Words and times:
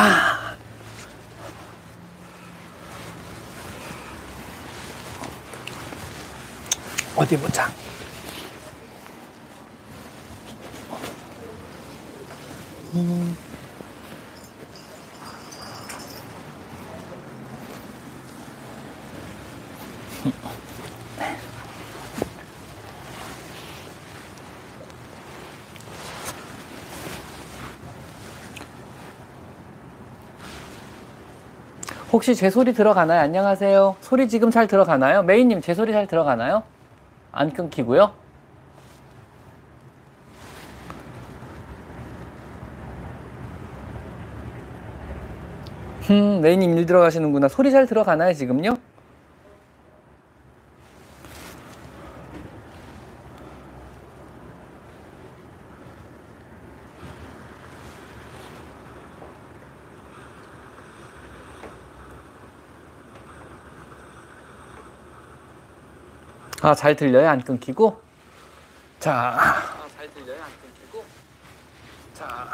아. 0.00 0.54
어디 7.16 7.36
보자. 7.36 7.68
혹시 32.12 32.34
제 32.34 32.48
소리 32.48 32.72
들어가나요? 32.72 33.20
안녕하세요. 33.20 33.96
소리 34.00 34.28
지금 34.28 34.50
잘 34.50 34.66
들어가나요? 34.66 35.22
메이님, 35.22 35.60
제 35.60 35.74
소리 35.74 35.92
잘 35.92 36.06
들어가나요? 36.06 36.62
안 37.32 37.52
끊기고요. 37.52 38.12
음, 46.10 46.40
메이님 46.40 46.78
일 46.78 46.86
들어가시는구나. 46.86 47.48
소리 47.48 47.70
잘 47.70 47.86
들어가나요, 47.86 48.32
지금요? 48.32 48.76
아, 66.68 66.74
잘 66.74 66.94
들려요? 66.94 67.26
안 67.30 67.40
끊기고? 67.40 67.98
자. 69.00 69.14
아, 69.14 69.88
잘 69.96 70.12
들려요? 70.12 70.42
안 70.42 70.50
끊기고? 70.60 71.02
자. 72.12 72.46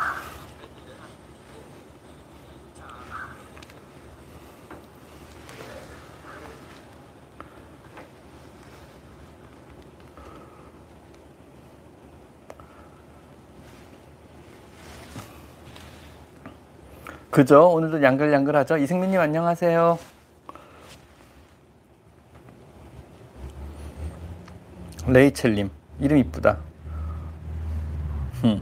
그죠? 17.33 17.69
오늘도 17.69 18.01
양글양글하죠? 18.01 18.77
이승민님 18.77 19.19
안녕하세요. 19.19 19.98
레이첼님 25.15 25.70
이름 26.01 26.19
이쁘다. 26.19 26.59
음. 28.43 28.61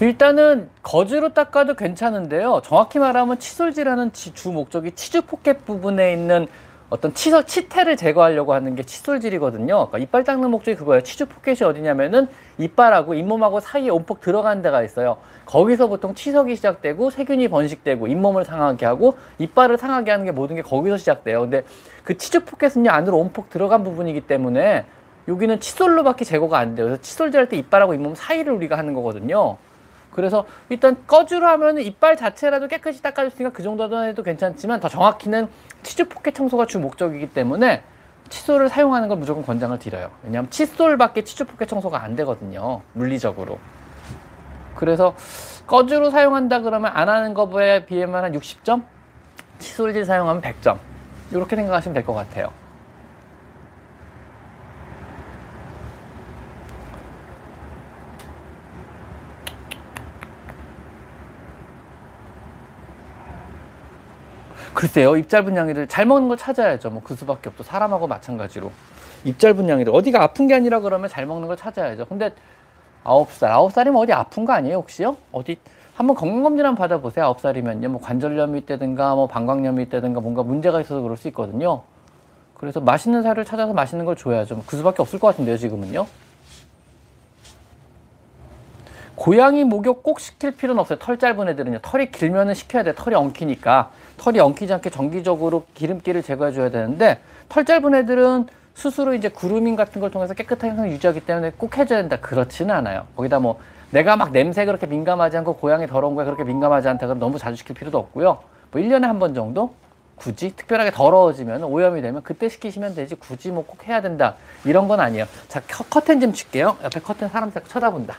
일단은 0.00 0.70
거즈로 0.82 1.32
닦아도 1.34 1.74
괜찮은데요. 1.74 2.62
정확히 2.64 3.00
말하면 3.00 3.40
칫솔질하는 3.40 4.12
주 4.12 4.52
목적이 4.52 4.92
치주 4.92 5.22
포켓 5.22 5.64
부분에 5.64 6.12
있는 6.12 6.46
어떤 6.88 7.12
치석, 7.14 7.48
치태를 7.48 7.96
제거하려고 7.96 8.54
하는 8.54 8.76
게 8.76 8.84
칫솔질이거든요. 8.84 9.88
그러니까 9.88 9.98
이빨 9.98 10.22
닦는 10.22 10.50
목적이 10.50 10.76
그거예요. 10.76 11.02
치주 11.02 11.26
포켓이 11.26 11.58
어디냐면은 11.64 12.28
이빨하고 12.58 13.14
잇몸하고 13.14 13.58
사이에 13.58 13.88
옴폭 13.90 14.20
들어가는 14.20 14.62
데가 14.62 14.82
있어요. 14.84 15.16
거기서 15.46 15.88
보통 15.88 16.14
치석이 16.14 16.54
시작되고 16.56 17.10
세균이 17.10 17.48
번식되고 17.48 18.06
잇몸을 18.06 18.44
상하게 18.44 18.86
하고 18.86 19.16
이빨을 19.38 19.78
상하게 19.78 20.12
하는 20.12 20.24
게 20.24 20.30
모든 20.30 20.54
게 20.56 20.62
거기서 20.62 20.96
시작돼요. 20.96 21.40
근데 21.40 21.64
그 22.04 22.16
치주 22.16 22.44
포켓은요 22.44 22.90
안으로 22.90 23.18
옴폭 23.18 23.50
들어간 23.50 23.82
부분이기 23.82 24.20
때문에 24.22 24.84
여기는 25.26 25.58
칫솔로밖에 25.58 26.24
제거가 26.24 26.58
안 26.58 26.76
돼요. 26.76 26.86
그래서 26.86 27.02
칫솔질 27.02 27.40
할 27.40 27.48
때 27.48 27.56
이빨하고 27.56 27.94
잇몸 27.94 28.14
사이를 28.14 28.52
우리가 28.52 28.78
하는 28.78 28.94
거거든요. 28.94 29.56
그래서 30.16 30.46
일단 30.70 30.96
거즈로 31.06 31.46
하면 31.46 31.78
이빨 31.78 32.16
자체라도 32.16 32.68
깨끗이 32.68 33.02
닦아줬으니까 33.02 33.50
그 33.50 33.62
정도는 33.62 34.08
해도 34.08 34.22
괜찮지만 34.22 34.80
더 34.80 34.88
정확히는 34.88 35.46
치주 35.82 36.08
포켓 36.08 36.34
청소가 36.34 36.64
주 36.66 36.80
목적이기 36.80 37.32
때문에 37.34 37.82
칫솔을 38.30 38.70
사용하는 38.70 39.08
걸 39.08 39.18
무조건 39.18 39.44
권장을 39.44 39.78
드려요. 39.78 40.10
왜냐하면 40.24 40.50
칫솔밖에 40.50 41.22
치주 41.22 41.44
포켓 41.44 41.66
청소가 41.68 42.02
안 42.02 42.16
되거든요. 42.16 42.80
물리적으로. 42.94 43.58
그래서 44.74 45.14
꺼주로 45.66 46.10
사용한다 46.10 46.60
그러면 46.62 46.90
안 46.94 47.08
하는 47.08 47.34
거에 47.34 47.84
비하면 47.84 48.24
한 48.24 48.32
60점? 48.32 48.82
칫솔질 49.58 50.04
사용하면 50.06 50.42
100점. 50.42 50.78
이렇게 51.30 51.56
생각하시면 51.56 51.92
될 51.94 52.04
것 52.04 52.14
같아요. 52.14 52.50
글쎄요, 64.76 65.16
입 65.16 65.30
짧은 65.30 65.56
양이들 65.56 65.88
잘 65.88 66.04
먹는 66.04 66.28
걸 66.28 66.36
찾아야죠. 66.36 66.90
뭐 66.90 67.00
그 67.02 67.16
수밖에 67.16 67.48
없죠. 67.48 67.62
사람하고 67.62 68.06
마찬가지로. 68.06 68.70
입 69.24 69.38
짧은 69.38 69.66
양이들 69.66 69.90
어디가 69.94 70.22
아픈 70.22 70.46
게 70.46 70.54
아니라 70.54 70.80
그러면 70.80 71.08
잘 71.08 71.24
먹는 71.24 71.48
걸 71.48 71.56
찾아야죠. 71.56 72.04
근데 72.04 72.30
아홉 73.02 73.32
살, 73.32 73.50
아홉 73.52 73.72
살이면 73.72 73.98
어디 73.98 74.12
아픈 74.12 74.44
거 74.44 74.52
아니에요, 74.52 74.76
혹시요? 74.76 75.16
어디 75.32 75.56
한번 75.94 76.14
건강검진 76.14 76.66
한번 76.66 76.76
받아보세요. 76.82 77.24
아홉 77.24 77.40
살이면요. 77.40 77.88
뭐 77.88 78.00
관절염이 78.02 78.58
있다든가, 78.60 79.14
뭐 79.14 79.26
방광염이 79.26 79.82
있다든가, 79.84 80.20
뭔가 80.20 80.42
문제가 80.42 80.78
있어서 80.82 81.00
그럴 81.00 81.16
수 81.16 81.26
있거든요. 81.28 81.82
그래서 82.52 82.78
맛있는 82.80 83.22
살을 83.22 83.46
찾아서 83.46 83.72
맛있는 83.72 84.04
걸 84.04 84.14
줘야죠. 84.14 84.62
그 84.66 84.76
수밖에 84.76 85.00
없을 85.00 85.18
것 85.18 85.28
같은데요, 85.28 85.56
지금은요. 85.56 86.06
고양이 89.14 89.64
목욕 89.64 90.02
꼭 90.02 90.20
시킬 90.20 90.54
필요는 90.54 90.78
없어요. 90.80 90.98
털 90.98 91.18
짧은 91.18 91.48
애들은요. 91.48 91.78
털이 91.80 92.10
길면은 92.10 92.52
시켜야 92.52 92.82
돼. 92.82 92.94
털이 92.94 93.14
엉키니까. 93.16 93.90
털이 94.16 94.38
엉키지 94.40 94.72
않게 94.72 94.90
정기적으로 94.90 95.64
기름기를 95.74 96.22
제거해 96.22 96.52
줘야 96.52 96.70
되는데 96.70 97.20
털 97.48 97.64
짧은 97.64 97.94
애들은 97.94 98.46
스스로 98.74 99.14
이제 99.14 99.28
그루밍 99.28 99.76
같은 99.76 100.00
걸 100.00 100.10
통해서 100.10 100.34
깨끗한 100.34 100.70
형상을 100.70 100.90
유지하기 100.92 101.20
때문에 101.20 101.52
꼭 101.56 101.76
해줘야 101.78 102.00
된다. 102.00 102.16
그렇지는 102.20 102.74
않아요. 102.74 103.06
거기다 103.16 103.38
뭐 103.38 103.58
내가 103.90 104.16
막 104.16 104.32
냄새 104.32 104.64
그렇게 104.64 104.86
민감하지 104.86 105.36
않고 105.38 105.56
고양이 105.56 105.86
더러운 105.86 106.14
거에 106.14 106.24
그렇게 106.24 106.44
민감하지 106.44 106.88
않다 106.88 107.06
그럼 107.06 107.18
너무 107.18 107.38
자주 107.38 107.56
시킬 107.56 107.74
필요도 107.74 107.96
없고요. 107.98 108.38
뭐 108.72 108.82
1년에 108.82 109.02
한 109.02 109.18
번 109.18 109.32
정도 109.34 109.74
굳이 110.16 110.54
특별하게 110.56 110.90
더러워지면 110.90 111.62
오염이 111.64 112.00
되면 112.02 112.22
그때 112.22 112.48
시키시면 112.48 112.94
되지 112.94 113.14
굳이 113.16 113.50
뭐 113.50 113.64
꼭 113.64 113.86
해야 113.86 114.00
된다 114.02 114.34
이런 114.64 114.88
건 114.88 115.00
아니에요. 115.00 115.26
자 115.48 115.60
커튼 115.90 116.20
좀 116.20 116.32
칠게요. 116.32 116.76
옆에 116.84 117.00
커튼 117.00 117.28
사람 117.28 117.52
자꾸 117.52 117.68
쳐다본다. 117.68 118.16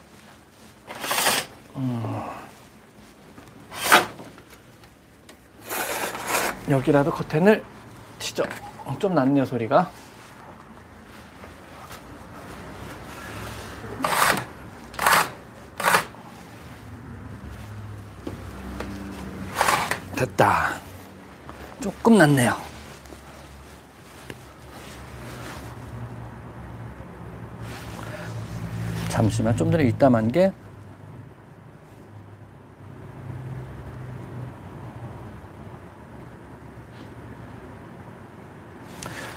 음. 1.75 2.03
여기라도 6.69 7.11
커튼을 7.11 7.63
치죠. 8.19 8.43
어, 8.85 8.95
좀 8.99 9.13
낫네요 9.13 9.45
소리가. 9.45 9.89
됐다. 20.15 20.73
조금 21.79 22.17
낫네요. 22.17 22.55
잠시만 29.09 29.55
좀 29.55 29.71
전에 29.71 29.83
입담한 29.85 30.31
게 30.31 30.51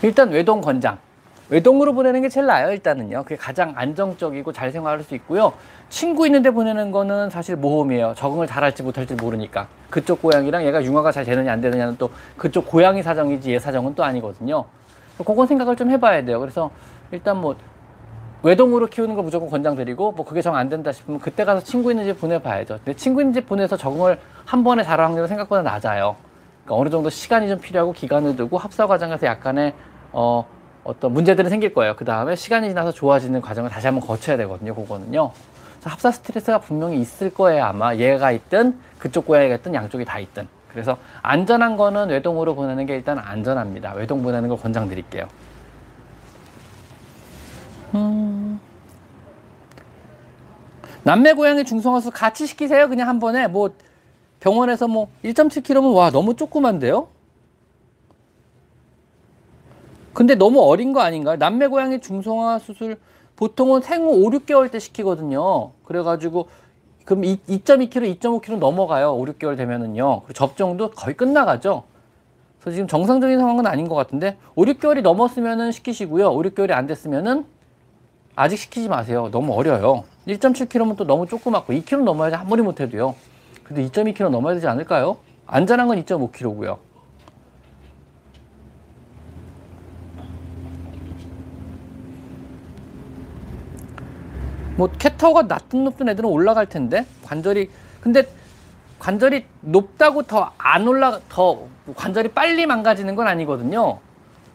일단 0.02 0.30
외동 0.30 0.60
권장. 0.60 0.98
외동으로 1.50 1.92
보내는 1.94 2.22
게 2.22 2.28
제일 2.28 2.46
나아요, 2.46 2.70
일단은요. 2.70 3.24
그게 3.24 3.36
가장 3.36 3.72
안정적이고 3.74 4.52
잘 4.52 4.70
생활할 4.70 5.02
수 5.02 5.14
있고요. 5.16 5.52
친구 5.88 6.24
있는데 6.26 6.50
보내는 6.50 6.92
거는 6.92 7.28
사실 7.28 7.56
모험이에요. 7.56 8.14
적응을 8.16 8.46
잘할지 8.46 8.84
못할지 8.84 9.14
모르니까. 9.14 9.66
그쪽 9.90 10.22
고양이랑 10.22 10.64
얘가 10.64 10.82
융화가 10.82 11.10
잘 11.10 11.24
되느냐 11.24 11.52
안 11.52 11.60
되느냐는 11.60 11.96
또 11.98 12.10
그쪽 12.36 12.66
고양이 12.66 13.02
사정이지 13.02 13.52
얘 13.52 13.58
사정은 13.58 13.96
또 13.96 14.04
아니거든요. 14.04 14.64
그건 15.18 15.48
생각을 15.48 15.74
좀 15.74 15.90
해봐야 15.90 16.24
돼요. 16.24 16.38
그래서 16.38 16.70
일단 17.10 17.38
뭐 17.38 17.56
외동으로 18.42 18.86
키우는 18.86 19.16
걸 19.16 19.24
무조건 19.24 19.50
권장드리고 19.50 20.12
뭐 20.12 20.24
그게 20.24 20.40
정 20.40 20.54
안 20.54 20.68
된다 20.68 20.92
싶으면 20.92 21.18
그때 21.20 21.44
가서 21.44 21.62
친구 21.62 21.90
있는 21.90 22.04
집 22.06 22.20
보내봐야죠. 22.20 22.78
근데 22.84 22.94
친구 22.94 23.20
있는 23.20 23.34
집 23.34 23.46
보내서 23.48 23.76
적응을 23.76 24.18
한 24.46 24.62
번에 24.62 24.84
잘할 24.84 25.06
확률은 25.06 25.26
생각보다 25.26 25.62
낮아요. 25.62 26.14
그러니까 26.64 26.80
어느 26.80 26.88
정도 26.88 27.10
시간이 27.10 27.48
좀 27.48 27.58
필요하고 27.58 27.92
기간을 27.92 28.36
두고 28.36 28.56
합사 28.56 28.86
과정에서 28.86 29.26
약간의 29.26 29.74
어 30.12 30.46
어떤 30.84 31.12
문제들이 31.12 31.48
생길 31.48 31.74
거예요. 31.74 31.94
그 31.96 32.04
다음에 32.04 32.36
시간이 32.36 32.68
지나서 32.68 32.92
좋아지는 32.92 33.40
과정을 33.40 33.70
다시 33.70 33.86
한번 33.86 34.06
거쳐야 34.06 34.36
되거든요. 34.38 34.74
그거는요. 34.74 35.32
합사 35.84 36.10
스트레스가 36.10 36.58
분명히 36.58 37.00
있을 37.00 37.32
거예요. 37.32 37.64
아마 37.64 37.94
얘가 37.96 38.32
있든 38.32 38.78
그쪽 38.98 39.26
고양이가 39.26 39.56
있든 39.56 39.74
양쪽이 39.74 40.04
다 40.04 40.18
있든. 40.18 40.48
그래서 40.68 40.98
안전한 41.22 41.76
거는 41.76 42.10
외동으로 42.10 42.54
보내는 42.54 42.86
게 42.86 42.94
일단 42.94 43.18
안전합니다. 43.18 43.94
외동 43.94 44.22
보내는 44.22 44.48
걸 44.48 44.58
권장드릴게요. 44.58 45.26
음. 47.94 48.60
남매 51.02 51.32
고양이 51.32 51.64
중성화수 51.64 52.10
같이 52.10 52.46
시키세요. 52.46 52.88
그냥 52.88 53.08
한 53.08 53.18
번에 53.18 53.46
뭐 53.48 53.70
병원에서 54.38 54.86
뭐 54.86 55.08
1.7kg면 55.24 55.94
와 55.94 56.10
너무 56.10 56.36
조그만데요. 56.36 57.08
근데 60.12 60.34
너무 60.34 60.60
어린 60.62 60.92
거 60.92 61.00
아닌가요? 61.00 61.36
남매 61.36 61.68
고양이 61.68 62.00
중성화 62.00 62.58
수술 62.58 62.98
보통은 63.36 63.80
생후 63.80 64.26
5, 64.26 64.30
6개월 64.30 64.70
때 64.70 64.78
시키거든요. 64.78 65.70
그래가지고 65.84 66.48
그럼 67.04 67.22
2.2kg, 67.22 68.18
2.5kg 68.18 68.58
넘어가요. 68.58 69.14
5, 69.14 69.24
6개월 69.24 69.56
되면은요. 69.56 70.22
접종도 70.34 70.90
거의 70.90 71.16
끝나가죠. 71.16 71.84
그래서 72.60 72.74
지금 72.74 72.88
정상적인 72.88 73.38
상황은 73.38 73.66
아닌 73.66 73.88
것 73.88 73.94
같은데 73.94 74.36
5, 74.54 74.64
6개월이 74.64 75.02
넘었으면은 75.02 75.72
시키시고요. 75.72 76.28
5, 76.28 76.42
6개월이 76.42 76.72
안 76.72 76.86
됐으면은 76.86 77.46
아직 78.36 78.58
시키지 78.58 78.88
마세요. 78.88 79.28
너무 79.32 79.54
어려요. 79.54 80.04
1.7kg면 80.28 80.96
또 80.96 81.04
너무 81.06 81.26
조그맣고 81.26 81.72
2kg 81.72 82.04
넘어야지 82.04 82.36
아무리 82.36 82.62
못해도요. 82.62 83.14
근데 83.64 83.86
2.2kg 83.86 84.28
넘어야 84.28 84.54
되지 84.54 84.66
않을까요? 84.66 85.16
안전한 85.46 85.88
건 85.88 86.02
2.5kg고요. 86.04 86.78
뭐 94.80 94.88
캣타워가 94.98 95.42
낮든 95.42 95.84
높든 95.84 96.08
애들은 96.08 96.26
올라갈 96.26 96.64
텐데 96.64 97.04
관절이 97.26 97.68
근데 98.00 98.22
관절이 98.98 99.44
높다고 99.60 100.22
더 100.22 100.52
안 100.56 100.88
올라 100.88 101.20
더 101.28 101.66
관절이 101.94 102.28
빨리 102.28 102.64
망가지는 102.64 103.14
건 103.14 103.28
아니거든요. 103.28 103.98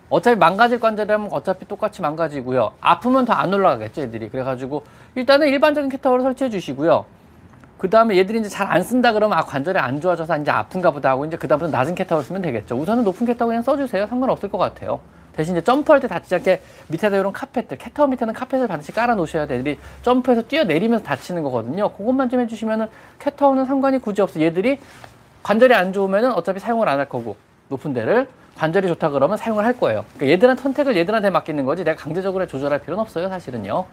어차피 0.10 0.36
망가질 0.36 0.80
관절이라면 0.80 1.30
어차피 1.31 1.68
똑같이 1.68 2.01
망가지고요. 2.01 2.72
아프면 2.81 3.25
더 3.25 3.33
안 3.33 3.54
올라가겠죠, 3.54 4.01
애들이. 4.01 4.30
그래가지고 4.30 4.83
일단은 5.13 5.48
일반적인 5.48 5.92
캣타워를 5.92 6.24
설치해 6.24 6.50
주시고요. 6.50 7.06
그 7.77 7.92
다음에 7.92 8.18
얘들이 8.18 8.39
이제 8.39 8.50
잘 8.50 8.66
안 8.72 8.81
쓴다 8.81 9.13
그러면 9.13 9.38
아 9.38 9.44
관절이 9.44 9.77
안 9.77 10.01
좋아져서 10.01 10.38
이제 10.39 10.50
아픈가 10.50 10.89
보다 10.89 11.12
하고 11.12 11.25
이제 11.25 11.38
그 11.38 11.48
다음부터 11.48 11.69
낮은 11.72 11.94
캣타워를 11.94 12.25
쓰면 12.25 12.42
되겠죠. 12.42 12.75
우선은 12.75 13.04
높은 13.04 13.27
캣타워 13.27 13.50
그냥 13.50 13.62
써주세요. 13.62 14.07
상관없을 14.07 14.50
것 14.50 14.57
같아요. 14.57 15.01
대신 15.35 15.55
이제 15.55 15.63
점프할 15.63 15.99
때 15.99 16.07
다치지 16.07 16.35
않게 16.35 16.61
밑에다 16.87 17.17
이런 17.17 17.31
카펫들, 17.33 17.77
캣타워 17.77 18.07
밑에는 18.07 18.33
카펫을 18.33 18.67
반드시 18.67 18.91
깔아 18.91 19.15
놓으셔야 19.15 19.47
돼. 19.47 19.55
애들이 19.55 19.77
점프해서 20.01 20.41
뛰어내리면서 20.43 21.03
다치는 21.03 21.43
거거든요. 21.43 21.89
그것만 21.93 22.29
좀 22.29 22.39
해주시면은 22.41 22.87
캣타워는 23.19 23.65
상관이 23.65 23.99
굳이 23.99 24.21
없어. 24.21 24.39
얘들이 24.41 24.79
관절이 25.43 25.73
안 25.73 25.93
좋으면은 25.93 26.31
어차피 26.33 26.59
사용을 26.59 26.87
안 26.89 26.99
할 26.99 27.09
거고 27.09 27.35
높은 27.69 27.93
데를 27.93 28.27
관절이 28.57 28.87
좋다 28.87 29.09
그러면 29.09 29.37
사용을 29.37 29.65
할 29.65 29.77
거예요. 29.77 30.05
그러니까 30.15 30.33
얘들한 30.33 30.57
선택을 30.57 30.95
얘들한테 30.95 31.29
맡기는 31.29 31.65
거지 31.65 31.83
내가 31.83 32.01
강제적으로 32.01 32.47
조절할 32.47 32.79
필요는 32.79 33.01
없어요, 33.01 33.27
사실은요. 33.27 33.85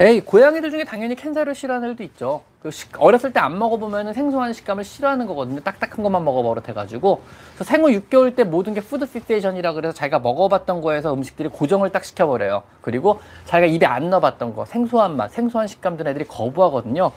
에이 0.00 0.22
고양이들 0.22 0.70
중에 0.70 0.84
당연히 0.84 1.14
캔 1.14 1.26
사료를 1.26 1.54
싫어하는 1.54 1.90
애들도 1.90 2.02
있죠. 2.04 2.40
그 2.62 2.70
식, 2.70 2.90
어렸을 2.98 3.34
때 3.34 3.40
안 3.40 3.58
먹어보면 3.58 4.14
생소한 4.14 4.54
식감을 4.54 4.82
싫어하는 4.82 5.26
거거든요. 5.26 5.60
딱딱한 5.60 6.02
것만 6.02 6.24
먹어버릇해가지고 6.24 7.20
그래서 7.54 7.64
생후 7.64 7.88
6개월 7.88 8.34
때 8.34 8.44
모든 8.44 8.72
게 8.72 8.80
food 8.80 9.04
fixation이라 9.04 9.74
그래서 9.74 9.92
자기가 9.92 10.20
먹어봤던 10.20 10.80
거에서 10.80 11.12
음식들이 11.12 11.50
고정을 11.50 11.90
딱 11.90 12.06
시켜버려요. 12.06 12.62
그리고 12.80 13.20
자기가 13.44 13.70
입에 13.70 13.84
안 13.84 14.08
넣어봤던 14.08 14.54
거 14.54 14.64
생소한 14.64 15.18
맛, 15.18 15.30
생소한 15.32 15.66
식감들 15.68 16.08
애들이 16.08 16.24
거부하거든요. 16.26 17.12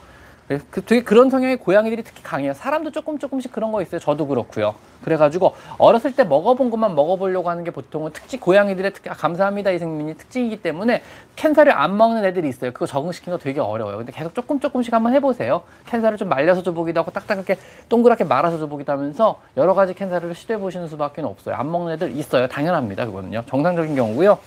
그 0.70 0.84
되게 0.84 1.02
그런 1.02 1.30
성향의 1.30 1.56
고양이들이 1.56 2.02
특히 2.02 2.22
강해요. 2.22 2.52
사람도 2.52 2.90
조금 2.90 3.18
조금씩 3.18 3.50
그런 3.50 3.72
거 3.72 3.80
있어요. 3.80 3.98
저도 3.98 4.26
그렇고요. 4.26 4.74
그래가지고 5.02 5.54
어렸을 5.78 6.14
때 6.14 6.24
먹어본 6.24 6.70
것만 6.70 6.94
먹어보려고 6.94 7.48
하는 7.48 7.64
게 7.64 7.70
보통은 7.70 8.10
특히 8.12 8.38
고양이들의 8.38 8.92
특히 8.92 9.08
아, 9.08 9.14
감사합니다 9.14 9.70
이생민이 9.70 10.14
특징이기 10.14 10.60
때문에 10.60 11.02
캔사를 11.36 11.70
안 11.72 11.96
먹는 11.96 12.24
애들이 12.26 12.48
있어요. 12.48 12.72
그거 12.72 12.84
적응시키는 12.86 13.38
거 13.38 13.42
되게 13.42 13.60
어려워요. 13.60 13.96
근데 13.96 14.12
계속 14.12 14.34
조금 14.34 14.60
조금씩 14.60 14.92
한번 14.92 15.14
해보세요. 15.14 15.62
캔사를 15.86 16.16
좀 16.18 16.28
말려서 16.28 16.62
줘보기도 16.62 17.00
하고 17.00 17.10
딱딱하게 17.10 17.56
동그랗게 17.88 18.24
말아서 18.24 18.58
줘보기도 18.58 18.92
하면서 18.92 19.40
여러 19.56 19.72
가지 19.72 19.94
캔사를 19.94 20.34
시도해 20.34 20.60
보시는 20.60 20.88
수밖에 20.88 21.22
없어요. 21.22 21.54
안 21.54 21.70
먹는 21.70 21.94
애들 21.94 22.16
있어요. 22.16 22.48
당연합니다. 22.48 23.06
그거는요. 23.06 23.44
정상적인 23.46 23.94
경우고요. 23.94 24.38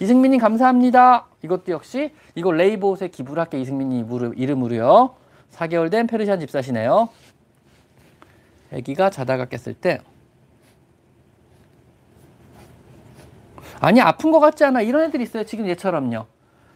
이승민님 0.00 0.40
감사합니다. 0.40 1.26
이것도 1.42 1.70
역시 1.72 2.12
이거 2.34 2.50
레이보스에 2.50 3.08
기부를 3.08 3.42
할게 3.42 3.60
이승민님 3.60 4.06
이름으로요. 4.36 5.25
4개월 5.58 5.90
된 5.90 6.06
페르시안 6.06 6.40
집사시네요. 6.40 7.08
아기가 8.72 9.10
자다가 9.10 9.46
깼을 9.46 9.74
때. 9.74 10.00
아니 13.80 14.00
아픈 14.00 14.32
것 14.32 14.40
같지 14.40 14.64
않아. 14.64 14.82
이런 14.82 15.04
애들이 15.04 15.22
있어요 15.24 15.44
지금 15.44 15.66
얘처럼요. 15.68 16.26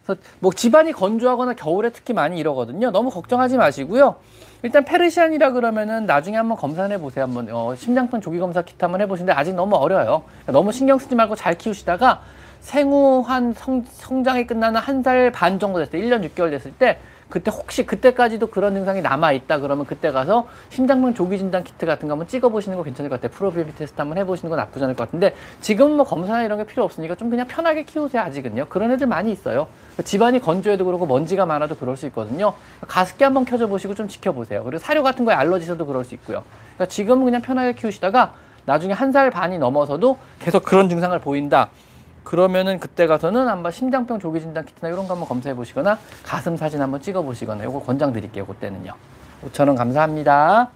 그래서 0.05 0.21
뭐 0.39 0.51
집안이 0.51 0.93
건조하거나 0.93 1.53
겨울에 1.53 1.89
특히 1.91 2.13
많이 2.13 2.39
이러거든요. 2.39 2.91
너무 2.91 3.09
걱정하지 3.09 3.57
마시고요. 3.57 4.15
일단 4.63 4.85
페르시안이라 4.85 5.51
그러면은 5.53 6.05
나중에 6.05 6.37
한번 6.37 6.57
검사해 6.57 6.99
보세요. 6.99 7.23
한번 7.25 7.49
어, 7.51 7.75
심장병 7.75 8.21
조기 8.21 8.39
검사 8.39 8.61
키트 8.61 8.77
한번 8.83 9.01
해보시는데 9.01 9.33
아직 9.33 9.53
너무 9.55 9.75
어려요. 9.75 10.23
그러니까 10.27 10.51
너무 10.51 10.71
신경 10.71 10.99
쓰지 10.99 11.15
말고 11.15 11.35
잘 11.35 11.55
키우시다가 11.57 12.21
생후 12.61 13.21
한 13.25 13.53
성, 13.53 13.83
성장이 13.87 14.45
끝나는 14.45 14.79
한 14.79 15.01
달 15.01 15.31
반 15.31 15.57
정도 15.57 15.79
됐을 15.79 15.91
때 15.91 15.99
1년 15.99 16.23
6개월 16.29 16.51
됐을 16.51 16.71
때 16.73 16.99
그때 17.31 17.49
혹시 17.49 17.85
그때까지도 17.85 18.47
그런 18.47 18.75
증상이 18.75 19.01
남아 19.01 19.31
있다 19.31 19.59
그러면 19.59 19.85
그때 19.85 20.11
가서 20.11 20.47
심장병 20.69 21.13
조기 21.15 21.37
진단 21.39 21.63
키트 21.63 21.85
같은 21.85 22.07
거 22.07 22.11
한번 22.13 22.27
찍어 22.27 22.49
보시는 22.49 22.77
거 22.77 22.83
괜찮을 22.83 23.09
것 23.09 23.19
같아요. 23.19 23.35
proBNP 23.35 23.73
테스트 23.75 23.95
한번 23.99 24.17
해 24.17 24.25
보시는 24.25 24.49
건 24.49 24.57
나쁘지 24.57 24.83
않을 24.83 24.95
것 24.95 25.05
같은데 25.05 25.33
지금은 25.61 25.95
뭐 25.95 26.05
검사나 26.05 26.43
이런 26.43 26.57
게 26.59 26.65
필요 26.65 26.83
없으니까 26.83 27.15
좀 27.15 27.29
그냥 27.29 27.47
편하게 27.47 27.83
키우세요. 27.83 28.21
아직은요. 28.21 28.65
그런 28.67 28.91
애들 28.91 29.07
많이 29.07 29.31
있어요. 29.31 29.67
집안이 30.03 30.39
건조해도 30.41 30.83
그러고 30.85 31.05
먼지가 31.05 31.45
많아도 31.45 31.75
그럴 31.77 31.95
수 31.95 32.05
있거든요. 32.07 32.53
가습기 32.87 33.23
한번 33.23 33.45
켜줘 33.45 33.67
보시고 33.67 33.95
좀 33.95 34.07
지켜보세요. 34.09 34.63
그리고 34.65 34.79
사료 34.79 35.01
같은 35.01 35.23
거에 35.25 35.33
알러지 35.33 35.63
있어도 35.63 35.85
그럴 35.85 36.03
수 36.03 36.13
있고요. 36.15 36.43
그러니까 36.75 36.85
지금은 36.87 37.23
그냥 37.25 37.41
편하게 37.41 37.73
키우시다가 37.73 38.33
나중에 38.65 38.93
한 38.93 39.11
살 39.13 39.31
반이 39.31 39.57
넘어서도 39.57 40.17
계속 40.39 40.63
그런 40.63 40.89
증상을 40.89 41.17
보인다. 41.19 41.69
그러면은 42.23 42.79
그때 42.79 43.07
가서는 43.07 43.47
한번 43.47 43.71
심장병 43.71 44.19
조기 44.19 44.39
진단 44.39 44.65
키트나 44.65 44.89
이런 44.89 45.07
거 45.07 45.13
한번 45.13 45.27
검사해 45.27 45.55
보시거나 45.55 45.97
가슴 46.23 46.55
사진 46.55 46.81
한번 46.81 47.01
찍어 47.01 47.21
보시거나 47.21 47.63
이거 47.63 47.79
권장 47.81 48.13
드릴게요. 48.13 48.45
그때는요. 48.45 48.93
5천 49.43 49.67
원 49.67 49.75
감사합니다. 49.75 50.69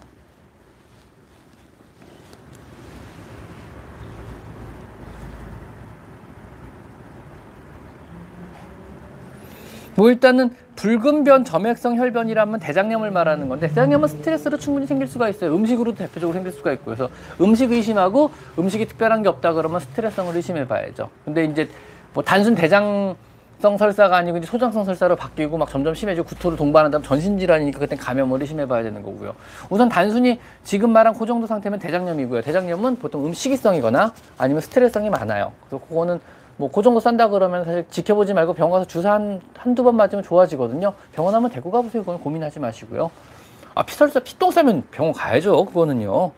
뭐 9.95 10.09
일단은 10.09 10.53
붉은 10.75 11.23
변, 11.23 11.45
점액성 11.45 11.97
혈변이라면 11.97 12.59
대장염을 12.59 13.11
말하는 13.11 13.47
건데 13.49 13.67
대장염은 13.67 14.07
스트레스로 14.07 14.57
충분히 14.57 14.85
생길 14.85 15.07
수가 15.07 15.29
있어요. 15.29 15.55
음식으로도 15.55 15.97
대표적으로 15.97 16.33
생길 16.33 16.51
수가 16.51 16.73
있고 16.73 16.85
그래서 16.85 17.09
음식 17.41 17.71
의심하고 17.71 18.31
음식이 18.59 18.85
특별한 18.87 19.23
게 19.23 19.29
없다 19.29 19.53
그러면 19.53 19.79
스트레스성을 19.79 20.35
의심해 20.35 20.67
봐야죠. 20.67 21.09
근데 21.23 21.45
이제 21.45 21.69
뭐 22.13 22.23
단순 22.23 22.55
대장 22.55 23.15
성 23.59 23.77
설사가 23.77 24.17
아니고 24.17 24.37
이제 24.37 24.47
소장성 24.47 24.83
설사로 24.83 25.15
바뀌고 25.15 25.57
막 25.57 25.69
점점 25.69 25.95
심해지고 25.95 26.27
구토를 26.27 26.57
동반한다면 26.57 27.03
전신질환이니까 27.03 27.79
그땐 27.79 27.97
감염을 27.97 28.41
의심해 28.41 28.67
봐야 28.67 28.83
되는 28.83 29.01
거고요. 29.01 29.33
우선 29.69 29.87
단순히 29.87 30.39
지금 30.63 30.91
말한 30.91 31.17
그 31.17 31.25
정도 31.25 31.47
상태면 31.47 31.79
대장염이고요. 31.79 32.41
대장염은 32.41 32.97
보통 32.97 33.25
음식이성이거나 33.25 34.13
아니면 34.37 34.61
스트레스성이 34.61 35.09
많아요. 35.09 35.53
그래서 35.67 35.85
그거는 35.87 36.19
뭐 36.57 36.69
그 36.69 36.81
정도 36.81 36.99
싼다 36.99 37.29
그러면 37.29 37.65
사실 37.65 37.85
지켜보지 37.89 38.33
말고 38.33 38.53
병원 38.53 38.79
가서 38.79 38.87
주사 38.87 39.13
한, 39.13 39.41
한두 39.57 39.83
번 39.83 39.95
맞으면 39.95 40.23
좋아지거든요. 40.23 40.93
병원 41.13 41.35
한번 41.35 41.51
데리고 41.51 41.71
가보세요. 41.71 42.03
그건 42.03 42.19
고민하지 42.19 42.59
마시고요. 42.59 43.11
아, 43.73 43.83
피설사, 43.83 44.21
피똥 44.21 44.51
싸면 44.51 44.83
병원 44.91 45.13
가야죠. 45.13 45.65
그거는요. 45.65 46.31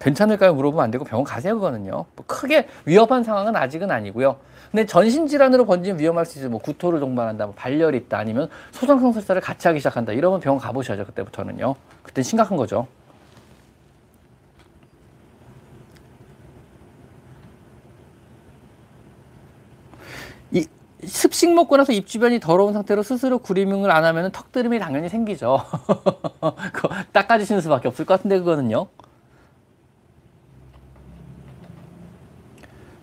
괜찮을까요? 0.00 0.54
물어보면 0.54 0.84
안 0.84 0.90
되고 0.90 1.04
병원 1.04 1.24
가세요. 1.24 1.54
그거는요. 1.54 1.90
뭐 1.90 2.24
크게 2.26 2.66
위험한 2.84 3.24
상황은 3.24 3.56
아직은 3.56 3.90
아니고요. 3.90 4.36
근데 4.70 4.84
전신 4.86 5.26
질환으로 5.26 5.64
번지면 5.64 6.00
위험할 6.00 6.26
수 6.26 6.38
있어요. 6.38 6.50
뭐 6.50 6.58
구토를 6.60 6.98
동반한다, 6.98 7.44
뭐 7.46 7.54
발열이 7.54 7.96
있다, 7.98 8.18
아니면 8.18 8.48
소상성 8.72 9.12
설사를 9.12 9.40
같이 9.40 9.68
하기 9.68 9.80
시작한다. 9.80 10.12
이러면 10.12 10.40
병원 10.40 10.58
가보셔야죠. 10.60 11.04
그때부터는요. 11.06 11.74
그때 12.02 12.22
심각한 12.22 12.56
거죠. 12.56 12.86
이 20.52 20.66
습식 21.04 21.52
먹고 21.52 21.76
나서 21.76 21.92
입 21.92 22.06
주변이 22.06 22.38
더러운 22.38 22.72
상태로 22.72 23.02
스스로 23.02 23.38
구리밍을 23.38 23.90
안 23.90 24.04
하면 24.04 24.30
턱드름이 24.30 24.78
당연히 24.78 25.08
생기죠. 25.08 25.64
그거 26.72 26.90
닦아주시는 27.12 27.60
수밖에 27.60 27.88
없을 27.88 28.04
것 28.04 28.14
같은데 28.14 28.38
그거는요. 28.38 28.86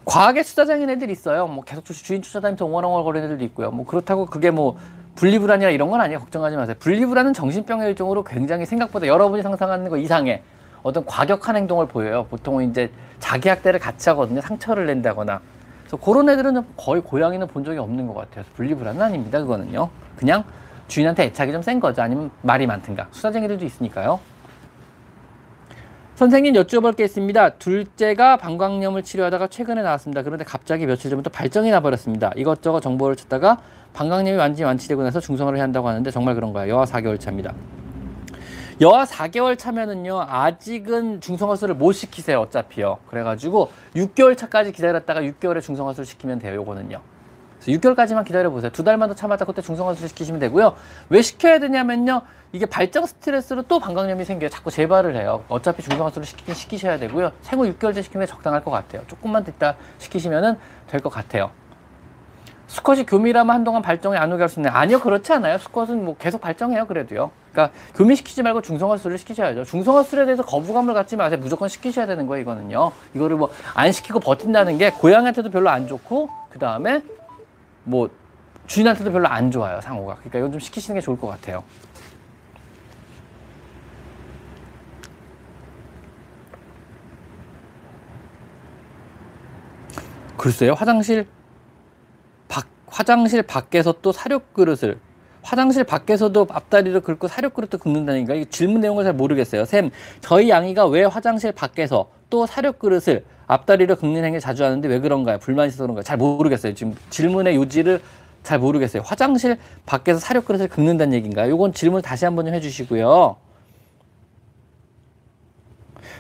과하게 0.06 0.44
수다장인 0.44 0.90
애들 0.90 1.12
있어요. 1.12 1.48
뭐 1.48 1.64
계속 1.64 1.84
주인 1.84 2.22
쫓아다니면서 2.22 2.66
옹얼옹얼 2.66 3.04
거리는 3.04 3.28
애들도 3.28 3.44
있고요. 3.46 3.70
뭐 3.70 3.86
그렇다고 3.86 4.26
그게 4.26 4.50
뭐 4.50 4.78
분리불안이나 5.16 5.70
이런 5.70 5.90
건 5.90 6.02
아니에요. 6.02 6.20
걱정하지 6.20 6.56
마세요. 6.56 6.76
분리불안은 6.80 7.34
정신병의 7.34 7.90
일종으로 7.90 8.24
굉장히 8.24 8.66
생각보다 8.66 9.06
여러분이 9.06 9.44
상상하는 9.44 9.90
거 9.90 9.98
이상의 9.98 10.42
어떤 10.82 11.06
과격한 11.06 11.58
행동을 11.58 11.88
보여요. 11.88 12.26
보통은 12.30 12.72
이제 12.72 12.90
자기 13.20 13.50
학대를 13.50 13.80
같이 13.80 14.10
하거든요. 14.10 14.42
상처를 14.42 14.86
낸다거나. 14.88 15.42
그래서 15.90 15.98
그런 16.06 16.30
애들은 16.30 16.64
거의 16.78 17.02
고양이는 17.02 17.48
본 17.48 17.64
적이 17.64 17.80
없는 17.80 18.06
것 18.06 18.14
같아요. 18.14 18.46
분리불안은 18.56 19.02
아닙니다. 19.02 19.40
그거는요. 19.40 19.90
그냥 20.16 20.44
주인한테 20.88 21.24
애착이 21.26 21.52
좀 21.52 21.64
센 21.64 21.80
거죠. 21.80 22.04
아니면 22.04 22.30
말이 22.44 22.68
많든가. 22.68 23.08
수다쟁이들도 23.12 23.66
있으니까요. 23.66 24.20
선생님 26.14 26.54
여쭤볼 26.54 26.96
게 26.96 27.06
있습니다. 27.06 27.50
둘째가 27.52 28.38
방광염을 28.38 29.04
치료하다가 29.04 29.48
최근에 29.48 29.82
나왔습니다. 29.82 30.22
그런데 30.22 30.44
갑자기 30.44 30.86
며칠 30.86 31.10
전부터 31.10 31.32
발정이 31.32 31.72
나버렸습니다. 31.72 32.34
이것저것 32.36 32.82
정보를 32.82 33.16
찾다가 33.16 33.58
방광염이 33.94 34.38
완전히 34.38 34.66
완치되고 34.66 35.02
나서 35.02 35.20
중성화를 35.20 35.58
해야 35.58 35.64
한다고 35.64 35.88
하는데 35.88 36.12
정말 36.12 36.36
그런가요? 36.36 36.72
여하 36.72 36.84
4개월 36.86 37.20
차입니다. 37.20 37.54
여하 38.82 39.04
4개월 39.04 39.58
차면은요 39.58 40.26
아직은 40.30 41.20
중성화술을 41.22 41.76
못 41.76 41.92
시키세요 41.92 42.40
어차피요. 42.42 43.00
그래가지고 43.08 43.72
6개월 43.96 44.38
차까지 44.38 44.72
기다렸다가 44.72 45.22
6개월에 45.22 45.62
중성화술 45.62 46.06
시키면 46.06 46.40
돼요 46.40 46.56
요거는요. 46.56 47.02
그래서 47.60 47.78
6개월까지만 47.80 48.24
기다려 48.24 48.50
보세요. 48.50 48.72
두 48.72 48.86
달만 48.86 49.10
더 49.10 49.16
참았다 49.16 49.44
그때 49.44 49.62
중성화술 49.62 50.08
시키시면 50.08 50.40
되고요. 50.40 50.76
왜 51.10 51.22
시켜야 51.22 51.60
되냐면요 51.60 52.22
이게 52.54 52.66
발정 52.66 53.06
스트레스로 53.06 53.64
또 53.64 53.80
방광염이 53.80 54.24
생겨요. 54.24 54.50
자꾸 54.50 54.72
재발을 54.72 55.18
해요. 55.18 55.44
어차피 55.50 55.84
중성화술을 55.84 56.26
시키긴 56.26 56.56
시키셔야 56.56 57.00
되고요. 57.00 57.34
생후 57.42 57.66
6개월 57.74 57.94
째 57.94 58.02
시키면 58.02 58.28
적당할 58.28 58.64
것 58.64 58.72
같아요. 58.72 59.04
조금만 59.08 59.46
있다 59.46 59.76
시키시면 59.98 60.58
될 60.88 61.02
것 61.02 61.10
같아요 61.10 61.52
수컷이 62.70 63.06
교미라면 63.08 63.54
한동안 63.54 63.82
발정이 63.82 64.16
안 64.16 64.32
오게 64.32 64.44
할 64.44 64.50
수 64.50 64.60
있나요? 64.60 64.74
아니요, 64.76 65.00
그렇지 65.00 65.34
않아요. 65.34 65.58
수컷은 65.58 66.06
뭐 66.06 66.16
계속 66.18 66.40
발정해요, 66.40 66.86
그래도요. 66.86 67.32
그러니까 67.52 67.76
교미시키지 67.96 68.44
말고 68.44 68.62
중성화술을 68.62 69.18
시키셔야죠. 69.18 69.66
중성화술에 69.66 70.26
대해서 70.26 70.44
거부감을 70.44 70.94
갖지 70.94 71.16
마세요. 71.16 71.40
무조건 71.42 71.68
시키셔야 71.68 72.06
되는 72.06 72.28
거예요, 72.28 72.44
이거는요. 72.44 72.92
이거를 73.16 73.38
뭐 73.38 73.50
안 73.74 73.92
시키고 73.92 74.20
버틴다는 74.20 74.78
게 74.78 74.92
고양이한테도 74.92 75.50
별로 75.50 75.70
안 75.70 75.88
좋고, 75.88 76.30
그 76.52 76.60
다음에 76.60 77.02
뭐 77.84 78.10
주인한테도 78.68 79.12
별로 79.12 79.28
안 79.28 79.50
좋아요, 79.50 79.82
상호가. 79.82 80.16
그러니까 80.16 80.38
이건 80.40 80.52
좀 80.52 80.60
시키시는 80.60 81.00
게 81.00 81.02
좋을 81.04 81.20
것 81.20 81.28
같아요. 81.28 81.64
글쎄요, 90.38 90.74
화장실 90.74 91.28
화장실 92.92 93.44
밖에서 93.44 93.94
또 94.02 94.12
사료 94.12 94.40
그릇을 94.54 95.00
화장실 95.42 95.84
밖에서도 95.84 96.48
앞다리를 96.50 97.00
긁고 97.02 97.28
사료 97.28 97.50
그릇도 97.50 97.78
긁는다니까 97.78 98.36
이 98.36 98.46
질문 98.48 98.82
내용을 98.82 99.04
잘 99.04 99.14
모르겠어요. 99.14 99.66
쌤, 99.66 99.90
저희 100.22 100.50
양이가 100.50 100.88
왜 100.88 101.04
화장실 101.06 101.52
밖에서 101.52 102.10
또 102.30 102.46
사료 102.46 102.74
그릇을 102.74 103.24
앞다리를 103.48 103.96
긁는 103.96 104.24
행위 104.24 104.40
자주 104.40 104.64
하는데 104.64 104.88
왜 104.88 105.00
그런가요? 105.00 105.40
불만이 105.40 105.70
있어서 105.70 105.84
그런가요? 105.84 106.04
잘 106.04 106.18
모르겠어요. 106.18 106.74
지금 106.76 106.96
질문의 107.10 107.56
요지를 107.56 108.02
잘 108.44 108.60
모르겠어요. 108.60 109.02
화장실 109.06 109.58
밖에서 109.86 110.20
사료 110.20 110.42
그릇을 110.42 110.68
긁는다는 110.68 111.14
얘기인가요? 111.14 111.54
이건 111.54 111.74
질문 111.74 112.02
다시 112.02 112.26
한번 112.26 112.46
좀 112.46 112.54
해주시고요. 112.54 113.38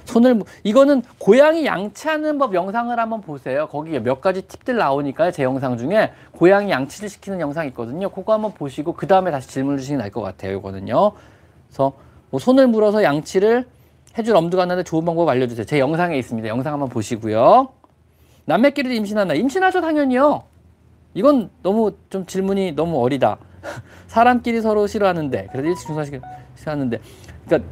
손을 0.06 0.42
이거는 0.64 1.04
고양이 1.18 1.66
양치하는 1.66 2.38
법 2.38 2.54
영상을 2.54 2.98
한번 2.98 3.22
보세요. 3.22 3.68
거기에 3.68 4.00
몇 4.00 4.22
가지 4.22 4.42
팁들 4.42 4.78
나오니까요. 4.78 5.32
제 5.32 5.44
영상 5.44 5.78
중에 5.78 6.12
고양이 6.32 6.72
양치를 6.72 7.10
시키는 7.10 7.40
영상 7.40 7.66
있거든요. 7.68 8.10
그거 8.10 8.34
한번 8.34 8.54
보시고 8.54 8.94
그 8.94 9.08
다음에 9.08 9.32
다시 9.32 9.48
질문을 9.50 9.80
주시면 9.80 10.00
나을 10.00 10.12
것 10.12 10.22
같아요. 10.22 10.58
이거는요. 10.58 11.12
그래서 11.68 11.94
뭐 12.30 12.40
손을 12.40 12.68
물어서 12.68 13.04
양치를 13.04 13.66
해줄 14.18 14.36
엄두가 14.36 14.66
나는데 14.66 14.84
좋은 14.84 15.06
방법 15.06 15.30
알려주세요. 15.30 15.66
제 15.66 15.80
영상에 15.80 16.18
있습니다. 16.18 16.48
영상 16.48 16.74
한번 16.74 16.90
보시고요. 16.90 17.70
남매끼리도 18.46 18.94
임신하나? 18.96 19.36
임신하죠 19.36 19.82
당연히요. 19.82 20.44
이건 21.14 21.50
너무 21.62 21.92
좀 22.10 22.26
질문이 22.26 22.74
너무 22.74 23.02
어리다. 23.04 23.38
사람끼리 24.08 24.62
서로 24.62 24.88
싫어하는데 24.88 25.50
그래도 25.52 25.70
일찍 25.70 25.88
중상시키 25.88 26.20
싫어하는데 26.56 27.00
그러니까 27.46 27.70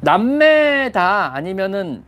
남매 0.00 0.92
다 0.92 1.32
아니면은 1.34 2.02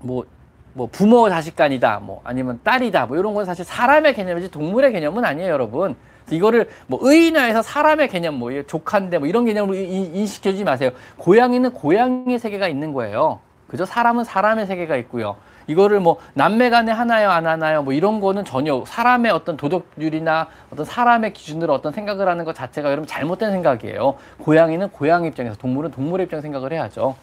뭐, 0.00 0.24
뭐 0.72 0.88
부모 0.90 1.28
자식 1.28 1.56
간이다 1.56 2.00
뭐 2.02 2.20
아니면 2.24 2.60
딸이다 2.62 3.06
뭐 3.06 3.16
이런 3.16 3.34
건 3.34 3.44
사실 3.44 3.64
사람의 3.64 4.14
개념이지 4.14 4.50
동물의 4.50 4.92
개념은 4.92 5.24
아니에요 5.24 5.52
여러분. 5.52 5.96
이거를 6.28 6.68
뭐 6.88 6.98
의인화해서 7.02 7.62
사람의 7.62 8.08
개념 8.08 8.34
뭐 8.34 8.50
조카인데 8.64 9.18
뭐 9.18 9.28
이런 9.28 9.44
개념으로 9.44 9.76
인식해주지 9.76 10.64
마세요. 10.64 10.90
고양이는 11.18 11.72
고양이 11.72 12.38
세계가 12.38 12.66
있는 12.66 12.92
거예요. 12.92 13.38
그죠? 13.68 13.84
사람은 13.84 14.24
사람의 14.24 14.66
세계가 14.66 14.96
있고요 14.96 15.36
이거를 15.66 16.00
뭐 16.00 16.18
남매 16.34 16.70
간에 16.70 16.92
하나요 16.92 17.30
안 17.30 17.46
하나요 17.46 17.82
뭐 17.82 17.92
이런 17.92 18.20
거는 18.20 18.44
전혀 18.44 18.84
사람의 18.86 19.32
어떤 19.32 19.56
도덕률이나 19.56 20.48
어떤 20.70 20.84
사람의 20.84 21.32
기준으로 21.32 21.72
어떤 21.74 21.92
생각을 21.92 22.28
하는 22.28 22.44
것 22.44 22.54
자체가 22.54 22.90
여러분 22.90 23.06
잘못된 23.06 23.50
생각이에요. 23.52 24.16
고양이는 24.38 24.90
고양이 24.90 25.28
입장에서 25.28 25.56
동물은 25.56 25.90
동물의 25.90 26.26
입장 26.26 26.40
생각을 26.40 26.72
해야죠. 26.72 27.16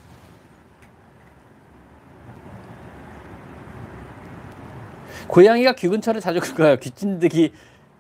고양이가 5.28 5.74
귀 5.74 5.88
근처를 5.88 6.22
자주 6.22 6.40
긁어요. 6.40 6.78
귀찐득이 6.78 7.54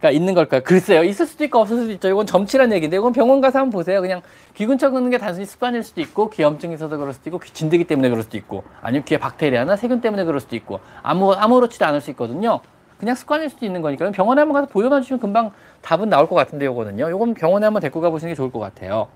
가 0.04 0.12
있는 0.12 0.34
걸까요? 0.34 0.62
글쎄요. 0.64 1.02
있을 1.06 1.26
수도 1.26 1.46
있고 1.46 1.60
없을 1.60 1.78
수도 1.78 1.92
있죠. 1.94 2.10
이건 2.10 2.26
점치란 2.26 2.74
얘기인데 2.74 2.98
이건 2.98 3.14
병원 3.14 3.40
가서 3.40 3.60
한번 3.60 3.72
보세요. 3.72 4.02
그냥 4.02 4.22
귀 4.54 4.66
근처 4.66 4.92
긋는 4.92 5.10
게 5.10 5.18
단순히 5.18 5.46
습관일 5.46 5.82
수도 5.82 6.02
있고 6.02 6.30
귀염증이 6.30 6.74
있어서 6.74 6.98
그럴 6.98 7.14
수도 7.14 7.30
있고 7.30 7.40
귀 7.40 7.54
진드기 7.54 7.86
때문에 7.86 8.10
그럴 8.10 8.22
수도 8.22 8.36
있고 8.36 8.66
아니면 8.82 9.06
귀에 9.06 9.18
박테리아나 9.18 9.78
세균 9.78 10.02
때문에 10.02 10.26
그럴 10.26 10.42
수도 10.42 10.58
있고 10.58 10.82
아무 11.02 11.32
아무렇지도 11.32 11.86
않을 11.86 12.02
수 12.02 12.10
있거든요. 12.12 12.60
그냥 12.98 13.16
습관일 13.16 13.50
수도 13.50 13.66
있는 13.66 13.82
거니까요. 13.82 14.12
병원에 14.12 14.42
한번 14.42 14.56
가서 14.56 14.68
보여만 14.68 15.04
주시면 15.04 15.22
금방 15.22 15.52
답은 15.82 16.10
나올 16.10 16.28
것 16.28 16.36
같은데 16.36 16.66
요거는요. 16.66 17.10
요건 17.10 17.34
병원에 17.34 17.66
한번 17.66 17.80
데리고 17.82 18.02
가보시는 18.02 18.34
게 18.34 18.36
좋을 18.36 18.52
것 18.52 18.60
같아요. 18.60 19.08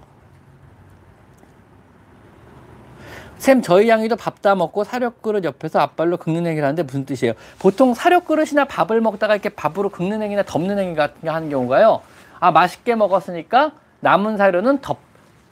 샘 3.38 3.62
저희 3.62 3.88
양이도 3.88 4.16
밥 4.16 4.42
다 4.42 4.56
먹고 4.56 4.84
사료그릇 4.84 5.44
옆에서 5.44 5.80
앞발로 5.80 6.18
긁는 6.18 6.46
행위를 6.46 6.64
하는데 6.64 6.84
무슨 6.84 7.06
뜻이에요? 7.06 7.34
보통 7.60 7.94
사료그릇이나 7.94 8.66
밥을 8.66 9.02
먹다가 9.02 9.34
이렇게 9.34 9.50
밥으로 9.50 9.90
긁는 9.90 10.22
행위나 10.22 10.44
덮는 10.44 10.78
행위 10.78 10.96
같은 10.96 11.16
거 11.24 11.32
하는 11.32 11.50
경우가요. 11.50 12.02
아 12.40 12.52
맛있게 12.52 12.96
먹었으니까 12.96 13.72
남은 14.02 14.38
사료는 14.38 14.80
덮 14.82 14.98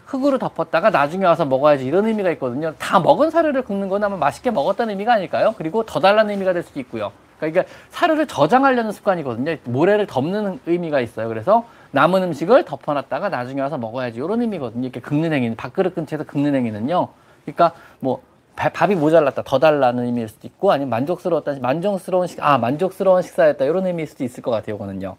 흙으로 0.05 0.37
덮었다가 0.37 0.91
나중에 0.91 1.25
와서 1.25 1.45
먹어야지 1.45 1.83
이런 1.85 2.05
의미가 2.05 2.29
있거든요. 2.33 2.73
다 2.77 2.99
먹은 2.99 3.31
사료를 3.31 3.63
긁는 3.63 3.89
건 3.89 4.03
아마 4.03 4.17
맛있게 4.17 4.51
먹었다는 4.51 4.91
의미가 4.91 5.13
아닐까요? 5.13 5.55
그리고 5.57 5.83
더 5.83 5.99
달라는 5.99 6.31
의미가 6.31 6.53
될 6.53 6.61
수도 6.61 6.79
있고요. 6.81 7.11
그러니까 7.39 7.63
사료를 7.89 8.27
저장하려는 8.27 8.91
습관이거든요. 8.91 9.57
모래를 9.63 10.05
덮는 10.05 10.59
의미가 10.67 11.01
있어요. 11.01 11.27
그래서 11.27 11.65
남은 11.91 12.21
음식을 12.21 12.65
덮어놨다가 12.65 13.29
나중에 13.29 13.61
와서 13.61 13.79
먹어야지 13.79 14.17
이런 14.19 14.41
의미거든요. 14.41 14.83
이렇게 14.83 14.99
긁는 14.99 15.33
행위는 15.33 15.55
밥그릇 15.55 15.95
근처에서 15.95 16.23
긁는 16.23 16.53
행위는요. 16.53 17.07
그러니까 17.45 17.73
뭐 17.99 18.21
밥이 18.55 18.95
모자랐다 18.95 19.43
더 19.43 19.59
달라는 19.59 20.05
의미일 20.05 20.27
수도 20.29 20.47
있고 20.47 20.71
아니면 20.71 20.89
만족스러웠다 20.89 21.59
만족스러운 21.59 22.27
식 22.27 22.39
아 22.41 22.57
만족스러운 22.57 23.21
식사였다 23.21 23.65
이런 23.65 23.85
의미일 23.85 24.07
수도 24.07 24.23
있을 24.23 24.41
것 24.43 24.51
같아요 24.51 24.75
이거는요. 24.75 25.15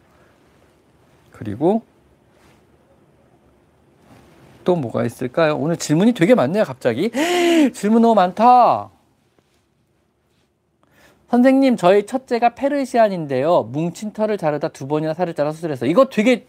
그리고 1.33 1.83
또 4.64 4.75
뭐가 4.75 5.04
있을까요? 5.04 5.56
오늘 5.56 5.76
질문이 5.76 6.12
되게 6.12 6.35
많네요 6.35 6.64
갑자기. 6.64 7.11
질문 7.75 8.02
너무 8.02 8.14
많다. 8.14 8.90
선생님 11.30 11.76
저희 11.76 12.06
첫째가 12.06 12.54
페르시안인데요. 12.54 13.64
뭉친 13.64 14.12
털을 14.12 14.38
자르다 14.38 14.68
두 14.68 14.87
번이나 14.88 15.12
살을 15.14 15.35
잘라 15.35 15.52
수술했어요 15.52 15.90
이거 15.90 16.06
되게 16.06 16.47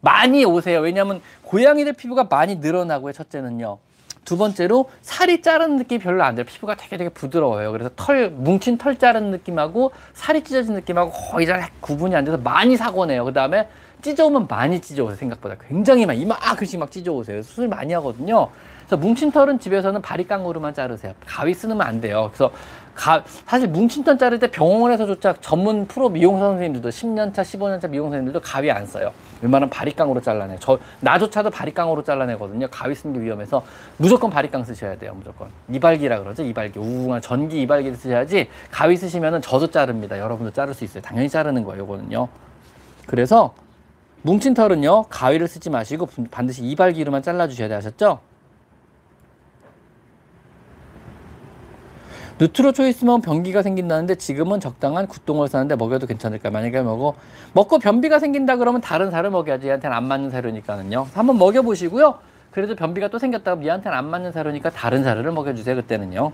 많이 0.00 0.44
오세요. 0.44 0.80
왜냐하면 0.80 1.20
고양이들 1.44 1.92
피부가 1.94 2.24
많이 2.24 2.56
늘어나고요 2.56 3.12
첫째는요 3.12 3.78
두 4.24 4.36
번째로 4.36 4.90
살이 5.02 5.42
자른 5.42 5.76
느낌이 5.76 6.00
별로 6.00 6.22
안 6.24 6.34
들어요. 6.34 6.46
피부가 6.46 6.74
되게 6.74 6.96
되게 6.96 7.10
부드러워요. 7.10 7.72
그래서 7.72 7.90
털, 7.96 8.30
뭉친 8.30 8.78
털 8.78 8.98
자른 8.98 9.30
느낌하고 9.30 9.92
살이 10.14 10.42
찢어진 10.42 10.74
느낌하고 10.74 11.10
거의 11.10 11.46
잘 11.46 11.68
구분이 11.80 12.14
안 12.14 12.24
돼서 12.24 12.38
많이 12.38 12.76
사고 12.76 13.06
내요. 13.06 13.24
그 13.24 13.32
다음에 13.32 13.68
찢어오면 14.02 14.46
많이 14.48 14.80
찢어오세요. 14.80 15.16
생각보다. 15.16 15.56
굉장히 15.68 16.04
많이, 16.04 16.20
이만큼씩 16.20 16.78
막 16.78 16.90
찢어오세요. 16.90 17.42
수술 17.42 17.68
많이 17.68 17.92
하거든요. 17.94 18.48
그래서 18.80 18.96
뭉친 18.98 19.32
털은 19.32 19.58
집에서는 19.60 20.02
바리깡으로만 20.02 20.74
자르세요. 20.74 21.14
가위 21.26 21.54
쓰면 21.54 21.80
안 21.80 22.00
돼요. 22.00 22.30
그래서 22.32 22.50
가, 22.94 23.24
사실 23.46 23.68
뭉친 23.68 24.04
털 24.04 24.16
자를 24.16 24.38
때 24.38 24.50
병원에서조차 24.50 25.34
전문 25.40 25.86
프로 25.86 26.08
미용사 26.08 26.46
선생님들도 26.46 26.88
10년차, 26.88 27.42
15년차 27.42 27.90
미용사 27.90 28.10
선생님들도 28.10 28.40
가위 28.40 28.70
안 28.70 28.86
써요. 28.86 29.12
웬만하면 29.42 29.68
바리깡으로 29.70 30.20
잘라내. 30.20 30.56
저 30.60 30.78
나조차도 31.00 31.50
바리깡으로 31.50 32.02
잘라내거든요. 32.04 32.68
가위 32.70 32.94
쓰는 32.94 33.14
게 33.14 33.20
위험해서 33.20 33.64
무조건 33.96 34.30
바리깡 34.30 34.64
쓰셔야 34.64 34.96
돼요. 34.96 35.12
무조건 35.16 35.48
이발기라 35.68 36.20
그러죠. 36.20 36.42
이발기 36.44 36.78
우웅한 36.78 37.20
전기 37.20 37.60
이발기를 37.62 37.96
쓰셔야지 37.96 38.48
가위 38.70 38.96
쓰시면은 38.96 39.42
저도 39.42 39.70
자릅니다. 39.70 40.18
여러분도 40.18 40.52
자를 40.52 40.72
수 40.72 40.84
있어요. 40.84 41.02
당연히 41.02 41.28
자르는 41.28 41.64
거예요. 41.64 41.84
이거는요. 41.84 42.28
그래서 43.06 43.54
뭉친 44.22 44.54
털은요 44.54 45.04
가위를 45.10 45.48
쓰지 45.48 45.68
마시고 45.68 46.08
반드시 46.30 46.64
이발기로만 46.64 47.22
잘라주셔야 47.22 47.68
돼 47.68 47.74
아셨죠? 47.74 48.20
누트로 52.38 52.72
초이스면 52.72 53.20
변기가 53.20 53.62
생긴다는데 53.62 54.16
지금은 54.16 54.58
적당한 54.60 55.06
굿동을 55.06 55.48
사는데 55.48 55.76
먹여도 55.76 56.06
괜찮을까? 56.06 56.50
만약에 56.50 56.82
먹어 56.82 57.14
먹고 57.52 57.78
변비가 57.78 58.18
생긴다 58.18 58.56
그러면 58.56 58.80
다른 58.80 59.10
살을 59.10 59.30
먹여야지 59.30 59.68
얘한테는 59.68 59.96
안 59.96 60.04
맞는 60.04 60.30
사료니까는요. 60.30 61.06
한번 61.14 61.38
먹여보시고요. 61.38 62.18
그래도 62.50 62.74
변비가 62.74 63.08
또 63.08 63.18
생겼다고 63.18 63.64
얘한테는 63.64 63.96
안 63.96 64.06
맞는 64.06 64.32
사료니까 64.32 64.70
다른 64.70 65.04
사료를 65.04 65.30
먹여주세요. 65.32 65.76
그때는요. 65.76 66.32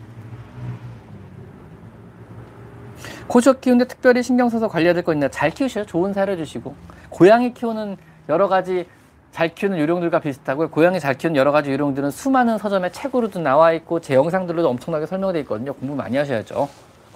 고쇼 3.27 3.61
키우는데 3.61 3.85
특별히 3.87 4.23
신경 4.23 4.49
써서 4.49 4.69
관리해야 4.69 4.95
될 4.95 5.03
거 5.05 5.13
있나요? 5.13 5.31
잘 5.31 5.51
키우셔요. 5.51 5.85
좋은 5.87 6.13
사료 6.13 6.37
주시고 6.37 6.75
고양이 7.11 7.53
키우는 7.55 7.97
여러 8.29 8.49
가지 8.49 8.87
잘 9.33 9.55
키우는 9.55 9.79
요령들과 9.79 10.21
비슷하고요. 10.21 10.71
고양이 10.71 10.99
잘 10.99 11.15
키우는 11.17 11.37
여러 11.37 11.53
가지 11.53 11.71
요령들은 11.71 12.11
수많은 12.11 12.59
서점에 12.59 12.91
책으로도 12.91 13.41
나와 13.41 13.73
있고 13.73 14.01
제 14.01 14.15
영상들로도 14.15 14.69
엄청나게 14.69 15.07
설명되어 15.07 15.41
있거든요. 15.43 15.73
공부 15.75 15.95
많이 15.95 16.17
하셔야죠. 16.17 16.69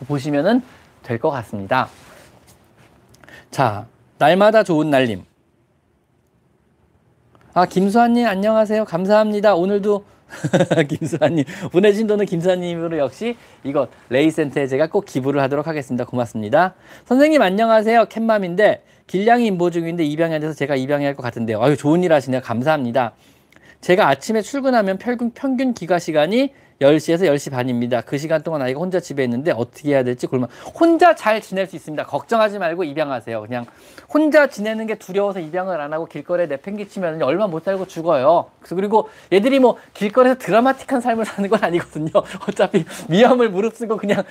보시면은 0.07 0.63
될 1.03 1.19
것 1.19 1.31
같습니다. 1.31 1.89
자, 3.51 3.87
날마다 4.19 4.63
좋은 4.63 4.91
날림. 4.91 5.25
아, 7.53 7.67
김수환님 7.67 8.27
안녕하세요. 8.27 8.85
감사합니다. 8.85 9.55
오늘도 9.55 10.05
김수환님 10.89 11.45
보내주신 11.71 12.07
돈은 12.09 12.27
김수환님으로 12.27 12.99
역시 12.99 13.37
이것 13.63 13.89
레이센터에 14.09 14.67
제가 14.67 14.89
꼭 14.89 15.05
기부를 15.05 15.41
하도록 15.43 15.67
하겠습니다. 15.67 16.05
고맙습니다. 16.05 16.75
선생님 17.07 17.43
안녕하세요. 17.43 18.07
캣맘인데 18.07 18.83
길냥이 19.07 19.47
임보 19.47 19.71
중인데 19.71 20.05
입양이 20.05 20.35
안 20.35 20.41
돼서 20.41 20.55
제가 20.55 20.77
입양해야 20.77 21.09
할 21.09 21.15
것 21.15 21.23
같은데요. 21.23 21.63
아유 21.63 21.77
좋은 21.77 22.03
일 22.03 22.13
하시네요. 22.13 22.41
감사합니다. 22.41 23.15
제가 23.81 24.09
아침에 24.09 24.41
출근하면 24.41 24.99
평균, 24.99 25.31
평균 25.33 25.75
기가 25.75 25.99
시간이 25.99 26.53
10시에서 26.85 27.23
10시 27.23 27.51
반입니다. 27.51 28.01
그 28.01 28.19
시간 28.19 28.43
동안 28.43 28.63
아이가 28.63 28.81
혼자 28.81 29.01
집에 29.01 29.25
있는데 29.25 29.53
어떻게 29.53 29.91
해야 29.91 30.03
될지 30.03 30.27
골만 30.27 30.49
혼자 30.79 31.15
잘 31.15 31.41
지낼 31.41 31.67
수 31.67 31.77
있습니다. 31.77 32.05
걱정하지 32.07 32.59
말고 32.59 32.85
입양하세요. 32.85 33.43
그냥 33.43 33.67
혼자 34.13 34.47
지내는 34.47 34.87
게 34.87 34.95
두려워서 34.97 35.41
입양을 35.41 35.81
안 35.81 35.93
하고 35.93 36.07
길거리에 36.07 36.47
내팽개치면 36.47 37.23
얼마 37.23 37.47
못 37.47 37.65
살고 37.65 37.87
죽어요. 37.87 38.47
그리고 38.61 39.09
얘들이 39.33 39.59
뭐 39.59 39.77
길거리에서 39.93 40.39
드라마틱한 40.39 41.01
삶을 41.01 41.25
사는 41.25 41.49
건 41.51 41.59
아니거든요. 41.63 42.11
어차피 42.49 42.85
위험을 43.09 43.51
무릅쓰고 43.51 43.97
그냥 43.97 44.23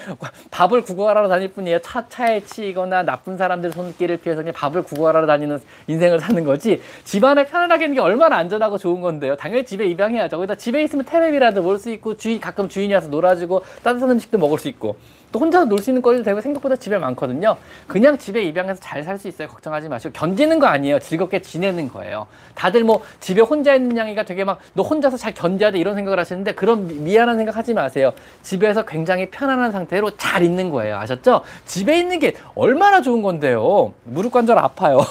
밥을 0.52 0.84
구걸하러 0.84 1.28
다닐 1.28 1.50
뿐이에요. 1.50 1.80
차, 1.80 2.08
차에 2.08 2.42
치이거나 2.46 3.04
나쁜 3.04 3.38
사람들 3.38 3.72
손길을 3.72 4.18
피해서 4.18 4.42
그냥 4.42 4.54
밥을 4.54 4.84
구걸하러 4.84 5.28
다니는 5.28 5.60
인생을 5.88 6.20
사는 6.20 6.44
거지. 6.44 6.82
집안에 7.04 7.46
편안하게 7.46 7.86
있는 7.86 7.96
게 7.96 8.02
얼마나 8.02 8.38
안전하고 8.38 8.78
좋은 8.78 9.02
건데요. 9.02 9.36
당연히 9.36 9.66
집에 9.66 9.86
입양해야죠. 9.86 10.38
거기다 10.38 10.56
집에 10.56 10.82
있으면 10.84 11.06
테레비라도 11.06 11.62
볼 11.62 11.74
수 11.84 11.90
있고 11.90 12.16
주인 12.16 12.40
가끔 12.44 12.68
주인이 12.68 12.94
와서 12.94 13.08
놀아주고 13.08 13.64
따뜻한 13.84 14.12
음식도 14.12 14.38
먹을 14.38 14.60
수 14.60 14.68
있고 14.68 14.98
또 15.32 15.40
혼자서 15.40 15.66
놀수 15.66 15.90
있는 15.90 16.04
거리도 16.04 16.24
되게 16.24 16.40
생각보다 16.42 16.76
집에 16.76 16.96
많거든요. 17.00 17.58
그냥 17.88 18.20
집에 18.20 18.44
입양해서 18.44 18.80
잘 18.80 19.04
살 19.04 19.18
수 19.18 19.28
있어요. 19.28 19.48
걱정하지 19.48 19.90
마시고 19.90 20.14
견디는 20.14 20.60
거 20.60 20.68
아니에요. 20.68 21.00
즐겁게 21.00 21.42
지내는 21.42 21.90
거예요. 21.90 22.28
다들 22.54 22.84
뭐 22.84 23.02
집에 23.20 23.42
혼자 23.42 23.74
있는 23.74 23.98
양이가 23.98 24.24
되게 24.24 24.44
막 24.44 24.60
너 24.76 24.84
혼자서 24.84 25.18
잘 25.18 25.34
견뎌야 25.34 25.72
돼 25.72 25.80
이런 25.80 25.96
생각을 25.96 26.20
하시는데 26.20 26.54
그런 26.54 27.04
미안한 27.04 27.38
생각 27.38 27.56
하지 27.58 27.74
마세요. 27.74 28.12
집에서 28.44 28.86
굉장히 28.86 29.30
편안한 29.30 29.72
상태로 29.72 30.18
잘 30.18 30.44
있는 30.44 30.70
거예요. 30.70 30.98
아셨죠? 30.98 31.42
집에 31.66 31.98
있는 31.98 32.20
게 32.20 32.36
얼마나 32.56 33.02
좋은 33.02 33.22
건데요. 33.24 33.94
무릎 34.04 34.32
관절 34.34 34.58
아파요. 34.60 35.02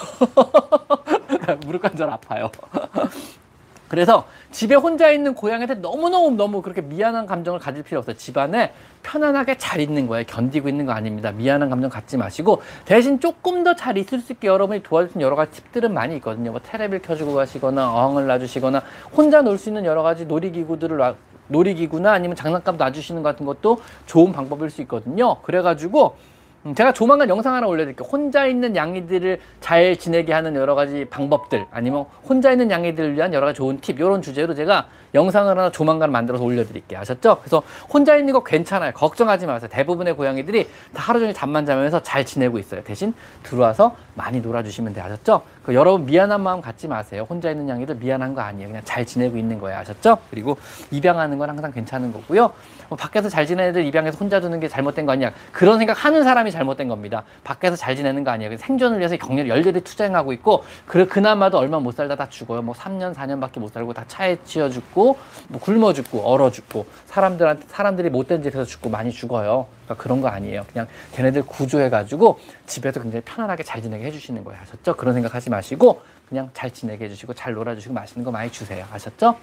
무릎 1.66 1.82
관절 1.82 2.08
아파요. 2.10 2.50
그래서 3.88 4.24
집에 4.52 4.74
혼자 4.74 5.10
있는 5.10 5.34
고양이한테 5.34 5.76
너무너무 5.76 6.30
너무 6.36 6.62
그렇게 6.62 6.82
미안한 6.82 7.26
감정을 7.26 7.58
가질 7.58 7.82
필요 7.82 7.98
없어요. 8.00 8.16
집안에 8.16 8.72
편안하게 9.02 9.56
잘 9.58 9.80
있는 9.80 10.06
거예요. 10.06 10.24
견디고 10.28 10.68
있는 10.68 10.86
거 10.86 10.92
아닙니다. 10.92 11.32
미안한 11.32 11.70
감정 11.70 11.90
갖지 11.90 12.16
마시고 12.16 12.62
대신 12.84 13.18
조금 13.18 13.64
더 13.64 13.74
잘 13.74 13.96
있을 13.96 14.20
수 14.20 14.32
있게 14.32 14.48
여러분이 14.48 14.82
도와주신 14.82 15.20
여러 15.22 15.34
가지 15.34 15.62
팁들은 15.62 15.92
많이 15.94 16.14
있거든요. 16.16 16.50
뭐 16.52 16.60
테레비를 16.62 17.00
켜주고 17.02 17.34
가시거나 17.34 17.92
어항을 17.94 18.26
놔주시거나 18.26 18.82
혼자 19.16 19.40
놀 19.42 19.58
수 19.58 19.70
있는 19.70 19.84
여러 19.86 20.02
가지 20.02 20.26
놀이기구들을 20.26 20.96
놔, 20.98 21.14
놀이기구나 21.48 22.12
아니면 22.12 22.36
장난감 22.36 22.76
놔주시는 22.76 23.22
것 23.22 23.30
같은 23.30 23.46
것도 23.46 23.80
좋은 24.06 24.32
방법일 24.32 24.70
수 24.70 24.82
있거든요. 24.82 25.36
그래가지고 25.42 26.16
음, 26.16 26.31
제가 26.76 26.92
조만간 26.92 27.28
영상 27.28 27.54
하나 27.54 27.66
올려드릴게요. 27.66 28.08
혼자 28.08 28.46
있는 28.46 28.76
양이들을 28.76 29.40
잘 29.60 29.96
지내게 29.96 30.32
하는 30.32 30.54
여러 30.54 30.74
가지 30.76 31.04
방법들 31.06 31.66
아니면 31.72 32.06
혼자 32.22 32.52
있는 32.52 32.70
양이들을 32.70 33.16
위한 33.16 33.34
여러 33.34 33.46
가지 33.46 33.56
좋은 33.56 33.80
팁 33.80 33.98
이런 33.98 34.22
주제로 34.22 34.54
제가 34.54 34.86
영상을 35.14 35.50
하나 35.56 35.70
조만간 35.70 36.10
만들어서 36.10 36.44
올려드릴게요. 36.44 37.00
아셨죠? 37.00 37.38
그래서 37.40 37.62
혼자 37.92 38.16
있는 38.16 38.32
거 38.32 38.42
괜찮아요. 38.42 38.92
걱정하지 38.92 39.46
마세요. 39.46 39.68
대부분의 39.72 40.16
고양이들이 40.16 40.68
다 40.94 41.02
하루 41.02 41.20
종일 41.20 41.34
잠만 41.34 41.66
자면서 41.66 42.02
잘 42.02 42.24
지내고 42.24 42.58
있어요. 42.58 42.82
대신 42.82 43.14
들어와서 43.42 43.96
많이 44.14 44.40
놀아주시면 44.40 44.94
돼요. 44.94 45.04
아셨죠? 45.04 45.42
그 45.62 45.74
여러분 45.74 46.06
미안한 46.06 46.40
마음 46.42 46.60
갖지 46.60 46.88
마세요. 46.88 47.26
혼자 47.28 47.50
있는 47.50 47.68
양이들 47.68 47.96
미안한 47.96 48.34
거 48.34 48.40
아니에요. 48.40 48.68
그냥 48.68 48.82
잘 48.84 49.06
지내고 49.06 49.36
있는 49.36 49.58
거예요. 49.60 49.78
아셨죠? 49.78 50.18
그리고 50.30 50.56
입양하는 50.90 51.38
건 51.38 51.48
항상 51.50 51.72
괜찮은 51.72 52.12
거고요. 52.12 52.52
뭐 52.88 52.96
밖에서 52.96 53.28
잘 53.28 53.46
지내는 53.46 53.70
애들 53.70 53.86
입양해서 53.86 54.18
혼자 54.18 54.40
두는 54.40 54.60
게 54.60 54.68
잘못된 54.68 55.06
거 55.06 55.12
아니야. 55.12 55.32
그런 55.50 55.78
생각 55.78 56.04
하는 56.04 56.24
사람이 56.24 56.50
잘못된 56.50 56.88
겁니다. 56.88 57.22
밖에서 57.44 57.76
잘 57.76 57.96
지내는 57.96 58.24
거 58.24 58.30
아니에요. 58.30 58.56
생존을 58.58 58.98
위해서 58.98 59.16
격렬히 59.16 59.48
열렬히 59.48 59.80
투쟁하고 59.80 60.32
있고 60.34 60.64
그, 60.86 61.06
그나마도 61.06 61.58
얼마 61.58 61.78
못 61.78 61.94
살다 61.94 62.16
다 62.16 62.28
죽어요. 62.28 62.60
뭐 62.62 62.74
3년, 62.74 63.14
4년밖에 63.14 63.60
못 63.60 63.72
살고 63.72 63.94
다 63.94 64.04
차에 64.08 64.36
치여 64.44 64.68
죽고 64.68 65.01
뭐 65.48 65.60
굶어 65.60 65.92
죽고 65.92 66.20
얼어 66.20 66.50
죽고 66.50 66.86
사람들한테 67.06 67.66
사람들이 67.68 68.10
못된 68.10 68.42
짓에서 68.42 68.64
죽고 68.64 68.88
많이 68.88 69.10
죽어요. 69.10 69.66
그러니까 69.84 70.02
그런 70.02 70.20
거 70.20 70.28
아니에요. 70.28 70.64
그냥 70.72 70.86
걔네들 71.12 71.42
구조해 71.44 71.90
가지고 71.90 72.38
집에서 72.66 73.00
굉장히 73.02 73.22
편안하게 73.24 73.62
잘 73.62 73.82
지내게 73.82 74.06
해주시는 74.06 74.44
거예요. 74.44 74.60
아셨죠? 74.62 74.96
그런 74.96 75.14
생각 75.14 75.34
하지 75.34 75.50
마시고 75.50 76.02
그냥 76.28 76.50
잘 76.54 76.70
지내게 76.70 77.06
해주시고 77.06 77.34
잘 77.34 77.52
놀아주시고 77.52 77.92
맛있는 77.92 78.24
거 78.24 78.30
많이 78.30 78.50
주세요. 78.50 78.86
아셨죠? 78.92 79.36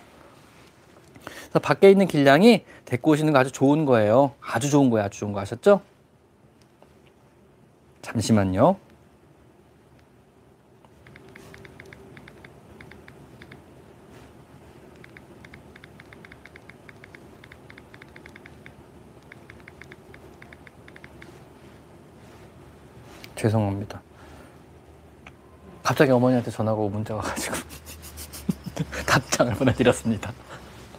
그래서 1.24 1.60
밖에 1.60 1.92
있는 1.92 2.08
길냥이 2.08 2.66
데리고 2.86 3.12
오시는 3.12 3.34
거 3.34 3.40
아주 3.40 3.52
좋은 3.52 3.86
거예요. 3.86 4.34
아주 4.42 4.70
좋은 4.70 4.90
거예요. 4.90 5.06
아주 5.06 5.20
좋은 5.20 5.34
거 5.34 5.40
아셨죠? 5.42 5.82
잠시만요. 8.02 8.89
죄송합니다. 23.40 24.02
갑자기 25.82 26.12
어머니한테 26.12 26.52
전화가 26.52 26.78
오고 26.78 26.90
문자 26.90 27.16
와가지고 27.16 27.56
답장을 29.08 29.54
보내드렸습니다. 29.54 30.34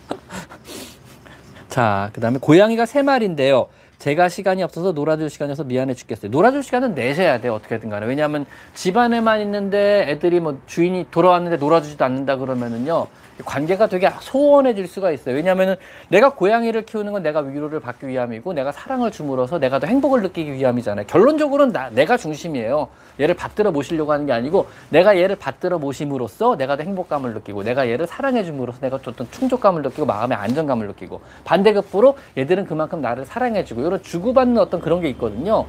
자, 1.69 2.11
그 2.15 2.21
다음에 2.21 2.39
고양이가 2.41 2.87
세 2.87 3.03
마리인데요. 3.03 3.69
제가 3.99 4.31
시간이 4.31 4.63
없어서 4.63 4.93
놀아줄 4.93 5.29
시간이 5.29 5.53
없어서 5.53 5.67
미안해 5.69 5.93
죽겠어요. 5.93 6.31
놀아줄 6.31 6.63
시간은 6.63 6.95
내셔야 6.95 7.41
돼요. 7.43 7.53
어떻게든 7.55 7.91
간에. 7.91 8.07
왜냐하면 8.07 8.47
집안에만 8.73 9.43
있는데 9.43 10.07
애들이 10.09 10.41
뭐 10.41 10.59
주인이 10.67 11.09
돌아왔는데 11.11 11.59
놀아주지도 11.59 12.03
않는다 12.07 12.37
그러면은요. 12.37 13.07
관계가 13.45 13.87
되게 13.87 14.11
소원해질 14.21 14.87
수가 14.87 15.11
있어요. 15.11 15.35
왜냐하면 15.35 15.77
내가 16.09 16.31
고양이를 16.31 16.85
키우는 16.85 17.13
건 17.13 17.23
내가 17.23 17.41
위로를 17.41 17.81
받기 17.81 18.07
위함이고 18.07 18.53
내가 18.53 18.73
사랑을 18.73 19.11
줌으로써 19.11 19.59
내가 19.59 19.79
더 19.79 19.87
행복을 19.87 20.23
느끼기 20.23 20.53
위함이잖아요. 20.53 21.07
결론적으로는 21.07 21.73
나, 21.73 21.91
내가 21.91 22.17
중심이에요. 22.17 22.89
얘를 23.21 23.35
받들어 23.35 23.71
모시려고 23.71 24.13
하는 24.13 24.27
게 24.27 24.33
아니고 24.33 24.67
내가 24.89 25.17
얘를 25.19 25.37
받들어 25.37 25.79
모심으로써 25.79 26.57
내가 26.57 26.77
더 26.77 26.83
행복감을 26.83 27.35
느끼고 27.35 27.63
내가 27.63 27.89
얘를 27.89 28.07
사랑해 28.07 28.45
줌으로써 28.45 28.79
내가 28.81 28.97
어떤 28.97 29.31
충족감을 29.31 29.83
느끼고 29.83 30.07
마음의 30.07 30.37
안정감을 30.39 30.87
느끼고 30.89 31.21
반대급부로 31.45 32.17
얘들은 32.39 32.65
그만큼 32.67 33.01
나를 33.01 33.27
사랑해 33.27 33.65
주고 33.65 33.83
이런 33.83 34.03
주고받는 34.03 34.59
어떤 34.59 34.81
그런 34.81 35.01
게 35.01 35.09
있거든요. 35.11 35.67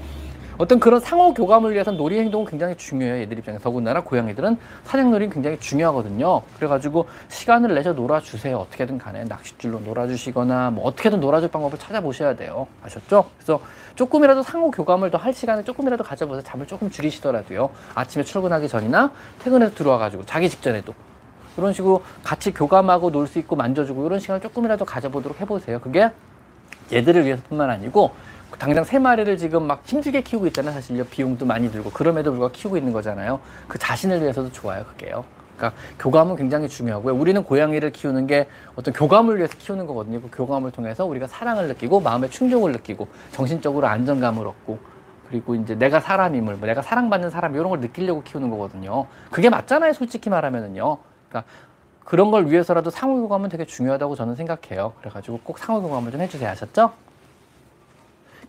어떤 0.62 0.80
그런 0.80 1.00
상호 1.00 1.34
교감을 1.34 1.74
위해서 1.74 1.90
놀이 1.90 2.20
행동은 2.20 2.46
굉장히 2.46 2.78
중요해요. 2.78 3.24
얘들 3.24 3.40
입장에서. 3.40 3.64
더군다나 3.64 4.04
고양이들은 4.04 4.58
사냥놀이는 4.84 5.34
굉장히 5.34 5.60
중요하거든요. 5.60 6.44
그래가지고 6.56 7.08
시간을 7.30 7.74
내서 7.74 7.94
놀아주세요. 7.94 8.56
어떻게든 8.58 9.00
간에 9.00 9.24
낚싯줄로 9.24 9.80
놀아주시거나 9.80 10.70
뭐 10.70 10.86
어떻게든 10.86 11.20
놀아줄 11.20 11.50
방법을 11.50 11.80
찾아보셔야 11.80 12.36
돼요. 12.36 12.68
아셨죠? 12.84 13.32
그래서 13.40 13.60
조금이라도 13.96 14.44
상호 14.44 14.70
교감을 14.70 15.10
더 15.10 15.18
할 15.18 15.34
시간을 15.34 15.66
조금이라도 15.66 16.04
가져보세요. 16.04 16.44
잠을 16.44 16.68
조금 16.68 16.92
줄이시더라도요. 16.92 17.72
아침에 17.96 18.24
출근하기 18.24 18.68
전이나 18.68 19.12
퇴근해서 19.40 19.74
들어와가지고 19.74 20.28
자기 20.28 20.48
직전에도 20.48 20.94
그런 21.56 21.74
식으로 21.74 22.04
같이 22.24 22.54
교감하고 22.54 23.10
놀 23.10 23.26
수 23.26 23.40
있고 23.40 23.56
만져주고 23.56 24.06
이런 24.06 24.20
시간을 24.20 24.42
조금이라도 24.42 24.86
가져보도록 24.86 25.42
해보세요. 25.42 25.80
그게 25.80 26.12
얘들을 26.94 27.26
위해서뿐만 27.26 27.72
아니고 27.72 28.12
당장 28.60 28.84
세 28.84 29.00
마리를 29.00 29.38
지금 29.38 29.66
막 29.66 29.82
힘들게 29.86 30.22
키우고 30.22 30.48
있잖아요. 30.48 30.74
사실 30.74 31.04
비용도 31.10 31.46
많이 31.46 31.72
들고 31.72 31.92
그럼에도 31.92 32.32
불구하고 32.32 32.54
키우고 32.54 32.78
있는 32.78 32.94
거잖아요. 32.94 33.40
그 33.68 33.78
자신을 33.80 34.22
위해서도 34.22 34.52
좋아요. 34.52 34.84
그게요. 34.86 35.24
그러니까 35.58 35.80
교감은 36.00 36.36
굉장히 36.36 36.68
중요하고요. 36.68 37.14
우리는 37.14 37.44
고양이를 37.44 37.92
키우는 37.92 38.28
게 38.28 38.48
어떤 38.76 38.94
교감을 38.94 39.38
위해서 39.38 39.56
키우는 39.58 39.86
거거든요. 39.86 40.22
그 40.22 40.30
교감을 40.32 40.72
통해서 40.72 41.06
우리가 41.06 41.28
사랑을 41.28 41.68
느끼고 41.68 42.00
마음의 42.00 42.32
충족을 42.32 42.72
느끼고 42.72 43.08
정신적으로 43.32 43.88
안정감을 43.88 44.48
얻고 44.48 44.80
그리고 45.30 45.56
이제 45.56 45.76
내가 45.76 46.00
사람임을 46.00 46.56
뭐 46.56 46.68
내가 46.68 46.82
사랑받는 46.82 47.30
사람 47.30 47.54
이런 47.56 47.70
걸 47.70 47.80
느끼려고 47.80 48.24
키우는 48.24 48.50
거거든요. 48.50 49.06
그게 49.30 49.50
맞잖아요. 49.50 49.94
솔직히 49.94 50.30
말하면은요. 50.30 50.98
그러니까 51.30 51.50
그런 52.04 52.32
걸 52.32 52.50
위해서라도 52.50 52.90
상호 52.90 53.22
교감은 53.22 53.50
되게 53.50 53.66
중요하다고 53.66 54.16
저는 54.16 54.36
생각해요. 54.36 54.94
그래가지고 55.00 55.40
꼭 55.44 55.60
상호 55.60 55.82
교감을 55.82 56.12
좀 56.12 56.22
해주세요. 56.22 56.50
아셨죠? 56.50 56.92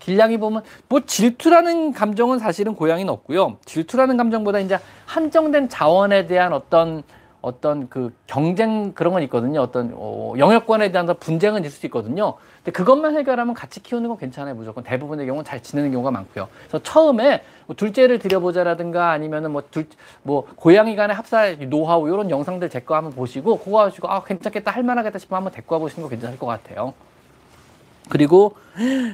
길냥이 0.03 0.39
보면 0.39 0.63
뭐 0.89 1.01
질투라는 1.01 1.93
감정은 1.93 2.39
사실은 2.39 2.75
고양이는 2.75 3.13
없고요. 3.13 3.59
질투라는 3.65 4.17
감정보다 4.17 4.59
이제 4.59 4.79
한정된 5.07 5.69
자원에 5.69 6.27
대한 6.27 6.53
어떤 6.53 7.03
어떤 7.41 7.89
그 7.89 8.15
경쟁 8.29 8.93
그런 8.93 9.13
건 9.13 9.23
있거든요. 9.25 9.61
어떤 9.61 9.93
어, 9.95 10.33
영역권에 10.39 10.93
대한 10.93 11.13
분쟁은 11.19 11.65
있을 11.65 11.71
수 11.73 11.87
있거든요. 11.87 12.35
근데 12.59 12.71
그것만 12.71 13.17
해결하면 13.17 13.55
같이 13.55 13.83
키우는 13.83 14.09
건 14.09 14.17
괜찮아요. 14.17 14.55
무조건 14.55 14.85
대부분의 14.85 15.27
경우는 15.27 15.45
잘 15.45 15.61
지내는 15.61 15.91
경우가 15.91 16.13
많고요. 16.13 16.49
그래서 16.69 16.81
처음에 16.85 17.43
뭐 17.67 17.75
둘째를 17.75 18.21
들여보자라든가 18.21 19.11
아니면은 19.11 19.51
뭐둘뭐 19.51 20.47
고양이 20.55 20.95
간의 20.95 21.17
합사 21.17 21.57
노하우 21.69 22.07
이런 22.09 22.31
영상들 22.31 22.71
제거 22.71 22.95
한번 22.95 23.13
보시고 23.13 23.59
그거 23.59 23.79
가지고 23.79 24.09
아 24.09 24.23
괜찮겠다 24.23 24.71
할 24.71 24.85
만하겠다 24.85 25.19
싶으면 25.19 25.39
한번 25.39 25.53
데리고 25.53 25.75
와 25.75 25.79
보시는 25.81 26.05
거 26.05 26.09
괜찮을 26.09 26.39
것 26.39 26.47
같아요. 26.47 26.95
그리고 28.09 28.55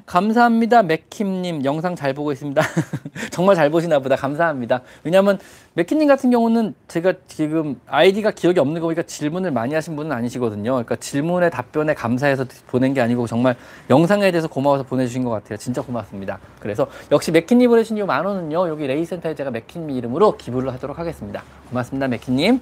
감사합니다 0.06 0.82
맥킴님. 0.82 1.64
영상 1.64 1.94
잘 1.94 2.14
보고 2.14 2.32
있습니다. 2.32 2.62
정말 3.30 3.54
잘 3.54 3.70
보시나 3.70 3.98
보다. 3.98 4.16
감사합니다. 4.16 4.80
왜냐하면 5.04 5.38
맥킴님 5.74 6.08
같은 6.08 6.30
경우는 6.30 6.74
제가 6.88 7.12
지금 7.28 7.80
아이디가 7.86 8.30
기억이 8.32 8.58
없는 8.58 8.80
거 8.80 8.86
보니까 8.86 9.02
질문을 9.02 9.50
많이 9.50 9.74
하신 9.74 9.94
분은 9.94 10.10
아니시거든요. 10.12 10.72
그러니까 10.72 10.96
질문에 10.96 11.50
답변에 11.50 11.94
감사해서 11.94 12.46
보낸 12.66 12.94
게 12.94 13.00
아니고 13.00 13.26
정말 13.26 13.56
영상에 13.90 14.30
대해서 14.30 14.48
고마워서 14.48 14.84
보내주신 14.84 15.22
것 15.24 15.30
같아요. 15.30 15.58
진짜 15.58 15.82
고맙습니다. 15.82 16.38
그래서 16.60 16.86
역시 17.12 17.30
맥킴님 17.30 17.68
보내신 17.68 17.98
이 17.98 18.02
만 18.02 18.24
원은요 18.24 18.68
여기 18.68 18.86
레이센터에 18.86 19.34
제가 19.34 19.50
맥킴님 19.50 19.96
이름으로 19.96 20.36
기부를 20.36 20.72
하도록 20.74 20.98
하겠습니다. 20.98 21.42
고맙습니다 21.68 22.08
맥킴님. 22.08 22.60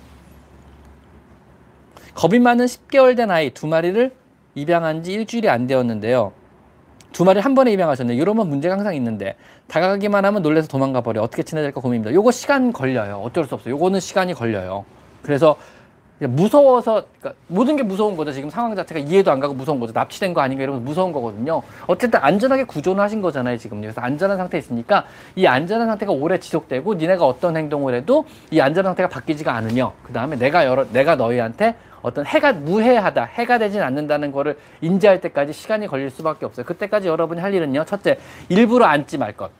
겁이 2.14 2.38
많은 2.40 2.64
10개월 2.66 3.16
된 3.16 3.30
아이 3.30 3.50
두 3.50 3.66
마리를 3.66 4.10
입양한 4.57 5.03
지 5.05 5.12
일주일이 5.12 5.49
안 5.49 5.69
되었는데요. 5.69 6.33
두 7.12 7.25
마리 7.25 7.40
한 7.40 7.55
번에 7.55 7.73
입양하셨네요. 7.73 8.21
이러면 8.21 8.49
문제가 8.49 8.75
항상 8.75 8.95
있는데 8.97 9.37
다가가기만 9.69 10.25
하면 10.25 10.42
놀래서 10.42 10.66
도망가 10.66 11.03
버려. 11.03 11.23
어떻게 11.23 11.42
지내야 11.42 11.62
될까 11.62 11.81
고민입니다. 11.81 12.12
요거 12.12 12.33
시간 12.33 12.73
걸려요. 12.73 13.21
어쩔 13.23 13.45
수 13.45 13.55
없어요. 13.55 13.75
요거는 13.75 14.01
시간이 14.01 14.35
걸려요. 14.35 14.85
그래서 15.23 15.57
무서워서 16.19 17.05
그러니까 17.21 17.38
모든 17.47 17.77
게 17.77 17.83
무서운 17.83 18.16
거죠. 18.16 18.33
지금 18.33 18.49
상황 18.49 18.75
자체가 18.75 19.01
이해도 19.01 19.31
안 19.31 19.40
가고 19.40 19.53
무서운 19.53 19.79
거죠. 19.79 19.92
납치된 19.92 20.33
거 20.33 20.40
아닌가 20.40 20.64
이러면 20.64 20.83
무서운 20.85 21.12
거거든요. 21.12 21.62
어쨌든 21.87 22.21
안전하게 22.23 22.64
구조는 22.64 23.03
하신 23.03 23.21
거잖아요. 23.21 23.59
지금 23.59 23.83
그래서 23.83 24.01
안전한 24.01 24.38
상태에 24.38 24.59
있으니까 24.59 25.05
이 25.35 25.47
안전한 25.47 25.87
상태가 25.88 26.12
오래 26.12 26.38
지속되고 26.38 26.95
니네가 26.95 27.27
어떤 27.27 27.57
행동을 27.59 27.95
해도 27.95 28.25
이 28.51 28.61
안전한 28.61 28.90
상태가 28.90 29.11
바뀌지가 29.11 29.53
않으며 29.55 29.92
그 30.03 30.14
다음에 30.14 30.37
내가 30.37 30.64
여러 30.64 30.87
내가 30.90 31.16
너희한테 31.16 31.75
어떤 32.02 32.26
해가 32.26 32.52
무해하다, 32.52 33.24
해가 33.24 33.59
되진 33.59 33.82
않는다는 33.82 34.32
거를 34.32 34.59
인지할 34.80 35.20
때까지 35.20 35.52
시간이 35.52 35.87
걸릴 35.87 36.11
수밖에 36.11 36.46
없어요. 36.46 36.66
그때까지 36.66 37.09
여러분이 37.09 37.40
할 37.40 37.54
일은요. 37.54 37.85
첫째, 37.85 38.18
일부러 38.48 38.87
앉지 38.87 39.18
말 39.18 39.32
것. 39.32 39.50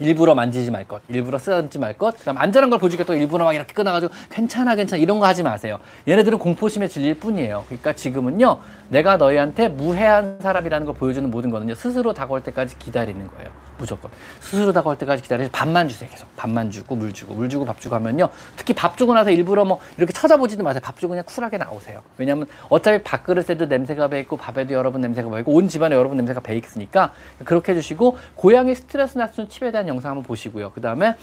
일부러 0.00 0.34
만지지 0.34 0.70
말 0.70 0.84
것, 0.84 1.02
일부러 1.08 1.38
쓰지 1.38 1.78
말 1.78 1.96
것, 1.96 2.18
그다음 2.18 2.36
안전한 2.38 2.68
걸 2.70 2.78
보여주겠다 2.78 3.12
또 3.12 3.16
일부러 3.16 3.44
막 3.44 3.54
이렇게 3.54 3.72
끊어가지고 3.72 4.12
괜찮아 4.28 4.74
괜찮아 4.74 5.00
이런 5.00 5.20
거 5.20 5.26
하지 5.26 5.42
마세요. 5.42 5.78
얘네들은 6.08 6.38
공포심에 6.38 6.88
질릴 6.88 7.14
뿐이에요. 7.14 7.64
그러니까 7.68 7.92
지금은요 7.92 8.58
내가 8.88 9.16
너희한테 9.16 9.68
무해한 9.68 10.38
사람이라는 10.40 10.86
걸 10.86 10.94
보여주는 10.94 11.30
모든 11.30 11.50
거는요 11.50 11.74
스스로 11.74 12.12
다가올 12.12 12.42
때까지 12.42 12.78
기다리는 12.78 13.26
거예요. 13.28 13.50
무조건 13.76 14.10
스스로 14.40 14.72
다가올 14.72 14.96
때까지 14.98 15.22
기다려서 15.22 15.50
밥만 15.50 15.88
주세요. 15.88 16.08
계속 16.08 16.28
밥만 16.36 16.70
주고 16.70 16.94
물 16.94 17.12
주고 17.12 17.34
물 17.34 17.48
주고 17.48 17.64
밥 17.64 17.80
주고 17.80 17.94
하면요 17.96 18.28
특히 18.56 18.72
밥 18.72 18.96
주고 18.96 19.14
나서 19.14 19.30
일부러 19.30 19.64
뭐 19.64 19.80
이렇게 19.96 20.12
찾아보지도 20.12 20.62
마세요. 20.62 20.80
밥 20.84 20.98
주고 20.98 21.10
그냥 21.10 21.24
쿨하게 21.26 21.58
나오세요. 21.58 22.02
왜냐하면 22.16 22.46
어차피 22.68 23.02
밥그릇에도 23.02 23.66
냄새가 23.66 24.08
배 24.08 24.20
있고 24.20 24.36
밥에도 24.36 24.74
여러분 24.74 25.00
냄새가 25.00 25.28
배 25.30 25.40
있고 25.40 25.52
온 25.52 25.68
집안에 25.68 25.96
여러분 25.96 26.16
냄새가 26.18 26.40
배 26.40 26.56
있으니까 26.56 27.12
그렇게 27.44 27.72
해주시고 27.72 28.18
고양이 28.36 28.74
스트레스 28.74 29.18
낮추는 29.18 29.48
칩에 29.48 29.72
대한 29.72 29.88
영상 29.88 30.12
한번 30.12 30.24
보시고요. 30.24 30.70
그 30.72 30.80
다음에 30.80 31.16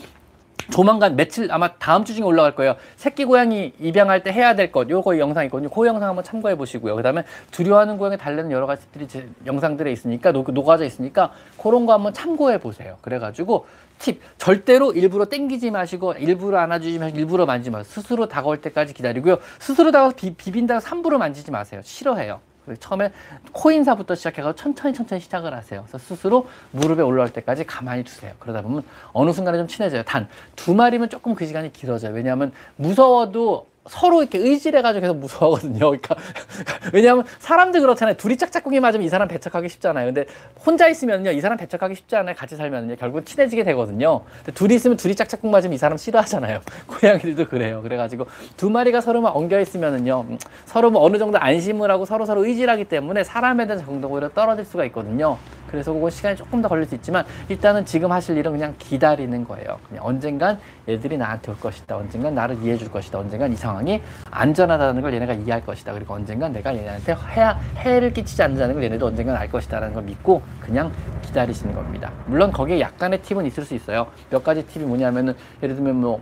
조만간 0.70 1.16
며칠 1.16 1.52
아마 1.52 1.74
다음 1.74 2.06
주 2.06 2.14
중에 2.14 2.24
올라갈 2.24 2.56
거예요. 2.56 2.76
새끼 2.96 3.26
고양이 3.26 3.74
입양할 3.80 4.24
때 4.24 4.32
해야 4.32 4.56
될 4.56 4.72
것, 4.72 4.90
요거 4.90 5.18
영상 5.18 5.46
있거든요. 5.46 5.70
그 5.70 5.88
영상 5.88 6.10
한번 6.10 6.24
참고해 6.24 6.56
보시고요. 6.56 6.96
그 6.96 7.04
다음에 7.04 7.24
두려워하는 7.52 7.98
고양이 7.98 8.18
달래는 8.18 8.52
여러 8.52 8.66
가지들이 8.68 9.08
제 9.08 9.28
영상들에 9.46 9.92
있으니까 9.92 10.32
녹, 10.32 10.52
녹아져 10.52 10.86
있으니까 10.86 11.32
그런 11.58 11.86
거 11.86 11.94
한번 11.94 12.14
참고해 12.14 12.60
보세요. 12.60 12.98
그래 13.02 13.20
가지고 13.20 13.66
팁 14.00 14.22
절대로 14.38 14.92
일부러 14.94 15.26
땡기지 15.26 15.72
마시고 15.72 16.14
일부러 16.14 16.60
안아주지 16.60 17.00
마시고 17.00 17.20
일부러 17.20 17.46
만지지 17.46 17.70
마세요. 17.70 17.84
스스로 17.88 18.28
다가올 18.28 18.62
때까지 18.62 18.94
기다리고요. 18.94 19.38
스스로 19.60 19.92
다가서 19.92 20.16
비, 20.16 20.34
비빈다고 20.34 20.80
삼부로 20.80 21.18
만지지 21.20 21.52
마세요. 21.52 21.82
싫어해요. 21.84 22.40
처음에 22.78 23.12
코인사부터 23.52 24.16
시작해서 24.16 24.54
천천히 24.54 24.94
천천히 24.94 25.22
시작을 25.22 25.54
하세요. 25.54 25.82
그래서 25.88 25.98
스스로 25.98 26.48
무릎에 26.72 27.02
올라올 27.02 27.30
때까지 27.32 27.66
가만히 27.66 28.04
두세요. 28.04 28.34
그러다 28.40 28.62
보면 28.62 28.84
어느 29.14 29.32
순간에 29.32 29.58
좀 29.58 29.68
친해져요. 29.68 30.04
단 30.04 30.28
두 30.56 30.76
마리면 30.76 31.10
조금 31.10 31.34
그 31.34 31.46
시간이 31.46 31.74
길어져요. 31.74 32.14
왜냐하면 32.14 32.52
무서워도 32.76 33.71
서로 33.90 34.22
이렇게 34.22 34.38
의지해가지고 34.38 35.02
계속 35.02 35.18
무서워하거든요. 35.18 35.80
그러니까 35.80 36.16
왜냐하면 36.94 37.26
사람들 37.40 37.82
그렇잖아요. 37.82 38.16
둘이 38.16 38.38
짝짝꿍이 38.38 38.80
맞으면 38.80 39.06
이 39.06 39.10
사람 39.10 39.28
배척하기 39.28 39.70
쉽잖아요. 39.70 40.06
근데 40.06 40.26
혼자 40.64 40.88
있으면요, 40.88 41.32
이 41.32 41.42
사람 41.42 41.58
배척하기 41.58 41.96
쉽지 41.96 42.16
않아요. 42.16 42.36
같이 42.36 42.56
살면요, 42.56 42.96
결국 42.98 43.26
친해지게 43.26 43.64
되거든요. 43.64 44.22
근데 44.38 44.52
둘이 44.52 44.76
있으면 44.76 44.98
둘이 44.98 45.16
짝짝꿍 45.16 45.50
맞으면 45.50 45.74
이 45.74 45.78
사람 45.78 45.98
싫어하잖아요. 45.98 46.62
고양이들도 46.88 47.48
그래요. 47.48 47.82
그래가지고 47.82 48.28
두 48.56 48.70
마리가 48.70 49.02
서로만 49.02 49.32
엉겨 49.34 49.60
있으면은요, 49.60 50.26
음, 50.30 50.38
서로 50.66 50.92
뭐 50.92 51.04
어느 51.04 51.18
정도 51.18 51.40
안심을 51.40 51.90
하고 51.90 52.06
서로 52.06 52.26
서로 52.26 52.46
의지를 52.46 52.72
하기 52.74 52.86
때문에 52.86 53.24
사람에 53.24 53.66
대한 53.66 53.84
정도가 53.84 54.14
오히려 54.14 54.30
떨어질 54.30 54.64
수가 54.64 54.86
있거든요. 54.86 55.40
그래서 55.72 55.94
그건 55.94 56.12
시간이 56.12 56.36
조금 56.36 56.62
더 56.62 56.68
걸릴 56.68 56.86
수 56.86 56.96
있지만 56.96 57.26
일단은 57.48 57.86
지금 57.86 58.12
하실 58.12 58.38
일은 58.38 58.52
그냥 58.52 58.76
기다리는 58.78 59.46
거예요. 59.46 59.80
그냥 59.88 60.06
언젠간 60.06 60.60
얘들이 60.90 61.18
나한테 61.18 61.52
올 61.52 61.60
것이다. 61.60 61.96
언젠간 61.96 62.36
나를 62.36 62.58
이해해 62.62 62.78
줄 62.78 62.92
것이다. 62.92 63.20
언젠간 63.20 63.54
이 63.54 63.56
상황이 63.56 64.02
안전하다는 64.30 65.02
걸 65.02 65.14
얘네가 65.14 65.34
이해할 65.34 65.66
것이다. 65.66 65.94
그리고 65.94 66.14
언젠간 66.14 66.52
내가 66.52 66.76
얘네한테 66.76 67.14
해, 67.14 67.56
해를 67.78 68.12
끼치지 68.14 68.44
않는다는 68.44 68.76
걸 68.76 68.84
얘네도 68.84 69.06
언젠간 69.08 69.36
알 69.36 69.50
것이다라는 69.50 69.94
걸 69.94 70.04
믿고 70.04 70.42
그냥 70.60 70.92
기다리시는 71.22 71.74
겁니다. 71.74 72.12
물론 72.26 72.52
거기에 72.52 72.80
약간의 72.82 73.22
팁은 73.22 73.46
있을 73.46 73.64
수 73.64 73.74
있어요. 73.74 74.08
몇 74.30 74.44
가지 74.44 74.66
팁이 74.68 74.86
뭐냐면은 74.86 75.36
예를 75.64 75.76
들면 75.76 75.96
뭐 75.96 76.22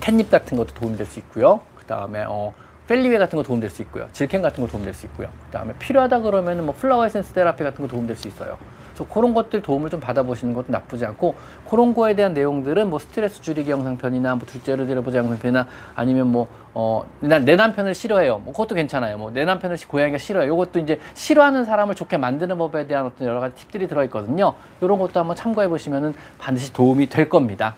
캣닙 0.00 0.30
같은 0.30 0.56
것도 0.56 0.72
도움이 0.74 0.96
될 0.96 1.06
수 1.06 1.18
있고요. 1.18 1.60
그 1.76 1.84
다음에 1.86 2.24
어 2.28 2.52
펠리웨이 2.90 3.18
같은 3.18 3.36
거 3.36 3.44
도움될 3.44 3.70
수 3.70 3.82
있고요. 3.82 4.08
질켄 4.12 4.42
같은 4.42 4.64
거 4.64 4.68
도움될 4.68 4.92
수 4.94 5.06
있고요. 5.06 5.28
그 5.46 5.52
다음에 5.52 5.72
필요하다 5.78 6.22
그러면은 6.22 6.66
뭐 6.66 6.74
flower 6.76 7.06
essence 7.06 7.32
therapy 7.32 7.62
같은 7.62 7.86
거 7.86 7.88
도움될 7.88 8.16
수 8.16 8.26
있어요. 8.26 8.58
그래서 8.92 9.14
그런 9.14 9.32
것들 9.32 9.62
도움을 9.62 9.90
좀 9.90 10.00
받아보시는 10.00 10.54
것도 10.54 10.66
나쁘지 10.72 11.06
않고 11.06 11.36
그런 11.70 11.94
거에 11.94 12.16
대한 12.16 12.34
내용들은 12.34 12.90
뭐 12.90 12.98
스트레스 12.98 13.40
줄이기 13.40 13.70
영상편이나 13.70 14.34
뭐 14.34 14.44
둘째를 14.44 14.88
들여보자 14.88 15.18
영상편이나 15.18 15.68
아니면 15.94 16.32
뭐 16.32 16.48
어, 16.74 17.04
난 17.20 17.44
내 17.44 17.54
남편을 17.54 17.94
싫어해요. 17.94 18.38
뭐 18.38 18.52
그것도 18.52 18.74
괜찮아요. 18.74 19.18
뭐 19.18 19.30
내 19.30 19.44
남편을 19.44 19.76
고양이가 19.86 20.18
싫어요. 20.18 20.52
이것도 20.52 20.80
이제 20.80 20.98
싫어하는 21.14 21.64
사람을 21.66 21.94
좋게 21.94 22.16
만드는 22.16 22.58
법에 22.58 22.88
대한 22.88 23.06
어떤 23.06 23.28
여러 23.28 23.38
가지 23.38 23.54
팁들이 23.54 23.86
들어있거든요. 23.86 24.54
이런 24.80 24.98
것도 24.98 25.20
한번 25.20 25.36
참고해 25.36 25.68
보시면은 25.68 26.12
반드시 26.38 26.72
도움이 26.72 27.08
될 27.08 27.28
겁니다. 27.28 27.76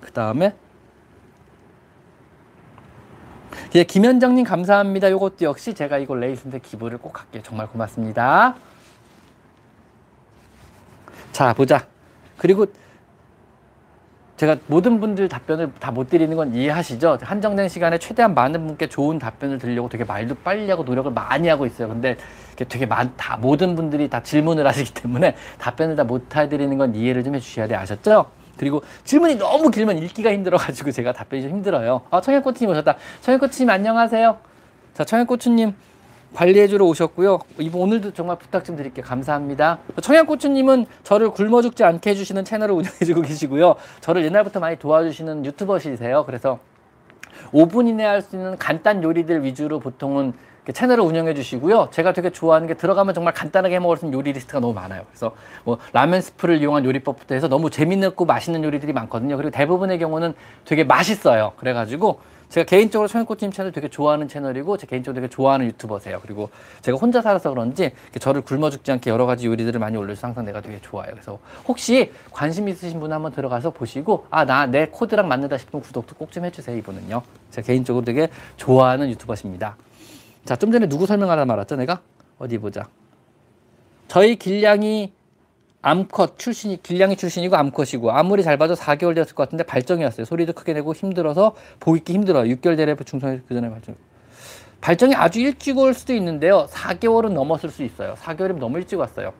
그 0.00 0.10
다음에 0.12 0.54
예, 3.74 3.82
김현정님 3.82 4.44
감사합니다. 4.44 5.08
이것도 5.08 5.36
역시 5.42 5.74
제가 5.74 5.98
이거 5.98 6.14
레이슨데 6.14 6.60
기부를 6.60 6.98
꼭 6.98 7.18
할게요. 7.18 7.42
정말 7.44 7.66
고맙습니다. 7.66 8.54
자, 11.32 11.52
보자. 11.54 11.84
그리고 12.38 12.66
제가 14.36 14.56
모든 14.68 15.00
분들 15.00 15.28
답변을 15.28 15.72
다 15.80 15.90
못 15.90 16.08
드리는 16.08 16.36
건 16.36 16.54
이해하시죠? 16.54 17.18
한정된 17.22 17.68
시간에 17.68 17.98
최대한 17.98 18.34
많은 18.34 18.66
분께 18.66 18.88
좋은 18.88 19.18
답변을 19.18 19.58
드리려고 19.58 19.88
되게 19.88 20.04
말도 20.04 20.36
빨리 20.44 20.68
하고 20.70 20.82
노력을 20.84 21.10
많이 21.12 21.48
하고 21.48 21.66
있어요. 21.66 21.88
근데 21.88 22.16
되게 22.56 22.86
많다. 22.86 23.36
모든 23.38 23.74
분들이 23.74 24.08
다 24.08 24.22
질문을 24.22 24.66
하시기 24.68 24.94
때문에 24.94 25.34
답변을 25.58 25.96
다 25.96 26.04
못 26.04 26.34
해드리는 26.36 26.76
건 26.78 26.94
이해를 26.94 27.24
좀 27.24 27.34
해주셔야 27.34 27.66
돼. 27.66 27.74
아셨죠? 27.74 28.26
그리고 28.56 28.82
질문이 29.04 29.36
너무 29.36 29.70
길면 29.70 29.98
읽기가 29.98 30.32
힘들어가지고 30.32 30.90
제가 30.92 31.12
답변이 31.12 31.42
좀 31.42 31.50
힘들어요. 31.50 32.02
아, 32.10 32.20
청양고추님 32.20 32.70
오셨다. 32.72 32.96
청양고추님 33.20 33.70
안녕하세요. 33.70 34.36
자, 34.94 35.04
청양고추님 35.04 35.74
관리해주러 36.34 36.84
오셨고요. 36.84 37.38
이번 37.58 37.82
오늘도 37.82 38.12
정말 38.12 38.36
부탁 38.38 38.64
좀 38.64 38.76
드릴게요. 38.76 39.04
감사합니다. 39.04 39.78
청양고추님은 40.02 40.86
저를 41.04 41.30
굶어 41.30 41.62
죽지 41.62 41.84
않게 41.84 42.10
해주시는 42.10 42.44
채널을 42.44 42.74
운영해주고 42.74 43.22
계시고요. 43.22 43.76
저를 44.00 44.24
옛날부터 44.24 44.60
많이 44.60 44.76
도와주시는 44.76 45.44
유튜버시세요. 45.46 46.24
그래서 46.26 46.58
5분 47.52 47.88
이내 47.88 48.04
할수 48.04 48.36
있는 48.36 48.58
간단 48.58 49.02
요리들 49.02 49.44
위주로 49.44 49.78
보통은 49.78 50.32
채널을 50.72 51.04
운영해 51.04 51.34
주시고요. 51.34 51.88
제가 51.92 52.12
되게 52.12 52.30
좋아하는 52.30 52.66
게 52.66 52.74
들어가면 52.74 53.14
정말 53.14 53.34
간단하게 53.34 53.74
해 53.74 53.78
먹을 53.78 53.96
수 53.98 54.06
있는 54.06 54.18
요리 54.18 54.32
리스트가 54.32 54.60
너무 54.60 54.72
많아요. 54.72 55.02
그래서 55.10 55.32
뭐 55.64 55.78
라면 55.92 56.20
스프를 56.20 56.58
이용한 56.60 56.84
요리법부터 56.84 57.34
해서 57.34 57.48
너무 57.48 57.68
재밌고 57.70 58.24
맛있는 58.24 58.64
요리들이 58.64 58.92
많거든요. 58.92 59.36
그리고 59.36 59.50
대부분의 59.50 59.98
경우는 59.98 60.34
되게 60.64 60.84
맛있어요. 60.84 61.52
그래가지고 61.56 62.20
제가 62.50 62.66
개인적으로 62.66 63.08
청양고추님 63.08 63.52
채널 63.52 63.72
되게 63.72 63.88
좋아하는 63.88 64.28
채널이고 64.28 64.76
제 64.76 64.86
개인적으로 64.86 65.20
되게 65.20 65.28
좋아하는 65.28 65.66
유튜버세요. 65.66 66.20
그리고 66.22 66.50
제가 66.82 66.96
혼자 66.98 67.20
살아서 67.20 67.50
그런지 67.50 67.90
저를 68.20 68.42
굶어 68.42 68.70
죽지 68.70 68.92
않게 68.92 69.10
여러 69.10 69.26
가지 69.26 69.46
요리들을 69.48 69.80
많이 69.80 69.96
올려서 69.96 70.28
항상 70.28 70.44
내가 70.44 70.60
되게 70.60 70.78
좋아요. 70.80 71.08
그래서 71.10 71.38
혹시 71.66 72.12
관심 72.30 72.68
있으신 72.68 73.00
분 73.00 73.12
한번 73.12 73.32
들어가서 73.32 73.70
보시고 73.70 74.26
아 74.30 74.44
나 74.44 74.66
내 74.66 74.86
코드랑 74.86 75.26
맞는다 75.26 75.58
싶으면 75.58 75.82
구독도 75.82 76.14
꼭 76.14 76.30
좀 76.30 76.44
해주세요. 76.44 76.76
이분은요. 76.78 77.22
제가 77.50 77.66
개인적으로 77.66 78.04
되게 78.04 78.28
좋아하는 78.56 79.10
유튜버십니다. 79.10 79.76
자, 80.44 80.56
좀 80.56 80.70
전에 80.70 80.88
누구 80.88 81.06
설명하다 81.06 81.44
말았죠, 81.46 81.76
내가? 81.76 82.00
어디 82.38 82.58
보자. 82.58 82.88
저희 84.08 84.36
길냥이 84.36 85.12
암컷 85.80 86.38
출신이 86.38 86.82
길냥이 86.82 87.16
출신이고 87.16 87.56
암컷이고 87.56 88.10
아무리 88.10 88.42
잘 88.42 88.56
봐도 88.56 88.74
4개월 88.74 89.14
되었을 89.14 89.34
것 89.34 89.44
같은데 89.44 89.64
발정이 89.64 90.02
왔어요. 90.02 90.24
소리도 90.24 90.54
크게 90.54 90.72
내고 90.72 90.94
힘들어서 90.94 91.54
보이기 91.80 92.12
힘들어요. 92.12 92.54
6개월 92.56 92.76
대래 92.76 92.94
중성에서 92.94 93.42
그 93.46 93.54
전에 93.54 93.70
발정. 93.70 93.94
발정이 94.80 95.14
아주 95.14 95.40
일찍 95.40 95.78
올 95.78 95.94
수도 95.94 96.14
있는데요. 96.14 96.66
4개월은 96.70 97.32
넘었을 97.32 97.70
수 97.70 97.82
있어요. 97.82 98.14
4개월이면 98.14 98.58
너무 98.58 98.78
일찍 98.78 98.98
왔어요. 98.98 99.32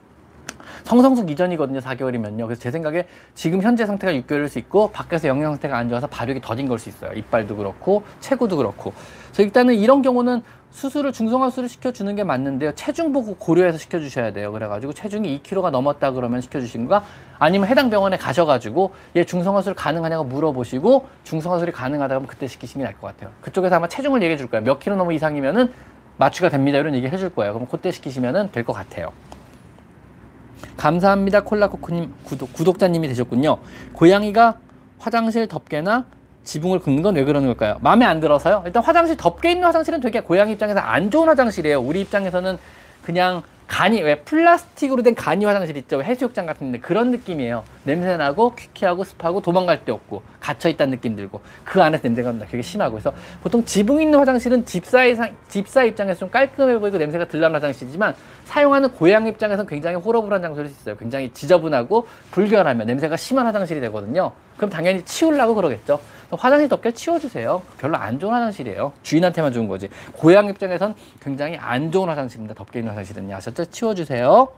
성성숙 0.82 1.30
이전이거든요. 1.30 1.80
4개월이면요. 1.80 2.44
그래서 2.46 2.60
제 2.60 2.70
생각에 2.70 3.06
지금 3.34 3.62
현재 3.62 3.87
상태가 3.87 4.12
6개월일 4.12 4.48
수 4.48 4.58
있고 4.58 4.90
밖에서 4.90 5.28
영양 5.28 5.52
상태가 5.52 5.76
안 5.78 5.88
좋아서 5.88 6.06
발육이 6.06 6.40
더딘 6.40 6.68
걸 6.68 6.78
수 6.78 6.88
있어요. 6.88 7.12
이빨도 7.12 7.56
그렇고 7.56 8.02
체구도 8.20 8.56
그렇고. 8.56 8.92
그래서 9.28 9.42
일단은 9.42 9.74
이런 9.74 10.02
경우는 10.02 10.42
수술을 10.72 11.12
중성화 11.12 11.50
수술을 11.50 11.68
시켜주는 11.68 12.16
게 12.16 12.24
맞는데요. 12.24 12.72
체중 12.74 13.12
보고 13.12 13.37
고려해서 13.37 13.78
시켜주셔야 13.78 14.32
돼요. 14.32 14.50
그래가지고 14.50 14.92
체중이 14.92 15.40
2kg가 15.44 15.70
넘었다 15.70 16.10
그러면 16.10 16.40
시켜주신 16.40 16.88
가 16.88 17.04
아니면 17.38 17.68
해당 17.68 17.90
병원에 17.90 18.16
가셔가지고 18.16 18.92
얘 19.14 19.22
중성화술 19.24 19.74
가능하냐고 19.74 20.24
물어보시고 20.24 21.06
중성화술이 21.22 21.70
가능하다 21.70 22.18
면 22.18 22.26
그때 22.26 22.48
시키시는 22.48 22.84
게 22.84 22.90
나을 22.90 23.00
것 23.00 23.06
같아요. 23.06 23.30
그쪽에서 23.40 23.76
아마 23.76 23.87
체중을 23.87 24.20
얘기해 24.22 24.37
줄 24.37 24.48
거예요. 24.50 24.64
몇 24.64 24.80
킬로 24.80 24.96
넘어 24.96 25.12
이상이면은 25.12 25.72
마취가 26.16 26.48
됩니다. 26.48 26.78
이런 26.78 26.92
얘기 26.96 27.06
해줄 27.06 27.30
거예요. 27.30 27.52
그럼 27.52 27.68
그때 27.70 27.92
시키시면은 27.92 28.50
될 28.50 28.64
것 28.64 28.72
같아요. 28.72 29.12
감사합니다. 30.76 31.42
콜라코코님 31.42 32.12
구독, 32.24 32.52
구독자님이 32.52 33.08
되셨군요. 33.08 33.58
고양이가 33.92 34.58
화장실 34.98 35.46
덮개나 35.48 36.04
지붕을 36.44 36.80
긁는 36.80 37.02
건 37.02 37.16
왜 37.16 37.24
그러는 37.24 37.48
걸까요? 37.48 37.78
마음에 37.80 38.04
안 38.04 38.20
들어서요? 38.20 38.62
일단 38.66 38.82
화장실 38.82 39.16
덮개 39.16 39.50
있는 39.52 39.64
화장실은 39.66 40.00
되게 40.00 40.20
고양이 40.20 40.52
입장에서 40.52 40.80
안 40.80 41.10
좋은 41.10 41.28
화장실이에요. 41.28 41.80
우리 41.80 42.00
입장에서는 42.02 42.58
그냥 43.02 43.42
간이 43.66 44.03
왜 44.03 44.16
플라스틱으로 44.16 45.03
된 45.03 45.14
간이 45.14 45.44
화장실 45.44 45.77
있죠? 45.79 46.03
해수욕장 46.03 46.46
같은데. 46.46 46.79
그런 46.79 47.11
느낌이에요. 47.11 47.64
냄새 47.85 48.16
나고 48.16 48.55
퀴퀴하고 48.55 49.05
습하고 49.05 49.40
도망갈 49.40 49.85
데 49.85 49.92
없고 49.92 50.22
갇혀 50.38 50.68
있다는 50.68 50.92
느낌 50.92 51.16
들고 51.16 51.40
그 51.64 51.83
안에서 51.83 52.03
냄새가 52.05 52.31
난다. 52.31 52.46
되게 52.50 52.62
심하고. 52.62 52.92
그래서 52.92 53.12
보통 53.42 53.64
지붕 53.64 54.03
있는 54.03 54.18
화장실은 54.18 54.64
집사 54.64 55.05
의 55.05 55.16
집사 55.48 55.83
입장에서 55.83 56.20
좀 56.20 56.31
깔끔해 56.31 56.79
보이고 56.79 56.98
냄새가 56.98 57.29
덜 57.29 57.40
나는 57.40 57.57
화장실이지만 57.57 58.14
사용하는 58.44 58.90
고양 58.90 59.27
입장에서는 59.27 59.66
굉장히 59.66 59.96
호러불한 59.96 60.42
장소일 60.42 60.68
수 60.68 60.81
있어요. 60.81 60.96
굉장히 60.96 61.31
지저분하고 61.33 62.07
불결하면 62.31 62.87
냄새가 62.87 63.16
심한 63.16 63.46
화장실이 63.46 63.81
되거든요. 63.81 64.33
그럼 64.57 64.70
당연히 64.70 65.05
치우려고 65.05 65.55
그러겠죠 65.55 66.00
화장실 66.37 66.68
덮개 66.68 66.92
치워주세요. 66.92 67.62
별로 67.79 67.97
안 67.97 68.18
좋은 68.18 68.33
화장실이에요. 68.33 68.92
주인한테만 69.03 69.53
좋은 69.53 69.68
거지. 69.68 69.88
고양 70.12 70.49
입장에선 70.49 70.94
굉장히 71.20 71.57
안 71.57 71.90
좋은 71.90 72.09
화장실입니다. 72.09 72.55
덮개 72.55 72.81
있는 72.81 72.92
화장실은 72.92 73.33
아셨죠? 73.33 73.66
치워주세요. 73.66 74.49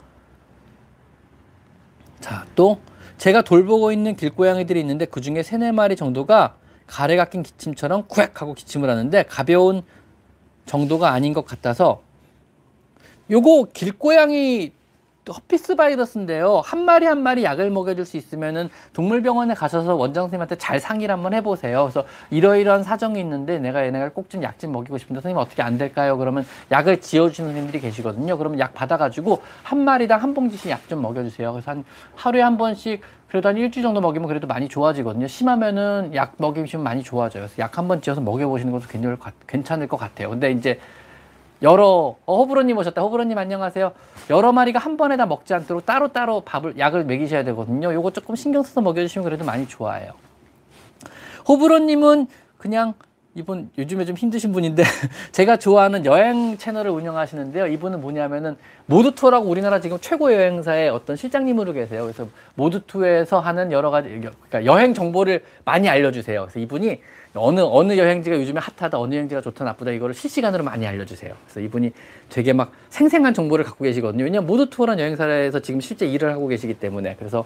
자, 2.21 2.45
또 2.55 2.81
제가 3.19 3.43
돌보고 3.43 3.93
있는 3.93 4.17
길고양이들이 4.17 4.81
있는데 4.81 5.05
그 5.07 5.21
중에 5.21 5.43
세네 5.43 5.73
마리 5.73 5.97
정도가 5.97 6.57
가래가 6.87 7.25
낀 7.27 7.43
기침처럼 7.43 8.07
쿠액 8.09 8.41
하고 8.41 8.55
기침을 8.55 8.89
하는데 8.89 9.23
가벼운 9.25 9.83
정도가 10.67 11.13
아닌 11.13 11.33
것 11.33 11.47
같아서 11.47 12.03
요거 13.31 13.69
길고양이 13.73 14.73
허피스 15.33 15.75
바이러스인데요. 15.77 16.63
한 16.65 16.85
마리 16.85 17.05
한 17.07 17.21
마리 17.23 17.43
약을 17.45 17.71
먹여줄 17.71 18.05
수 18.05 18.17
있으면은 18.17 18.69
동물병원에 18.93 19.55
가셔서 19.55 19.97
원장 19.97 20.25
선생님한테 20.25 20.57
잘 20.57 20.79
상의를 20.79 21.13
한번 21.13 21.35
해보세요. 21.35 21.83
그래서 21.83 22.05
이러이러한 22.31 22.83
사정이 22.85 23.19
있는데 23.21 23.59
내가 23.59 23.85
얘네가 23.85 24.11
꼭 24.11 24.29
좀 24.29 24.43
약 24.43 24.59
좀 24.59 24.73
먹이고 24.73 24.99
싶은데 24.99 25.21
선생님 25.21 25.37
어떻게 25.39 25.63
안 25.63 25.79
될까요? 25.79 26.17
그러면 26.17 26.47
약을 26.71 27.01
지어주시는 27.01 27.49
선생님들이 27.51 27.81
계시거든요. 27.83 28.39
그러면 28.39 28.59
약 28.61 28.73
받아가지고 28.75 29.43
한 29.65 29.81
마리당 29.81 30.23
한 30.23 30.33
봉지씩 30.35 30.71
약 30.71 30.87
좀 30.89 31.03
먹여주세요. 31.03 31.53
그래서 31.53 31.71
한 31.73 31.85
하루에 32.15 32.43
한 32.43 32.57
번씩 32.57 33.01
그래도 33.29 33.49
한 33.49 33.57
일주일 33.57 33.83
정도 33.83 34.01
먹이면 34.01 34.29
그래도 34.29 34.47
많이 34.47 34.69
좋아지거든요. 34.69 35.27
심하면은 35.27 36.13
약 36.15 36.35
먹이시면 36.37 36.85
많이 36.85 37.03
좋아져요. 37.03 37.43
그래서 37.45 37.55
약 37.59 37.77
한 37.79 37.89
번 37.89 38.01
지어서 38.01 38.21
먹여보시는 38.21 38.73
것도 38.73 38.87
괜찮을 39.49 39.89
것 39.89 39.97
같아요. 39.97 40.31
근데 40.31 40.53
이제 40.53 40.79
여러 41.63 42.15
어, 42.27 42.37
호불호님 42.37 42.77
오셨다. 42.79 43.01
호불호님 43.03 43.37
안녕하세요. 43.37 43.93
여러 44.31 44.53
마리가 44.53 44.79
한 44.79 44.97
번에 44.97 45.17
다 45.17 45.27
먹지 45.27 45.55
않도록 45.55 45.87
따로따로 45.87 46.41
밥을 46.41 46.79
약을 46.79 47.05
먹이셔야 47.05 47.45
되거든요. 47.45 47.93
요거 47.93 48.11
조금 48.13 48.35
신경 48.35 48.63
써서 48.63 48.81
먹여주시면 48.81 49.25
그래도 49.25 49.45
많이 49.45 49.69
좋아해요. 49.69 50.13
호불호님은 51.49 52.27
그냥 52.59 52.95
이분 53.37 53.69
요즘에 53.77 54.07
좀 54.07 54.17
힘드신 54.17 54.51
분인데 54.51 54.83
제가 55.31 55.59
좋아하는 55.59 56.07
여행 56.07 56.57
채널을 56.57 56.91
운영하시는데요. 56.91 57.67
이분은 57.67 58.01
뭐냐면은 58.01 58.57
모두투어라고 58.87 59.47
우리나라 59.47 59.79
지금 59.79 59.99
최고 60.01 60.33
여행사의 60.33 60.89
어떤 60.89 61.17
실장님으로 61.17 61.75
계세요. 61.75 62.03
그래서 62.05 62.29
모두투어에서 62.55 63.39
하는 63.41 63.73
여러 63.73 63.91
가지 63.91 64.09
그러니까 64.09 64.65
여행 64.65 64.95
정보를 64.95 65.45
많이 65.67 65.87
알려주세요. 65.87 66.41
그래서 66.43 66.59
이분이 66.61 66.99
어느 67.35 67.61
어느 67.61 67.99
여행지가 67.99 68.37
요즘에 68.37 68.59
핫하다, 68.59 68.99
어느 68.99 69.15
여행지가 69.15 69.43
좋다 69.43 69.67
나쁘다 69.67 69.91
이거를 69.91 70.15
실시간으로 70.15 70.65
많이 70.65 70.87
알려주세요. 70.87 71.35
그래서 71.45 71.61
이분이 71.61 71.93
되게 72.31 72.55
막 72.55 72.73
생생한 72.89 73.35
정보를 73.35 73.67
갖고 73.67 73.85
계시거든요. 73.85 74.25
왜냐면 74.25 74.47
모두 74.47 74.71
투어란 74.71 74.99
여행사에서 74.99 75.61
지금 75.61 75.83
실제 75.83 76.07
일을 76.07 76.33
하고 76.33 76.49
계시기 76.49 76.73
때문에 76.73 77.17
그래서 77.19 77.45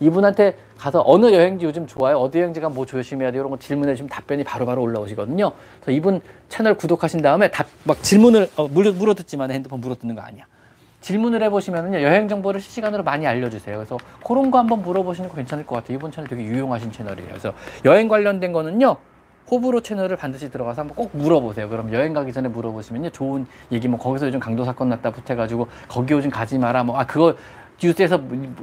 이분한테 0.00 0.56
가서 0.78 1.02
어느 1.06 1.32
여행지 1.32 1.64
요즘 1.64 1.86
좋아요, 1.86 2.18
어디 2.18 2.38
여행지가 2.38 2.68
뭐 2.68 2.84
조심해야 2.84 3.30
돼 3.32 3.38
이런 3.38 3.50
거 3.50 3.58
질문해 3.58 3.94
주면 3.94 4.08
답변이 4.08 4.44
바로바로 4.44 4.66
바로 4.66 4.82
올라오시거든요. 4.82 5.52
그래서 5.80 5.90
이분 5.96 6.20
채널 6.48 6.74
구독하신 6.74 7.22
다음에 7.22 7.50
답 7.50 7.66
막 7.84 8.02
질문을 8.02 8.48
어, 8.56 8.66
물어 8.68 8.92
물어듣지만 8.92 9.50
핸드폰 9.50 9.80
물어듣는 9.80 10.14
거 10.14 10.22
아니야. 10.22 10.44
질문을 11.00 11.42
해보시면은요 11.42 12.02
여행 12.02 12.28
정보를 12.28 12.60
실시간으로 12.60 13.02
많이 13.02 13.26
알려주세요. 13.26 13.76
그래서 13.76 13.98
그런 14.26 14.50
거 14.50 14.58
한번 14.58 14.82
물어보시는 14.82 15.28
거 15.28 15.36
괜찮을 15.36 15.66
것 15.66 15.76
같아요. 15.76 15.96
이분 15.96 16.10
채널 16.10 16.28
되게 16.28 16.42
유용하신 16.42 16.92
채널이에요. 16.92 17.28
그래서 17.28 17.52
여행 17.84 18.08
관련된 18.08 18.52
거는요 18.52 18.96
호불호 19.50 19.82
채널을 19.82 20.16
반드시 20.16 20.50
들어가서 20.50 20.80
한번 20.80 20.96
꼭 20.96 21.10
물어보세요. 21.12 21.68
그럼 21.68 21.92
여행 21.92 22.14
가기 22.14 22.32
전에 22.32 22.48
물어보시면요. 22.48 23.10
좋은 23.10 23.46
얘기 23.70 23.86
뭐 23.86 23.98
거기서 23.98 24.28
요즘 24.28 24.40
강도 24.40 24.64
사건 24.64 24.88
났다 24.88 25.10
붙여가지고 25.10 25.68
거기 25.88 26.14
요즘 26.14 26.30
가지 26.30 26.58
마라. 26.58 26.82
뭐 26.84 26.98
아 26.98 27.04
그거 27.06 27.34
뉴스에서 27.82 28.20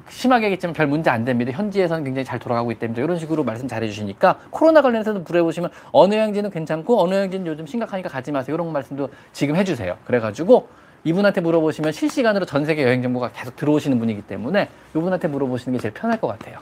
심하게 0.10 0.46
얘기했지만 0.46 0.74
별 0.74 0.88
문제 0.88 1.10
안 1.10 1.26
됩니다. 1.26 1.52
현지에서는 1.52 2.04
굉장히 2.04 2.26
잘 2.26 2.40
돌아가고 2.40 2.72
있답니다. 2.72 3.02
이런 3.02 3.18
식으로 3.20 3.44
말씀 3.44 3.68
잘 3.68 3.84
해 3.84 3.88
주시니까 3.88 4.40
코로나 4.50 4.82
관련해서도 4.82 5.22
물어보시면 5.22 5.70
어느 5.92 6.16
여행지는 6.16 6.50
괜찮고 6.50 7.02
어느 7.02 7.14
여행지는 7.16 7.46
요즘 7.48 7.66
심각하니까 7.66 8.10
가지 8.10 8.32
마세요. 8.32 8.56
이런 8.56 8.72
말씀도 8.72 9.10
지금 9.34 9.56
해 9.56 9.64
주세요. 9.64 9.98
그래가지고 10.06 10.70
이분한테 11.04 11.42
물어보시면 11.42 11.92
실시간으로 11.92 12.46
전 12.46 12.64
세계 12.66 12.84
여행 12.84 13.02
정보가 13.02 13.32
계속 13.32 13.56
들어오시는 13.56 13.98
분이기 14.00 14.22
때문에 14.22 14.70
이분한테 14.96 15.28
물어보시는 15.28 15.78
게 15.78 15.82
제일 15.82 15.94
편할 15.94 16.20
것 16.22 16.28
같아요. 16.28 16.60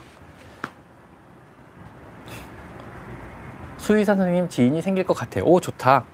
수의사 3.76 4.14
선생님 4.14 4.48
지인이 4.48 4.80
생길 4.82 5.04
것 5.04 5.14
같아요. 5.14 5.44
오, 5.44 5.60
좋다. 5.60 6.04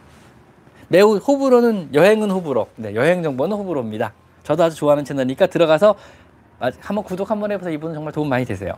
매우 0.89 1.17
호불호는 1.17 1.91
여행은 1.95 2.31
호불호. 2.31 2.69
네, 2.77 2.95
여행 2.95 3.23
정보는 3.23 3.57
호불호입니다. 3.57 4.13
저도 4.45 4.63
아주 4.65 4.77
좋아하는 4.77 5.05
채널이니까 5.05 5.47
들어가서 5.49 5.97
한번 6.59 7.05
구독 7.05 7.31
한번 7.31 7.53
해보세요. 7.53 7.75
이분은 7.75 7.95
정말 7.95 8.13
도움 8.13 8.29
많이 8.29 8.45
되세요. 8.45 8.73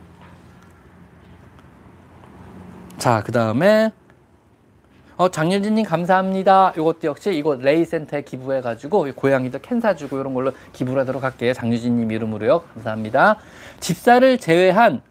자, 2.99 3.23
그 3.25 3.31
다음에 3.31 3.93
어, 5.17 5.29
장유진님 5.29 5.85
감사합니다. 5.85 6.73
이것도 6.77 7.01
역시 7.05 7.35
이거 7.35 7.57
레이센터에 7.57 8.23
기부해가지고 8.23 9.09
고양이도 9.17 9.59
캔 9.59 9.81
사주고 9.81 10.21
이런 10.21 10.33
걸로 10.33 10.53
기부를 10.73 11.01
하도록 11.01 11.23
할게요. 11.23 11.53
장유진님 11.55 12.13
이름으로요. 12.13 12.61
감사합니다. 12.75 13.37
집사를 13.81 14.39
제외한 14.39 15.03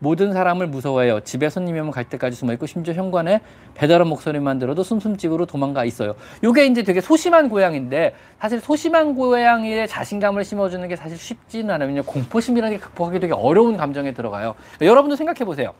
모든 0.00 0.32
사람을 0.32 0.66
무서워해요. 0.66 1.20
집에 1.20 1.48
손님이 1.48 1.78
오면 1.80 1.92
갈 1.92 2.04
때까지 2.04 2.36
숨어 2.36 2.52
있고 2.54 2.66
심지어 2.66 2.94
현관에 2.94 3.40
배달원 3.74 4.08
목소리만 4.08 4.58
들어도 4.58 4.82
숨숨집으로 4.82 5.46
도망가 5.46 5.84
있어요. 5.84 6.14
이게 6.42 6.66
이제 6.66 6.82
되게 6.82 7.00
소심한 7.00 7.48
고양인데 7.48 8.14
사실 8.40 8.60
소심한 8.60 9.14
고양이의 9.14 9.86
자신감을 9.86 10.44
심어주는 10.44 10.88
게 10.88 10.96
사실 10.96 11.16
쉽지는 11.16 11.70
않아요. 11.74 12.02
공포심이라는 12.02 12.76
게 12.76 12.82
극복하기 12.82 13.20
되게 13.20 13.34
어려운 13.34 13.76
감정에 13.76 14.12
들어가요. 14.12 14.54
그러니까 14.76 14.86
여러분도 14.86 15.16
생각해 15.16 15.44
보세요. 15.44 15.72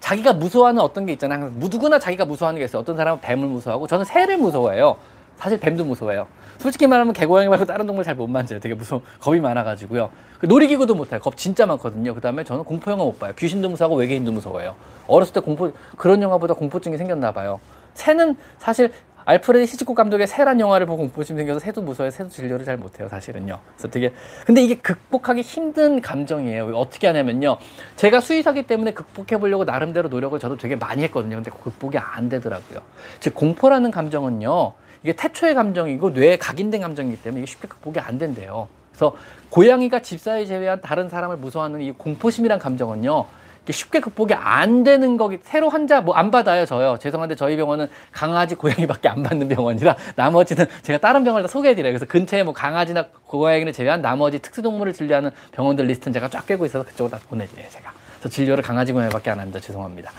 자기가 0.00 0.34
무서워하는 0.34 0.80
어떤 0.80 1.06
게 1.06 1.12
있잖아요. 1.14 1.50
누구나 1.56 1.98
자기가 1.98 2.26
무서워하는 2.26 2.58
게 2.58 2.66
있어요. 2.66 2.82
어떤 2.82 2.96
사람은 2.96 3.20
뱀을 3.20 3.48
무서워하고 3.48 3.86
저는 3.86 4.04
새를 4.04 4.36
무서워해요. 4.36 4.96
사실 5.38 5.58
뱀도 5.58 5.84
무서워해요. 5.84 6.26
솔직히 6.58 6.86
말하면 6.86 7.12
개고양이 7.12 7.48
말고 7.48 7.64
다른 7.64 7.86
동물 7.86 8.04
잘 8.04 8.16
못 8.16 8.26
만져요. 8.26 8.58
되게 8.58 8.74
무서워, 8.74 9.02
겁이 9.20 9.38
많아가지고요. 9.40 10.10
그 10.40 10.46
놀이기구도 10.46 10.94
못해요. 10.94 11.20
겁 11.20 11.36
진짜 11.36 11.66
많거든요. 11.66 12.14
그 12.14 12.20
다음에 12.20 12.42
저는 12.42 12.64
공포 12.64 12.90
영화 12.90 13.04
못 13.04 13.18
봐요. 13.18 13.32
귀신도 13.38 13.68
무서워하고 13.68 13.96
외계인도 14.00 14.32
무서워해요. 14.32 14.74
어렸을 15.06 15.32
때 15.34 15.40
공포 15.40 15.72
그런 15.96 16.20
영화보다 16.20 16.54
공포증이 16.54 16.96
생겼나 16.98 17.32
봐요. 17.32 17.60
새는 17.94 18.36
사실 18.58 18.92
알프레드 19.24 19.70
히치콕 19.70 19.94
감독의 19.94 20.26
새란 20.26 20.58
영화를 20.58 20.86
보고 20.86 21.02
공포심 21.02 21.36
생겨서 21.36 21.60
새도 21.60 21.82
무서워요. 21.82 22.10
새도 22.10 22.30
진료를 22.30 22.64
잘 22.64 22.76
못해요. 22.78 23.08
사실은요. 23.08 23.58
그래서 23.76 23.88
되게 23.88 24.12
근데 24.46 24.62
이게 24.62 24.76
극복하기 24.76 25.42
힘든 25.42 26.00
감정이에요. 26.00 26.74
어떻게 26.74 27.06
하냐면요. 27.08 27.58
제가 27.96 28.20
수의사기 28.20 28.62
때문에 28.62 28.92
극복해 28.94 29.38
보려고 29.38 29.64
나름대로 29.64 30.08
노력을 30.08 30.38
저도 30.38 30.56
되게 30.56 30.76
많이 30.76 31.02
했거든요. 31.04 31.36
근데 31.36 31.50
극복이 31.50 31.98
안 31.98 32.28
되더라고요. 32.30 32.80
즉 33.20 33.34
공포라는 33.34 33.90
감정은요. 33.90 34.72
이게 35.02 35.12
태초의 35.12 35.54
감정이고 35.54 36.10
뇌에 36.10 36.36
각인된 36.38 36.80
감정이기 36.80 37.22
때문에 37.22 37.42
이게 37.42 37.50
쉽게 37.50 37.68
극복이 37.68 38.00
안 38.00 38.18
된대요. 38.18 38.68
그래서 38.90 39.16
고양이가 39.50 40.00
집사에 40.00 40.44
제외한 40.44 40.80
다른 40.80 41.08
사람을 41.08 41.36
무서워하는 41.36 41.80
이 41.80 41.92
공포심이란 41.92 42.58
감정은요. 42.58 43.26
쉽게 43.70 44.00
극복이 44.00 44.32
안 44.32 44.82
되는 44.82 45.18
거기 45.18 45.38
새로 45.42 45.68
환자 45.68 46.00
뭐 46.00 46.16
안 46.16 46.30
받아요 46.30 46.64
저요 46.64 46.96
죄송한데 46.98 47.34
저희 47.34 47.54
병원은 47.54 47.88
강아지 48.10 48.54
고양이밖에 48.54 49.10
안 49.10 49.22
받는 49.22 49.46
병원이라 49.48 49.94
나머지는 50.16 50.64
제가 50.80 50.98
다른 50.98 51.22
병원을 51.22 51.46
다 51.46 51.52
소개해드려요 51.52 51.92
그래서 51.92 52.06
근처에 52.06 52.44
뭐 52.44 52.54
강아지나 52.54 53.08
고양이를 53.26 53.74
제외한 53.74 54.00
나머지 54.00 54.38
특수동물을 54.38 54.94
진료하는 54.94 55.30
병원들 55.52 55.84
리스트는 55.84 56.14
제가 56.14 56.30
쫙 56.30 56.46
꿰고 56.46 56.64
있어서 56.64 56.82
그쪽으로 56.82 57.10
다 57.10 57.22
보내드려요 57.28 57.68
제가 57.68 57.92
그래서 58.18 58.34
진료를 58.34 58.64
강아지 58.64 58.94
고양이밖에 58.94 59.28
안 59.30 59.38
합니다 59.38 59.60
죄송합니다 59.60 60.12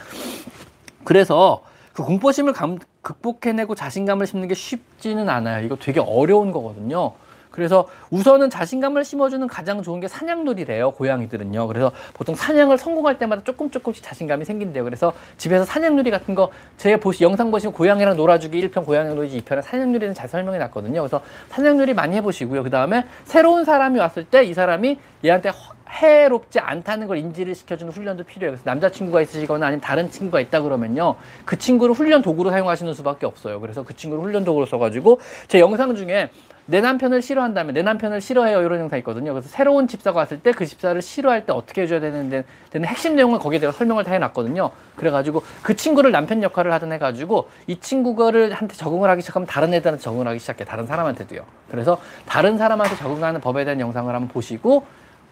그래서 1.04 1.64
그 2.00 2.06
공포심을 2.06 2.54
감, 2.54 2.80
극복해내고 3.02 3.76
자신감을 3.76 4.26
심는 4.26 4.48
게 4.48 4.56
쉽지는 4.56 5.28
않아요. 5.28 5.66
이거 5.66 5.76
되게 5.76 6.00
어려운 6.00 6.52
거거든요 6.52 7.12
그래서 7.60 7.88
우선은 8.10 8.50
자신감을 8.50 9.06
심어주는 9.06 9.46
가장 9.48 9.84
좋은 9.84 10.00
게 10.00 10.08
사냥놀이래요, 10.08 10.92
고양이들은요. 10.92 11.68
그래서 11.68 11.92
보통 12.14 12.36
사냥을 12.36 12.78
성공할 12.78 13.18
때마다 13.20 13.44
조금 13.44 13.70
조금씩 13.70 14.04
자신감이 14.04 14.46
생긴대요. 14.46 14.84
그래서 14.84 15.14
집에서 15.38 15.64
사냥놀이 15.66 16.10
같은 16.12 16.36
거, 16.36 16.50
제 16.78 16.98
보시, 16.98 17.24
영상 17.24 17.52
보시면 17.52 17.74
고양이랑 17.74 18.18
놀아주기 18.18 18.70
1편, 18.70 18.86
고양이 18.86 19.14
놀이지 19.14 19.42
2편에 19.42 19.62
사냥놀이는 19.62 20.14
잘 20.14 20.28
설명해 20.28 20.58
놨거든요. 20.60 21.02
그래서 21.02 21.22
사냥놀이 21.50 21.94
많이 21.94 22.16
해보시고요. 22.16 22.64
그 22.64 22.70
다음에 22.70 23.06
새로운 23.26 23.64
사람이 23.64 24.00
왔을 24.00 24.26
때 24.26 24.40
이 24.50 24.54
사람이 24.54 24.98
얘한테 25.26 25.52
해롭지 25.90 26.60
않다는 26.60 27.08
걸 27.08 27.18
인지를 27.18 27.56
시켜주는 27.56 27.92
훈련도 27.92 28.24
필요해요. 28.24 28.52
그래서 28.52 28.64
남자친구가 28.66 29.22
있으시거나 29.22 29.66
아니면 29.66 29.82
다른 29.82 30.10
친구가 30.10 30.40
있다 30.40 30.62
그러면요. 30.62 31.16
그 31.46 31.58
친구를 31.58 31.96
훈련 31.96 32.22
도구로 32.22 32.52
사용하시는 32.52 32.94
수밖에 32.94 33.26
없어요. 33.26 33.60
그래서 33.60 33.84
그 33.84 33.96
친구를 33.96 34.24
훈련 34.24 34.44
도구로 34.44 34.66
써가지고 34.68 35.20
제 35.48 35.60
영상 35.60 35.96
중에 35.96 36.30
내 36.70 36.82
남편을 36.82 37.24
싫어한다면 37.24 37.74
내 37.74 37.82
남편을 37.82 38.22
싫어해요 38.22 38.62
이런 38.62 38.80
영상 38.80 39.00
있거든요. 39.00 39.34
그래서 39.34 39.50
새로운 39.50 39.88
집사가 39.88 40.20
왔을 40.20 40.40
때 40.40 40.52
그 40.52 40.66
집사를 40.66 41.02
싫어할 41.02 41.46
때 41.46 41.52
어떻게 41.52 41.82
해줘야 41.82 42.00
되는데 42.00 42.44
되는 42.70 42.88
핵심 42.88 43.16
내용을 43.16 43.40
거기에 43.40 43.60
대해 43.60 43.72
설명을 43.72 44.04
다 44.04 44.12
해놨거든요. 44.14 44.70
그래가지고 44.96 45.42
그 45.64 45.76
친구를 45.76 46.12
남편 46.12 46.44
역할을 46.44 46.72
하든 46.74 46.92
해가지고 46.94 47.50
이 47.66 47.80
친구를 47.80 48.54
한테 48.54 48.76
적응을 48.76 49.10
하기 49.10 49.22
시작하면 49.22 49.48
다른 49.48 49.74
애들한테 49.74 50.02
적응을 50.04 50.28
하기 50.28 50.40
시작해 50.40 50.64
다른 50.64 50.86
사람한테도요. 50.86 51.42
그래서 51.72 52.00
다른 52.28 52.58
사람한테 52.58 52.96
적응하는 52.98 53.42
법에 53.42 53.66
대한 53.66 53.80
영상을 53.80 54.14
한번 54.14 54.28
보시고 54.30 54.86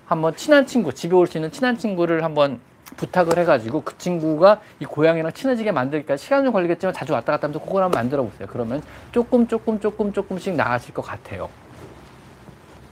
한번 0.07 0.35
친한 0.35 0.65
친구 0.65 0.93
집에 0.93 1.15
올 1.15 1.27
수 1.27 1.37
있는 1.37 1.51
친한 1.51 1.77
친구를 1.77 2.23
한번 2.23 2.59
부탁을 2.95 3.37
해가지고 3.39 3.81
그 3.81 3.97
친구가 3.97 4.61
이 4.79 4.85
고양이랑 4.85 5.33
친해지게 5.33 5.71
만들기까지 5.71 6.23
시간 6.23 6.43
좀 6.43 6.53
걸리겠지만 6.53 6.93
자주 6.93 7.13
왔다 7.13 7.33
갔다 7.33 7.47
하면서 7.47 7.59
그걸 7.63 7.83
한번 7.83 7.99
만들어 7.99 8.23
보세요. 8.23 8.47
그러면 8.49 8.81
조금 9.11 9.47
조금 9.47 9.79
조금 9.79 10.13
조금씩 10.13 10.55
나아질 10.55 10.93
것 10.93 11.01
같아요. 11.01 11.49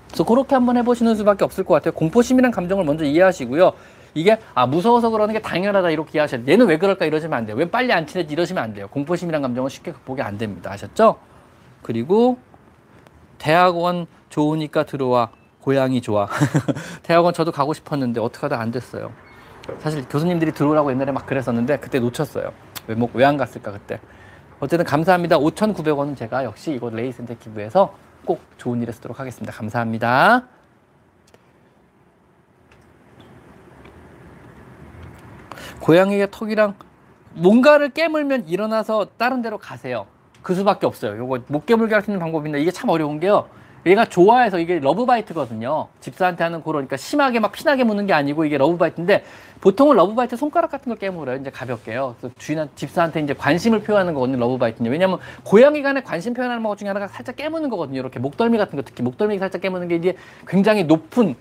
그래서 0.08 0.23
그렇게 0.23 0.55
한번 0.55 0.77
해보시는 0.77 1.15
수밖에 1.15 1.43
없을 1.43 1.63
것 1.63 1.73
같아요. 1.75 1.93
공포심이란 1.93 2.51
감정을 2.51 2.84
먼저 2.84 3.03
이해하시고요. 3.03 3.73
이게 4.13 4.39
아 4.53 4.65
무서워서 4.65 5.10
그러는 5.10 5.34
게 5.34 5.41
당연하다 5.41 5.89
이렇게 5.89 6.12
이해하셔야 6.17 6.43
돼요. 6.43 6.53
얘는 6.53 6.67
왜 6.67 6.77
그럴까 6.77 7.05
이러시면 7.05 7.38
안 7.38 7.45
돼요. 7.45 7.58
왜 7.58 7.69
빨리 7.69 7.91
안 7.91 8.08
친해지 8.08 8.31
이러시면 8.31 8.63
안 8.63 8.73
돼요. 8.73 8.88
공포심이란 8.89 9.41
감정은 9.41 9.69
쉽게 9.69 9.91
극복이 9.91 10.21
안 10.21 10.38
됩니다. 10.38 10.71
아셨죠? 10.71 11.17
그리고 11.81 12.38
대학원 13.38 14.08
좋으니까 14.29 14.86
들어와 14.86 15.31
고양이 15.60 16.01
좋아. 16.01 16.29
대학원 17.03 17.34
저도 17.34 17.51
가고 17.51 17.73
싶었는데 17.73 18.21
어떻게 18.21 18.41
하다 18.41 18.60
안 18.60 18.71
됐어요. 18.71 19.12
사실 19.80 20.08
교수님들이 20.08 20.51
들어오라고 20.51 20.91
옛날에 20.91 21.12
막 21.12 21.25
그랬었는데 21.25 21.78
그때 21.80 21.99
놓쳤어요. 21.99 22.51
왜, 22.88 22.95
뭐, 22.95 23.10
왜 23.13 23.25
안 23.25 23.38
갔을까 23.38 23.71
그때. 23.71 23.99
어쨌든 24.60 24.86
감사합니다. 24.86 25.38
5,900원은 25.38 26.15
제가 26.15 26.43
역시 26.43 26.71
이곳 26.73 26.93
레이센터 26.93 27.36
기부해서 27.38 27.93
꼭 28.25 28.41
좋은 28.58 28.82
일에 28.82 28.91
쓰도록 28.91 29.19
하겠습니다. 29.19 29.51
감사합니다. 29.51 30.43
고양이의 35.82 36.30
턱이랑 36.32 36.75
뭔가를 37.34 37.89
깨물면 37.89 38.47
일어나서 38.47 39.08
다른 39.17 39.41
데로 39.41 39.58
가세요. 39.58 40.08
그 40.41 40.54
수밖에 40.56 40.86
없어요. 40.86 41.17
요거 41.17 41.39
못 41.47 41.65
깨물게 41.65 41.93
할 41.93 42.01
수 42.04 42.12
있는 42.12 42.19
방법인데 42.19 42.62
이게 42.62 42.71
참 42.71 42.89
어려운 42.89 43.19
게요. 43.19 43.47
얘가 43.86 44.06
좋아해서 44.06 44.60
이게 44.60 44.80
love 44.79 45.03
bite거든요. 45.03 45.88
집사한테 46.00 46.43
하는 46.43 46.63
그러니까 46.63 46.98
심하게 46.98 47.39
막 47.39 47.52
피나게 47.52 47.84
무는 47.84 48.08
게 48.08 48.13
아니고 48.13 48.45
이게 48.45 48.58
love 48.58 48.79
bite인데 48.79 49.23
보통은 49.62 49.95
love 49.95 50.15
bite 50.15 50.36
손가락 50.38 50.71
같은 50.71 50.89
걸 50.89 50.98
깨물어요. 50.98 51.38
이제 51.38 51.50
가볍게요. 51.52 52.15
그래서 52.19 52.34
주인, 52.38 52.67
집사한테 52.76 53.21
이제 53.21 53.34
관심을 53.34 53.82
표현하는 53.82 54.13
거거든요. 54.13 54.38
love 54.39 54.55
bite는. 54.55 54.91
왜냐면 54.91 55.19
고양이 55.43 55.82
간에 55.84 56.02
관심 56.02 56.34
표현하는 56.34 56.63
것 56.63 56.78
중에 56.78 56.88
하나가 56.88 57.08
살짝 57.08 57.36
깨무는 57.36 57.69
거거든요. 57.69 58.00
이렇게 58.00 58.19
목덜미 58.19 58.58
같은 58.58 58.76
거 58.76 58.82
특히 58.84 59.04
목덜미 59.04 59.38
살짝 59.38 59.62
깨무는 59.62 59.88
게 59.88 59.95
이제 59.95 60.15
굉장히 60.48 60.84
높은 60.84 61.36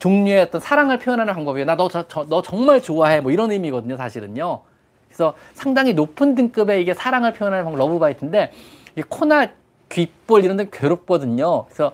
종류의 0.00 0.42
어떤 0.42 0.60
사랑을 0.60 0.98
표현하는 0.98 1.32
방법이에요. 1.34 1.64
나 1.66 1.76
너 1.76 1.88
너 2.28 2.42
정말 2.42 2.82
좋아해. 2.82 3.20
뭐 3.20 3.30
이런 3.30 3.52
의미거든요. 3.52 3.96
사실은요. 3.96 4.60
그래서 5.08 5.34
상당히 5.54 5.94
높은 5.94 6.34
등급의 6.34 6.82
이게 6.82 6.92
사랑을 6.92 7.32
표현하는 7.34 7.64
방법 7.64 7.78
love 7.78 8.03
bite인데 8.03 8.52
이 8.96 9.02
코나 9.08 9.46
귓볼 9.88 10.44
이런 10.44 10.56
데 10.56 10.68
괴롭거든요. 10.70 11.66
그래서 11.66 11.92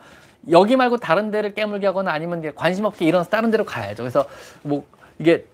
여기 0.51 0.77
말고 0.77 0.99
다른 0.99 1.31
데를 1.31 1.55
깨물게 1.55 1.87
하거나 1.87 2.13
아니면 2.13 2.53
관심 2.55 2.85
없게 2.85 3.05
일어나서 3.05 3.31
다른 3.31 3.51
데로 3.51 3.65
가야죠. 3.65 4.03
그래서 4.03 4.25
뭐 4.63 4.85
이게 5.19 5.45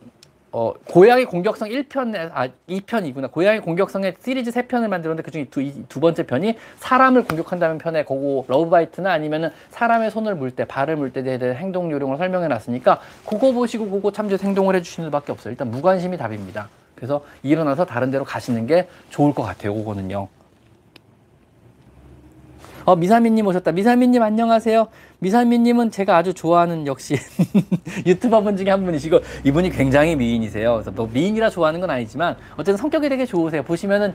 어, 0.53 0.73
고양이 0.89 1.27
공격성 1.27 1.69
1편, 1.69 2.31
아, 2.33 2.49
2편이구나. 2.67 3.31
고양이 3.31 3.61
공격성의 3.61 4.17
시리즈 4.25 4.51
3편을 4.51 4.89
만들었는데 4.89 5.23
그 5.23 5.31
중에 5.31 5.45
두, 5.51 5.87
두 5.87 6.01
번째 6.01 6.23
편이 6.23 6.57
사람을 6.79 7.25
공격한다는 7.25 7.77
편에 7.77 8.05
그거 8.05 8.43
love 8.49 8.74
bite나 8.74 9.13
아니면은 9.13 9.51
사람의 9.69 10.11
손을 10.11 10.35
물 10.35 10.53
때, 10.53 10.65
발을 10.65 10.97
물 10.97 11.13
때에 11.13 11.37
대한 11.37 11.57
행동 11.57 11.93
요령을 11.93 12.17
설명해 12.17 12.49
놨으니까 12.49 13.01
그거 13.27 13.53
보시고 13.53 13.91
그거 13.91 14.11
참조해서 14.11 14.47
행동을 14.47 14.77
해 14.77 14.81
주시는 14.81 15.09
수밖에 15.09 15.31
없어요. 15.33 15.51
일단 15.51 15.71
무관심이 15.71 16.17
답입니다. 16.17 16.71
그래서 16.95 17.23
일어나서 17.43 17.85
다른 17.85 18.11
데로 18.11 18.25
가시는 18.25 18.67
게 18.67 18.89
좋을 19.11 19.35
것 19.35 19.43
같아요. 19.43 19.75
그거는요. 19.75 20.29
어, 22.87 22.95
미사미님 22.95 23.45
오셨다. 23.49 23.73
미사미님 23.73 24.23
안녕하세요. 24.23 24.87
미사미님은 25.19 25.91
제가 25.91 26.17
아주 26.17 26.33
좋아하는 26.33 26.87
역시 26.87 27.17
유튜버 28.07 28.43
분 28.43 28.57
중에 28.57 28.71
한 28.71 28.85
분이시고 28.85 29.19
이분이 29.43 29.71
굉장히 29.71 30.15
미인이세요. 30.15 30.75
그래서 30.75 30.93
뭐 30.93 31.11
미인이라 31.13 31.51
좋아하는 31.51 31.81
건 31.81 31.91
아니지만 31.91 32.37
어쨌든 32.53 32.77
성격이 32.77 33.09
되게 33.09 33.27
좋으세요. 33.27 33.65
보시면은 33.65 34.15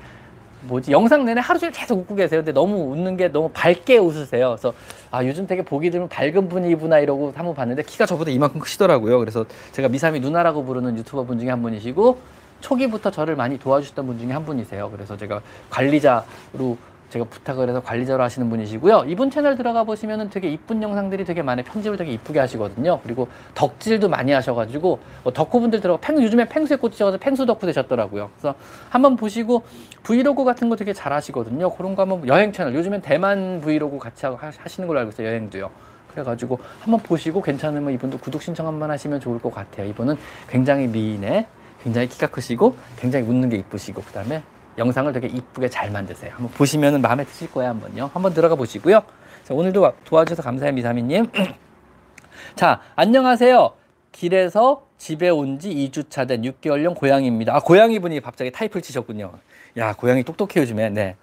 뭐지 0.62 0.94
영상 0.94 1.26
내내 1.26 1.42
하루 1.42 1.60
종일 1.60 1.74
계속 1.74 2.00
웃고 2.00 2.16
계세요. 2.16 2.40
근데 2.40 2.54
너무 2.54 2.94
웃는 2.94 3.18
게 3.18 3.28
너무 3.28 3.50
밝게 3.50 3.98
웃으세요. 3.98 4.52
그래서 4.52 4.74
아 5.12 5.26
요즘 5.26 5.46
되게 5.48 5.64
보기 5.64 5.92
드문 5.92 6.08
밝은 6.08 6.48
분이구나 6.48 7.00
이러고 7.00 7.34
한번 7.36 7.54
봤는데 7.54 7.84
키가 7.84 8.06
저보다 8.06 8.32
이만큼 8.32 8.62
크시더라고요. 8.62 9.20
그래서 9.20 9.46
제가 9.74 9.90
미사미 9.90 10.22
누나라고 10.22 10.64
부르는 10.64 10.98
유튜버 10.98 11.26
분 11.26 11.40
중에 11.40 11.50
한 11.50 11.62
분이시고 11.62 12.20
초기부터 12.62 13.12
저를 13.12 13.36
많이 13.36 13.60
도와주셨던 13.60 14.08
분 14.08 14.18
중에 14.18 14.32
한 14.32 14.46
분이세요. 14.46 14.90
그래서 14.92 15.18
제가 15.18 15.42
관리자로 15.70 16.78
제가 17.12 17.26
부탁을 17.26 17.68
해서 17.68 17.82
관리자로 17.82 18.24
하시는 18.24 18.49
분이시고요. 18.49 19.03
이분 19.07 19.30
채널 19.30 19.57
들어가 19.57 19.84
보시면은 19.84 20.30
되게 20.30 20.49
이쁜 20.49 20.82
영상들이 20.82 21.26
되게 21.26 21.41
많아요. 21.41 21.66
편집을 21.66 21.97
되게 21.97 22.14
이쁘게 22.14 22.39
하시거든요. 22.39 23.01
그리고 23.03 23.28
덕질도 23.53 24.07
많이 24.07 24.32
하셔가지고 24.32 24.99
뭐 25.24 25.34
덕후분들 25.34 25.82
들어가 25.82 25.99
팽 25.99 26.22
요즘에 26.24 26.47
팽수에 26.47 26.78
꽂히셔서 26.78 27.18
팽수 27.18 27.45
덕후 27.45 27.66
되셨더라고요. 27.66 28.32
그래서 28.34 28.55
한번 28.89 29.18
보시고 29.18 29.64
브이로그 30.03 30.45
같은 30.45 30.70
거 30.70 30.78
되게 30.78 30.93
잘 30.93 31.12
하시거든요. 31.12 31.76
그런 31.76 31.95
거 31.95 32.03
한번 32.03 32.26
여행 32.28 32.53
채널 32.53 32.74
요즘엔 32.76 33.01
대만 33.01 33.59
브이로그 33.59 33.97
같이 33.97 34.26
하시는 34.26 34.88
걸로 34.88 34.99
알고 34.99 35.12
있어요. 35.12 35.28
여행도요. 35.28 35.70
그래가지고 36.14 36.59
한번 36.80 37.01
보시고 37.01 37.41
괜찮으면 37.41 37.93
이분도 37.93 38.20
구독 38.20 38.41
신청 38.41 38.68
한번 38.68 38.89
하시면 38.89 39.20
좋을 39.20 39.39
것 39.39 39.53
같아요. 39.53 39.88
이분은 39.88 40.16
굉장히 40.49 40.88
미인에 40.88 41.45
굉장히 41.84 42.07
키가 42.07 42.28
크시고 42.28 42.76
굉장히 42.97 43.28
웃는 43.28 43.49
게 43.49 43.57
이쁘시고 43.57 44.01
그다음에 44.01 44.43
영상을 44.78 45.12
되게 45.14 45.28
이쁘게 45.28 45.70
잘 45.70 45.92
만드세요. 45.92 46.32
한번 46.34 46.52
보시면 46.52 47.02
마음에 47.02 47.24
드실 47.26 47.52
거예요. 47.52 47.72
한번요. 47.72 48.10
한번 48.14 48.34
들어가 48.34 48.56
보시고요. 48.56 49.02
자, 49.44 49.54
오늘도 49.54 49.94
도와주셔서 50.06 50.42
감사해요, 50.44 50.74
미사미님. 50.74 51.28
자, 52.56 52.82
안녕하세요. 52.96 53.74
길에서 54.12 54.86
집에 54.98 55.30
온 55.30 55.58
지 55.60 55.70
2주차 55.74 56.28
된 56.28 56.42
6개월령 56.44 56.96
고양이입니다. 56.96 57.56
아, 57.56 57.60
고양이 57.60 58.00
분이 58.00 58.22
갑자기 58.22 58.52
타이플 58.52 58.82
치셨군요. 58.82 59.32
야, 59.78 59.94
고양이 59.94 60.24
똑똑해 60.24 60.62
요즘에. 60.62 60.90
네. 60.90 61.16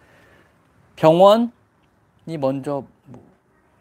병원이 0.97 1.49
먼저 2.39 2.85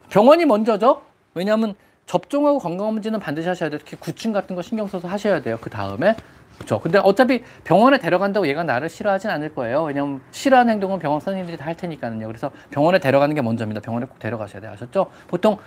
병원이 0.10 0.46
먼저죠? 0.46 1.02
왜냐하면 1.34 1.76
접종하고 2.06 2.60
건강검진은 2.60 3.20
반드시 3.20 3.48
하셔야 3.48 3.70
돼요. 3.70 3.80
특히 3.84 3.98
구충 3.98 4.32
같은 4.32 4.56
거 4.56 4.62
신경 4.62 4.88
써서 4.88 5.08
하셔야 5.08 5.42
돼요. 5.42 5.58
그 5.60 5.70
다음에 5.70 6.16
그렇죠. 6.58 6.80
근데 6.80 6.98
어차피 6.98 7.44
병원에 7.64 8.00
데려간다고 8.00 8.48
얘가 8.48 8.64
나를 8.64 8.90
싫어하진 8.90 9.30
않을 9.30 9.54
거예요. 9.54 9.84
왜냐면 9.84 10.22
싫어하는 10.32 10.74
행동은 10.74 11.00
병원 11.00 11.20
선생님들이 11.20 11.58
다 11.58 11.68
할 11.68 11.76
테니까요. 11.76 12.26
그래서 12.28 12.50
병원에 12.72 12.98
데려가는 13.00 13.36
게 13.36 13.42
먼저입니다. 13.42 13.82
병원에 13.82 14.06
꼭 14.06 14.20
데려가셔야 14.20 14.62
돼요. 14.62 14.72
아셨죠? 14.72 15.08
보통 15.28 15.58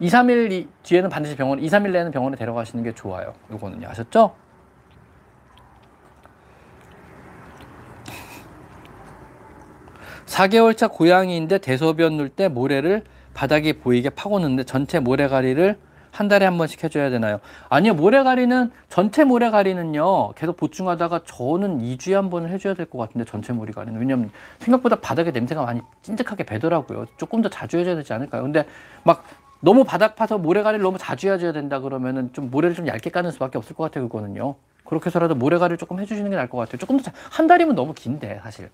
2, 0.00 0.08
3일 0.08 0.68
뒤에는 0.82 1.08
반드시 1.08 1.34
병원, 1.34 1.58
2, 1.60 1.66
3일 1.66 1.92
내에는 1.92 2.10
병원에 2.12 2.36
데려가시는 2.36 2.84
게 2.84 2.94
좋아요. 2.94 3.32
요거는요. 3.50 3.88
아셨죠? 3.88 4.34
(4개월차) 10.26 10.92
고양이인데 10.92 11.58
대소변 11.58 12.16
눌 12.16 12.28
때 12.30 12.48
모래를 12.48 13.02
바닥에 13.34 13.72
보이게 13.74 14.10
파고는데 14.10 14.64
전체 14.64 15.00
모래가리를 15.00 15.76
한 16.10 16.28
달에 16.28 16.44
한 16.44 16.58
번씩 16.58 16.82
해줘야 16.82 17.10
되나요? 17.10 17.40
아니요, 17.68 17.94
모래가리는, 17.94 18.70
전체 18.88 19.24
모래가리는요, 19.24 20.32
계속 20.32 20.56
보충하다가 20.56 21.20
저는 21.24 21.78
2주에 21.80 22.12
한 22.14 22.30
번을 22.30 22.50
해줘야 22.50 22.74
될 22.74 22.86
것 22.86 22.98
같은데, 22.98 23.24
전체 23.24 23.52
모래가리는. 23.52 23.98
왜냐면 23.98 24.30
생각보다 24.58 24.96
바닥에 24.96 25.30
냄새가 25.30 25.64
많이 25.64 25.80
찐득하게 26.02 26.44
배더라고요. 26.44 27.06
조금 27.16 27.42
더 27.42 27.48
자주 27.48 27.78
해줘야 27.78 27.94
되지 27.96 28.12
않을까요? 28.12 28.42
근데 28.42 28.64
막 29.04 29.24
너무 29.60 29.84
바닥 29.84 30.16
파서 30.16 30.38
모래가리를 30.38 30.82
너무 30.82 30.98
자주 30.98 31.30
해줘야 31.30 31.52
된다 31.52 31.80
그러면은 31.80 32.32
좀 32.32 32.50
모래를 32.50 32.74
좀 32.74 32.86
얇게 32.88 33.10
까는 33.10 33.30
수밖에 33.30 33.58
없을 33.58 33.76
것 33.76 33.84
같아요, 33.84 34.08
그거는요. 34.08 34.56
그렇게 34.84 35.06
해서라도 35.06 35.34
모래가리를 35.36 35.76
조금 35.78 36.00
해주시는 36.00 36.30
게 36.30 36.36
나을 36.36 36.48
것 36.48 36.58
같아요. 36.58 36.78
조금 36.78 36.98
더, 36.98 37.12
한 37.30 37.46
달이면 37.46 37.74
너무 37.76 37.94
긴데, 37.94 38.40
사실. 38.42 38.70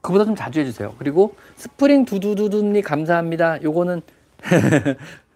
그보다 0.00 0.24
좀 0.24 0.36
자주 0.36 0.60
해주세요. 0.60 0.94
그리고 0.98 1.34
스프링 1.56 2.04
두두두두님 2.04 2.82
감사합니다. 2.82 3.62
요거는 3.62 4.02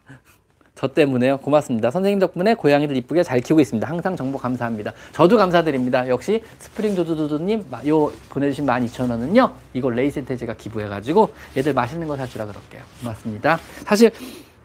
저 0.83 0.89
때문에요. 0.89 1.37
고맙습니다. 1.37 1.93
선생님 1.93 2.19
덕분에 2.19 2.55
고양이들 2.55 2.97
이쁘게 2.97 3.23
잘 3.23 3.39
키우고 3.39 3.61
있습니다. 3.61 3.89
항상 3.89 4.17
정보 4.17 4.37
감사합니다. 4.37 4.93
저도 5.13 5.37
감사드립니다. 5.37 6.09
역시 6.09 6.43
스프링 6.59 6.97
두두두두님 6.97 7.67
요 7.87 8.11
보내주신 8.29 8.67
12,000원은요. 8.67 9.53
이거 9.75 9.91
레이센테 9.91 10.37
제가 10.37 10.55
기부해가지고 10.55 11.33
얘들 11.57 11.73
맛있는 11.73 12.09
거 12.09 12.17
사주라 12.17 12.47
그럴게요. 12.47 12.83
고맙습니다. 12.99 13.61
사실 13.85 14.11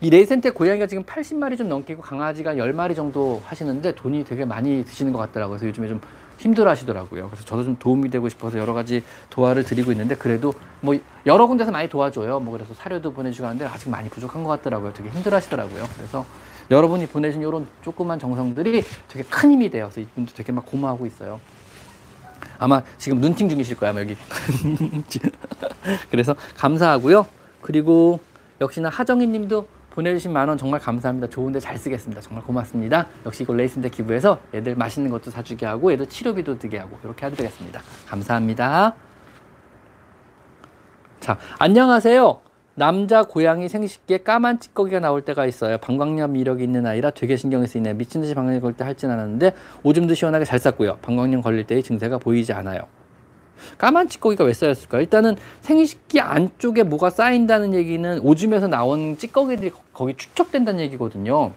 이 0.02 0.10
레이센테 0.10 0.50
고양이가 0.50 0.88
지금 0.88 1.04
80마리 1.04 1.56
좀 1.56 1.70
넘기고 1.70 2.02
강아지가 2.02 2.56
10마리 2.56 2.96
정도 2.96 3.40
하시는데 3.46 3.94
돈이 3.94 4.24
되게 4.24 4.44
많이 4.44 4.84
드시는 4.86 5.14
것 5.14 5.20
같더라고요. 5.20 5.60
그래서 5.60 5.68
요즘에 5.68 5.88
좀 5.88 6.02
힘들어 6.38 6.70
하시더라고요. 6.72 7.30
그래서 7.30 7.46
저도 7.46 7.64
좀 7.64 7.78
도움이 7.78 8.10
되고 8.10 8.28
싶어서 8.30 8.58
여러 8.58 8.74
가지 8.74 9.04
도와를 9.30 9.64
드리고 9.64 9.92
있는데 9.92 10.16
그래도 10.16 10.54
뭐 10.82 10.98
여러 11.26 11.48
군데서 11.48 11.72
많이 11.72 11.90
도와줘요. 11.90 12.40
뭐 12.40 12.54
그래서 12.54 12.74
사료도 12.74 13.14
보내주고 13.14 13.48
하는데 13.48 13.66
아직 13.66 13.90
많이 13.90 14.10
부족한 14.10 14.44
것 14.44 14.50
같더라고요. 14.50 14.94
되게 14.94 15.10
힘들어 15.10 15.38
하시더라고요. 15.38 15.86
그래서 15.96 16.26
여러분이 16.70 17.08
보내신 17.08 17.42
이런 17.42 17.68
조그만 17.82 18.20
정성들이 18.20 18.84
되게 19.08 19.24
큰 19.30 19.52
힘이 19.52 19.70
돼요. 19.70 19.90
그래서 19.92 20.10
이분도 20.10 20.34
되게 20.34 20.52
막 20.52 20.66
고마워하고 20.66 21.06
있어요. 21.06 21.40
아마 22.60 22.82
지금 22.98 23.22
눈팅 23.22 23.50
중이실 23.50 23.78
거야, 23.78 23.92
아마 23.92 24.02
여기. 24.02 24.16
그래서 26.10 26.36
감사하고요. 26.56 27.26
그리고 27.62 28.20
역시나 28.60 28.90
하정희 28.90 29.28
님도 29.28 29.68
보내주신 29.98 30.32
만 30.32 30.48
원 30.48 30.60
정말 30.60 30.80
감사합니다. 30.80 31.28
좋은데 31.28 31.60
잘 31.60 31.76
쓰겠습니다. 31.76 32.22
정말 32.22 32.46
고맙습니다. 32.46 33.08
역시 33.26 33.42
이거 33.42 33.56
레이슨대 33.56 33.90
기부해서 33.90 34.40
애들 34.54 34.76
맛있는 34.76 35.10
것도 35.10 35.32
사주게 35.32 35.66
하고 35.66 35.92
애들 35.92 36.06
치료비도 36.06 36.60
드게 36.60 36.78
하고 36.78 37.00
이렇게 37.04 37.26
해드리겠습니다. 37.26 37.82
감사합니다. 38.08 38.94
자, 41.20 41.40
안녕하세요. 41.58 42.42
남자 42.76 43.24
고양이 43.24 43.68
생식기에 43.68 44.20
까만 44.20 44.60
찌꺼기가 44.60 45.00
나올 45.00 45.24
때가 45.24 45.48
있어요. 45.48 45.80
방광염 45.80 46.36
이력이 46.36 46.64
있는 46.64 46.86
아이라 46.86 47.10
되게 47.10 47.36
신경이 47.36 47.66
쓰이네요. 47.66 47.96
미친 47.96 48.22
듯이 48.22 48.36
방광염 48.36 48.62
걸릴 48.62 48.78
때 48.78 48.84
할진 48.84 49.10
않았는데 49.10 49.54
오줌도 49.82 50.14
시원하게 50.14 50.46
잘 50.46 50.60
쌌고요. 50.60 50.98
방광염 51.02 51.42
걸릴 51.42 51.64
때의 51.66 51.82
증세가 51.82 52.20
보이지 52.20 52.54
않아요. 52.54 52.82
까만 53.78 54.10
찌꺼기가 54.10 54.44
왜 54.44 54.54
쌓였을까? 54.54 55.00
일단은 55.00 55.36
생식기 55.62 56.20
안쪽에 56.20 56.84
뭐가 56.84 57.10
쌓인다는 57.10 57.74
얘기는 57.74 58.20
오줌에서 58.20 58.68
나온 58.68 59.18
찌꺼기들이 59.18 59.72
거기 59.94 60.16
축적된다는 60.16 60.80
얘기거든요. 60.82 61.52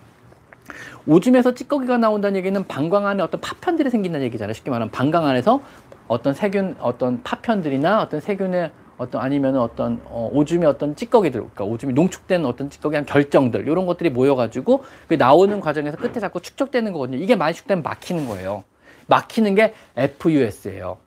오줌에서 1.07 1.55
찌꺼기가 1.55 1.96
나온다는 1.98 2.36
얘기는 2.36 2.62
방광 2.66 3.07
안에 3.07 3.22
어떤 3.22 3.40
파편들이 3.40 3.90
생긴다는 3.90 4.26
얘기잖아요. 4.26 4.55
쉽게 4.55 4.70
말하면 4.70 4.90
방광 4.90 5.26
안에서 5.26 5.61
어떤 6.09 6.34
세균, 6.34 6.76
어떤 6.80 7.22
파편들이나 7.22 8.03
어떤 8.03 8.20
세균의 8.20 8.70
어떤 8.98 9.22
아니면 9.22 9.57
어떤 9.57 9.98
어, 10.05 10.28
오줌의 10.30 10.68
어떤 10.68 10.94
찌꺼기들, 10.94 11.40
그러니까 11.40 11.64
오줌이 11.64 11.94
농축된 11.94 12.44
어떤 12.44 12.68
찌꺼기한 12.68 13.07
결정들 13.07 13.66
이런 13.66 13.86
것들이 13.86 14.11
모여가지고 14.11 14.84
그 15.09 15.14
나오는 15.14 15.59
과정에서 15.59 15.96
끝에 15.96 16.20
자꾸 16.20 16.40
축적되는 16.40 16.92
거거든요. 16.92 17.16
이게 17.16 17.34
많이 17.34 17.55
축되면 17.55 17.82
막히는 17.82 18.26
거예요. 18.26 18.64
막히는 19.07 19.55
게 19.55 19.72
FUS예요. 19.96 20.98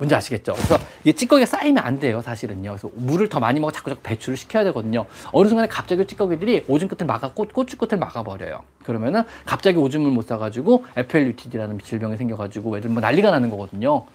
뭔지 0.00 0.14
아시겠죠? 0.14 0.54
그래서 0.54 0.78
이게 1.02 1.12
찌꺼기가 1.12 1.44
쌓이면 1.44 1.84
안 1.84 1.98
돼요, 2.00 2.22
사실은요. 2.22 2.70
그래서 2.70 2.90
물을 2.94 3.28
더 3.28 3.38
많이 3.38 3.60
먹어 3.60 3.70
자꾸 3.70 3.90
자꾸 3.90 4.00
배출을 4.02 4.38
시켜야 4.38 4.64
되거든요. 4.64 5.04
어느 5.30 5.46
순간에 5.46 5.68
갑자기 5.68 6.06
찌꺼기들이 6.06 6.64
오줌 6.68 6.88
끝을 6.88 7.06
막아, 7.06 7.32
꽃, 7.34 7.52
고추 7.52 7.76
끝을 7.76 7.98
막아버려요. 7.98 8.62
그러면은 8.82 9.24
갑자기 9.44 9.76
오줌을 9.76 10.10
못 10.10 10.22
싸가지고 10.26 10.86
FLUTD라는 10.96 11.80
질병이 11.80 12.16
생겨가지고 12.16 12.78
애들 12.78 12.88
뭐 12.88 13.02
난리가 13.02 13.30
나는 13.30 13.50
거거든요. 13.50 14.06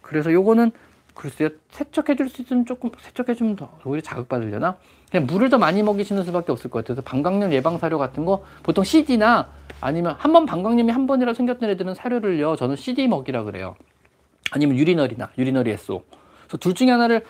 그래서 0.00 0.32
요거는 0.32 0.72
글쎄요, 1.12 1.50
세척해줄 1.72 2.30
수 2.30 2.40
있으면 2.40 2.64
조금 2.64 2.90
세척해주면 2.98 3.56
더 3.56 3.68
오히려 3.84 4.00
자극받으려나? 4.00 4.76
그냥 5.10 5.26
물을 5.26 5.50
더 5.50 5.58
많이 5.58 5.82
먹이시는 5.82 6.24
수밖에 6.24 6.52
없을 6.52 6.70
것 6.70 6.78
같아요. 6.78 6.96
그래서 6.96 7.02
방광염 7.02 7.52
예방 7.52 7.78
사료 7.78 7.98
같은 7.98 8.24
거 8.24 8.42
보통 8.62 8.82
CD나 8.82 9.48
아니면 9.82 10.16
한 10.18 10.32
번 10.32 10.46
방광염이 10.46 10.90
한 10.90 11.06
번이라 11.06 11.34
생겼던 11.34 11.68
애들은 11.68 11.94
사료를요, 11.94 12.56
저는 12.56 12.76
CD 12.76 13.06
먹이라 13.08 13.44
그래요. 13.44 13.76
아니면 14.54 14.76
유리너리나 14.76 15.30
유리너리 15.36 15.72
에소. 15.72 16.04
그래서 16.44 16.56
둘 16.58 16.74
중에 16.74 16.90
하나를 16.90 17.24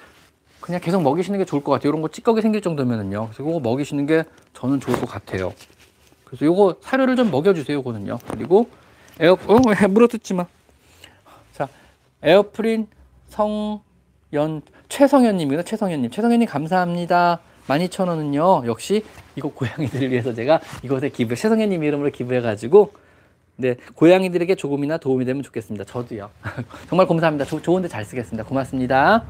그냥 0.61 0.81
계속 0.81 1.03
먹이시는 1.03 1.39
게 1.39 1.47
좋을 1.47 1.65
것 1.65 1.73
같아요. 1.73 1.89
이런 1.91 2.03
거 2.03 2.09
찌꺼기 2.09 2.43
생길 2.43 2.61
정도면은요. 2.61 3.29
그래서 3.33 3.43
이거 3.43 3.61
먹이시는 3.61 4.07
게 4.07 4.25
저는 4.53 4.79
좋을 4.79 5.01
것 5.01 5.09
같아요. 5.09 5.55
그래서 6.25 6.45
요거 6.45 6.77
사료를 6.83 7.17
좀 7.17 7.31
먹여주세요. 7.31 7.79
요거는요. 7.79 8.19
그리고 8.29 8.69
에어, 9.21 9.39
어, 9.47 9.89
물어뜯지 9.89 10.35
마. 10.35 10.47
자, 11.53 11.69
에어프린 12.23 12.89
성연, 13.29 14.63
최성현님입니다. 14.91 15.63
최성현님. 15.63 16.11
최성현님 16.11 16.47
감사합니다. 16.47 17.41
12,000원은요. 17.69 18.67
역시 18.67 19.03
이거 19.37 19.49
고양이들을 19.49 20.11
위해서 20.11 20.35
제가 20.35 20.61
이것에 20.83 21.09
기부, 21.09 21.35
최성현님 21.35 21.83
이름으로 21.85 22.11
기부해가지고 22.11 22.93
네, 23.57 23.77
고양이들에게 23.95 24.55
조금이나 24.57 24.99
도움이 24.99 25.25
되면 25.25 25.43
좋겠습니다. 25.43 25.85
저도요. 25.85 26.31
정말 26.89 27.07
감사합니다. 27.07 27.45
조, 27.45 27.63
좋은데 27.63 27.89
잘 27.89 28.05
쓰겠습니다. 28.05 28.45
고맙습니다. 28.45 29.25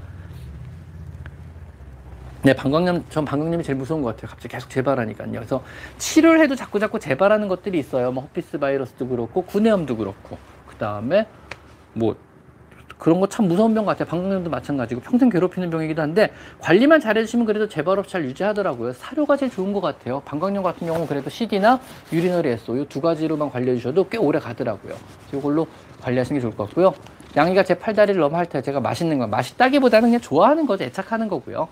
네, 2.43 2.55
방광염, 2.55 3.05
전 3.09 3.25
방광염이 3.25 3.63
제일 3.63 3.79
무서운 3.79 4.03
것 4.03 4.15
같아요. 4.15 4.31
갑자기 4.31 4.53
계속 4.53 4.69
재발하니까요. 4.71 5.33
그래서 5.33 5.63
치료를 5.99 6.41
해도 6.41 6.55
자꾸 6.55 6.79
자꾸 6.79 6.99
재발하는 6.99 7.49
것들이 7.49 7.79
있어요. 7.79 8.13
뭐 8.13 8.25
허피스 8.25 8.59
바이러스도 8.59 9.09
그렇고, 9.09 9.43
구내염도 9.43 9.97
그렇고, 9.97 10.37
그 10.67 10.77
다음에 10.77 11.27
뭐 11.95 12.17
그런 12.99 13.21
거 13.21 13.27
참 13.27 13.49
무서운 13.49 13.75
병 13.75 13.85
같아요. 13.85 14.07
방광염도 14.09 14.51
마찬가지고 14.51 15.01
평생 15.01 15.29
괴롭히는 15.29 15.71
병이기도 15.71 16.01
한데 16.01 16.31
관리만 16.61 17.01
잘해주시면 17.01 17.47
그래도 17.47 17.69
재발 17.69 17.99
없이 17.99 18.13
잘 18.13 18.25
유지하더라고요. 18.25 18.93
사료가 18.93 19.37
제일 19.37 19.51
좋은 19.51 19.73
것 19.73 19.81
같아요. 19.81 20.21
방광염 20.21 20.63
같은 20.63 20.87
경우는 20.87 21.07
그래도 21.07 21.29
CD나 21.29 21.81
urinary 22.13 22.51
SO 22.51 22.77
이 22.77 22.85
두 22.85 23.01
가지로만 23.01 23.51
관리해 23.51 23.77
주셔도 23.77 24.09
꽤 24.09 24.17
오래 24.19 24.39
가더라고요. 24.39 24.95
이걸로 25.33 25.67
관리하시는 26.03 26.39
게 26.39 26.43
좋을 26.43 26.57
것 26.57 26.67
같고요. 26.69 26.95
양이가 27.37 27.65
제 27.65 27.75
팔다리를 27.75 28.21
너무 28.21 28.37
핥아요. 28.37 28.63
제가 28.63 28.79
맛있는 28.81 29.19
거 29.19 29.27
맛있다기보다는 29.27 30.09
그냥 30.11 30.21
좋아하는 30.21 30.67
거죠. 30.67 30.85
애착하는 30.85 31.29
거고요. 31.29 31.67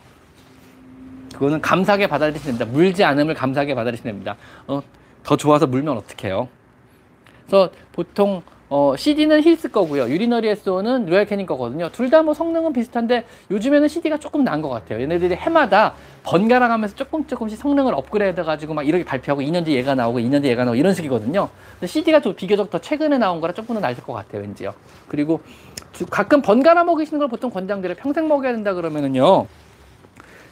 그거는 1.35 1.61
감사하게 1.61 2.09
받아들이시면 2.09 2.59
됩니다. 2.59 2.77
물지 2.77 3.05
않음을 3.05 3.35
감사하게 3.35 3.75
받아들이시면 3.75 4.13
됩니다. 4.13 4.37
어, 4.67 4.83
더 5.23 5.37
좋아서 5.37 5.67
물면 5.67 5.97
어떡해요. 5.99 6.49
그래서 7.47 7.71
보통 7.93 8.43
어, 8.75 8.97
CD는 8.97 9.43
힐스 9.43 9.71
거고요. 9.71 10.09
urinary 10.09 10.49
SO는 10.49 11.05
로얄 11.05 11.27
캐닌 11.27 11.45
거거든요. 11.45 11.91
둘 11.91 12.09
다 12.09 12.23
뭐 12.23 12.33
성능은 12.33 12.73
비슷한데 12.73 13.27
요즘에는 13.51 13.87
CD가 13.87 14.17
조금 14.19 14.45
나은 14.45 14.63
것 14.63 14.71
같아요. 14.71 15.03
얘네들이 15.03 15.35
해마다 15.35 15.93
번갈아 16.23 16.69
가면서 16.69 16.95
조금 16.97 17.27
조금씩 17.27 17.59
성능을 17.59 17.93
업그레이드 17.93 18.43
가지고 18.43 18.73
막 18.73 18.89
이렇게 18.89 19.05
발표하고 19.05 19.43
2년 19.43 19.67
뒤에 19.67 19.77
얘가 19.77 19.95
나오고 19.95 20.21
2년 20.21 20.41
뒤에 20.41 20.53
얘가 20.53 20.65
나오고 20.65 20.77
이런 20.77 20.95
식이거든요. 20.95 21.51
근데 21.75 21.87
CD가 21.87 22.21
좀 22.21 22.35
비교적 22.35 22.71
더 22.71 22.79
최근에 22.79 23.19
나온 23.19 23.43
거라 23.43 23.53
조금은 23.53 23.83
나을 23.83 23.95
것 23.97 24.15
같아요. 24.15 24.41
왠지요. 24.41 24.73
그리고 25.07 25.43
주- 25.93 26.07
가끔 26.07 26.41
번갈아 26.41 26.83
먹이시는 26.85 27.19
걸 27.19 27.29
보통 27.29 27.51
권장드려요. 27.51 27.97
평생 28.01 28.27
먹여야 28.27 28.53
된다 28.53 28.73
그러면은요. 28.73 29.49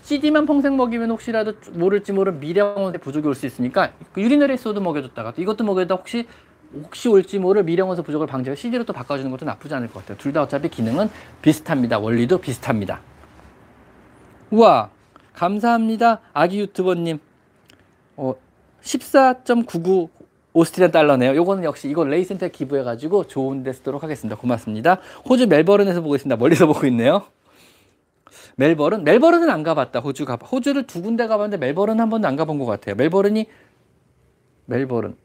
CD만 0.02 0.44
평생 0.44 0.76
먹이면 0.76 1.10
혹시라도 1.10 1.54
모를지 1.72 2.12
모를 2.12 2.32
미량원의 2.34 3.00
부족이 3.00 3.26
올 3.28 3.34
수 3.34 3.46
있으니까 3.46 3.92
그 4.12 4.20
유리너리 4.20 4.54
SO도 4.54 4.82
먹여줬다가 4.82 5.32
또 5.32 5.40
이것도 5.40 5.64
먹여다 5.64 5.94
혹시 5.94 6.26
혹시 6.74 7.08
올지 7.08 7.38
모를 7.38 7.64
미량원소 7.64 8.02
부족을 8.02 8.26
방지해 8.26 8.54
CD로 8.54 8.84
또 8.84 8.92
바꿔주는 8.92 9.30
것도 9.30 9.44
나쁘지 9.44 9.74
않을 9.74 9.88
것 9.88 10.00
같아요. 10.00 10.16
둘 10.18 10.32
다 10.32 10.42
어차피 10.42 10.68
기능은 10.68 11.08
비슷합니다. 11.42 11.98
원리도 11.98 12.38
비슷합니다. 12.38 13.00
우와 14.50 14.90
감사합니다. 15.32 16.20
아기 16.32 16.60
유튜버님 16.60 17.18
어, 18.16 18.34
14.99 18.82 20.08
오스트리안 20.52 20.90
달러네요. 20.90 21.34
요거는 21.36 21.64
역시 21.64 21.88
이거 21.88 22.04
레이센터에 22.04 22.50
기부해가지고 22.50 23.26
좋은 23.28 23.62
데 23.62 23.72
쓰도록 23.72 24.02
하겠습니다. 24.02 24.36
고맙습니다. 24.36 24.98
호주 25.28 25.46
멜버른에서 25.46 26.00
보고 26.02 26.14
있습니다. 26.16 26.36
멀리서 26.36 26.66
보고 26.66 26.86
있네요. 26.88 27.22
멜버른? 28.56 29.04
멜버른은 29.04 29.48
안 29.48 29.62
가봤다. 29.62 30.00
호주 30.00 30.24
가 30.24 30.34
호주를 30.36 30.86
두 30.86 31.02
군데 31.02 31.26
가봤는데 31.26 31.64
멜버른 31.64 32.00
한 32.00 32.10
번도 32.10 32.26
안 32.28 32.36
가본 32.36 32.58
것 32.58 32.66
같아요. 32.66 32.94
멜버른이 32.96 33.46
멜버른 34.66 35.16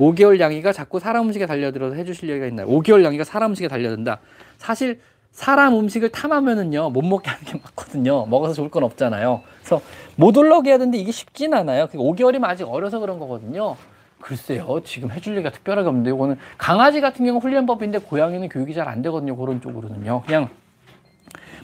5개월 0.00 0.40
양이가 0.40 0.72
자꾸 0.72 0.98
사람 0.98 1.26
음식에 1.26 1.46
달려들어서 1.46 1.94
해주실 1.94 2.30
얘기가 2.30 2.46
있나요? 2.46 2.66
5개월 2.66 3.04
양이가 3.04 3.24
사람 3.24 3.50
음식에 3.50 3.68
달려든다. 3.68 4.18
사실 4.56 5.00
사람 5.30 5.78
음식을 5.78 6.08
탐하면은요 6.08 6.90
못 6.90 7.02
먹게 7.02 7.30
하는 7.30 7.44
게 7.44 7.52
맞거든요. 7.62 8.26
먹어서 8.26 8.54
좋을 8.54 8.70
건 8.70 8.82
없잖아요. 8.84 9.42
그래서 9.60 9.80
못 10.16 10.36
올라오게 10.36 10.72
하는데 10.72 10.96
이게 10.98 11.12
쉽진 11.12 11.54
않아요. 11.54 11.86
5개월이면 11.86 12.44
아직 12.44 12.64
어려서 12.64 12.98
그런 12.98 13.18
거거든요. 13.18 13.76
글쎄요, 14.20 14.80
지금 14.84 15.10
해줄 15.10 15.34
얘기가 15.36 15.50
특별하게 15.50 15.88
없는데 15.88 16.10
이거는 16.10 16.36
강아지 16.58 17.00
같은 17.00 17.24
경우 17.24 17.38
훈련법인데 17.38 18.00
고양이는 18.00 18.48
교육이 18.50 18.74
잘 18.74 18.86
안 18.88 19.00
되거든요. 19.02 19.36
그런 19.36 19.60
쪽으로는요. 19.60 20.22
그냥 20.26 20.48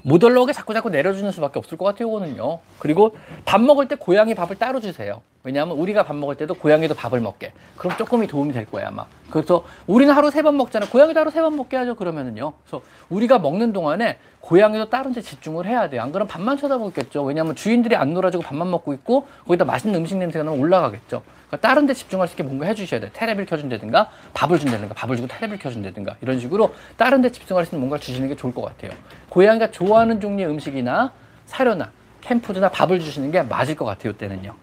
못 0.06 0.22
올라오게 0.22 0.52
자꾸 0.52 0.72
자꾸 0.72 0.88
내려주는 0.88 1.32
수밖에 1.32 1.58
없을 1.58 1.76
것 1.76 1.84
같아요, 1.84 2.06
이거는요. 2.06 2.60
그리고 2.78 3.16
밥 3.44 3.60
먹을 3.60 3.88
때 3.88 3.96
고양이 3.96 4.36
밥을 4.36 4.54
따로 4.54 4.78
주세요. 4.78 5.20
왜냐하면 5.42 5.76
우리가 5.78 6.04
밥 6.04 6.14
먹을 6.14 6.36
때도 6.36 6.54
고양이도 6.54 6.94
밥을 6.94 7.18
먹게. 7.20 7.52
그럼 7.76 7.96
조금이 7.96 8.28
도움이 8.28 8.52
될 8.52 8.66
거야, 8.66 8.86
아마. 8.86 9.04
그래서 9.32 9.64
우리는 9.88 10.14
하루 10.14 10.30
세 10.30 10.42
번 10.42 10.56
먹잖아요. 10.58 10.90
고양이도 10.90 11.18
하루 11.18 11.32
세 11.32 11.40
번 11.40 11.56
먹게 11.56 11.76
하죠, 11.78 11.96
그러면은요. 11.96 12.52
그래서 12.62 12.84
우리가 13.08 13.40
먹는 13.40 13.72
동안에 13.72 14.18
고양이도 14.42 14.90
다른 14.90 15.12
데 15.12 15.20
집중을 15.20 15.66
해야 15.66 15.88
돼요. 15.90 16.02
안 16.02 16.12
그러면 16.12 16.28
밥만 16.28 16.56
쳐다보겠죠. 16.56 17.24
왜냐하면 17.24 17.56
주인들이 17.56 17.96
안 17.96 18.14
놀아주고 18.14 18.44
밥만 18.44 18.70
먹고 18.70 18.92
있고 18.94 19.26
거기다 19.48 19.64
맛있는 19.64 19.98
음식 19.98 20.16
냄새가 20.18 20.44
나면 20.44 20.60
올라가겠죠. 20.60 21.20
그러니까 21.48 21.68
다른 21.68 21.86
데 21.86 21.94
집중할 21.94 22.28
수 22.28 22.34
있게 22.34 22.42
뭔가 22.42 22.66
해주셔야 22.66 23.00
돼요. 23.00 23.10
테레비를 23.12 23.46
켜준다든가 23.46 24.10
밥을 24.34 24.58
준다든가 24.58 24.94
밥을 24.94 25.16
주고 25.16 25.28
테레비를 25.28 25.58
켜준다든가 25.58 26.16
이런 26.20 26.40
식으로 26.40 26.74
다른 26.96 27.22
데 27.22 27.30
집중할 27.30 27.64
수 27.64 27.74
있는 27.74 27.80
뭔가를 27.80 28.00
주시는 28.00 28.28
게 28.28 28.36
좋을 28.36 28.52
것 28.52 28.62
같아요. 28.62 28.90
고양이가 29.28 29.70
좋아하는 29.70 30.20
종류의 30.20 30.50
음식이나 30.50 31.12
사료나 31.46 31.90
캠푸드나 32.20 32.70
밥을 32.70 32.98
주시는 32.98 33.30
게 33.30 33.42
맞을 33.42 33.76
것 33.76 33.84
같아요. 33.84 34.12
이때는요. 34.12 34.54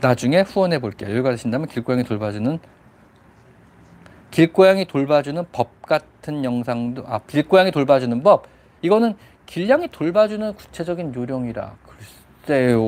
나중에 0.00 0.42
후원해 0.42 0.78
볼게요. 0.78 1.10
여기 1.10 1.22
가신다면 1.22 1.66
길고양이 1.66 2.04
돌봐주는 2.04 2.60
길고양이 4.34 4.84
돌봐주는 4.86 5.46
법 5.52 5.80
같은 5.82 6.44
영상도 6.44 7.04
아 7.06 7.20
길고양이 7.20 7.70
돌봐주는 7.70 8.20
법 8.24 8.48
이거는 8.82 9.14
길냥이 9.46 9.86
돌봐주는 9.92 10.54
구체적인 10.54 11.14
요령이라 11.14 11.76
글쎄요. 12.42 12.80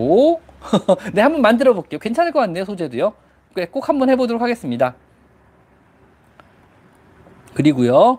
네 1.15 1.23
한번 1.23 1.43
만들어 1.43 1.73
볼게요. 1.73 2.01
괜찮을 2.01 2.33
것 2.33 2.41
같네요 2.41 2.65
소재도요. 2.65 3.15
네, 3.55 3.67
꼭 3.67 3.89
한번 3.89 4.11
해보도록 4.11 4.43
하겠습니다. 4.43 4.97
그리고요. 7.55 8.19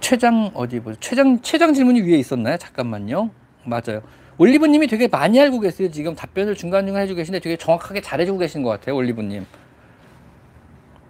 최장 0.00 0.50
어디 0.52 0.80
보죠? 0.80 1.00
최장 1.00 1.40
최장 1.40 1.72
질문이 1.72 2.02
위에 2.02 2.18
있었나요? 2.18 2.58
잠깐만요. 2.58 3.30
맞아요. 3.64 4.02
올리브님이 4.38 4.86
되게 4.88 5.06
많이 5.08 5.40
알고 5.40 5.60
계세요. 5.60 5.90
지금 5.90 6.14
답변을 6.14 6.54
중간중간 6.56 7.02
해주고 7.02 7.18
계신데 7.18 7.40
되게 7.40 7.56
정확하게 7.56 8.00
잘해주고 8.00 8.38
계신 8.38 8.62
것 8.62 8.70
같아요. 8.70 8.96
올리브님. 8.96 9.46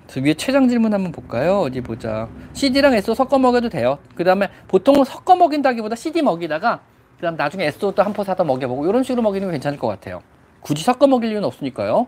저 0.06 0.20
위에 0.20 0.34
최장 0.34 0.68
질문 0.68 0.92
한번 0.92 1.10
볼까요? 1.12 1.60
어디 1.60 1.80
보자. 1.80 2.28
CD랑 2.52 2.94
SO 2.94 3.14
섞어 3.14 3.38
먹여도 3.38 3.70
돼요. 3.70 3.98
그 4.14 4.22
다음에 4.24 4.48
보통은 4.68 5.04
섞어 5.04 5.34
먹인다기보다 5.36 5.96
CD 5.96 6.20
먹이다가 6.22 6.80
그 7.16 7.22
다음 7.22 7.36
나중에 7.36 7.64
SO도 7.66 8.02
한 8.02 8.12
포 8.12 8.22
사다 8.22 8.44
먹여보고 8.44 8.86
이런 8.86 9.02
식으로 9.02 9.22
먹이는 9.22 9.48
게 9.48 9.52
괜찮을 9.52 9.78
것 9.78 9.88
같아요. 9.88 10.22
굳이 10.60 10.84
섞어 10.84 11.06
먹일 11.06 11.30
이유는 11.30 11.44
없으니까요. 11.44 12.06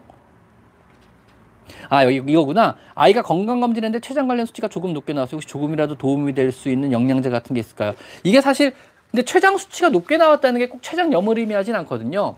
아 1.89 2.05
여기 2.05 2.17
이거구나. 2.17 2.77
아이가 2.95 3.23
건강검진했는데 3.23 4.01
췌장 4.07 4.29
관련 4.29 4.45
수치가 4.47 4.69
조금 4.69 4.93
높게 4.93 5.13
나와서 5.13 5.37
혹시 5.37 5.49
조금이라도 5.49 5.97
도움이 5.97 6.35
될 6.35 6.53
수 6.53 6.69
있는 6.69 6.93
영양제 6.93 7.31
같은 7.31 7.55
게 7.55 7.61
있을까요? 7.61 7.95
이게 8.23 8.41
사실 8.41 8.75
근데 9.11 9.25
췌장 9.25 9.57
수치가 9.57 9.89
높게 9.89 10.17
나왔다는 10.17 10.59
게 10.61 10.68
꼭 10.68 10.83
췌장염을 10.83 11.39
의미하진 11.39 11.75
않거든요. 11.77 12.37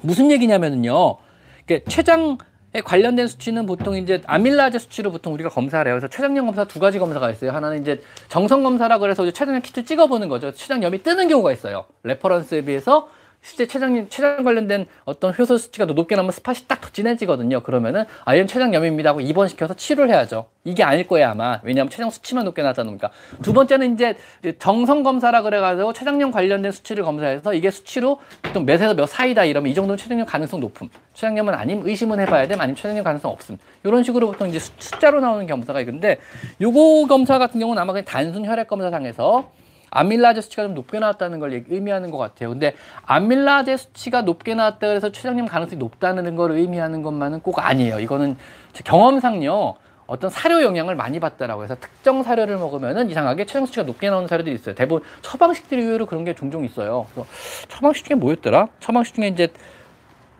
무슨 0.00 0.30
얘기냐면은요. 0.30 1.16
이게 1.64 1.84
췌장에 1.88 2.36
관련된 2.84 3.28
수치는 3.28 3.66
보통 3.66 3.96
이제 3.96 4.22
아밀라제 4.26 4.78
수치로 4.78 5.12
보통 5.12 5.34
우리가 5.34 5.50
검사를 5.50 5.86
해요. 5.86 5.98
그래서 5.98 6.08
췌장염 6.08 6.46
검사 6.46 6.64
두 6.64 6.80
가지 6.80 6.98
검사가 6.98 7.30
있어요. 7.30 7.52
하나는 7.52 7.80
이제 7.82 8.02
정성 8.28 8.62
검사라 8.62 8.98
그래서 8.98 9.30
췌장염 9.30 9.62
키트 9.62 9.84
찍어보는 9.84 10.28
거죠. 10.28 10.52
췌장염이 10.52 11.02
뜨는 11.02 11.28
경우가 11.28 11.52
있어요. 11.52 11.84
reference에 12.02 12.62
비해서 12.62 13.08
실제 13.42 13.66
췌장, 13.66 14.08
췌장 14.10 14.44
관련된 14.44 14.84
어떤 15.06 15.32
효소 15.36 15.56
수치가 15.56 15.86
더 15.86 15.94
높게 15.94 16.14
나오면 16.14 16.32
spot이 16.32 16.66
딱 16.68 16.80
더 16.80 16.88
진해지거든요. 16.92 17.60
그러면은 17.62 18.04
아, 18.24 18.34
이건 18.34 18.46
췌장염입니다 18.46 19.10
하고 19.10 19.20
입원시켜서 19.20 19.74
치료를 19.74 20.10
해야죠. 20.10 20.46
이게 20.64 20.82
아닐 20.82 21.06
거예요, 21.06 21.28
아마. 21.28 21.60
왜냐하면 21.62 21.90
췌장 21.90 22.10
수치만 22.10 22.44
높게 22.44 22.62
나왔다 22.62 22.82
놓으니까. 22.84 23.10
두 23.42 23.52
번째는 23.52 23.94
이제 23.94 24.14
정성 24.58 25.02
검사라 25.02 25.42
그래가지고 25.42 25.92
췌장염 25.92 26.30
관련된 26.32 26.72
수치를 26.72 27.04
검사해서 27.04 27.54
이게 27.54 27.70
수치로 27.70 28.20
보통 28.42 28.64
몇에서 28.66 28.94
몇 28.94 29.06
사이다 29.06 29.44
이러면 29.44 29.70
이 29.70 29.74
정도는 29.74 29.96
췌장염 29.98 30.26
가능성 30.26 30.60
높음. 30.60 30.88
췌장염은 31.14 31.54
아님, 31.54 31.86
의심은 31.86 32.20
해봐야 32.20 32.46
돼, 32.46 32.54
아니면 32.54 32.76
췌장염 32.76 33.04
가능성 33.04 33.30
없음. 33.30 33.58
이런 33.84 34.02
식으로 34.02 34.28
보통 34.28 34.48
이제 34.48 34.58
수- 34.58 34.72
숫자로 34.78 35.20
나오는 35.20 35.46
검사가 35.46 35.80
있는데 35.80 36.18
요거 36.60 37.06
검사 37.08 37.38
같은 37.38 37.60
경우는 37.60 37.80
아마 37.80 37.92
그냥 37.92 38.04
단순 38.04 38.44
혈액 38.46 38.68
검사상에서 38.68 39.50
아밀라제 39.90 40.40
수치가 40.40 40.62
좀 40.62 40.74
높게 40.74 40.98
나왔다는 40.98 41.40
걸 41.40 41.64
의미하는 41.68 42.10
것 42.10 42.18
같아요. 42.18 42.50
근데 42.50 42.74
아밀라제 43.04 43.76
수치가 43.76 44.22
높게 44.22 44.54
나왔다 44.54 44.86
그래서 44.86 45.10
췌장염 45.10 45.46
가능성이 45.46 45.78
높다는 45.78 46.36
걸 46.36 46.52
의미하는 46.52 47.02
것만은 47.02 47.40
꼭 47.40 47.58
아니에요. 47.58 48.00
이거는 48.00 48.36
제 48.72 48.82
경험상요. 48.84 49.74
어떤 50.06 50.28
사료 50.28 50.60
영향을 50.62 50.96
많이 50.96 51.20
받다라고 51.20 51.62
해서 51.62 51.76
특정 51.78 52.24
사료를 52.24 52.56
먹으면은 52.56 53.10
이상하게 53.10 53.46
췌장 53.46 53.66
수치가 53.66 53.84
높게 53.84 54.10
나오는 54.10 54.26
사료들이 54.26 54.56
있어요. 54.56 54.74
대부분 54.74 55.06
처방식들이 55.22 55.82
의외로 55.82 56.04
그런 56.06 56.24
게 56.24 56.34
종종 56.34 56.64
있어요. 56.64 57.06
그래서 57.14 57.30
처방식 57.68 58.06
중에 58.06 58.16
뭐였더라? 58.16 58.66
처방식 58.80 59.14
중에 59.14 59.28
이제 59.28 59.48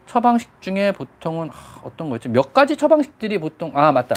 처방식 0.06 0.60
중에 0.60 0.90
보통은 0.90 1.50
하, 1.50 1.80
어떤 1.84 2.08
거였지? 2.08 2.28
몇 2.28 2.52
가지 2.52 2.76
처방식들이 2.76 3.38
보통 3.38 3.70
아 3.76 3.92
맞다. 3.92 4.16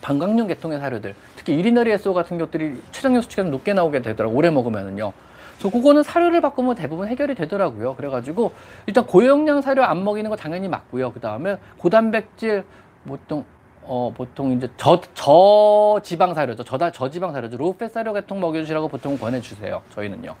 방광염 0.00 0.46
계통의 0.46 0.78
사료들, 0.78 1.14
특히 1.36 1.54
유리너리 1.54 1.92
SO 1.92 2.14
같은 2.14 2.38
것들이 2.38 2.80
췌장염 2.92 3.22
수치가 3.22 3.42
좀 3.42 3.50
높게 3.50 3.72
나오게 3.72 4.02
되더라고 4.02 4.36
오래 4.36 4.50
먹으면은요. 4.50 5.12
그래서 5.58 5.76
그거는 5.76 6.02
사료를 6.02 6.40
바꾸면 6.40 6.74
대부분 6.74 7.08
해결이 7.08 7.34
되더라고요. 7.34 7.94
그래가지고 7.94 8.52
일단 8.86 9.04
고용량 9.06 9.60
사료 9.60 9.84
안 9.84 10.02
먹이는 10.04 10.30
거 10.30 10.36
당연히 10.36 10.68
맞고요. 10.68 11.12
그 11.12 11.20
다음에 11.20 11.58
고단백질 11.76 12.64
보통 13.06 13.44
어 13.82 14.12
보통 14.16 14.52
이제 14.52 14.68
저 14.78 15.00
저지방 15.14 16.34
사료죠. 16.34 16.64
저다 16.64 16.92
저지방 16.92 17.32
사료죠. 17.32 17.58
low 17.58 17.74
fat 17.74 17.90
사료 17.90 18.12
계통 18.14 18.40
먹여주시라고 18.40 18.88
보통 18.88 19.18
권해주세요. 19.18 19.82
저희는요. 19.94 20.34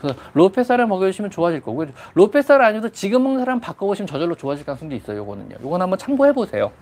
그래서 0.00 0.18
low 0.32 0.48
fat 0.48 0.64
사료 0.64 0.86
먹여주시면 0.86 1.30
좋아질 1.30 1.60
거고 1.60 1.84
low 2.14 2.28
fat 2.28 2.42
사료 2.42 2.64
아니어도 2.64 2.88
지금 2.90 3.22
먹는 3.24 3.40
사료 3.40 3.60
바꿔보시면 3.60 4.06
저절로 4.06 4.34
좋아질 4.34 4.64
가능성도 4.64 4.94
있어요. 4.94 5.18
요거는요. 5.18 5.56
요건 5.62 5.82
한번 5.82 5.98
참고해 5.98 6.32
보세요. 6.32 6.72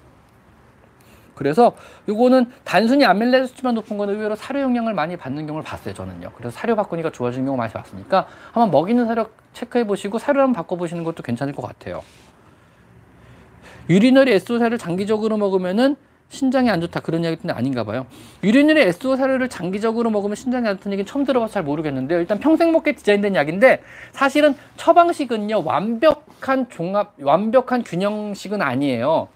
그래서 1.40 1.72
요거는 2.06 2.52
단순히 2.64 3.06
아밀라제 3.06 3.46
수치만 3.46 3.74
높은 3.74 3.96
건 3.96 4.10
의외로 4.10 4.36
사료 4.36 4.60
영향을 4.60 4.92
많이 4.92 5.16
받는 5.16 5.46
경우를 5.46 5.64
봤어요, 5.64 5.94
저는요. 5.94 6.32
그래서 6.36 6.54
사료 6.54 6.76
바꾸니까 6.76 7.12
좋아지는 7.12 7.46
경우 7.46 7.56
많이 7.56 7.72
봤으니까 7.72 8.26
한번 8.52 8.70
먹이는 8.70 9.06
사료 9.06 9.30
체크해 9.54 9.86
보시고 9.86 10.18
사료 10.18 10.42
한번 10.42 10.52
바꿔 10.52 10.76
보시는 10.76 11.02
것도 11.02 11.22
괜찮을 11.22 11.54
것 11.54 11.66
같아요. 11.66 12.02
유리너리 13.88 14.32
에스오사를 14.32 14.76
장기적으로 14.76 15.38
먹으면은 15.38 15.96
신장에 16.28 16.68
안 16.68 16.82
좋다 16.82 17.00
그런 17.00 17.24
이야기는 17.24 17.54
아닌가 17.54 17.84
봐요. 17.84 18.04
유리너리 18.44 18.82
에스오 18.82 19.16
사료를 19.16 19.48
장기적으로 19.48 20.10
먹으면 20.10 20.36
신장에 20.36 20.68
안 20.68 20.76
좋다는 20.76 20.92
얘기는 20.92 21.06
처음 21.06 21.24
들어봐서 21.24 21.54
잘 21.54 21.62
모르겠는데요. 21.62 22.20
일단 22.20 22.38
평생 22.38 22.70
먹게 22.70 22.92
디자인된 22.92 23.34
약인데 23.34 23.82
사실은 24.12 24.54
처방식은요 24.76 25.62
완벽한 25.64 26.68
종합 26.68 27.14
완벽한 27.18 27.82
균형식은 27.82 28.60
아니에요. 28.60 29.28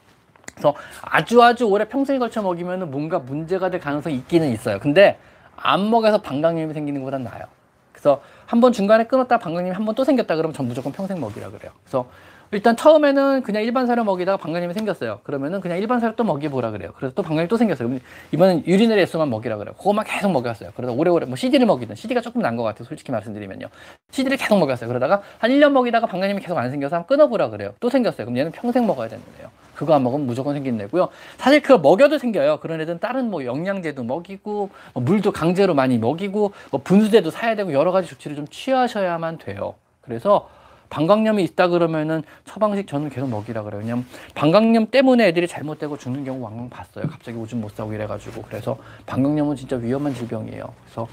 그래서 0.55 0.75
아주 1.03 1.43
아주 1.43 1.65
오래 1.67 1.85
평생에 1.87 2.19
걸쳐 2.19 2.43
먹이면 2.43 2.91
뭔가 2.91 3.19
문제가 3.19 3.71
될 3.71 3.81
가능성이 3.81 4.17
있기는 4.17 4.49
있어요. 4.53 4.79
근데 4.79 5.19
안 5.57 5.91
먹여서 5.91 6.23
방광염이 6.23 6.73
생기는 6.73 7.01
것보다 7.03 7.19
나아요. 7.19 7.45
그래서 7.93 8.21
한 8.47 8.61
번 8.61 8.73
중간에 8.73 9.05
끊었다 9.05 9.39
방광염이 9.39 9.75
한 9.75 9.85
번 9.85 9.95
또 9.95 10.05
생겼다 10.05 10.37
그러면 10.37 10.55
전 10.55 10.67
무조건 10.69 10.93
평생 10.93 11.21
먹이라 11.21 11.51
그래요. 11.51 11.73
그래서 11.83 12.07
일단 12.51 12.77
처음에는 12.77 13.43
그냥 13.43 13.63
일반 13.63 13.87
사료 13.87 14.05
먹이다가 14.05 14.37
방광염이 14.37 14.75
생겼어요. 14.75 15.21
그러면은 15.25 15.61
그냥 15.61 15.79
일반 15.79 15.99
사료 15.99 16.15
또 16.15 16.23
먹여보라 16.23 16.71
그래요. 16.71 16.93
그래서 16.97 17.13
또 17.15 17.23
방광염이 17.23 17.49
또 17.49 17.57
생겼어요. 17.57 17.99
이번엔 18.33 18.65
유리넬 18.67 18.99
에스만 18.99 19.29
먹이라 19.31 19.57
그래요. 19.57 19.75
그거만 19.77 20.05
계속 20.05 20.31
먹였어요. 20.31 20.71
그러다 20.77 20.93
오래오래 20.93 21.27
뭐 21.27 21.35
CD를 21.37 21.67
먹이든 21.67 21.97
CD가 21.97 22.21
조금 22.21 22.43
난 22.43 22.57
것 22.57 22.63
같아요. 22.63 22.85
솔직히 22.85 23.11
말씀드리면요. 23.11 23.67
CD를 24.13 24.37
계속 24.37 24.59
먹였어요. 24.59 24.87
그러다가 24.87 25.23
한 25.39 25.51
1년 25.51 25.71
먹이다가 25.73 26.07
방광염이 26.07 26.41
계속 26.43 26.57
안 26.59 26.71
생겨서 26.71 26.97
한번 26.97 27.09
끊어보라 27.09 27.49
그래요. 27.49 27.73
또 27.81 27.89
생겼어요. 27.91 28.27
그럼 28.27 28.37
얘는 28.37 28.53
평생 28.53 28.87
먹어야 28.87 29.09
되는 29.09 29.25
거예요. 29.37 29.51
그거 29.75 29.95
안 29.95 30.03
먹으면 30.03 30.27
무조건 30.27 30.55
생기는 30.55 30.81
애고요. 30.85 31.09
사실 31.37 31.63
그거 31.63 31.79
먹여도 31.79 32.19
생겨요. 32.19 32.61
그런 32.61 32.81
애들은 32.81 33.01
다른 33.01 33.31
뭐 33.31 33.45
영양제도 33.45 34.03
먹이고 34.03 34.71
뭐 34.93 35.03
물도 35.03 35.33
강제로 35.33 35.75
많이 35.75 35.99
먹이고 35.99 36.53
뭐 36.71 36.81
분수제도 36.83 37.31
사야 37.31 37.55
되고 37.55 37.73
여러 37.73 37.93
가지 37.93 38.09
조치를 38.09 38.37
좀 38.37 38.47
취하셔야만 38.49 39.39
돼요. 39.39 39.75
그래서 40.01 40.49
방광염이 40.91 41.43
있다 41.43 41.69
그러면은 41.69 42.23
처방식 42.45 42.87
저는 42.87 43.11
계속 43.11 43.29
먹이라 43.29 43.63
그래요. 43.65 43.81
왜냐면 43.81 44.07
방광염 44.35 44.91
때문에 44.91 45.27
애들이 45.29 45.49
잘못되고 45.49 45.99
죽는 45.99 46.25
경우 46.25 46.41
왕왕 46.41 46.71
봤어요. 46.71 47.07
갑자기 47.09 47.37
오줌 47.37 47.61
못 47.61 47.75
싸고 47.75 47.93
이래가지고 47.93 48.43
그래서 48.43 48.77
방광염은 49.07 49.57
진짜 49.57 49.77
위험한 49.77 50.15
질병이에요. 50.15 50.73
그래서 50.85 51.09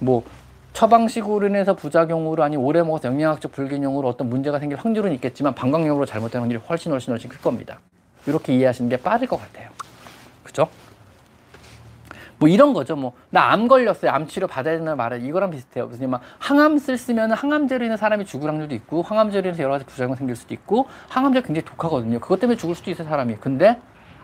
뭐 0.00 0.22
처방식으로 0.72 1.48
인해서 1.48 1.74
부작용으로 1.74 2.42
아니 2.42 2.56
오래 2.56 2.82
먹어서 2.82 3.08
영양학적 3.08 3.52
불균형으로 3.52 4.08
어떤 4.08 4.30
문제가 4.30 4.58
생길 4.60 4.78
확률은 4.78 5.12
있겠지만 5.14 5.54
방광염으로 5.54 6.06
잘못된 6.06 6.40
확률이 6.40 6.62
훨씬 6.68 6.92
훨씬 6.92 7.12
훨씬 7.12 7.28
클 7.28 7.40
겁니다. 7.40 7.80
이렇게 8.26 8.54
이해하시는 8.54 8.88
게 8.90 8.96
빠를 8.96 9.26
것 9.26 9.38
같아요. 9.40 9.70
그죠? 10.44 10.68
뭐 12.38 12.48
이런 12.48 12.72
거죠. 12.72 12.94
뭐 12.94 13.12
나 13.30 13.50
암 13.50 13.66
걸렸어요. 13.68 14.10
암 14.12 14.26
치료 14.26 14.46
받아야 14.46 14.78
되나 14.78 14.94
말아야 14.94 15.20
이거랑 15.20 15.50
비슷해요. 15.50 15.86
무슨 15.86 16.10
막 16.10 16.20
항암술 16.38 16.96
쓰면 16.96 17.32
항암제로 17.32 17.84
인해 17.84 17.96
사람이 17.96 18.24
죽을 18.26 18.48
확률도 18.48 18.74
있고 18.76 19.02
항암제로 19.02 19.48
인해서 19.48 19.62
여러 19.62 19.72
가지 19.72 19.84
부작용 19.84 20.14
생길 20.14 20.36
수도 20.36 20.54
있고 20.54 20.86
항암제 21.08 21.42
굉장히 21.42 21.64
독하거든요. 21.64 22.20
그것 22.20 22.38
때문에 22.40 22.56
죽을 22.56 22.74
수도 22.74 22.90
있어요, 22.90 23.08
사람이. 23.08 23.36
근데 23.40 23.78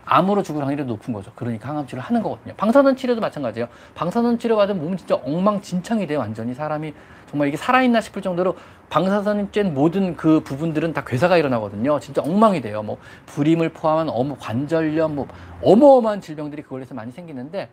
암으로 0.05 0.43
죽을 0.43 0.61
확률이 0.63 0.85
높은 0.85 1.13
거죠. 1.13 1.31
그러니까 1.35 1.69
항암 1.69 1.87
치료를 1.87 2.03
하는 2.03 2.21
거거든요. 2.23 2.53
방사선 2.55 2.95
치료도 2.95 3.21
마찬가지예요. 3.21 3.67
방사선 3.95 4.39
치료 4.39 4.55
받으면 4.55 4.81
몸은 4.81 4.97
진짜 4.97 5.15
엉망진창이 5.15 6.07
돼요. 6.07 6.19
완전히 6.19 6.53
사람이 6.53 6.93
정말 7.29 7.47
이게 7.47 7.57
살아있나 7.57 8.01
싶을 8.01 8.21
정도로 8.21 8.55
방사선이 8.89 9.47
쬐 9.47 9.71
모든 9.71 10.15
그 10.15 10.41
부분들은 10.41 10.93
다 10.93 11.03
괴사가 11.03 11.37
일어나거든요. 11.37 11.99
진짜 11.99 12.21
엉망이 12.21 12.61
돼요. 12.61 12.83
뭐 12.83 12.97
불임을 13.25 13.69
포함한 13.69 14.09
어머 14.09 14.35
관절염, 14.39 15.15
뭐 15.15 15.27
어마어마한 15.63 16.21
질병들이 16.21 16.61
그걸로 16.61 16.81
해서 16.83 16.93
많이 16.93 17.11
생기는데 17.11 17.69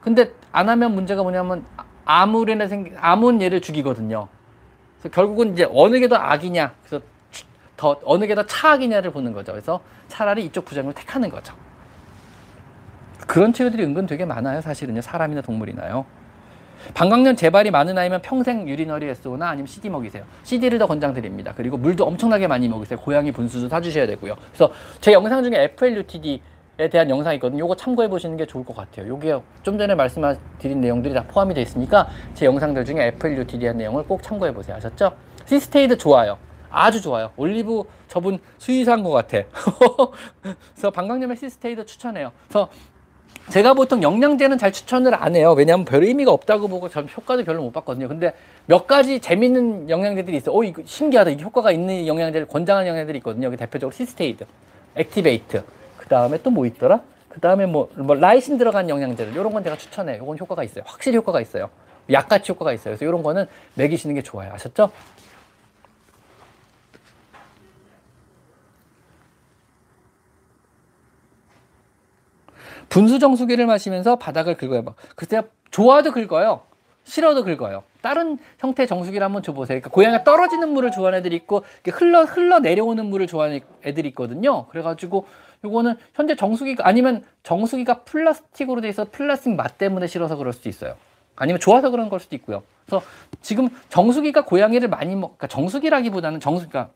근데 0.00 0.32
안 0.52 0.68
하면 0.68 0.94
문제가 0.94 1.22
뭐냐면 1.22 1.64
인해 2.48 2.68
생긴 2.68 2.96
암은 2.98 3.42
얘를 3.42 3.60
죽이거든요. 3.60 4.28
그래서 5.00 5.14
결국은 5.14 5.52
이제 5.52 5.68
어느 5.72 5.98
게 6.00 6.08
더 6.08 6.16
악이냐, 6.16 6.72
그래서 6.84 7.04
더 7.76 8.00
어느 8.04 8.26
게 8.26 8.34
더 8.34 8.44
차악이냐를 8.44 9.12
보는 9.12 9.32
거죠. 9.32 9.52
그래서 9.52 9.80
차라리 10.08 10.44
이쪽 10.46 10.64
부작용을 10.64 10.94
택하는 10.94 11.28
거죠. 11.28 11.54
그런 13.26 13.52
치료들이 13.52 13.84
은근 13.84 14.06
되게 14.06 14.24
많아요. 14.24 14.60
사실은요. 14.62 15.02
사람이나 15.02 15.42
동물이나요. 15.42 16.06
방광염 16.94 17.36
재발이 17.36 17.70
많은 17.70 17.96
아이면 17.98 18.20
평생 18.22 18.68
유리너리 18.68 19.08
에스오나 19.08 19.48
아니면 19.48 19.66
CD 19.66 19.88
먹이세요. 19.88 20.24
CD를 20.42 20.78
더 20.78 20.86
권장드립니다. 20.86 21.54
그리고 21.56 21.76
물도 21.76 22.04
엄청나게 22.04 22.46
많이 22.46 22.68
먹으세요. 22.68 22.98
고양이 22.98 23.32
분수도 23.32 23.68
사주셔야 23.68 24.06
되고요. 24.06 24.36
그래서 24.52 24.72
제 25.00 25.12
영상 25.12 25.42
중에 25.42 25.64
FLUTD 25.74 26.40
에 26.80 26.88
대한 26.88 27.10
영상이 27.10 27.36
있거든요. 27.36 27.64
요거 27.64 27.74
참고해 27.74 28.08
보시는 28.08 28.36
게 28.36 28.46
좋을 28.46 28.64
것 28.64 28.76
같아요. 28.76 29.08
요게 29.08 29.40
좀 29.64 29.78
전에 29.78 29.96
말씀드린 29.96 30.80
내용들이 30.80 31.12
다 31.12 31.24
포함이 31.26 31.52
되어 31.52 31.62
있으니까 31.62 32.08
제 32.34 32.46
영상들 32.46 32.84
중에 32.84 33.08
FLUTD한 33.18 33.76
내용을 33.76 34.04
꼭 34.04 34.22
참고해 34.22 34.54
보세요. 34.54 34.76
아셨죠? 34.76 35.10
Cystaid 35.46 35.98
좋아요. 35.98 36.38
아주 36.70 37.00
좋아요. 37.02 37.32
올리브 37.36 37.82
저분 38.06 38.38
수의사인 38.58 39.02
것 39.02 39.10
같아. 39.10 39.38
그래서 40.42 40.90
방광염에 40.92 41.36
Cystaid 41.36 41.84
추천해요. 41.84 42.30
그래서 42.46 42.68
제가 43.50 43.72
보통 43.72 44.02
영양제는 44.02 44.58
잘 44.58 44.72
추천을 44.72 45.14
안 45.14 45.34
해요. 45.34 45.52
왜냐하면 45.56 45.84
별 45.86 46.04
의미가 46.04 46.30
없다고 46.30 46.68
보고 46.68 46.88
전 46.88 47.08
효과도 47.16 47.44
별로 47.44 47.62
못 47.62 47.72
봤거든요. 47.72 48.06
근데 48.08 48.32
몇 48.66 48.86
가지 48.86 49.20
재밌는 49.20 49.88
영양제들이 49.88 50.36
있어요. 50.36 50.54
오, 50.54 50.64
이거 50.64 50.82
신기하다. 50.84 51.30
이게 51.30 51.42
효과가 51.42 51.72
있는 51.72 52.06
영양제를 52.06 52.46
권장하는 52.46 52.88
영양제들이 52.88 53.18
있거든요. 53.18 53.46
여기 53.46 53.56
대표적으로 53.56 53.94
Cystaid, 53.94 54.44
액티베이트, 54.96 55.62
그 55.96 56.08
다음에 56.08 56.38
또 56.42 56.50
뭐 56.50 56.66
있더라? 56.66 57.00
그 57.28 57.40
다음에 57.40 57.66
뭐, 57.66 57.88
뭐 57.94 58.14
라이신 58.16 58.58
들어간 58.58 58.88
영양제들 58.88 59.32
이런 59.32 59.52
건 59.52 59.62
제가 59.64 59.76
추천해요. 59.76 60.22
이건 60.22 60.38
효과가 60.38 60.62
있어요. 60.64 60.84
확실히 60.86 61.16
효과가 61.18 61.40
있어요. 61.40 61.70
약같이 62.10 62.52
효과가 62.52 62.72
있어요. 62.72 62.96
그래서 62.96 63.04
이런 63.04 63.22
거는 63.22 63.46
먹이시는 63.74 64.14
게 64.14 64.22
좋아요. 64.22 64.52
아셨죠? 64.52 64.90
분수 72.88 73.18
정수기를 73.18 73.66
마시면서 73.66 74.16
바닥을 74.16 74.56
긁어요. 74.56 74.84
글쎄요, 75.16 75.42
좋아도 75.70 76.12
긁어요. 76.12 76.62
싫어도 77.04 77.42
긁어요. 77.44 77.84
다른 78.02 78.38
형태의 78.58 78.86
정수기를 78.86 79.24
한번 79.24 79.42
줘보세요. 79.42 79.80
그러니까 79.80 79.90
고양이가 79.90 80.24
떨어지는 80.24 80.68
물을 80.68 80.90
좋아하는 80.90 81.20
애들이 81.20 81.36
있고 81.36 81.64
흘러 81.86 82.24
흘러 82.24 82.58
내려오는 82.58 83.04
물을 83.06 83.26
좋아하는 83.26 83.60
애들이 83.84 84.08
있거든요. 84.08 84.66
그래가지고 84.66 85.26
요거는 85.64 85.96
현재 86.14 86.36
정수기가 86.36 86.86
아니면 86.86 87.24
정수기가 87.42 88.02
플라스틱으로 88.04 88.80
돼 88.82 88.90
있어 88.90 89.06
플라스틱 89.10 89.54
맛 89.54 89.78
때문에 89.78 90.06
싫어서 90.06 90.36
그럴 90.36 90.52
수도 90.52 90.68
있어요. 90.68 90.94
아니면 91.34 91.60
좋아서 91.60 91.90
그런 91.90 92.08
걸 92.08 92.20
수도 92.20 92.36
있고요. 92.36 92.62
그래서 92.86 93.04
지금 93.40 93.68
정수기가 93.88 94.44
고양이를 94.44 94.88
많이 94.88 95.14
먹, 95.16 95.38
그러니까 95.38 95.46
정수기라기보다는 95.48 96.40
정수기가 96.40 96.90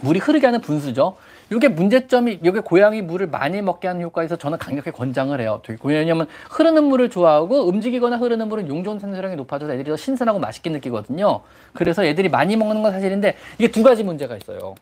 물이 0.00 0.20
흐르게 0.20 0.46
하는 0.46 0.60
분수죠. 0.60 1.16
이게 1.52 1.68
문제점이 1.68 2.40
이게 2.42 2.60
고양이 2.60 3.02
물을 3.02 3.26
많이 3.26 3.60
먹게 3.60 3.88
하는 3.88 4.02
효과에서 4.02 4.36
저는 4.36 4.58
강력하게 4.58 4.90
권장을 4.92 5.38
해요. 5.40 5.60
왜냐하면 5.82 6.26
흐르는 6.50 6.84
물을 6.84 7.10
좋아하고 7.10 7.66
움직이거나 7.66 8.16
흐르는 8.16 8.48
물은 8.48 8.68
용존 8.68 8.98
생산량이 8.98 9.36
높아져서 9.36 9.74
애들이 9.74 9.90
더 9.90 9.96
신선하고 9.96 10.38
맛있게 10.38 10.70
느끼거든요. 10.70 11.40
그래서 11.72 12.04
애들이 12.04 12.28
많이 12.28 12.56
먹는 12.56 12.82
건 12.82 12.92
사실인데 12.92 13.36
이게 13.58 13.70
두 13.70 13.82
가지 13.82 14.02
문제가 14.02 14.36
있어요. 14.36 14.74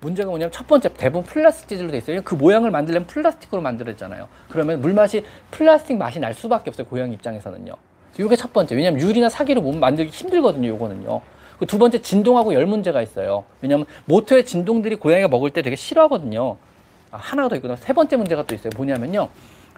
문제가 0.00 0.30
뭐냐면 0.30 0.52
첫 0.52 0.66
번째 0.66 0.90
대부분 0.94 1.24
플라스틱 1.24 1.68
재질로 1.68 1.90
돼 1.90 1.98
있어요. 1.98 2.22
그 2.22 2.34
모양을 2.34 2.70
만들려면 2.70 3.06
플라스틱으로 3.06 3.60
만들었잖아요. 3.60 4.28
그러면 4.48 4.80
물맛이 4.80 5.24
플라스틱 5.50 5.96
맛이 5.96 6.20
날 6.20 6.34
수밖에 6.34 6.70
없어요. 6.70 6.86
고양이 6.86 7.12
입장에서는요. 7.14 7.74
이게 8.18 8.36
첫 8.36 8.52
번째. 8.52 8.74
왜냐면 8.74 9.00
유리나 9.00 9.28
사기로 9.28 9.60
몸 9.60 9.80
만들기 9.80 10.10
힘들거든요. 10.10 10.68
요거는요. 10.68 11.20
그두 11.58 11.78
번째 11.78 12.00
진동하고 12.00 12.54
열 12.54 12.66
문제가 12.66 13.02
있어요. 13.02 13.44
왜냐면 13.60 13.86
모터의 14.06 14.46
진동들이 14.46 14.96
고양이가 14.96 15.28
먹을 15.28 15.50
때 15.50 15.62
되게 15.62 15.76
싫어하거든요. 15.76 16.56
아, 17.10 17.16
하나가 17.16 17.48
더 17.48 17.56
있구나. 17.56 17.76
세 17.76 17.92
번째 17.92 18.16
문제가 18.16 18.44
또 18.44 18.54
있어요. 18.54 18.70
뭐냐면요. 18.76 19.28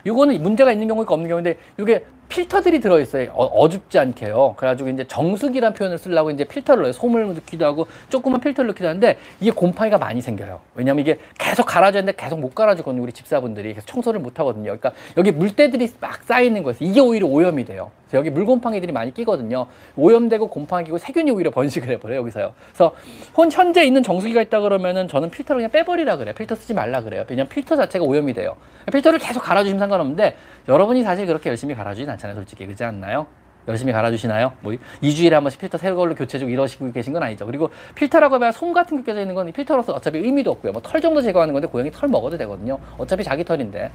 이거는 0.05 0.43
문제가 0.43 0.73
있는 0.73 0.89
경우가 0.89 1.15
없는 1.15 1.29
경우인데 1.29 1.59
이게 1.79 2.05
필터들이 2.31 2.81
들어있어요. 2.81 3.33
어, 3.33 3.69
줍지 3.69 3.99
않게요. 3.99 4.55
그래가지고 4.57 4.89
이제 4.89 5.05
정수기란 5.07 5.75
표현을 5.75 5.99
쓰려고 5.99 6.31
이제 6.31 6.45
필터를 6.45 6.83
넣어요. 6.85 6.93
솜을 6.93 7.35
넣기도 7.35 7.67
하고 7.67 7.87
조그만 8.09 8.41
필터를 8.41 8.69
넣기도 8.69 8.89
하는데 8.89 9.19
이게 9.41 9.51
곰팡이가 9.51 9.99
많이 9.99 10.23
생겨요. 10.23 10.61
왜냐면 10.75 11.01
이게 11.03 11.19
계속 11.39 11.67
갈아줘야 11.67 12.03
되는데 12.03 12.13
계속 12.17 12.39
못 12.39 12.55
갈아주거든요. 12.55 13.03
우리 13.03 13.13
집사분들이. 13.13 13.75
계속 13.75 13.87
청소를 13.89 14.21
못 14.21 14.39
하거든요. 14.39 14.65
그러니까 14.65 14.93
여기 15.17 15.33
물때들이 15.33 15.91
막 16.01 16.23
쌓이는 16.23 16.63
거예요. 16.63 16.77
이게 16.81 17.01
오히려 17.01 17.27
오염이 17.27 17.65
돼요. 17.65 17.91
여기 18.15 18.31
물곰팡이들이 18.31 18.93
많이 18.93 19.13
끼거든요. 19.13 19.67
오염되고 19.97 20.49
곰팡이 20.49 20.85
끼고 20.85 20.99
세균이 20.99 21.31
오히려 21.31 21.51
번식을 21.51 21.89
해버려요. 21.91 22.21
여기서요. 22.21 22.55
그래서 22.69 22.95
혼 23.37 23.51
현재 23.51 23.85
있는 23.85 24.03
정수기가 24.03 24.43
있다 24.43 24.61
그러면은 24.61 25.09
저는 25.09 25.31
필터를 25.31 25.61
그냥 25.61 25.71
빼버리라 25.71 26.17
그래요. 26.17 26.35
필터 26.35 26.55
쓰지 26.55 26.75
말라 26.75 27.03
그래요. 27.03 27.25
왜냐면 27.29 27.49
필터 27.49 27.77
자체가 27.77 28.05
오염이 28.05 28.35
돼요. 28.35 28.57
필터를 28.91 29.19
계속 29.19 29.41
갈아주시면 29.41 29.79
상관없는데 29.79 30.37
여러분이 30.69 31.03
사실 31.03 31.27
그렇게 31.27 31.49
열심히 31.51 31.75
갈아주진 31.75 32.09
않잖아요. 32.11 32.37
솔직히. 32.37 32.65
그렇지 32.67 32.85
않나요? 32.85 33.27
열심히 33.69 33.93
갈아주시나요? 33.93 34.53
뭐 34.61 34.73
2주일에 35.03 35.33
한 35.33 35.43
번씩 35.43 35.61
필터 35.61 35.79
새 35.79 35.93
걸로 35.93 36.15
교체해주고 36.15 36.51
이러시고 36.51 36.93
계신 36.93 37.13
건 37.13 37.23
아니죠. 37.23 37.47
그리고 37.47 37.71
필터라고 37.95 38.37
하면 38.37 38.53
솜 38.53 38.73
같은 38.73 38.99
게 38.99 39.05
껴져 39.05 39.21
있는 39.21 39.35
건 39.35 39.53
필터로서 39.53 39.93
어차피 39.93 40.19
의미도 40.19 40.51
없고요. 40.51 40.73
뭐 40.73 40.83
털 40.83 41.01
정도 41.01 41.21
제거하는 41.21 41.53
건데 41.53 41.69
고양이 41.69 41.91
털 41.91 42.09
먹어도 42.09 42.37
되거든요. 42.39 42.79
어차피 42.99 43.23
자기 43.23 43.45
털인데. 43.45 43.91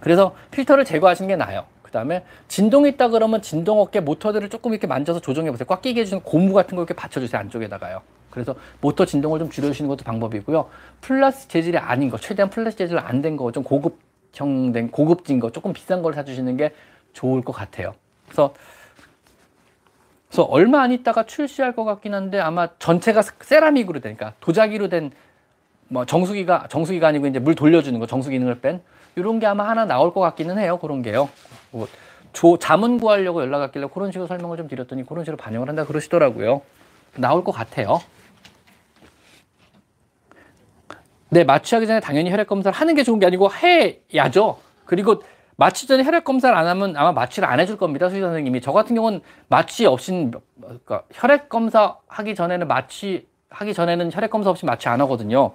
그래서 0.00 0.34
필터를 0.50 0.84
제거하시는 0.84 1.28
게 1.28 1.36
나아요. 1.36 1.64
그 1.82 1.90
다음에 1.92 2.24
진동이 2.48 2.90
있다 2.90 3.08
그러면 3.08 3.40
진동 3.40 3.80
어깨 3.80 4.00
모터들을 4.00 4.48
조금 4.50 4.72
이렇게 4.72 4.86
만져서 4.86 5.20
조정해 5.20 5.50
보세요. 5.50 5.64
꽉 5.66 5.80
끼게 5.80 6.02
해주는 6.02 6.22
고무 6.22 6.52
같은 6.52 6.76
거 6.76 6.82
이렇게 6.82 6.94
받쳐주세요. 6.94 7.40
안쪽에다가요. 7.40 8.02
그래서 8.30 8.54
모터 8.82 9.06
진동을 9.06 9.38
좀 9.38 9.48
줄여주시는 9.48 9.88
것도 9.88 10.04
방법이고요. 10.04 10.68
플라스 11.00 11.48
재질이 11.48 11.78
아닌 11.78 12.10
거, 12.10 12.18
최대한 12.18 12.50
플라스 12.50 12.76
재질 12.76 12.98
안된 12.98 13.36
거, 13.36 13.50
좀 13.52 13.62
고급 13.62 13.98
형된 14.32 14.90
고급진 14.90 15.40
거, 15.40 15.50
조금 15.50 15.72
비싼 15.72 16.02
걸 16.02 16.14
사주시는 16.14 16.56
게 16.56 16.72
좋을 17.12 17.42
것 17.42 17.52
같아요. 17.52 17.94
그래서 18.26 18.54
그래서 20.28 20.42
얼마 20.42 20.82
안 20.82 20.92
있다가 20.92 21.24
출시할 21.24 21.74
것 21.74 21.84
같긴 21.84 22.14
한데 22.14 22.38
아마 22.38 22.68
전체가 22.78 23.22
세라믹으로 23.22 24.00
되니까 24.00 24.34
도자기로 24.40 24.88
된 24.88 25.10
뭐 25.88 26.04
정수기가 26.04 26.66
정수기가 26.68 27.08
아니고 27.08 27.26
이제 27.26 27.38
물 27.38 27.54
돌려주는 27.54 27.98
거 27.98 28.06
정수 28.06 28.30
기능을 28.30 28.60
뺀 28.60 28.80
이런 29.16 29.38
게 29.38 29.46
아마 29.46 29.68
하나 29.68 29.84
나올 29.84 30.12
것 30.12 30.20
같기는 30.20 30.58
해요 30.58 30.78
그런 30.78 31.02
게요. 31.02 31.28
뭐 31.70 31.88
조, 32.32 32.58
자문 32.58 33.00
구하려고 33.00 33.40
연락 33.40 33.58
왔길래 33.60 33.88
그런 33.92 34.12
식으로 34.12 34.26
설명을 34.26 34.56
좀 34.58 34.68
드렸더니 34.68 35.04
그런 35.06 35.24
식으로 35.24 35.36
반영을 35.38 35.68
한다 35.68 35.86
그러시더라고요. 35.86 36.62
나올 37.16 37.42
것 37.42 37.52
같아요. 37.52 38.00
네, 41.30 41.44
마취하기 41.44 41.86
전에 41.86 42.00
당연히 42.00 42.30
혈액 42.30 42.46
검사를 42.46 42.74
하는 42.76 42.94
게 42.94 43.02
좋은 43.02 43.18
게 43.18 43.26
아니고 43.26 43.50
해야죠. 43.52 44.58
그리고 44.86 45.22
마취 45.56 45.86
전에 45.86 46.04
혈액 46.04 46.24
검사를 46.24 46.56
안 46.56 46.66
하면 46.66 46.96
아마 46.96 47.12
마취를 47.12 47.48
안 47.48 47.60
해줄 47.60 47.76
겁니다. 47.76 48.08
수의 48.08 48.22
선생님이. 48.22 48.60
저 48.60 48.72
같은 48.72 48.94
경우는 48.94 49.20
마취 49.48 49.84
없이, 49.86 50.30
그러니까 50.60 51.02
혈액 51.12 51.48
검사 51.48 51.96
하기 52.06 52.34
전에는 52.34 52.66
마취, 52.68 53.26
하기 53.50 53.74
전에는 53.74 54.10
혈액 54.12 54.30
검사 54.30 54.50
없이 54.50 54.64
마취 54.64 54.88
안 54.88 55.00
하거든요. 55.02 55.52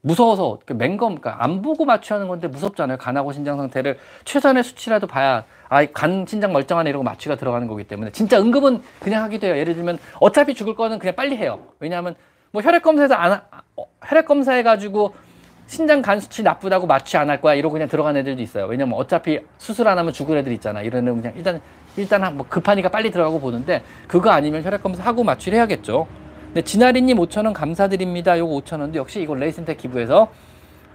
무서워서 0.00 0.58
맹검, 0.66 1.16
그러니까 1.16 1.42
안 1.42 1.62
보고 1.62 1.84
마취하는 1.84 2.28
건데 2.28 2.46
무섭잖아요. 2.46 2.98
간하고 2.98 3.32
신장 3.32 3.56
상태를 3.56 3.98
최선의 4.24 4.62
수치라도 4.62 5.06
봐야 5.06 5.44
아, 5.68 5.84
간 5.86 6.26
신장 6.28 6.52
멀쩡하네 6.52 6.90
이러고 6.90 7.02
마취가 7.02 7.36
들어가는 7.36 7.66
거기 7.66 7.84
때문에 7.84 8.12
진짜 8.12 8.38
응급은 8.38 8.82
그냥 9.00 9.24
하게 9.24 9.38
돼요. 9.38 9.56
예를 9.56 9.74
들면 9.74 9.98
어차피 10.20 10.54
죽을 10.54 10.74
거는 10.74 10.98
그냥 10.98 11.14
빨리 11.14 11.36
해요. 11.36 11.60
왜냐하면 11.80 12.14
뭐 12.52 12.62
혈액 12.62 12.82
검사에서 12.82 13.14
안 13.14 13.40
혈액 14.04 14.26
검사해 14.26 14.62
가지고 14.62 15.14
신장 15.66 16.02
간 16.02 16.20
수치 16.20 16.42
나쁘다고 16.42 16.86
안할 17.16 17.40
거야 17.40 17.54
이러고 17.54 17.72
그냥 17.72 17.88
들어간 17.88 18.16
애들도 18.16 18.42
있어요. 18.42 18.66
왜냐면 18.66 18.94
어차피 18.98 19.40
수술 19.58 19.88
안 19.88 19.98
하면 19.98 20.12
죽을 20.12 20.36
애들 20.38 20.52
있잖아. 20.52 20.82
이런 20.82 21.02
애는 21.02 21.22
그냥 21.22 21.32
일단 21.36 21.60
일단 21.96 22.22
한- 22.22 22.36
뭐 22.36 22.46
급하니까 22.48 22.88
빨리 22.90 23.10
들어가고 23.10 23.40
보는데 23.40 23.82
그거 24.06 24.30
아니면 24.30 24.62
혈액 24.64 24.82
검사 24.82 25.02
하고 25.02 25.24
마취를 25.24 25.56
해야겠죠. 25.58 26.06
네, 26.52 26.62
진아리님 26.62 27.16
5천 27.18 27.44
원 27.46 27.52
감사드립니다. 27.52 28.38
요거 28.38 28.60
5천 28.60 28.80
원도 28.80 28.98
역시 28.98 29.22
이거 29.22 29.34
레이센텍 29.34 29.78
기부해서 29.78 30.30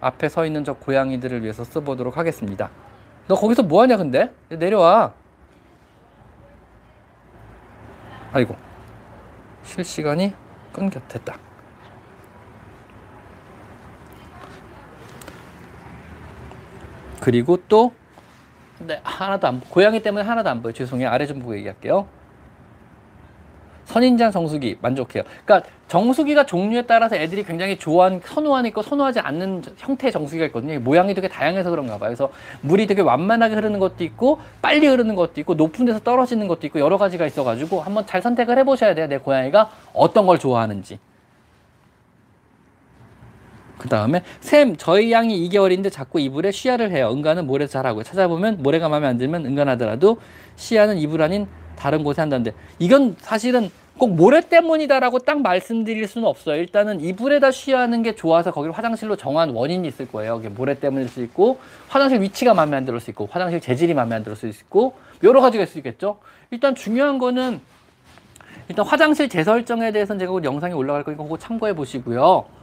앞에 0.02 0.30
서 0.30 0.46
있는 0.46 0.64
저 0.64 0.74
고양이들을 0.74 1.42
위해서 1.42 1.64
써보도록 1.64 2.18
하겠습니다. 2.18 2.70
너 3.28 3.36
거기서 3.36 3.64
뭐 3.64 3.82
하냐 3.82 3.98
근데? 3.98 4.32
내려와. 4.50 5.14
아이고 8.32 8.56
실시간이 9.64 10.34
끊겼댔다. 10.72 11.49
그리고 17.30 17.60
또 17.68 17.92
네, 18.80 19.00
하나도 19.04 19.46
안 19.46 19.60
고양이 19.60 20.02
때문에 20.02 20.26
하나도 20.26 20.50
안 20.50 20.64
보여. 20.64 20.74
죄송해요. 20.74 21.10
아래 21.10 21.28
좀 21.28 21.38
보고 21.38 21.56
얘기할게요. 21.56 22.08
선인장 23.86 24.32
정수기 24.32 24.80
만족해요. 24.82 25.22
그러니까 25.46 25.70
정수기가 25.88 26.48
종류에 26.48 26.84
따라서 26.88 27.16
애들이 27.16 27.44
굉장히 27.44 27.78
좋아하는 27.78 28.20
선호하는 28.26 28.70
있고 28.70 28.82
선호하지 28.82 29.20
않는 29.20 29.62
형태의 29.78 30.12
정수기가 30.12 30.46
있거든요. 30.48 30.80
모양이 30.80 31.14
되게 31.14 31.28
다양해서 31.28 31.70
그런가 31.70 32.00
봐요. 32.00 32.10
그래서 32.10 32.32
물이 32.62 32.88
되게 32.88 33.04
완만하게 33.04 33.54
흐르는 33.54 33.78
것도 33.78 34.04
있고 34.04 34.40
빨리 34.60 34.88
흐르는 34.88 35.14
것도 35.14 35.40
있고 35.42 35.54
높은 35.54 35.86
데서 35.86 36.00
떨어지는 36.00 36.48
것도 36.48 36.66
있고 36.66 36.80
여러 36.80 36.98
가지가 36.98 37.28
있어가지고 37.28 37.82
한번 37.82 38.08
잘 38.08 38.24
선택을 38.24 38.58
해보셔야 38.58 38.96
돼요. 38.96 39.06
내 39.06 39.20
고양이가 39.20 39.70
어떤 39.94 40.26
걸 40.26 40.40
좋아하는지. 40.40 40.98
그 43.80 43.88
다음에 43.90 44.22
샘 44.42 44.76
저희 44.78 45.12
양이 45.12 45.50
2개월인데 45.50 45.92
자꾸 45.92 46.20
이불에 46.20 46.52
쉬야를 46.52 46.92
해요. 46.92 47.10
응가는 47.12 47.48
모래에서 47.48 47.72
잘하고요. 47.72 48.04
찾아보면 48.04 48.62
모래가 48.62 48.90
마음에 48.90 49.08
안 49.08 49.18
들면 49.18 49.46
응가하더라도 49.46 50.18
쉬야는 50.58 50.98
이불 51.00 51.22
아닌 51.24 51.48
다른 51.76 52.04
곳에 52.04 52.22
한다는데 52.22 52.52
이건 52.78 53.16
사실은 53.20 53.72
꼭 53.98 54.16
모래 54.16 54.42
때문이다라고 54.42 55.20
딱 55.20 55.42
말씀드릴 55.42 56.08
수는 56.08 56.28
없어요. 56.28 56.58
일단은 56.58 57.02
이불에다 57.02 57.52
쉬하는 57.52 58.04
게 58.04 58.16
좋아서 58.16 58.52
거기를 58.52 58.78
화장실로 58.78 59.16
정한 59.16 59.50
원인이 59.50 59.88
있을 59.88 60.08
거예요. 60.10 60.38
이게 60.40 60.50
모래 60.50 60.78
때문일 60.80 61.10
수 61.10 61.22
있고 61.24 61.60
화장실 61.88 62.22
위치가 62.22 62.54
마음에 62.54 62.78
안 62.78 62.86
들을 62.86 63.00
수 63.00 63.10
있고 63.12 63.28
화장실 63.32 63.60
재질이 63.60 63.94
마음에 63.94 64.16
안 64.16 64.24
들을 64.24 64.38
수 64.38 64.48
있고 64.48 64.94
여러 65.24 65.42
가지가 65.42 65.64
있을 65.64 65.74
수 65.74 65.78
있겠죠. 65.80 66.20
일단 66.52 66.76
중요한 66.76 67.18
거는 67.18 67.60
일단 68.68 68.86
화장실 68.86 69.28
재설정에 69.30 69.92
대해서는 69.92 70.20
제가 70.20 70.32
곧 70.32 70.44
영상이 70.44 70.74
올라갈 70.74 71.04
거니까 71.04 71.24
그거 71.24 71.38
참고해 71.38 71.74
보시고요. 71.74 72.59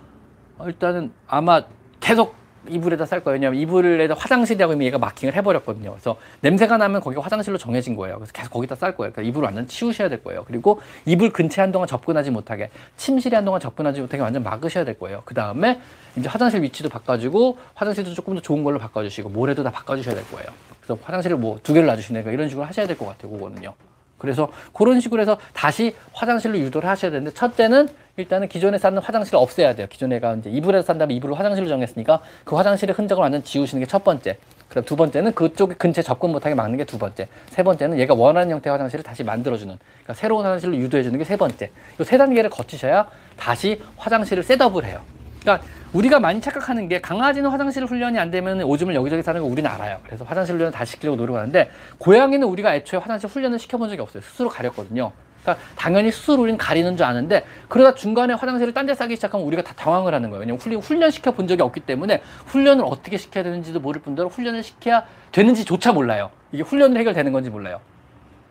어, 0.58 0.66
일단은 0.66 1.12
아마 1.26 1.62
계속 2.00 2.34
이불에다 2.68 3.06
쌀 3.06 3.22
거예요. 3.22 3.34
왜냐면 3.34 3.60
이불에다 3.60 4.14
화장실이라고 4.14 4.72
이미 4.72 4.86
얘가 4.86 4.98
마킹을 4.98 5.34
해버렸거든요. 5.36 5.92
그래서 5.92 6.16
냄새가 6.40 6.76
나면 6.78 7.00
거기가 7.00 7.22
화장실로 7.22 7.58
정해진 7.58 7.94
거예요. 7.94 8.16
그래서 8.16 8.32
계속 8.32 8.52
거기다 8.52 8.74
쌀 8.74 8.96
거예요. 8.96 9.12
그러니까 9.12 9.28
이불을 9.30 9.46
완전 9.46 9.68
치우셔야 9.68 10.08
될 10.08 10.24
거예요. 10.24 10.44
그리고 10.44 10.80
이불 11.04 11.30
근처에 11.32 11.62
한동안 11.62 11.86
접근하지 11.86 12.32
못하게, 12.32 12.70
침실에 12.96 13.36
한동안 13.36 13.60
접근하지 13.60 14.00
못하게 14.00 14.20
완전 14.22 14.42
막으셔야 14.42 14.84
될 14.84 14.98
거예요. 14.98 15.22
그 15.24 15.32
다음에 15.34 15.80
이제 16.16 16.28
화장실 16.28 16.60
위치도 16.62 16.88
바꿔주고, 16.88 17.56
화장실도 17.74 18.14
조금 18.14 18.34
더 18.34 18.40
좋은 18.40 18.64
걸로 18.64 18.80
바꿔주시고, 18.80 19.28
모래도 19.28 19.62
다 19.62 19.70
바꿔주셔야 19.70 20.16
될 20.16 20.28
거예요. 20.30 20.48
그래서 20.80 20.98
화장실을 21.04 21.36
뭐 21.36 21.60
두 21.62 21.72
개를 21.72 21.86
놔주시니까 21.86 22.32
이런 22.32 22.48
식으로 22.48 22.66
하셔야 22.66 22.86
될 22.88 22.96
것 22.96 23.06
같아요. 23.06 23.30
그거는요. 23.30 23.74
그래서 24.18 24.48
그런 24.72 25.00
식으로 25.00 25.20
해서 25.20 25.38
다시 25.52 25.94
화장실로 26.12 26.58
유도를 26.58 26.88
하셔야 26.88 27.10
되는데 27.10 27.32
첫째는 27.34 27.88
일단은 28.16 28.48
기존에 28.48 28.78
쌓는 28.78 29.02
화장실을 29.02 29.38
없애야 29.38 29.74
돼요. 29.74 29.86
기존에가 29.90 30.36
이제 30.36 30.48
이불에서 30.50 30.86
산다면 30.86 31.14
이불을 31.16 31.38
화장실로 31.38 31.68
정했으니까 31.68 32.20
그 32.44 32.56
화장실의 32.56 32.94
흔적을 32.94 33.20
완전 33.22 33.44
지우시는 33.44 33.84
게 33.84 33.86
첫 33.90 34.02
번째. 34.04 34.38
그다음 34.68 34.84
두 34.84 34.96
번째는 34.96 35.32
그쪽 35.34 35.78
근처에 35.78 36.02
접근 36.02 36.30
못하게 36.32 36.54
막는 36.54 36.78
게 36.78 36.84
두 36.84 36.98
번째. 36.98 37.28
세 37.50 37.62
번째는 37.62 37.98
얘가 37.98 38.14
원하는 38.14 38.50
형태의 38.50 38.72
화장실을 38.72 39.02
다시 39.04 39.22
만들어주는. 39.22 39.76
그러니까 39.78 40.14
새로운 40.14 40.44
화장실로 40.44 40.76
유도해주는 40.76 41.18
게 41.18 41.24
세 41.24 41.36
번째. 41.36 41.70
이 42.00 42.04
세 42.04 42.16
단계를 42.16 42.48
거치셔야 42.50 43.06
다시 43.36 43.80
화장실을 43.96 44.42
셋업을 44.42 44.86
해요. 44.86 45.00
그러니까 45.46 45.64
우리가 45.92 46.18
많이 46.18 46.40
착각하는 46.40 46.88
게 46.88 47.00
강아지는 47.00 47.48
화장실 47.48 47.84
훈련이 47.84 48.18
안 48.18 48.32
되면 48.32 48.60
오줌을 48.62 48.96
여기저기 48.96 49.22
싸는 49.22 49.40
거 49.40 49.46
우리는 49.46 49.70
알아요. 49.70 49.98
그래서 50.04 50.24
화장실 50.24 50.56
훈련을 50.56 50.72
다시 50.72 50.92
시키려고 50.92 51.16
노력하는데 51.16 51.70
고양이는 51.98 52.46
우리가 52.48 52.74
애초에 52.74 52.98
화장실 52.98 53.30
훈련을 53.30 53.60
시켜본 53.60 53.88
적이 53.88 54.02
없어요. 54.02 54.22
스스로 54.24 54.48
가렸거든요. 54.48 55.12
그러니까 55.42 55.64
당연히 55.76 56.10
스스로 56.10 56.42
우리는 56.42 56.58
가리는 56.58 56.96
줄 56.96 57.06
아는데 57.06 57.44
그러다 57.68 57.94
중간에 57.94 58.34
화장실을 58.34 58.74
딴 58.74 58.86
데 58.86 58.94
싸기 58.94 59.14
시작하면 59.14 59.46
우리가 59.46 59.62
다 59.62 59.72
당황을 59.76 60.12
하는 60.12 60.30
거예요. 60.30 60.40
왜냐면 60.40 60.60
훈련, 60.60 60.80
훈련 60.80 61.12
시켜 61.12 61.30
본 61.30 61.46
적이 61.46 61.62
없기 61.62 61.80
때문에 61.80 62.20
훈련을 62.46 62.84
어떻게 62.84 63.16
시켜야 63.16 63.44
되는지도 63.44 63.78
모를 63.78 64.02
뿐더러 64.02 64.28
훈련을 64.28 64.64
시켜야 64.64 65.04
되는지조차 65.30 65.92
몰라요. 65.92 66.30
이게 66.50 66.64
훈련으로 66.64 66.98
해결되는 66.98 67.32
건지 67.32 67.50
몰라요. 67.50 67.80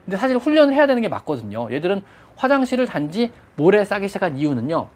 근데 0.06 0.16
사실 0.16 0.38
훈련을 0.38 0.74
해야 0.74 0.88
되는 0.88 1.02
게 1.02 1.10
맞거든요. 1.10 1.70
얘들은 1.72 2.02
화장실을 2.38 2.86
단지 2.86 3.32
모래에 3.58 3.84
싸기 3.84 4.08
시작한 4.08 4.38
이유는요. 4.38 4.88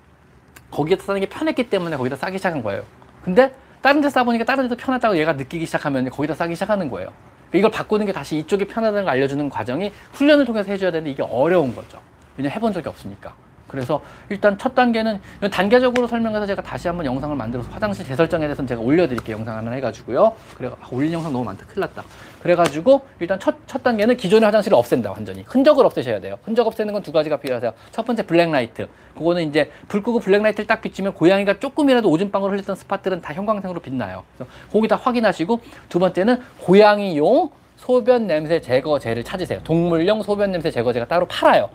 거기에서 0.72 1.04
싸는 1.04 1.22
게 1.22 1.28
편했기 1.28 1.70
때문에 1.70 1.98
거기다 1.98 2.16
싸기 2.16 2.38
시작한 2.38 2.64
거예요. 2.64 2.84
근데 3.24 3.54
다른 3.82 4.02
데 4.02 4.10
싸보니까 4.10 4.46
다른 4.46 4.64
데도 4.68 4.76
편하다고 4.76 5.18
얘가 5.18 5.34
느끼기 5.34 5.66
시작하면 5.66 6.10
거기다 6.10 6.36
싸기 6.36 6.56
시작하는 6.56 6.90
거예요. 6.90 7.12
이걸 7.54 7.72
바꾸는 7.72 8.06
게 8.06 8.12
다시 8.12 8.38
이쪽이 8.38 8.66
편하다는 8.66 9.06
걸 9.06 9.14
알려주는 9.14 9.50
과정이 9.50 9.92
훈련을 10.14 10.46
통해서 10.46 10.72
해줘야 10.72 10.92
되는데 10.92 11.12
이게 11.12 11.24
어려운 11.24 11.74
거죠. 11.74 12.00
왜냐 12.38 12.50
해본 12.50 12.74
적이 12.74 12.90
없으니까. 12.90 13.34
그래서 13.70 14.02
일단 14.30 14.58
첫 14.58 14.76
단계는 14.76 15.22
단계적으로 15.52 16.08
설명해서 16.08 16.46
제가 16.46 16.62
다시 16.62 16.88
한번 16.88 17.06
영상을 17.06 17.34
만들어서 17.36 17.70
화장실 17.72 18.06
재설정에 18.06 18.46
대해서는 18.48 18.68
제가 18.68 18.82
올려드릴게요. 18.82 19.38
영상 19.38 19.56
하나 19.56 19.72
해가지고요. 19.72 20.34
그래 20.58 20.70
아, 20.82 20.88
올린 20.92 21.14
영상 21.14 21.32
너무 21.32 21.46
많다. 21.46 21.66
큰일 21.68 21.82
났다. 21.82 22.04
그래가지고 22.42 23.02
일단 23.20 23.40
첫, 23.40 23.56
첫 23.68 23.84
단계는 23.84 24.18
기존의 24.18 24.46
화장실을 24.46 24.78
없앤다. 24.78 25.12
완전히. 25.12 25.44
흔적을 25.48 25.86
없애셔야 25.86 26.20
돼요. 26.20 26.38
흔적 26.44 26.68
없애는 26.68 26.94
건 26.94 27.00
두 27.00 27.14
가지가 27.14 27.38
필요하세요. 27.38 27.72
첫 27.92 28.06
번째 28.06 28.24
black 28.24 28.53
light. 28.53 28.88
그거는 29.18 29.48
이제 29.48 29.72
불 29.88 30.04
끄고 30.04 30.20
black 30.20 30.37
light를 30.37 30.68
딱 30.68 30.82
비치면 30.82 31.14
고양이가 31.14 31.60
조금이라도 31.60 32.10
오줌방울 32.10 32.52
흘렸던 32.52 32.76
spot들은 32.76 33.22
다 33.22 33.34
형광색으로 33.34 33.80
빛나요. 33.80 34.24
그래서 34.38 34.52
거기 34.72 34.88
다 34.88 34.98
확인하시고 34.98 35.62
두 35.88 36.00
번째는 36.00 36.42
고양이용 36.60 37.50
소변 37.78 38.28
냄새 38.28 38.60
제거제를 38.60 39.24
찾으세요. 39.24 39.62
동물용 39.64 40.24
소변 40.24 40.52
냄새 40.52 40.72
제거제가 40.72 41.06
따로 41.08 41.26
팔아요. 41.26 41.70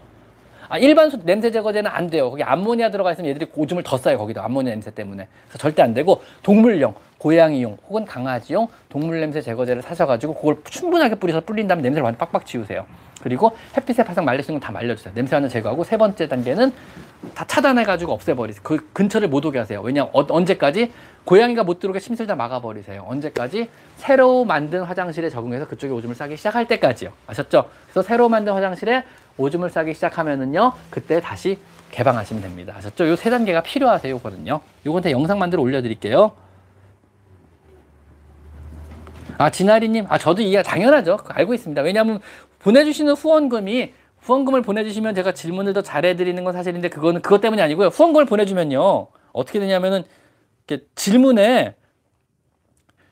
아, 0.75 0.79
일반 0.79 1.09
소, 1.09 1.17
냄새 1.23 1.53
제거제는 1.53 1.89
안 1.89 2.11
돼요. 2.11 2.29
거기 2.29 2.43
암모니아 2.43 2.91
들어가 2.91 3.13
있으면 3.13 3.31
얘들이 3.31 3.47
오줌을 3.55 3.85
더 3.85 3.97
싸요. 3.97 4.19
거기다 4.19 4.45
암모니아 4.45 4.73
냄새 4.73 4.91
때문에. 4.91 5.29
그래서 5.47 5.59
절대 5.59 5.83
안 5.83 5.95
되고 5.95 6.21
동물용, 6.43 6.97
고양이용 7.19 7.79
혹은 7.89 8.05
강아지용 8.05 8.67
동물 8.89 9.21
냄새 9.21 9.41
제거제를 9.41 9.83
사셔가지고 9.83 10.35
그걸 10.35 10.57
충분하게 10.65 11.15
뿌려서 11.15 11.43
뿌린 11.43 11.69
다음에 11.69 11.81
냄새를 11.81 12.03
완전 12.03 12.19
빡빡 12.19 12.45
지우세요. 12.45 12.87
그리고 13.23 13.57
햇빛에 13.77 14.03
바싹 14.03 14.25
말리시는 14.25 14.59
건 14.59 14.67
다 14.67 14.73
말려주세요. 14.73 15.15
냄새 15.15 15.37
완전 15.37 15.49
제거하고 15.49 15.85
세 15.85 15.97
번째 15.97 16.27
단계는 16.27 16.73
다 17.37 17.45
차단해가지고 17.47 18.13
없애버리세요. 18.13 18.61
그 18.65 18.89
근처를 18.93 19.29
못 19.29 19.47
오게 19.47 19.61
하세요. 19.61 19.81
왜냐 19.81 20.03
어, 20.03 20.27
언제까지 20.29 20.91
고양이가 21.25 21.63
못 21.63 21.79
들어오게 21.79 22.01
침실 22.01 22.27
다 22.27 22.35
막아버리세요. 22.35 23.05
언제까지 23.07 23.69
새로 23.97 24.45
만든 24.45 24.83
화장실에 24.83 25.31
적응해서 25.31 25.69
그쪽에 25.69 25.93
오줌을 25.93 26.17
싸기 26.17 26.37
시작할 26.37 26.67
때까지요. 26.67 27.13
아셨죠? 27.29 27.71
그래서 27.87 28.03
새로 28.03 28.29
만든 28.29 28.53
화장실에 28.53 29.05
오줌을 29.37 29.71
싸기 29.71 29.95
시작하면은요, 29.95 30.73
그때 30.91 31.21
다시 31.21 31.59
개방하시면 31.91 32.43
됩니다. 32.43 32.75
아셨죠? 32.77 33.09
요 33.09 33.17
세 33.17 33.31
단계가 33.31 33.63
필요하세요, 33.63 34.15
요거는요. 34.15 34.61
요건 34.87 35.03
다 35.03 35.11
영상 35.11 35.39
만들어 35.39 35.63
올려드릴게요. 35.63 36.33
아, 39.39 39.51
진아리님. 39.51 40.07
아, 40.09 40.19
저도 40.19 40.43
이해 40.43 40.63
당연하죠. 40.63 41.19
알고 41.29 41.55
있습니다. 41.55 41.83
왜냐하면 41.83 42.21
보내주시는 42.61 43.15
후원금이 43.15 43.93
후원금을 44.21 44.63
보내주시면 44.63 45.15
제가 45.15 45.33
질문을 45.33 45.73
더 45.75 45.83
잘해드리는 45.83 46.43
건 46.45 46.53
사실인데 46.53 46.89
그거는 46.89 47.21
그것 47.21 47.41
때문이 47.41 47.61
아니고요. 47.61 47.89
후원금을 47.89 48.25
보내주면요. 48.27 49.09
어떻게 49.33 49.59
되냐면은 49.59 50.05
이렇게 50.67 50.87
질문에 50.95 51.75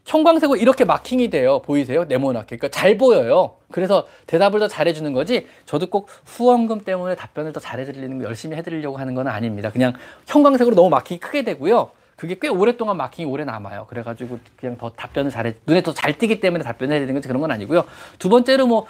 형광색으로 0.06 0.56
이렇게 0.56 0.84
마킹이 0.84 1.28
돼요. 1.30 1.60
보이세요? 1.62 2.04
네모나게. 2.04 2.56
그러니까 2.56 2.68
잘 2.68 2.96
보여요. 2.96 3.56
그래서 3.72 4.06
대답을 4.26 4.60
더 4.60 4.68
잘해주는 4.68 5.12
거지. 5.12 5.48
저도 5.66 5.86
꼭 5.86 6.08
후원금 6.26 6.84
때문에 6.84 7.16
답변을 7.16 7.52
더 7.52 7.60
잘해드리는 7.60 8.18
거 8.18 8.24
열심히 8.24 8.56
해드리려고 8.56 8.98
하는 8.98 9.14
건 9.14 9.26
아닙니다. 9.26 9.70
그냥 9.70 9.94
형광색으로 10.26 10.76
너무 10.76 10.90
마킹이 10.90 11.18
크게 11.18 11.42
되고요. 11.42 11.90
그게 12.16 12.36
꽤 12.40 12.46
오랫동안 12.46 12.96
마킹이 12.98 13.28
오래 13.28 13.44
남아요. 13.44 13.86
그래가지고 13.88 14.38
그냥 14.56 14.76
더 14.76 14.90
답변을 14.90 15.32
잘해, 15.32 15.54
눈에 15.66 15.82
더 15.82 15.92
잘 15.92 16.16
띄기 16.16 16.38
때문에 16.40 16.62
답변을 16.62 16.92
해야 16.92 17.00
되는 17.00 17.14
거지 17.14 17.26
그런 17.26 17.40
건 17.40 17.50
아니고요. 17.50 17.84
두 18.20 18.28
번째로 18.28 18.68
뭐 18.68 18.86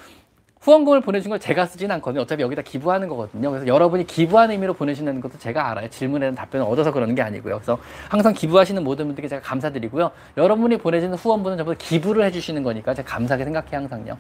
후원금을 0.63 1.01
보내준 1.01 1.31
걸 1.31 1.41
제가 1.41 1.67
쓰진 1.67 1.91
않거든요. 1.91 2.23
어차피 2.23 2.43
여기다 2.43 2.63
기부하는 2.63 3.09
거거든요. 3.09 3.51
그래서 3.51 3.67
여러분이 3.67 4.07
기부하는 4.07 4.53
의미로 4.53 4.75
보내시는 4.75 5.21
것도 5.21 5.39
제가 5.39 5.71
알아요. 5.71 5.91
질문에 5.91 6.21
대한 6.21 6.35
답변을 6.37 6.65
얻어서 6.67 6.93
그러는 6.93 7.17
게 7.17 7.23
아니고요. 7.23 7.57
그래서 7.57 7.79
항상 8.09 8.33
기부하시는 8.33 8.83
모든 8.85 9.07
분들께 9.07 9.27
제가 9.27 9.43
감사드리고요. 9.43 10.13
여러분이 10.37 10.79
보내주는 10.79 11.13
후원분은 11.17 11.57
전부 11.59 11.75
기부를 11.77 12.25
해주시는 12.27 12.63
거니까 12.63 12.95
제가 12.95 13.09
감사하게 13.09 13.45
생각해 13.45 13.69
항상요. 13.73 14.17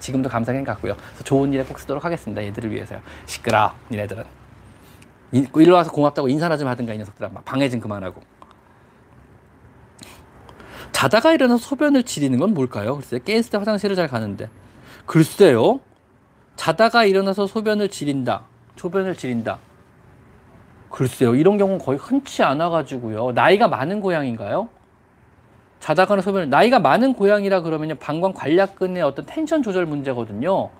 지금도 0.00 0.28
감사하게 0.28 0.58
생각하고요. 0.58 0.96
그래서 0.96 1.24
좋은 1.24 1.52
일에 1.52 1.62
꼭 1.62 1.78
쓰도록 1.78 2.04
하겠습니다. 2.04 2.42
얘들을 2.42 2.72
위해서요. 2.72 3.00
시끄러, 3.26 3.72
니네들은. 3.90 4.24
일로 5.32 5.74
와서 5.74 5.92
고맙다고 5.92 6.28
인사나 6.28 6.56
좀 6.56 6.66
하든가 6.66 6.94
이 6.94 6.98
녀석들아. 6.98 7.30
막 7.32 7.44
방해 7.44 7.68
좀 7.68 7.78
그만하고. 7.78 8.20
자다가 10.90 11.32
일어나서 11.32 11.58
소변을 11.58 12.02
지리는 12.02 12.36
건 12.40 12.54
뭘까요? 12.54 12.96
글쎄 12.96 13.20
깨있을 13.24 13.50
때 13.50 13.58
화장실을 13.58 13.94
잘 13.94 14.08
가는데. 14.08 14.48
글쎄요. 15.06 15.80
자다가 16.56 17.04
일어나서 17.04 17.46
소변을 17.46 17.88
지린다. 17.88 18.42
소변을 18.76 19.16
지린다. 19.16 19.58
글쎄요. 20.90 21.34
이런 21.34 21.58
경우는 21.58 21.78
거의 21.78 21.98
흔치 21.98 22.42
않아 22.42 22.70
가지고요. 22.70 23.32
나이가 23.32 23.68
많은 23.68 24.00
고양인가요? 24.00 24.68
자다가는 25.80 26.22
소변을 26.22 26.48
나이가 26.50 26.78
많은 26.80 27.12
고양이라 27.12 27.60
그러면요. 27.60 27.96
방광 27.96 28.32
관략근의 28.32 29.02
어떤 29.02 29.26
텐션 29.26 29.62
조절 29.62 29.86
문제거든요. 29.86 30.70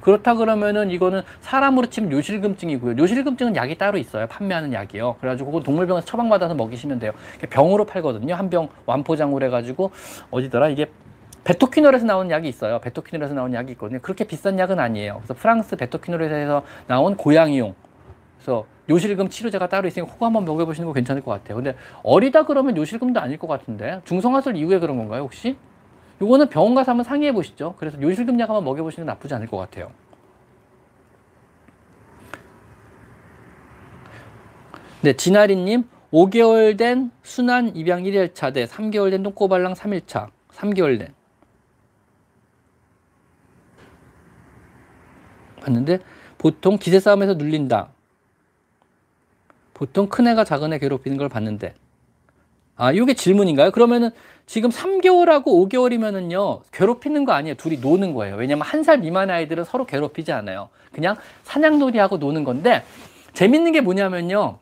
그렇다 0.00 0.34
그러면은 0.34 0.90
이거는 0.90 1.22
사람으로 1.40 1.88
치면 1.88 2.12
요실금증이고요. 2.12 2.96
요실금증은 2.98 3.56
약이 3.56 3.76
따로 3.78 3.98
있어요. 3.98 4.26
판매하는 4.28 4.72
약이요. 4.72 5.16
그래가지고 5.18 5.50
그건 5.50 5.62
동물병원에서 5.64 6.06
처방받아서 6.06 6.54
먹이시면 6.54 6.98
돼요. 6.98 7.12
병으로 7.50 7.84
팔거든요. 7.86 8.34
한 8.34 8.50
병 8.50 8.68
완포장으로 8.86 9.44
해가지고 9.46 9.90
어디더라 10.30 10.68
이게 10.68 10.90
베토키놀에서 11.44 12.06
나온 12.06 12.30
약이 12.30 12.48
있어요. 12.48 12.80
베토키놀에서 12.80 13.34
나온 13.34 13.52
약이 13.52 13.72
있거든요. 13.72 14.00
그렇게 14.00 14.24
비싼 14.24 14.58
약은 14.58 14.78
아니에요. 14.78 15.16
그래서 15.18 15.34
프랑스 15.34 15.76
베토키놀에서 15.76 16.62
나온 16.86 17.16
고양이용. 17.16 17.74
그래서 18.38 18.66
요실금 18.88 19.28
치료제가 19.28 19.68
따로 19.68 19.88
있으니 19.88 20.06
그거 20.06 20.26
한번 20.26 20.44
먹여보시는 20.44 20.86
거 20.86 20.92
괜찮을 20.92 21.22
것 21.22 21.30
같아요. 21.30 21.56
근데 21.56 21.74
어리다 22.02 22.44
그러면 22.44 22.76
요실금도 22.76 23.20
아닐 23.20 23.38
것 23.38 23.46
같은데 23.46 24.00
중성화술 24.04 24.56
이후에 24.56 24.78
그런 24.78 24.96
건가요 24.96 25.22
혹시? 25.22 25.56
요거는 26.20 26.48
병원 26.48 26.74
가서 26.74 26.92
한번 26.92 27.04
상의해 27.04 27.32
보시죠. 27.32 27.74
그래서 27.78 28.00
요실금 28.00 28.38
약 28.40 28.48
한번 28.48 28.64
먹여보시는 28.64 29.06
건 29.06 29.14
나쁘지 29.14 29.34
않을 29.34 29.46
것 29.46 29.56
같아요. 29.56 29.90
네, 35.02 35.12
진아리님 35.12 35.84
5개월 36.12 36.78
된 36.78 37.10
순환 37.22 37.74
입양 37.76 38.04
1일차 38.04 38.54
대 38.54 38.64
3개월 38.64 39.10
된 39.10 39.22
똥꼬발랑 39.22 39.74
3일차 39.74 40.28
3개월 40.52 40.98
된 40.98 41.08
봤는데 45.64 45.98
보통 46.38 46.78
기세 46.78 47.00
싸움에서 47.00 47.34
눌린다. 47.34 47.88
보통 49.72 50.08
큰 50.08 50.28
애가 50.28 50.44
작은 50.44 50.72
애 50.72 50.78
괴롭히는 50.78 51.16
걸 51.18 51.28
봤는데 51.28 51.74
아 52.76 52.92
이게 52.92 53.14
질문인가요? 53.14 53.70
그러면은 53.72 54.10
지금 54.46 54.70
3개월하고 54.70 55.44
5개월이면은요 55.46 56.60
괴롭히는 56.72 57.24
거 57.24 57.32
아니에요. 57.32 57.54
둘이 57.56 57.78
노는 57.78 58.14
거예요. 58.14 58.36
왜냐면 58.36 58.62
한 58.66 58.84
살 58.84 58.98
미만 58.98 59.30
아이들은 59.30 59.64
서로 59.64 59.86
괴롭히지 59.86 60.32
않아요. 60.32 60.68
그냥 60.92 61.16
사냥놀이하고 61.44 62.18
노는 62.18 62.44
건데 62.44 62.84
재밌는 63.32 63.72
게 63.72 63.80
뭐냐면요. 63.80 64.58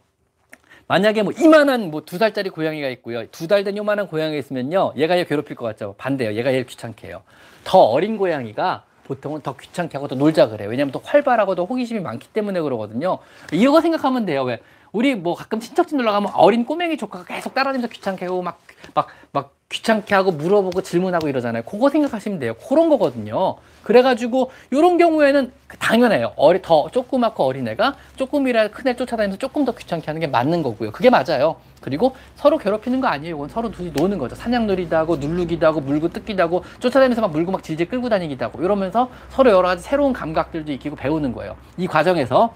만약에 0.88 1.22
뭐 1.22 1.32
이만한 1.32 1.90
뭐 1.90 2.03
두 2.05 2.18
살짜리 2.18 2.50
고양이가 2.50 2.88
있고요. 2.90 3.26
두 3.28 3.46
달 3.48 3.64
된 3.64 3.76
요만한 3.76 4.07
고양이가 4.07 4.38
있으면요. 4.38 4.92
얘가 4.96 5.18
얘 5.18 5.24
괴롭힐 5.24 5.57
것 5.57 5.64
같죠. 5.66 5.94
반대요. 5.98 6.34
얘가 6.34 6.50
얘를 6.53 6.64
귀찮게 6.66 7.09
해요. 7.09 7.22
더 7.64 7.78
어린 7.78 8.16
고양이가 8.18 8.84
보통은 9.14 9.42
더 9.42 9.56
귀찮게 9.56 9.96
하고 9.96 10.08
더 10.08 10.14
놀자 10.14 10.48
그래요. 10.48 10.68
왜냐면 10.70 10.92
또 10.92 11.00
활발하고 11.04 11.54
더 11.54 11.64
호기심이 11.64 12.00
많기 12.00 12.28
때문에 12.28 12.60
그러거든요. 12.60 13.18
이거 13.52 13.80
생각하면 13.80 14.24
돼요. 14.24 14.42
왜? 14.44 14.60
우리 14.92 15.14
뭐 15.14 15.34
가끔 15.34 15.60
친척집 15.60 15.96
놀러 15.96 16.12
가면 16.12 16.32
어린 16.34 16.64
꼬맹이 16.64 16.96
조카가 16.96 17.24
계속 17.24 17.54
따라다니면서 17.54 17.92
귀찮게 17.92 18.26
하고 18.26 18.42
막, 18.42 18.60
막, 18.94 19.08
막 19.32 19.54
귀찮게 19.73 20.14
하고 20.14 20.31
물어보고 20.33 20.83
질문하고 20.83 21.29
이러잖아요. 21.29 21.62
그거 21.62 21.89
생각하시면 21.89 22.39
돼요. 22.39 22.55
그런 22.68 22.91
거거든요. 22.91 23.57
그래가지고 23.83 24.51
이런 24.70 24.99
경우에는 24.99 25.51
당연해요. 25.79 26.35
어리 26.37 26.61
더 26.62 26.89
조그맣고 26.91 27.45
어린애가 27.45 27.95
조금이라도 28.16 28.70
큰애 28.70 28.95
쫓아다니면서 28.95 29.39
조금 29.39 29.64
더 29.64 29.73
귀찮게 29.73 30.07
하는 30.07 30.20
게 30.20 30.27
맞는 30.27 30.62
거고요. 30.62 30.93
그게 30.93 31.11
맞아요. 31.11 31.57
그리고 31.81 32.14
서로 32.37 32.59
괴롭히는 32.59 33.01
거 33.01 33.09
아니에요. 33.09 33.35
이건 33.35 33.49
서로 33.49 33.70
둘이 33.70 33.91
노는 33.93 34.18
거죠. 34.18 34.37
사냥놀이도 34.37 34.95
하고 34.95 35.16
누르기도 35.16 35.66
하고 35.66 35.81
물고 35.81 36.09
뜯기도 36.09 36.43
하고 36.43 36.62
쫓아다니면서 36.79 37.23
막 37.23 37.33
물고 37.33 37.51
막 37.51 37.62
질질 37.62 37.89
끌고 37.89 38.09
다니기도 38.09 38.45
하고 38.45 38.62
이러면서 38.62 39.11
서로 39.31 39.51
여러 39.51 39.68
가지 39.68 39.83
새로운 39.83 40.12
감각들도 40.12 40.70
익히고 40.70 40.95
배우는 40.95 41.33
거예요. 41.33 41.57
이 41.79 41.89
과정에서 41.89 42.55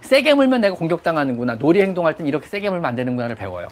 세게 0.00 0.34
물면 0.34 0.62
내가 0.62 0.76
공격당하는구나. 0.76 1.56
놀이 1.56 1.82
행동할 1.82 2.16
땐 2.16 2.26
이렇게 2.26 2.46
세게 2.46 2.70
물면 2.70 2.86
안 2.86 2.96
되는구나를 2.96 3.34
배워요. 3.34 3.68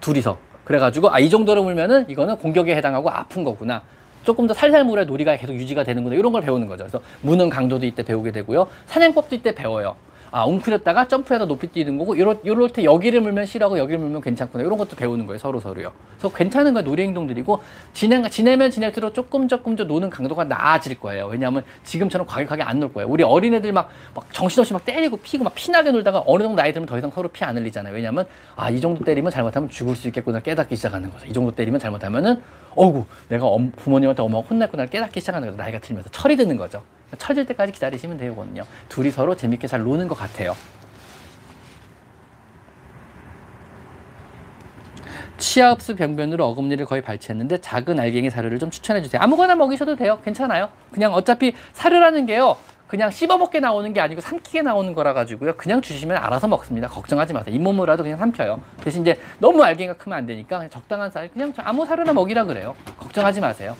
둘이서. 0.00 0.51
그래가지고 0.64 1.10
아 1.12 1.18
이 1.20 1.28
정도로 1.30 1.62
물면은 1.64 2.06
이거는 2.08 2.36
공격에 2.36 2.74
해당하고 2.76 3.10
아픈 3.10 3.44
거구나. 3.44 3.82
조금 4.24 4.46
더 4.46 4.54
살살 4.54 4.84
물에 4.84 5.04
놀이가 5.04 5.36
계속 5.36 5.52
유지가 5.54 5.82
되는구나 5.82 6.14
이런 6.16 6.32
걸 6.32 6.42
배우는 6.42 6.68
거죠. 6.68 6.84
그래서 6.84 7.00
무는 7.22 7.48
강도도 7.50 7.84
이때 7.86 8.02
배우게 8.04 8.30
되고요. 8.30 8.68
사냥법도 8.86 9.34
이때 9.36 9.52
배워요. 9.54 9.96
아, 10.34 10.46
웅크렸다가 10.46 11.08
점프해서 11.08 11.44
높이 11.44 11.66
뛰는 11.66 11.98
거고, 11.98 12.18
요럴, 12.18 12.38
요럴 12.46 12.70
때 12.70 12.84
여기를 12.84 13.20
물면 13.20 13.44
싫어하고 13.44 13.78
여기를 13.78 13.98
물면 13.98 14.22
괜찮구나. 14.22 14.64
이런 14.64 14.78
것도 14.78 14.96
배우는 14.96 15.26
거예요, 15.26 15.38
서로 15.38 15.60
서로요. 15.60 15.92
그래서 16.18 16.34
괜찮은 16.34 16.72
거예요, 16.72 16.88
놀이 16.88 17.02
행동들이고, 17.02 17.60
진행, 17.92 18.26
지내면 18.30 18.70
지낼수록 18.70 19.12
조금 19.12 19.46
조금 19.46 19.76
더 19.76 19.84
노는 19.84 20.08
강도가 20.08 20.42
나아질 20.44 20.98
거예요. 21.00 21.26
왜냐하면 21.26 21.62
지금처럼 21.84 22.26
과격하게 22.26 22.62
안 22.62 22.80
놀 22.80 22.90
거예요. 22.94 23.10
우리 23.10 23.22
어린애들 23.22 23.72
막, 23.72 23.90
막 24.14 24.26
정신없이 24.32 24.72
막 24.72 24.82
때리고 24.86 25.18
피고 25.18 25.44
막 25.44 25.54
피나게 25.54 25.90
놀다가 25.92 26.22
어느 26.26 26.42
정도 26.42 26.56
나이 26.56 26.72
들면 26.72 26.86
더 26.86 26.96
이상 26.96 27.10
서로 27.10 27.28
피 27.28 27.44
안 27.44 27.58
흘리잖아요. 27.58 27.92
왜냐하면, 27.94 28.24
아, 28.56 28.70
이 28.70 28.80
정도 28.80 29.04
때리면 29.04 29.30
잘못하면 29.30 29.68
죽을 29.68 29.94
수 29.94 30.08
있겠구나 30.08 30.40
깨닫기 30.40 30.76
시작하는 30.76 31.10
거죠. 31.10 31.26
이 31.26 31.32
정도 31.34 31.50
때리면 31.54 31.78
잘못하면은, 31.78 32.40
어구, 32.74 33.04
내가 33.28 33.44
엄, 33.46 33.70
부모님한테 33.72 34.22
엄마가 34.22 34.46
혼났구나 34.48 34.86
깨닫기 34.86 35.20
시작하는 35.20 35.48
거죠. 35.48 35.62
나이가 35.62 35.78
들면서 35.78 36.08
철이 36.08 36.36
드는 36.36 36.56
거죠. 36.56 36.82
철질 37.18 37.46
때까지 37.46 37.72
기다리시면 37.72 38.18
되거든요. 38.18 38.64
둘이 38.88 39.10
서로 39.10 39.36
재밌게 39.36 39.66
잘 39.66 39.82
노는 39.82 40.08
것 40.08 40.14
같아요. 40.14 40.54
치아 45.38 45.72
흡수 45.72 45.96
병변으로 45.96 46.46
어금니를 46.46 46.86
거의 46.86 47.02
발치했는데 47.02 47.60
작은 47.60 47.98
알갱이 47.98 48.30
사료를 48.30 48.58
좀 48.58 48.70
추천해 48.70 49.02
주세요. 49.02 49.20
아무거나 49.20 49.56
먹이셔도 49.56 49.96
돼요. 49.96 50.20
괜찮아요. 50.24 50.68
그냥 50.92 51.12
어차피 51.12 51.54
사료라는 51.72 52.26
게요. 52.26 52.56
그냥 52.86 53.10
씹어먹게 53.10 53.58
나오는 53.60 53.90
게 53.92 54.00
아니고 54.00 54.20
삼키게 54.20 54.62
나오는 54.62 54.92
거라 54.94 55.14
가지고요. 55.14 55.56
그냥 55.56 55.80
주시면 55.80 56.18
알아서 56.18 56.46
먹습니다. 56.46 56.88
걱정하지 56.88 57.32
마세요. 57.32 57.54
잇몸으로라도 57.54 58.02
그냥 58.02 58.18
삼켜요. 58.18 58.60
대신 58.84 59.00
이제 59.00 59.18
너무 59.38 59.64
알갱이가 59.64 59.94
크면 59.94 60.18
안 60.18 60.26
되니까 60.26 60.58
그냥 60.58 60.70
적당한 60.70 61.10
쌀 61.10 61.28
그냥 61.28 61.52
아무 61.56 61.86
사료나 61.86 62.12
먹이라 62.12 62.44
그래요. 62.44 62.76
걱정하지 62.98 63.40
마세요. 63.40 63.76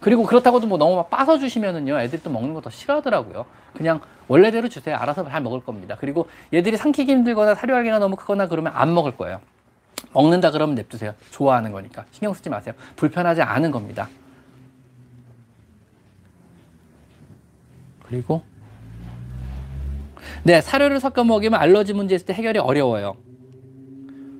그리고 0.00 0.24
그렇다고도 0.24 0.66
뭐 0.66 0.78
너무 0.78 0.96
막 0.96 1.10
빠서 1.10 1.38
주시면은요, 1.38 2.00
애들이 2.00 2.22
또 2.22 2.30
먹는 2.30 2.54
거 2.54 2.60
더 2.60 2.70
싫어하더라고요. 2.70 3.44
그냥 3.74 4.00
원래대로 4.28 4.68
주세요. 4.68 4.96
알아서 4.96 5.28
잘 5.28 5.40
먹을 5.42 5.60
겁니다. 5.60 5.96
그리고 6.00 6.28
얘들이 6.52 6.76
삼키기 6.76 7.10
힘들거나 7.12 7.54
사료하기가 7.54 7.98
너무 7.98 8.16
크거나 8.16 8.48
그러면 8.48 8.72
안 8.74 8.94
먹을 8.94 9.16
거예요. 9.16 9.40
먹는다 10.12 10.50
그러면 10.50 10.74
냅두세요. 10.76 11.14
좋아하는 11.30 11.72
거니까. 11.72 12.04
신경 12.12 12.32
쓰지 12.32 12.48
마세요. 12.48 12.74
불편하지 12.96 13.42
않은 13.42 13.70
겁니다. 13.70 14.08
그리고 18.06 18.42
네, 20.42 20.60
사료를 20.60 21.00
섞어 21.00 21.24
먹이면 21.24 21.60
알러지 21.60 21.92
문제 21.92 22.14
있을 22.14 22.26
때 22.26 22.32
해결이 22.32 22.58
어려워요. 22.58 23.16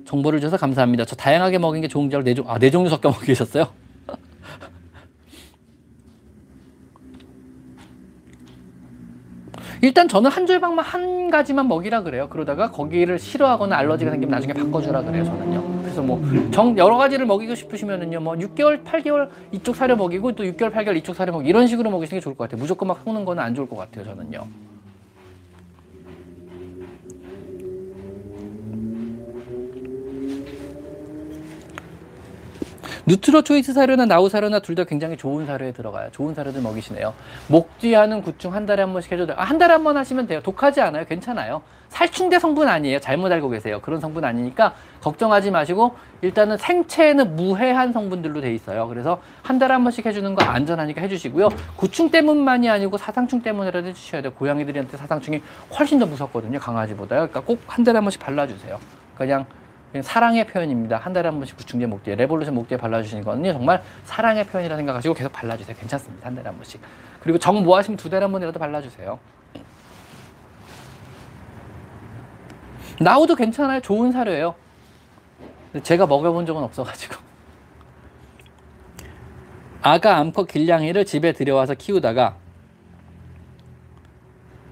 정보를 0.05 0.41
줘서 0.41 0.57
감사합니다. 0.57 1.05
저 1.05 1.15
다양하게 1.15 1.57
먹인 1.59 1.81
게 1.81 1.87
좋은 1.87 2.09
줄 2.09 2.17
알고 2.17 2.25
네 2.25 2.33
종, 2.33 2.49
아, 2.49 2.57
네 2.59 2.69
종류 2.71 2.89
섞어 2.89 3.09
먹이셨어요? 3.11 3.67
일단 9.81 10.07
저는 10.07 10.29
한 10.29 10.45
줄방만 10.45 10.85
한 10.85 11.29
가지만 11.31 11.67
먹이라 11.67 12.03
그래요. 12.03 12.27
그러다가 12.29 12.69
거기를 12.71 13.17
싫어하거나 13.17 13.75
알러지가 13.75 14.11
생기면 14.11 14.31
나중에 14.35 14.53
바꿔주라 14.53 15.01
그래요. 15.03 15.25
저는요. 15.25 15.81
그래서 15.81 16.01
뭐 16.01 16.21
정 16.51 16.77
여러 16.77 16.97
가지를 16.97 17.25
먹이고 17.25 17.55
싶으시면은요. 17.55 18.19
뭐 18.19 18.35
6개월, 18.35 18.83
8개월 18.83 19.29
이쪽 19.51 19.75
사료 19.75 19.95
먹이고 19.95 20.33
또 20.33 20.43
6개월, 20.43 20.71
8개월 20.73 20.97
이쪽 20.97 21.15
사료 21.15 21.31
먹이 21.33 21.47
이런 21.49 21.65
식으로 21.67 21.89
먹이시는 21.89 22.19
게 22.19 22.23
좋을 22.23 22.35
것 22.35 22.43
같아요. 22.45 22.61
무조건 22.61 22.87
막 22.89 22.99
섞는 23.03 23.25
거는 23.25 23.41
안 23.41 23.55
좋을 23.55 23.67
것 23.67 23.75
같아요. 23.77 24.05
저는요. 24.05 24.45
누트로 33.11 33.41
초이스 33.43 33.73
사료나 33.73 34.05
나우 34.05 34.29
사료나 34.29 34.59
둘 34.59 34.71
다 34.75 34.85
굉장히 34.85 35.17
좋은 35.17 35.45
사료에 35.45 35.73
들어가요. 35.73 36.09
좋은 36.13 36.33
사료들 36.33 36.61
먹이시네요. 36.61 37.13
목뒤하는 37.47 38.21
구충 38.21 38.53
한 38.53 38.65
달에 38.65 38.83
한 38.83 38.93
번씩 38.93 39.11
해줘도 39.11 39.33
아, 39.35 39.43
한 39.43 39.57
달에 39.57 39.73
한 39.73 39.83
번 39.83 39.97
하시면 39.97 40.27
돼요. 40.27 40.39
독하지 40.41 40.79
않아요. 40.79 41.03
괜찮아요. 41.05 41.61
살충제 41.89 42.39
성분 42.39 42.69
아니에요. 42.69 42.99
잘못 42.99 43.29
알고 43.29 43.49
계세요. 43.49 43.81
그런 43.81 43.99
성분 43.99 44.23
아니니까 44.23 44.75
걱정하지 45.01 45.51
마시고 45.51 45.95
일단은 46.21 46.55
생체에는 46.57 47.35
무해한 47.35 47.91
성분들로 47.91 48.39
돼 48.39 48.53
있어요. 48.53 48.87
그래서 48.87 49.21
한 49.41 49.59
달에 49.59 49.73
한 49.73 49.83
번씩 49.83 50.05
해주는 50.05 50.33
거 50.35 50.45
안전하니까 50.45 51.01
해주시고요. 51.01 51.49
구충 51.75 52.11
때문만이 52.11 52.69
아니고 52.69 52.97
사상충 52.97 53.41
때문에라도 53.41 53.87
해주셔야 53.89 54.21
돼요. 54.21 54.31
고양이들한테 54.35 54.95
사상충이 54.95 55.41
훨씬 55.77 55.99
더 55.99 56.05
무섭거든요. 56.05 56.59
강아지보다. 56.59 57.15
그러니까 57.15 57.41
꼭 57.41 57.59
한 57.67 57.83
달에 57.83 57.97
한 57.97 58.05
번씩 58.05 58.21
발라주세요. 58.21 58.79
그냥 59.17 59.45
사랑의 60.01 60.47
표현입니다. 60.47 60.97
한 60.97 61.11
달에 61.11 61.27
한 61.27 61.37
번씩 61.37 61.57
구충제 61.57 61.85
목뒤에 61.85 62.15
Revolution 62.15 62.55
목뒤에 62.55 62.77
발라주시는 62.77 63.25
거는요 63.25 63.51
정말 63.53 63.83
사랑의 64.05 64.45
표현이라 64.45 64.77
생각하시고 64.77 65.13
계속 65.13 65.33
발라주세요. 65.33 65.75
괜찮습니다. 65.75 66.27
한 66.27 66.35
달에 66.35 66.47
한 66.47 66.55
번씩. 66.55 66.79
그리고 67.19 67.37
정 67.37 67.61
모아시면 67.63 67.97
두 67.97 68.09
달에 68.09 68.23
한 68.23 68.31
번이라도 68.31 68.57
발라주세요. 68.57 69.19
나우도 73.01 73.35
괜찮아요. 73.35 73.81
좋은 73.81 74.11
사료예요. 74.11 74.55
제가 75.83 76.05
먹여본 76.05 76.45
적은 76.45 76.63
없어가지고. 76.63 77.15
아가 79.81 80.17
암컷 80.17 80.47
길냥이를 80.47 81.05
집에 81.05 81.33
들여와서 81.33 81.73
키우다가 81.73 82.35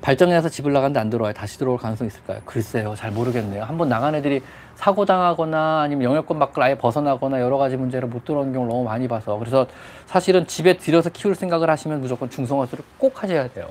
발정해서 0.02 0.50
집을 0.50 0.72
나갔는데 0.72 1.00
안 1.00 1.10
들어와요. 1.10 1.34
다시 1.34 1.58
들어올 1.58 1.78
가능성이 1.78 2.08
있을까요? 2.08 2.42
글쎄요. 2.46 2.96
잘 2.96 3.12
모르겠네요. 3.12 3.64
한번 3.64 3.90
나간 3.90 4.16
애들이 4.16 4.42
사고 4.80 5.04
당하거나 5.04 5.82
아니면 5.82 6.06
영역권 6.06 6.40
밖을 6.40 6.64
아예 6.64 6.76
벗어나거나 6.76 7.42
여러 7.42 7.58
가지 7.58 7.76
문제로 7.76 8.08
못 8.08 8.24
들어오는 8.24 8.54
경우를 8.54 8.72
너무 8.72 8.86
많이 8.86 9.10
봐서 9.10 9.38
그래서 9.38 9.68
사실은 10.06 10.48
집에 10.48 10.78
들여서 10.78 11.10
키울 11.10 11.36
생각을 11.36 11.70
하시면 11.70 12.00
무조건 12.00 12.30
중성화수를 12.30 12.86
꼭 12.98 13.22
하셔야 13.22 13.50
돼요. 13.50 13.68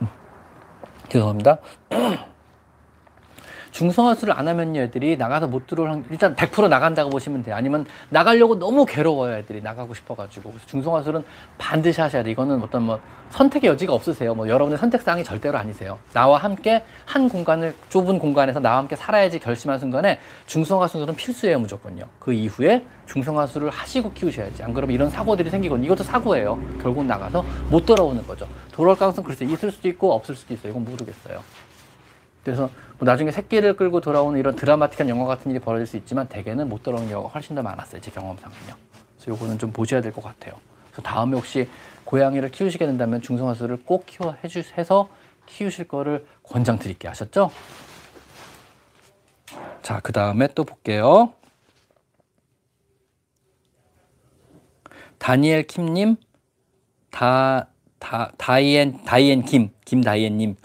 음. 0.00 0.08
죄송합니다. 1.10 1.58
중성화수를 3.72 4.34
안 4.38 4.46
하면 4.48 4.76
애들이 4.76 5.16
나가서 5.16 5.48
못 5.48 5.66
들어올 5.66 5.90
확- 5.90 6.02
일단 6.10 6.36
100% 6.36 6.68
나간다고 6.68 7.10
보시면 7.10 7.42
돼요. 7.42 7.56
아니면 7.56 7.86
나가려고 8.10 8.58
너무 8.58 8.84
괴로워요. 8.84 9.34
애들이 9.38 9.60
나가고 9.62 9.94
싶어가지고 9.94 10.50
그래서 10.50 10.66
중성화수는 10.66 11.24
반드시 11.58 12.00
하셔야 12.00 12.22
돼. 12.22 12.30
이거는 12.30 12.62
어떤 12.62 12.82
뭐 12.82 13.00
선택의 13.30 13.70
여지가 13.70 13.94
없으세요. 13.94 14.34
뭐 14.34 14.46
여러분의 14.46 14.78
선택사항이 14.78 15.24
절대로 15.24 15.56
아니세요. 15.56 15.98
나와 16.12 16.36
함께 16.38 16.84
한 17.06 17.28
공간을 17.30 17.74
좁은 17.88 18.18
공간에서 18.18 18.60
나와 18.60 18.76
함께 18.76 18.94
살아야지 18.94 19.38
결심한 19.38 19.78
순간에 19.78 20.18
중성화수는 20.46 21.16
필수예요. 21.16 21.58
무조건요. 21.58 22.04
그 22.18 22.34
이후에 22.34 22.84
중성화수를 23.06 23.70
하시고 23.70 24.12
키우셔야지. 24.12 24.62
안 24.62 24.74
그러면 24.74 24.94
이런 24.94 25.08
사고들이 25.10 25.48
생기거든요. 25.48 25.86
이것도 25.86 26.04
사고예요. 26.04 26.60
결국 26.82 27.04
나가서 27.06 27.42
못 27.70 27.86
돌아오는 27.86 28.24
거죠. 28.26 28.46
돌아올 28.70 28.96
가능성 28.98 29.24
글쎄 29.24 29.46
있을 29.46 29.72
수도 29.72 29.88
있고 29.88 30.12
없을 30.12 30.34
수도 30.36 30.52
있어요. 30.52 30.70
이건 30.72 30.84
모르겠어요. 30.84 31.42
그래서 32.44 32.70
뭐 32.98 33.06
나중에 33.06 33.30
새끼를 33.30 33.76
끌고 33.76 34.00
돌아오는 34.00 34.38
이런 34.38 34.56
드라마틱한 34.56 35.08
영화 35.08 35.26
같은 35.26 35.50
일이 35.50 35.60
벌어질 35.60 35.86
수 35.86 35.96
있지만 35.96 36.28
대개는 36.28 36.68
못 36.68 36.82
돌아오는 36.82 37.08
경우가 37.08 37.28
훨씬 37.30 37.54
더 37.56 37.62
많았어요. 37.62 38.00
제 38.00 38.10
경험상은요. 38.10 38.74
그래서 39.16 39.30
요거는 39.30 39.58
좀 39.58 39.72
보셔야 39.72 40.00
될 40.00 40.12
것 40.12 40.22
같아요. 40.22 40.54
그래서 40.90 41.02
다음에 41.02 41.36
혹시 41.36 41.68
고양이를 42.04 42.50
키우시게 42.50 42.84
된다면 42.86 43.22
중성화수를 43.22 43.84
꼭 43.84 44.06
키워 44.06 44.36
해주 44.44 44.62
해서 44.76 45.08
키우실 45.46 45.88
거를 45.88 46.26
권장 46.42 46.78
드릴게요. 46.78 47.10
아셨죠? 47.12 47.50
자, 49.82 50.00
그 50.00 50.12
다음에 50.12 50.48
또 50.54 50.64
볼게요. 50.64 51.32
다니엘 55.18 55.66
킴님, 55.66 56.16
다, 57.10 57.68
다, 57.98 58.32
다이엔, 58.38 59.04
다이엔 59.04 59.42
김, 59.42 59.70
김다이엔님. 59.84 60.56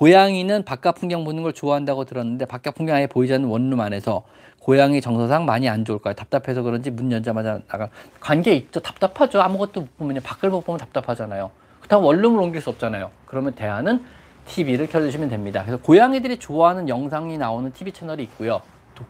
고양이는 0.00 0.64
바깥 0.64 0.94
풍경 0.94 1.24
보는 1.24 1.42
걸 1.42 1.52
좋아한다고 1.52 2.06
들었는데 2.06 2.46
바깥 2.46 2.74
풍경 2.74 2.96
아예 2.96 3.06
보이지 3.06 3.34
않는 3.34 3.46
원룸 3.46 3.80
안에서 3.80 4.22
고양이 4.58 5.02
정서상 5.02 5.44
많이 5.44 5.68
안 5.68 5.84
좋을까요? 5.84 6.14
답답해서 6.14 6.62
그런지 6.62 6.90
문 6.90 7.12
열자마자 7.12 7.60
나가 7.68 7.90
관계 8.18 8.54
있죠. 8.54 8.80
답답하죠. 8.80 9.42
아무것도 9.42 9.82
못 9.82 9.98
보면요. 9.98 10.20
밖을 10.22 10.48
못 10.48 10.62
보면 10.62 10.78
답답하잖아요. 10.78 11.50
그렇다고 11.80 12.06
원룸을 12.06 12.40
옮길 12.40 12.62
수 12.62 12.70
없잖아요. 12.70 13.10
그러면 13.26 13.54
대안은 13.54 14.02
TV를 14.46 14.86
켜주시면 14.86 15.28
됩니다. 15.28 15.62
그래서 15.66 15.82
고양이들이 15.82 16.38
좋아하는 16.38 16.88
영상이 16.88 17.36
나오는 17.36 17.70
TV 17.70 17.92
채널이 17.92 18.22
있고요. 18.22 18.62
또 18.94 19.04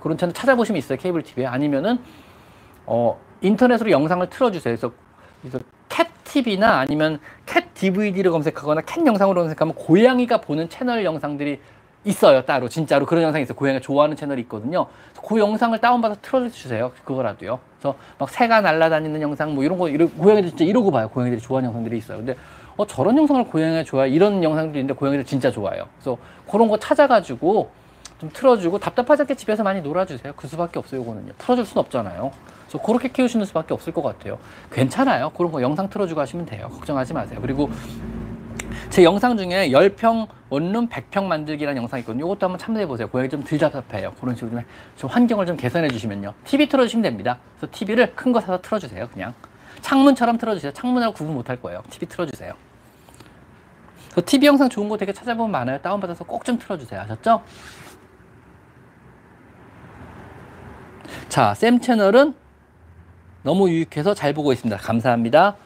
그런 0.00 0.16
채널 0.16 0.32
찾아보시면 0.32 0.78
있어요. 0.78 0.96
케이블 0.96 1.22
TV에 1.22 1.44
아니면은 1.44 1.98
어 2.86 3.20
인터넷으로 3.42 3.90
영상을 3.90 4.26
틀어주세요. 4.30 4.74
그래서, 4.74 4.94
그래서 5.42 5.60
캣 5.90 6.06
TV나 6.24 6.78
아니면 6.78 7.18
캣 7.44 7.74
DVD를 7.74 8.30
검색하거나 8.30 8.80
캣 8.82 9.06
영상으로 9.06 9.42
검색하면 9.42 9.74
고양이가 9.74 10.40
보는 10.40 10.70
채널 10.70 11.04
영상들이 11.04 11.60
있어요 12.04 12.42
따로. 12.46 12.68
진짜로 12.70 13.04
그런 13.04 13.22
영상이 13.24 13.42
있어요. 13.42 13.54
고양이가 13.56 13.82
좋아하는 13.82 14.16
채널이 14.16 14.40
있거든요. 14.42 14.86
그 15.22 15.38
영상을 15.38 15.78
다운받아서 15.78 16.20
틀어주세요 16.22 16.92
그거라도요. 17.04 17.58
그래서 17.78 17.98
막 18.18 18.30
새가 18.30 18.62
날아다니는 18.62 19.20
영상 19.20 19.54
뭐 19.54 19.64
이런 19.64 19.78
거 19.78 19.88
이런 19.90 20.08
고양이들 20.16 20.50
진짜 20.50 20.64
이러고 20.64 20.90
봐요. 20.90 21.08
고양이들이 21.10 21.42
좋아하는 21.42 21.66
영상들이 21.66 21.98
있어요. 21.98 22.18
근데 22.18 22.36
어 22.76 22.86
저런 22.86 23.18
영상을 23.18 23.44
고양이가 23.44 23.84
좋아해? 23.84 24.08
이런 24.08 24.42
영상들이 24.42 24.80
있는데 24.80 24.94
고양이들 24.98 25.26
진짜 25.26 25.50
좋아해요. 25.50 25.86
그래서 25.98 26.16
그런 26.50 26.68
거 26.68 26.78
찾아가지고 26.78 27.70
좀 28.18 28.30
틀어주고 28.32 28.78
답답하지 28.78 29.22
않게 29.22 29.34
집에서 29.34 29.62
많이 29.62 29.82
놀아주세요. 29.82 30.32
그 30.36 30.46
수밖에 30.46 30.78
없어요 30.78 31.02
이거는요. 31.02 31.32
풀어줄 31.36 31.66
순 31.66 31.78
없잖아요 31.78 32.30
그래서 32.70 32.86
그렇게 32.86 33.08
키우시는 33.08 33.46
수밖에 33.46 33.74
없을 33.74 33.92
것 33.92 34.02
같아요 34.02 34.38
괜찮아요 34.70 35.30
그런 35.30 35.50
거 35.50 35.60
영상 35.60 35.90
틀어주고 35.90 36.20
하시면 36.20 36.46
돼요 36.46 36.68
걱정하지 36.68 37.12
마세요 37.12 37.40
그리고 37.42 37.68
제 38.90 39.02
영상 39.02 39.36
중에 39.36 39.70
10평 39.70 40.28
원룸 40.48 40.88
100평 40.88 41.24
만들기라는 41.24 41.82
영상이 41.82 42.00
있거든요. 42.02 42.24
이것도 42.26 42.46
한번 42.46 42.58
참조해 42.58 42.86
보세요. 42.86 43.08
고양이 43.08 43.28
좀 43.28 43.42
덜 43.44 43.58
답답해요. 43.58 44.12
그런 44.20 44.34
식으로 44.34 44.50
좀, 44.50 44.62
좀 44.96 45.10
환경을 45.10 45.46
좀 45.46 45.56
개선해 45.56 45.88
주시면요. 45.88 46.34
TV 46.44 46.68
틀어주시면 46.68 47.02
됩니다. 47.02 47.38
그래서 47.58 47.72
TV를 47.72 48.14
큰 48.14 48.32
거 48.32 48.40
사서 48.40 48.60
틀어주세요. 48.60 49.08
그냥. 49.12 49.34
창문처럼 49.80 50.38
틀어주세요. 50.38 50.72
창문하고 50.72 51.14
구분 51.14 51.34
못할 51.34 51.60
거예요. 51.60 51.82
TV 51.90 52.08
틀어주세요. 52.08 52.52
그 54.14 54.24
TV 54.24 54.46
영상 54.48 54.68
좋은 54.68 54.88
거 54.88 54.96
되게 54.96 55.12
찾아보면 55.12 55.50
많아요. 55.50 55.78
다운받아서 55.80 56.24
꼭 56.24 56.44
좀 56.44 56.58
틀어주세요. 56.58 57.00
아셨죠? 57.00 57.42
자, 61.28 61.54
쌤 61.54 61.80
채널은 61.80 62.34
너무 63.42 63.70
유익해서 63.70 64.14
잘 64.14 64.32
보고 64.32 64.52
있습니다. 64.52 64.76
감사합니다. 64.76 65.56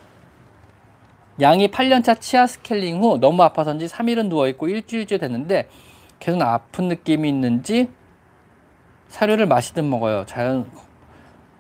양이 1.41 1.69
8년차 1.69 2.21
치아 2.21 2.47
스케일링 2.47 3.03
후 3.03 3.19
너무 3.19 3.43
아파서인지 3.43 3.87
3일은 3.87 4.29
누워있고 4.29 4.69
일주일째 4.69 5.19
됐는데 5.19 5.69
계속 6.21 6.41
아픈 6.43 6.89
느낌이 6.89 7.29
있는지 7.29 7.89
사료를 9.09 9.47
마시든 9.47 9.89
먹어요. 9.91 10.25
자연, 10.27 10.71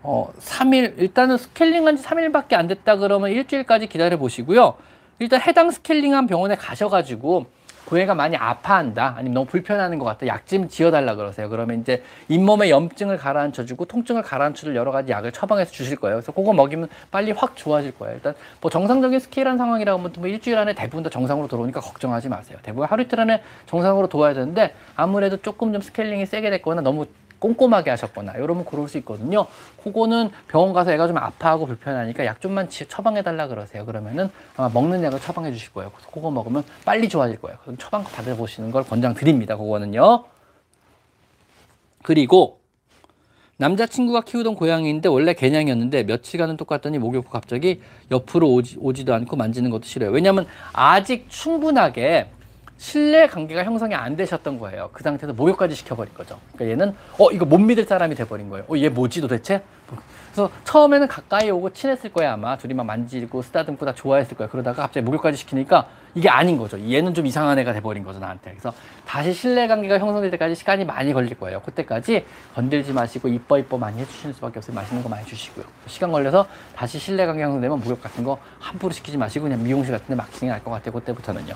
어, 0.03 0.33
3일, 0.39 0.99
일단은 0.99 1.37
스케일링 1.39 1.87
한지 1.87 2.03
3일밖에 2.05 2.55
안 2.55 2.69
됐다 2.69 2.97
그러면 2.97 3.31
일주일까지 3.31 3.89
기다려 3.89 4.17
보시고요. 4.17 4.75
일단 5.19 5.41
해당 5.41 5.71
스케일링 5.71 6.15
한 6.15 6.27
병원에 6.27 6.55
가셔가지고 6.55 7.47
고양이가 7.95 8.14
많이 8.16 8.36
아파한다. 8.36 9.14
아니면 9.16 9.34
너무 9.34 9.47
불편하는 9.47 9.99
것 10.01 10.05
같다. 10.05 10.26
약 10.26 10.45
좀 10.45 10.68
지어달라 10.68 11.14
그러세요. 11.14 11.49
그러면 11.49 11.80
이제 11.80 12.03
잇몸에 12.28 12.68
염증을 12.68 13.16
가라앉혀주고 13.16 13.86
통증을 13.86 14.22
가라앉혀줄 14.22 14.76
여러 14.76 14.90
가지 14.90 15.11
약을 15.11 15.32
처방해서 15.32 15.70
주실 15.72 15.97
거예요. 15.97 16.16
그래서 16.16 16.32
그거 16.32 16.53
먹이면 16.53 16.88
빨리 17.11 17.32
확 17.32 17.57
좋아질 17.57 17.97
거예요. 17.99 18.16
일단 18.16 18.34
뭐 18.61 18.70
정상적인 18.70 19.18
스케일한 19.20 19.57
상황이라고 19.57 19.99
하면 19.99 20.12
뭐 20.18 20.28
일주일 20.28 20.59
안에 20.59 20.74
대부분 20.74 21.03
다 21.03 21.09
정상으로 21.09 21.49
돌아오니까 21.49 21.81
걱정하지 21.80 22.28
마세요. 22.28 22.59
대부분 22.62 22.86
하루 22.86 23.03
이틀 23.03 23.20
안에 23.20 23.42
정상으로 23.66 24.09
돌아와야 24.09 24.35
되는데 24.34 24.74
아무래도 24.97 25.38
조금 25.38 25.72
좀 25.72 25.80
스케일링이 25.80 26.26
세게 26.26 26.51
됐거나 26.51 26.82
너무 26.82 27.07
꼼꼼하게 27.45 27.90
하셨거나 27.90 28.32
이러면 28.32 28.64
그럴 28.64 28.88
수 28.88 28.97
있거든요. 28.99 29.47
그거는 29.82 30.30
병원 30.49 30.72
가서 30.72 30.92
애가 30.92 31.09
좀 31.09 31.18
아파하고 31.18 31.66
불편하니까 31.66 32.24
약 32.24 32.40
좀만 32.40 32.70
처방해 32.70 33.22
달라 33.22 33.49
그러세요. 33.49 33.84
그러면은 33.84 34.30
아마 34.57 34.70
먹는 34.70 35.03
약을 35.03 35.20
처방해 35.20 35.53
주실 35.53 35.70
거예요. 35.74 35.90
그래서 35.90 36.11
그거 36.11 36.30
먹으면 36.30 36.64
빨리 36.86 37.07
좋아질 37.07 37.40
거예요. 37.42 37.59
그럼 37.62 37.76
처방 37.76 38.05
받아보시는 38.05 38.70
걸 38.70 38.84
권장드립니다. 38.84 39.59
그거는요. 39.59 40.24
그리고 42.03 42.61
남자친구가 43.59 44.22
키우던 44.22 44.55
고양이인데 44.55 45.11
원래 45.11 45.34
개냥이었는데 45.34 46.05
며칠간은 46.05 46.57
똑같더니 46.57 46.99
목욕 46.99 47.26
후 47.26 47.30
갑자기 47.30 47.82
옆으로 48.11 48.51
오지, 48.53 48.78
오지도 48.80 49.12
않고 49.14 49.36
만지는 49.36 49.70
것도 49.70 49.84
싫어요. 49.84 50.11
왜냐하면 50.11 50.47
아직 50.72 51.26
충분하게 51.28 52.28
신뢰 52.85 53.26
관계가 53.26 53.64
형성이 53.64 53.95
안 53.95 54.14
되셨던 54.14 54.59
거예요. 54.59 54.91
그 54.93 55.03
상태에서 55.03 55.32
목욕까지 55.32 55.74
시켜버린 55.74 56.12
거죠. 56.12 56.39
그러니까 56.53 56.72
얘는 56.72 56.95
어 57.18 57.30
이거 57.30 57.47
못 57.47 57.57
믿을 57.59 57.87
사람이 57.87 58.14
돼버린 58.14 58.51
거예요. 58.51 58.66
어 58.68 58.76
얘 58.76 58.91
뭐지 58.91 59.22
도대체? 59.22 59.62
그래서 60.26 60.51
처음에는 60.64 61.09
가까이 61.09 61.51
오고 61.51 61.72
친했을 61.72 62.12
거야 62.12 62.35
아마 62.35 62.59
둘이 62.59 62.74
막 62.74 62.85
만지고 62.85 63.41
쓰다듬고 63.41 63.87
다 63.87 63.95
좋아했을 63.95 64.37
거야. 64.37 64.49
그러다가 64.49 64.82
갑자기 64.82 65.03
목욕까지 65.07 65.39
시키니까 65.39 65.87
이게 66.14 66.28
아닌 66.28 66.59
거죠. 66.59 66.78
얘는 66.78 67.14
좀 67.14 67.24
이상한 67.24 67.59
애가 67.59 67.72
돼버린 67.72 68.05
거죠 68.05 68.18
나한테. 68.18 68.51
그래서 68.51 68.74
다시 69.07 69.32
신뢰 69.32 69.66
관계가 69.66 69.99
형성될 69.99 70.30
때까지 70.32 70.55
시간이 70.55 70.85
많이 70.85 71.14
걸릴 71.14 71.39
거예요. 71.39 71.62
그때까지 71.62 72.26
건들지 72.55 72.93
마시고 72.93 73.28
이뻐 73.28 73.59
이뻐 73.59 73.78
많이 73.78 73.99
해주시는 74.01 74.35
수밖에 74.35 74.59
없어요. 74.59 74.76
맛있는 74.76 75.03
거 75.03 75.09
많이 75.09 75.24
주시고요. 75.24 75.64
시간 75.87 76.12
걸려서 76.12 76.47
다시 76.76 76.99
신뢰 76.99 77.24
관계 77.24 77.45
형성되면 77.45 77.80
목욕 77.80 78.03
같은 78.03 78.24
거 78.24 78.39
함부로 78.59 78.93
시키지 78.93 79.16
마시고 79.16 79.45
그냥 79.45 79.62
미용실 79.62 79.93
같은 79.93 80.07
데 80.07 80.14
맡기는 80.14 80.41
게 80.41 80.47
나을 80.49 80.62
것 80.62 80.70
같아요. 80.70 80.93
그때부터는요. 80.93 81.55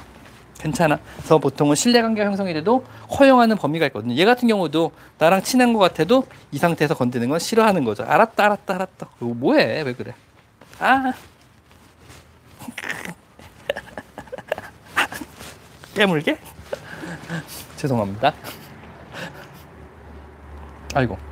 괜찮아. 0.59 0.99
그래서 1.17 1.39
보통은 1.39 1.77
신뢰관계가 1.77 2.29
형성이 2.29 2.53
돼도 2.53 2.85
허용하는 3.19 3.57
범위가 3.57 3.87
있거든요. 3.87 4.15
얘 4.17 4.25
같은 4.25 4.49
경우도 4.49 4.93
나랑 5.19 5.43
친한 5.43 5.73
것 5.73 5.79
같아도 5.79 6.27
이 6.51 6.59
상태에서 6.59 6.95
건드는 6.95 7.29
건 7.29 7.39
싫어하는 7.39 7.85
거죠. 7.85 8.05
알았다, 8.05 8.45
알았다, 8.45 8.75
알았다. 8.75 9.09
이거 9.21 9.35
뭐해? 9.35 9.83
왜 9.83 9.93
그래? 9.95 10.15
아. 10.81 11.13
깨물게? 15.95 16.39
죄송합니다. 17.77 18.33
아이고. 20.95 21.28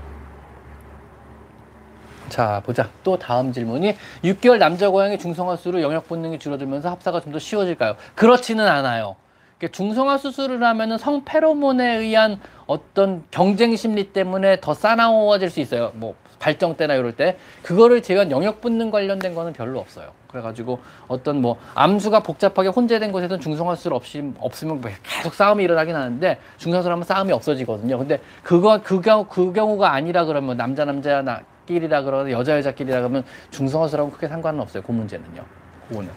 자, 2.29 2.63
보자. 2.65 2.89
또 3.05 3.17
다음 3.19 3.53
질문이 3.53 3.97
6개월 4.25 4.59
남자 4.59 4.91
고양이 4.91 5.19
중성화 5.19 5.57
수로 5.57 5.81
영역 5.83 6.09
본능이 6.09 6.39
줄어들면서 6.39 6.91
합사가 6.91 7.21
좀 7.21 7.33
더 7.33 7.39
쉬워질까요? 7.39 7.97
그렇지는 8.15 8.67
않아요. 8.67 9.17
중성화 9.73 10.19
수술을 10.19 10.63
하면은 10.63 10.99
성 10.99 11.25
페로몬에 11.25 11.97
의한 11.97 12.39
어떤 12.67 13.25
경쟁 13.31 13.75
심리 13.77 14.13
때문에 14.13 14.61
더 14.61 14.75
싸나워질 14.75 15.51
수 15.51 15.61
있어요. 15.61 15.93
뭐 15.95 16.15
발정 16.39 16.77
때나 16.77 16.95
이럴 16.95 17.13
때 17.17 17.39
그거를 17.63 18.03
제가 18.03 18.31
영역 18.31 18.61
본능 18.61 18.91
관련된 18.91 19.35
거는 19.35 19.55
별로 19.55 19.81
없어요. 19.81 20.11
그래가지고 20.29 20.79
어떤 21.09 21.41
뭐 21.41 21.57
암수가 21.75 22.21
복잡하게 22.21 22.69
혼재된 22.69 23.11
곳에서는 23.13 23.41
중성화 23.41 23.75
수술 23.77 23.95
없이 23.95 24.23
없으면 24.39 24.83
뭐 24.83 24.91
계속 25.03 25.33
싸움이 25.35 25.65
일어나긴 25.65 25.95
하는데 25.97 26.39
중성화술 26.59 26.93
하면 26.93 27.05
싸움이 27.05 27.33
없어지거든요. 27.33 27.97
근데 27.99 28.21
그거 28.43 28.81
그 28.83 29.01
경우 29.01 29.25
그 29.29 29.53
경우가 29.55 29.93
아니라 29.93 30.27
그러면 30.27 30.59
남자 30.59 30.85
남자나 30.85 31.41
끼리라 31.67 32.03
그러면 32.03 32.31
여자 32.31 32.57
여자끼리라 32.57 32.99
그러면 32.99 33.25
중성화술하고 33.51 34.13
크게 34.13 34.29
상관은 34.29 34.61
없어요. 34.61 34.83
그 34.83 34.93
문제는요. 34.93 35.45
그거는. 35.89 36.11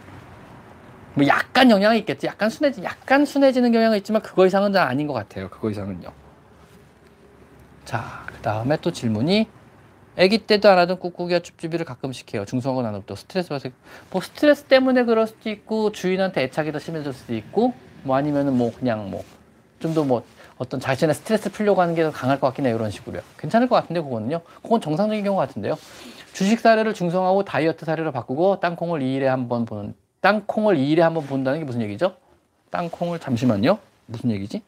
뭐 1.16 1.28
약간 1.28 1.70
영향이 1.70 2.00
있겠지. 2.00 2.28
약간 2.28 2.50
순해지, 2.50 2.84
약간 2.84 3.26
순해지는 3.26 3.72
경향이 3.72 3.98
있지만 3.98 4.22
그거 4.22 4.46
이상은 4.46 4.72
잘 4.72 4.88
아닌 4.88 5.08
것 5.08 5.14
같아요. 5.14 5.50
그거 5.50 5.70
이상은요. 5.70 6.12
자, 7.86 8.24
그 8.28 8.38
다음에 8.42 8.78
또 8.82 8.92
질문이 8.92 9.48
아기 10.18 10.38
때도 10.38 10.70
안 10.70 10.78
하던 10.80 11.00
꾹꾹이와 11.00 11.40
쭈쭈비를 11.40 11.86
가끔씩 11.86 12.34
해요. 12.34 12.46
나면 12.52 13.04
또 13.06 13.16
스트레스 13.16 13.50
받아서 13.50 13.70
뭐 14.12 14.22
스트레스 14.22 14.64
때문에 14.64 15.06
그럴 15.06 15.28
수도 15.28 15.50
있고 15.50 15.92
주인한테 15.92 16.44
애착이 16.44 16.72
더 16.72 16.80
심해질 16.80 17.14
수도 17.14 17.34
있고 17.36 17.74
뭐 18.04 18.16
아니면은 18.16 18.58
뭐 18.58 18.74
그냥 18.74 19.10
뭐 19.10 19.24
좀더뭐 19.80 20.24
어떤 20.60 20.80
자신의 20.80 21.16
스트레스 21.16 21.50
풀려고 21.50 21.82
하는 21.82 21.96
게 21.96 22.04
더 22.04 22.12
강할 22.12 22.40
것 22.40 22.48
같긴 22.48 22.66
해요. 22.66 22.76
이런 22.76 22.92
식으로요. 22.92 23.22
괜찮을 23.38 23.68
것 23.70 23.76
같은데 23.78 24.02
그거는요. 24.02 24.42
그건 24.62 24.82
정상적인 24.82 25.24
경우 25.24 25.38
같은데요. 25.38 25.76
주식 26.34 26.60
사례를 26.60 26.94
중성하고 26.94 27.44
다이어트 27.46 27.86
사례로 27.86 28.12
바꾸고 28.12 28.60
땅콩을 28.60 29.00
2일에 29.00 29.24
한 29.24 29.48
번 29.50 29.66
보는 29.66 29.96
땅콩을 30.22 30.76
2일에 30.78 31.00
한 31.00 31.14
번 31.14 31.26
본다는 31.26 31.60
게 31.60 31.66
무슨 31.66 31.82
얘기죠? 31.82 32.16
땅콩을 32.72 33.20
잠시만요. 33.20 33.80
무슨 34.06 34.32
얘기지? 34.32 34.62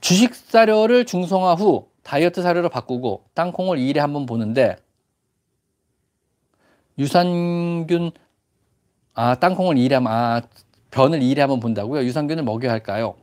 주식 0.00 0.34
사료를 0.34 1.04
중성화 1.06 1.54
후 1.54 1.86
다이어트 2.02 2.42
사료로 2.42 2.70
바꾸고 2.70 3.22
땅콩을 3.34 3.78
2일에 3.78 3.98
한 3.98 4.12
번 4.12 4.26
보는데 4.26 4.76
유산균 6.98 8.10
아 9.14 9.34
땅콩을 9.36 9.76
2일에 9.76 9.92
한 9.92 10.06
아, 10.08 10.42
변을 10.90 11.20
2일에 11.20 11.38
한 11.38 11.48
번 11.48 11.60
본다고요? 11.60 12.02
유산균을 12.04 12.42
먹여야 12.42 12.72
할까요? 12.72 13.14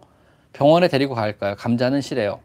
병원에 0.53 0.87
데리고 0.87 1.15
갈까요? 1.15 1.55
감자는 1.57 2.01
싫어요. 2.01 2.39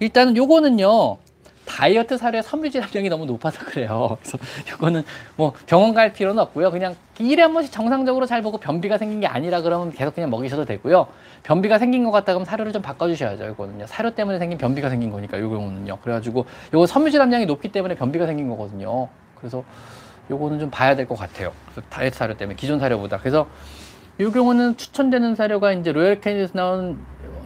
일단은 0.00 0.36
요거는요. 0.36 1.18
다이어트 1.64 2.18
사료의 2.18 2.42
섬유질 2.42 2.80
함량이 2.82 3.08
너무 3.08 3.24
높아서 3.24 3.60
그래요. 3.64 4.18
그래서 4.20 4.38
이거는 4.68 5.04
뭐 5.36 5.52
병원 5.66 5.94
갈 5.94 6.12
필요는 6.12 6.42
없고요. 6.42 6.70
그냥 6.72 6.96
일에 7.20 7.42
한 7.42 7.52
번씩 7.54 7.72
정상적으로 7.72 8.26
잘 8.26 8.42
보고 8.42 8.58
변비가 8.58 8.98
생긴 8.98 9.20
게 9.20 9.26
아니라 9.28 9.62
그러면 9.62 9.92
계속 9.92 10.14
그냥 10.14 10.28
먹이셔도 10.30 10.64
되고요. 10.64 11.06
변비가 11.44 11.78
생긴 11.78 12.04
것 12.04 12.10
같다 12.10 12.26
그러면 12.32 12.46
사료를 12.46 12.72
좀 12.72 12.82
바꿔주셔야죠. 12.82 13.48
이거는요. 13.50 13.86
사료 13.86 14.10
때문에 14.10 14.38
생긴 14.38 14.58
변비가 14.58 14.90
생긴 14.90 15.10
거니까 15.12 15.38
요 15.38 15.48
경우는요. 15.48 15.98
그래가지고 16.02 16.46
요거 16.74 16.86
섬유질 16.86 17.20
함량이 17.20 17.46
높기 17.46 17.68
때문에 17.70 17.94
변비가 17.94 18.26
생긴 18.26 18.48
거거든요. 18.48 19.08
그래서 19.38 19.62
요거는 20.30 20.58
좀 20.58 20.70
봐야 20.70 20.96
될 20.96 21.06
것 21.06 21.16
같아요. 21.16 21.52
다이어트 21.90 22.16
사료 22.18 22.36
때문에 22.36 22.56
기존 22.56 22.80
사료보다. 22.80 23.18
그래서 23.18 23.46
이 24.18 24.24
경우는 24.30 24.76
추천되는 24.76 25.34
사료가 25.34 25.72
이제 25.72 25.92
로얄 25.92 26.20
캐니에서 26.20 26.52
나온 26.54 26.98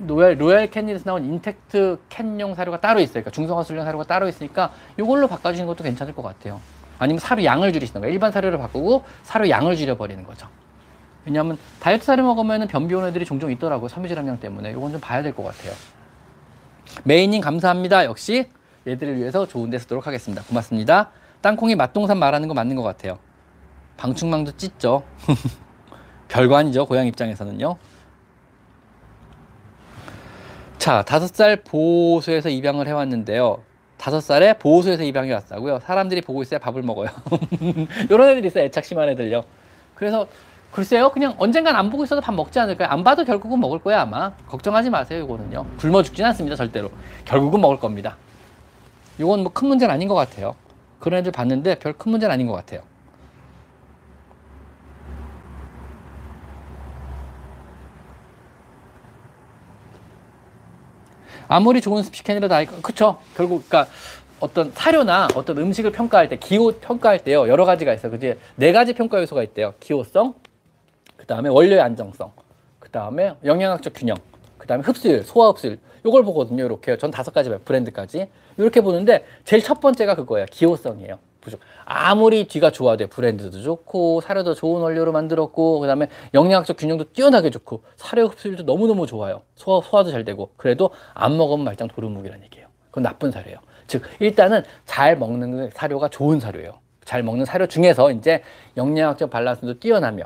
Royal, 0.06 0.36
Royal 0.40 0.68
Canin에서 0.70 1.04
나온 1.04 1.24
intact 1.24 1.98
cat용 2.08 2.54
사료가 2.54 2.80
따로 2.80 3.00
있어요. 3.00 3.14
그러니까 3.22 3.30
중성화 3.30 3.62
수량 3.62 3.84
사료가 3.84 4.04
따로 4.04 4.28
있으니까 4.28 4.72
이걸로 4.98 5.26
바꿔주시는 5.28 5.66
것도 5.66 5.84
괜찮을 5.84 6.14
것 6.14 6.22
같아요. 6.22 6.60
아니면 6.98 7.18
사료 7.20 7.44
양을 7.44 7.72
줄이시는 7.72 8.00
거예요. 8.00 8.12
일반 8.12 8.32
사료를 8.32 8.58
바꾸고 8.58 9.04
사료 9.22 9.48
양을 9.48 9.76
줄여버리는 9.76 10.22
거죠. 10.24 10.48
왜냐하면 11.24 11.58
다이어트 11.80 12.04
사료 12.04 12.24
먹으면 12.24 12.68
변비 12.68 12.94
오는 12.94 13.08
애들이 13.08 13.24
종종 13.24 13.50
있더라고요. 13.50 13.88
섬유질 13.88 14.18
함량 14.18 14.38
때문에. 14.38 14.70
이건 14.70 14.92
좀 14.92 15.00
봐야 15.00 15.22
될 15.22 15.32
것 15.34 15.44
같아요. 15.44 15.72
메인님 17.04 17.40
감사합니다. 17.40 18.04
역시 18.04 18.48
얘들을 18.86 19.16
위해서 19.16 19.46
좋은 19.46 19.70
데 19.70 19.78
쓰도록 19.78 20.06
하겠습니다. 20.06 20.42
고맙습니다. 20.44 21.10
땅콩이 21.40 21.74
맛동산 21.74 22.18
말하는 22.18 22.48
거 22.48 22.54
맞는 22.54 22.76
것 22.76 22.82
같아요. 22.82 23.18
방충망도 23.96 24.56
찢죠. 24.56 25.02
별거 26.28 26.56
아니죠. 26.56 26.86
고양 26.86 27.06
입장에서는요. 27.06 27.76
자, 30.78 31.02
다섯 31.02 31.34
살 31.34 31.56
보호소에서 31.56 32.48
입양을 32.48 32.86
해왔는데요. 32.86 33.62
다섯 33.96 34.20
살에 34.20 34.52
보호소에서 34.58 35.02
입양이 35.04 35.32
왔다고요. 35.32 35.80
사람들이 35.80 36.20
보고 36.20 36.42
있어야 36.42 36.60
밥을 36.60 36.82
먹어요. 36.82 37.08
이런 38.10 38.28
애들이 38.28 38.48
있어요. 38.48 38.64
애착 38.64 38.84
심한 38.84 39.08
애들요. 39.08 39.42
그래서 39.94 40.26
글쎄요. 40.70 41.10
그냥 41.10 41.34
언젠간 41.38 41.74
안 41.74 41.90
보고 41.90 42.04
있어도 42.04 42.20
밥 42.20 42.34
먹지 42.34 42.58
않을까요? 42.60 42.88
안 42.88 43.02
봐도 43.02 43.24
결국은 43.24 43.58
먹을 43.58 43.78
거야 43.78 44.02
아마. 44.02 44.32
걱정하지 44.48 44.90
마세요. 44.90 45.24
이거는요. 45.24 45.64
굶어 45.78 46.02
죽진 46.02 46.24
않습니다. 46.26 46.54
절대로. 46.56 46.90
결국은 47.24 47.60
먹을 47.62 47.78
겁니다. 47.78 48.16
이건 49.18 49.40
뭐 49.42 49.52
큰 49.52 49.68
문제는 49.68 49.92
아닌 49.94 50.06
것 50.08 50.14
같아요. 50.14 50.54
그런 51.00 51.20
애들 51.20 51.32
봤는데 51.32 51.76
별 51.76 51.94
큰 51.94 52.10
문제는 52.10 52.32
아닌 52.32 52.46
것 52.46 52.52
같아요. 52.52 52.82
아무리 61.48 61.80
좋은 61.80 62.02
스피커니라도 62.02 62.54
아이 62.54 62.66
그쵸? 62.66 63.18
결국 63.36 63.68
그러니까 63.68 63.90
어떤 64.40 64.72
사료나 64.72 65.28
어떤 65.34 65.58
음식을 65.58 65.92
평가할 65.92 66.28
때 66.28 66.36
기호 66.36 66.72
평가할 66.72 67.24
때요 67.24 67.48
여러 67.48 67.64
가지가 67.64 67.94
있어요. 67.94 68.12
그지 68.12 68.34
네 68.56 68.72
가지 68.72 68.92
평가 68.92 69.20
요소가 69.20 69.42
있대요. 69.42 69.74
기호성 69.80 70.34
그 71.16 71.26
다음에 71.26 71.48
원료의 71.48 71.80
안정성 71.80 72.32
그 72.78 72.90
다음에 72.90 73.34
영양학적 73.44 73.92
균형 73.94 74.16
그 74.58 74.66
다음에 74.66 74.82
흡수율 74.82 75.22
소화 75.24 75.48
흡수율. 75.48 75.78
요걸 76.04 76.22
보거든요 76.22 76.64
이렇게. 76.64 76.96
전 76.98 77.10
다섯 77.10 77.34
가지 77.34 77.50
브랜드까지. 77.64 78.28
이렇게 78.58 78.80
보는데 78.80 79.24
제일 79.44 79.62
첫 79.62 79.80
번째가 79.80 80.14
그거예요. 80.14 80.46
기호성이에요 80.50 81.18
부족. 81.46 81.60
아무리 81.84 82.48
뒤가 82.48 82.72
좋아도 82.72 83.06
브랜드도 83.06 83.62
좋고 83.62 84.20
사료도 84.20 84.54
좋은 84.54 84.82
원료로 84.82 85.12
만들었고 85.12 85.78
그다음에 85.78 86.08
영양학적 86.34 86.76
균형도 86.76 87.12
뛰어나게 87.12 87.50
좋고 87.50 87.84
사료 87.94 88.26
흡수율도 88.26 88.64
너무너무 88.64 89.06
좋아요. 89.06 89.42
소화, 89.54 89.80
소화도 89.80 90.10
잘 90.10 90.24
되고 90.24 90.50
그래도 90.56 90.90
안 91.14 91.36
먹으면 91.36 91.64
말짱 91.64 91.86
도루묵이라는 91.88 92.44
얘기예요. 92.44 92.66
그건 92.90 93.04
나쁜 93.04 93.30
사료예요. 93.30 93.58
즉 93.86 94.02
일단은 94.18 94.64
잘 94.84 95.16
먹는 95.16 95.70
사료가 95.72 96.08
좋은 96.08 96.40
사료예요. 96.40 96.80
잘 97.04 97.22
먹는 97.22 97.44
사료 97.44 97.68
중에서 97.68 98.10
이제 98.10 98.42
영양학적 98.76 99.30
밸런스도 99.30 99.78
뛰어나며 99.78 100.24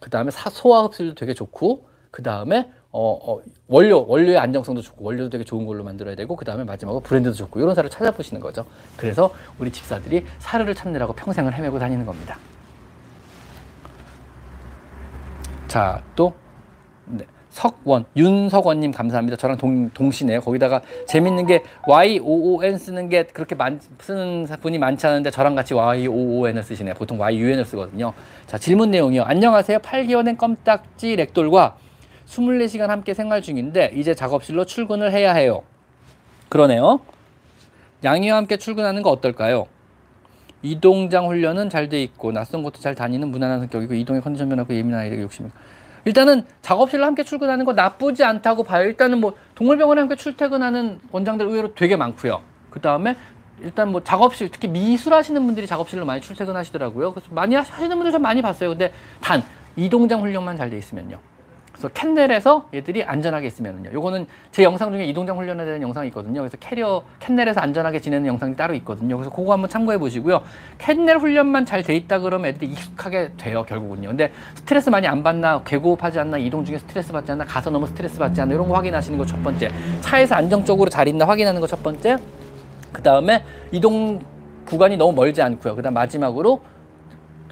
그 0.00 0.10
다음에 0.10 0.30
소화 0.30 0.82
흡수율도 0.82 1.14
되게 1.14 1.32
좋고 1.32 1.88
그 2.10 2.22
다음에 2.22 2.70
어, 3.00 3.12
어, 3.22 3.40
원료, 3.68 4.04
원료의 4.08 4.38
안정성도 4.38 4.82
좋고, 4.82 5.04
원료도 5.04 5.30
되게 5.30 5.44
좋은 5.44 5.66
걸로 5.66 5.84
만들어야 5.84 6.16
되고, 6.16 6.34
그 6.34 6.44
다음에 6.44 6.64
마지막으로 6.64 7.00
브랜드도 7.00 7.36
좋고, 7.36 7.60
이런 7.60 7.72
사료를 7.72 7.90
찾아보시는 7.90 8.40
거죠. 8.40 8.64
그래서 8.96 9.32
우리 9.56 9.70
집사들이 9.70 10.26
사료를 10.40 10.74
찾느라고 10.74 11.12
평생을 11.12 11.54
헤매고 11.54 11.78
다니는 11.78 12.04
겁니다. 12.04 12.36
자, 15.68 16.02
또, 16.16 16.34
네. 17.06 17.24
석원, 17.50 18.04
윤석원님 18.16 18.90
감사합니다. 18.90 19.36
저랑 19.36 19.56
동, 19.58 19.90
동시네요. 19.90 20.40
거기다가 20.40 20.82
재밌는 21.06 21.46
게 21.46 21.62
YOON 21.86 22.78
쓰는 22.78 23.08
게 23.08 23.24
그렇게 23.24 23.54
많, 23.54 23.80
쓰는 24.00 24.46
분이 24.60 24.78
많지 24.78 25.06
않은데 25.06 25.30
저랑 25.30 25.54
같이 25.54 25.74
YOON을 25.74 26.62
쓰시네요. 26.62 26.94
보통 26.94 27.20
YUN을 27.20 27.64
쓰거든요. 27.64 28.12
자, 28.46 28.58
질문 28.58 28.90
내용이요. 28.90 29.22
안녕하세요. 29.22 29.78
8개월 29.78 30.24
된 30.24 30.36
껌딱지 30.36 31.16
렉돌과 31.16 31.76
24시간 32.28 32.88
함께 32.88 33.14
생활 33.14 33.42
중인데 33.42 33.92
이제 33.94 34.14
작업실로 34.14 34.64
출근을 34.64 35.12
해야 35.12 35.32
해요. 35.34 35.62
그러네요. 36.48 37.00
양이와 38.04 38.36
함께 38.36 38.56
출근하는 38.56 39.02
거 39.02 39.10
어떨까요? 39.10 39.66
이동장 40.62 41.28
훈련은 41.28 41.70
잘 41.70 41.88
돼 41.88 42.02
있고 42.02 42.32
낯선 42.32 42.62
곳도 42.62 42.80
잘 42.80 42.94
다니는 42.94 43.28
무난한 43.28 43.60
성격이고 43.60 43.94
이동의 43.94 44.22
컨디션 44.22 44.48
변화고 44.48 44.74
예민한 44.74 45.00
아이에게 45.02 45.22
욕심이 45.22 45.48
일단은 46.04 46.44
작업실로 46.62 47.04
함께 47.04 47.22
출근하는 47.22 47.64
거 47.64 47.72
나쁘지 47.72 48.24
않다고 48.24 48.62
봐요. 48.64 48.84
일단은 48.84 49.20
뭐 49.20 49.34
동물병원에 49.54 50.00
함께 50.00 50.16
출퇴근하는 50.16 51.00
원장들 51.10 51.46
의외로 51.46 51.74
되게 51.74 51.96
많고요. 51.96 52.40
그 52.70 52.80
다음에 52.80 53.16
일단 53.60 53.90
뭐 53.90 54.02
작업실 54.02 54.50
특히 54.50 54.68
미술 54.68 55.14
하시는 55.14 55.44
분들이 55.44 55.66
작업실로 55.66 56.04
많이 56.04 56.20
출퇴근하시더라고요. 56.20 57.12
그래서 57.12 57.28
많이 57.32 57.54
하시는 57.54 57.88
분들 57.88 58.12
좀 58.12 58.22
많이 58.22 58.40
봤어요. 58.42 58.70
근데 58.70 58.92
단 59.20 59.42
이동장 59.76 60.22
훈련만 60.22 60.56
잘 60.56 60.70
돼 60.70 60.78
있으면요. 60.78 61.18
그래서 61.78 61.88
캔넬에서 61.94 62.68
얘들이 62.74 63.04
안전하게 63.04 63.46
있으면요. 63.46 63.90
요거는 63.92 64.26
제 64.50 64.64
영상 64.64 64.90
중에 64.90 65.04
이동장 65.04 65.38
훈련에 65.38 65.64
대한 65.64 65.80
영상이 65.80 66.08
있거든요. 66.08 66.40
그래서 66.40 66.56
캐리어 66.58 67.04
캔넬에서 67.20 67.60
안전하게 67.60 68.00
지내는 68.00 68.26
영상이 68.26 68.56
따로 68.56 68.74
있거든요. 68.74 69.16
그래서 69.16 69.30
그거 69.30 69.52
한번 69.52 69.70
참고해 69.70 69.96
보시고요. 69.98 70.42
캔넬 70.78 71.18
훈련만 71.18 71.64
잘 71.66 71.84
돼 71.84 71.94
있다 71.94 72.18
그러면 72.18 72.50
애들이 72.50 72.72
익숙하게 72.72 73.30
돼요, 73.36 73.64
결국은요. 73.66 74.08
근데 74.08 74.32
스트레스 74.56 74.90
많이 74.90 75.06
안 75.06 75.22
받나, 75.22 75.62
괴고하지 75.62 76.18
않나, 76.18 76.36
이동 76.38 76.64
중에 76.64 76.78
스트레스 76.78 77.12
받지 77.12 77.30
않나, 77.30 77.44
가서 77.44 77.70
너무 77.70 77.86
스트레스 77.86 78.18
받지 78.18 78.40
않나 78.40 78.52
이런 78.54 78.68
거 78.68 78.74
확인하시는 78.74 79.16
거 79.16 79.24
첫 79.24 79.40
번째. 79.44 79.70
차에서 80.00 80.34
안정적으로 80.34 80.90
잘 80.90 81.06
있나 81.06 81.26
확인하는 81.26 81.60
거 81.60 81.66
첫 81.68 81.80
번째. 81.84 82.16
그 82.92 83.00
다음에 83.02 83.44
이동 83.70 84.18
구간이 84.66 84.96
너무 84.96 85.12
멀지 85.12 85.40
않고요. 85.40 85.76
그 85.76 85.82
다음 85.82 85.94
마지막으로 85.94 86.60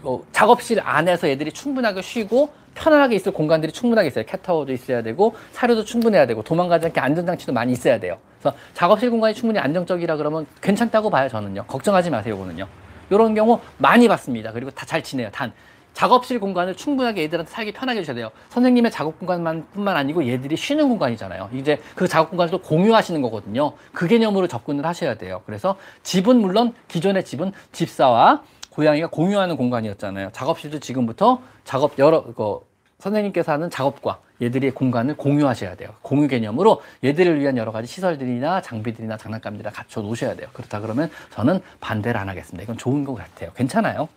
어, 0.02 0.20
작업실 0.32 0.80
안에서 0.82 1.28
애들이 1.28 1.52
충분하게 1.52 2.02
쉬고 2.02 2.48
편안하게 2.76 3.16
있을 3.16 3.32
공간들이 3.32 3.72
충분하게 3.72 4.08
있어요. 4.08 4.24
캣타워도 4.26 4.72
있어야 4.72 5.02
되고 5.02 5.34
사료도 5.52 5.84
충분해야 5.84 6.26
되고 6.26 6.42
도망가지 6.42 6.86
않게 6.86 7.00
안전장치도 7.00 7.52
많이 7.52 7.72
있어야 7.72 7.98
돼요. 7.98 8.18
그래서 8.40 8.56
작업실 8.74 9.10
공간이 9.10 9.34
충분히 9.34 9.58
안정적이라 9.58 10.16
그러면 10.16 10.46
괜찮다고 10.60 11.10
봐요. 11.10 11.28
저는요. 11.28 11.64
걱정하지 11.66 12.10
마세요. 12.10 12.34
이거는요. 12.36 12.68
이런 13.10 13.34
경우 13.34 13.60
많이 13.78 14.06
봤습니다. 14.08 14.52
그리고 14.52 14.70
다 14.70 14.86
잘 14.86 15.02
지내요. 15.02 15.30
단 15.32 15.52
작업실 15.94 16.38
공간을 16.38 16.74
충분하게 16.74 17.22
얘들한테 17.22 17.50
살기 17.50 17.72
편하게 17.72 18.00
해주셔야 18.00 18.14
돼요. 18.14 18.30
선생님의 18.50 18.90
작업 18.92 19.18
공간만 19.18 19.66
뿐만 19.72 19.96
아니고 19.96 20.28
얘들이 20.28 20.54
쉬는 20.54 20.90
공간이잖아요. 20.90 21.48
이제 21.54 21.80
그 21.94 22.06
작업 22.06 22.28
공간을 22.30 22.50
또 22.50 22.58
공유하시는 22.60 23.22
거거든요. 23.22 23.72
그 23.94 24.06
개념으로 24.06 24.46
접근을 24.46 24.84
하셔야 24.84 25.14
돼요. 25.14 25.40
그래서 25.46 25.76
집은 26.02 26.36
물론 26.36 26.74
기존의 26.88 27.24
집은 27.24 27.52
집사와 27.72 28.42
고양이가 28.76 29.06
공유하는 29.08 29.56
공간이었잖아요. 29.56 30.32
작업실도 30.32 30.80
지금부터 30.80 31.40
작업 31.64 31.98
여러 31.98 32.22
그 32.22 32.60
선생님께서 32.98 33.52
하는 33.52 33.70
작업과 33.70 34.20
얘들의 34.42 34.72
공간을 34.72 35.16
공유하셔야 35.16 35.76
돼요. 35.76 35.94
공유 36.02 36.28
개념으로 36.28 36.82
얘들을 37.02 37.40
위한 37.40 37.56
여러 37.56 37.72
가지 37.72 37.88
시설들이나 37.88 38.60
장비들이나 38.60 39.16
장난감들을 39.16 39.70
갖춰 39.72 40.02
놓으셔야 40.02 40.36
돼요. 40.36 40.48
그렇다 40.52 40.80
그러면 40.80 41.10
저는 41.30 41.60
반대를 41.80 42.20
안 42.20 42.28
하겠습니다. 42.28 42.62
이건 42.62 42.76
좋은 42.76 43.04
것 43.04 43.14
같아요. 43.14 43.50
괜찮아요. 43.54 44.10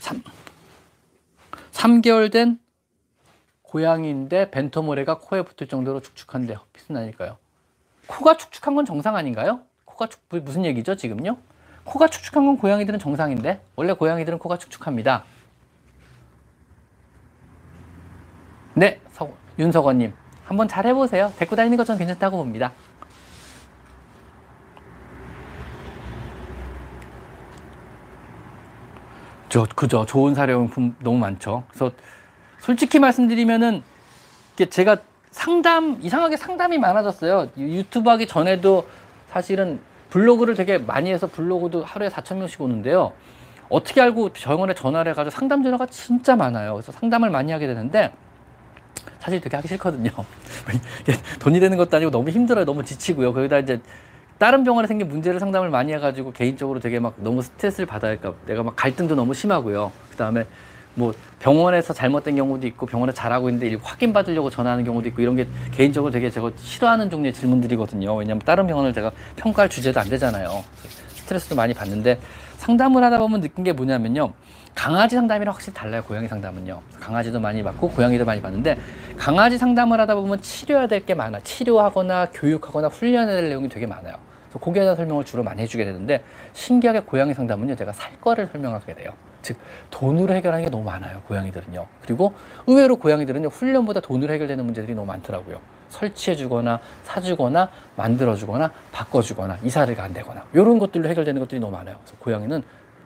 3, 0.00 0.22
3개월 1.72 2.30
된 2.30 2.58
고양이인데 3.62 4.50
벤토모레가 4.50 5.20
코에 5.20 5.40
붙을 5.40 5.68
정도로 5.68 6.00
축축한데요. 6.00 6.60
무슨 6.74 6.98
아닐까요? 6.98 7.38
코가 8.08 8.36
축축한 8.36 8.74
건 8.74 8.84
정상 8.84 9.16
아닌가요? 9.16 9.62
코가 10.02 10.08
축, 10.08 10.20
무슨 10.42 10.64
얘기죠, 10.64 10.96
지금요? 10.96 11.36
코가 11.84 12.08
축축한 12.08 12.44
건 12.44 12.58
고양이들은 12.58 12.98
정상인데 12.98 13.60
원래 13.76 13.92
고양이들은 13.92 14.38
코가 14.38 14.58
축축합니다. 14.58 15.24
네, 18.74 19.00
서, 19.12 19.30
윤석원님 19.58 20.12
한번 20.44 20.66
잘 20.66 20.86
해보세요. 20.86 21.32
데리고 21.36 21.56
다니는 21.56 21.76
것전 21.76 21.98
괜찮다고 21.98 22.36
봅니다. 22.36 22.72
저 29.48 29.66
그죠 29.76 30.06
좋은 30.06 30.34
사료용품 30.34 30.96
너무 31.00 31.18
많죠. 31.18 31.64
그래서 31.68 31.92
솔직히 32.60 32.98
말씀드리면은 32.98 33.82
제가 34.70 34.96
상담 35.30 35.98
이상하게 36.00 36.36
상담이 36.36 36.78
많아졌어요. 36.78 37.50
유튜브 37.56 38.08
하기 38.10 38.26
전에도 38.26 38.86
사실은 39.30 39.80
블로그를 40.12 40.54
되게 40.54 40.76
많이 40.76 41.10
해서 41.10 41.26
블로그도 41.26 41.84
하루에 41.84 42.08
4천 42.08 42.36
명씩 42.36 42.60
오는데요. 42.60 43.12
어떻게 43.70 44.02
알고 44.02 44.28
병원에 44.34 44.74
전화를 44.74 45.12
해가지고 45.12 45.30
상담 45.30 45.62
전화가 45.62 45.86
진짜 45.86 46.36
많아요. 46.36 46.74
그래서 46.74 46.92
상담을 46.92 47.30
많이 47.30 47.50
하게 47.50 47.66
되는데 47.66 48.12
사실 49.20 49.40
되게 49.40 49.56
하기 49.56 49.68
싫거든요. 49.68 50.10
돈이 51.40 51.60
되는 51.60 51.78
것도 51.78 51.96
아니고 51.96 52.10
너무 52.10 52.28
힘들어요. 52.28 52.66
너무 52.66 52.84
지치고요. 52.84 53.32
거기다 53.32 53.58
이제 53.60 53.80
다른 54.36 54.64
병원에 54.64 54.86
생긴 54.86 55.08
문제를 55.08 55.40
상담을 55.40 55.70
많이 55.70 55.94
해가지고 55.94 56.32
개인적으로 56.32 56.78
되게 56.78 56.98
막 56.98 57.14
너무 57.16 57.40
스트레스를 57.40 57.86
받아니까 57.86 58.34
내가 58.44 58.62
막 58.62 58.76
갈등도 58.76 59.14
너무 59.14 59.32
심하고요. 59.32 59.92
그 60.10 60.16
다음에 60.16 60.44
뭐 60.94 61.12
병원에서 61.38 61.92
잘못된 61.92 62.36
경우도 62.36 62.66
있고 62.68 62.86
병원에 62.86 63.12
잘하고 63.12 63.48
있는데 63.48 63.76
확인 63.82 64.12
받으려고 64.12 64.50
전화하는 64.50 64.84
경우도 64.84 65.08
있고 65.08 65.22
이런 65.22 65.36
게 65.36 65.46
개인적으로 65.72 66.12
되게 66.12 66.30
제가 66.30 66.50
싫어하는 66.56 67.10
종류의 67.10 67.32
질문들이거든요. 67.32 68.14
왜냐하면 68.14 68.40
다른 68.44 68.66
병원을 68.66 68.92
제가 68.92 69.10
평가할 69.36 69.68
주제도 69.68 69.98
안 70.00 70.08
되잖아요. 70.08 70.62
스트레스도 71.14 71.54
많이 71.56 71.72
받는데 71.74 72.18
상담을 72.58 73.02
하다 73.04 73.18
보면 73.18 73.40
느낀 73.40 73.64
게 73.64 73.72
뭐냐면요. 73.72 74.32
강아지 74.74 75.16
상담이랑 75.16 75.52
확실히 75.54 75.74
달라요. 75.74 76.02
고양이 76.04 76.28
상담은요. 76.28 76.80
강아지도 77.00 77.40
많이 77.40 77.62
받고 77.62 77.90
고양이도 77.90 78.24
많이 78.24 78.40
받는데 78.40 78.78
강아지 79.18 79.58
상담을 79.58 80.00
하다 80.00 80.14
보면 80.14 80.40
치료해야 80.40 80.86
될 80.86 81.04
게 81.04 81.14
많아. 81.14 81.40
치료하거나 81.40 82.28
교육하거나 82.32 82.88
훈련해야 82.88 83.36
될 83.36 83.48
내용이 83.48 83.68
되게 83.68 83.86
많아요. 83.86 84.14
그래서 84.48 84.58
거기에 84.58 84.82
대한 84.82 84.96
설명을 84.96 85.24
주로 85.24 85.42
많이 85.42 85.60
해주게 85.62 85.84
되는데 85.84 86.22
신기하게 86.54 87.00
고양이 87.00 87.34
상담은요. 87.34 87.74
제가 87.76 87.92
살 87.92 88.18
거를 88.20 88.48
설명하게 88.52 88.94
돼요. 88.94 89.12
즉 89.42 89.56
돈으로 89.90 90.34
해결하는 90.34 90.64
게 90.64 90.70
너무 90.70 90.84
많아요 90.84 91.20
고양이들은요. 91.28 91.86
그리고 92.02 92.34
의외로 92.66 92.96
고양이들은요 92.96 93.48
훈련보다 93.48 94.00
돈으로 94.00 94.32
해결되는 94.32 94.64
문제들이 94.64 94.94
너무 94.94 95.06
많더라고요. 95.06 95.60
설치해 95.90 96.34
주거나 96.34 96.80
사 97.04 97.20
주거나 97.20 97.68
만들어 97.96 98.34
주거나 98.34 98.72
바꿔 98.90 99.20
주거나 99.20 99.58
이사를 99.62 99.94
간다거나 99.94 100.44
이런 100.54 100.78
것들로 100.78 101.08
해결되는 101.08 101.38
것들이 101.40 101.60
너무 101.60 101.72
많아요. 101.72 101.96
그래서 102.00 102.16
고양이는 102.18 102.62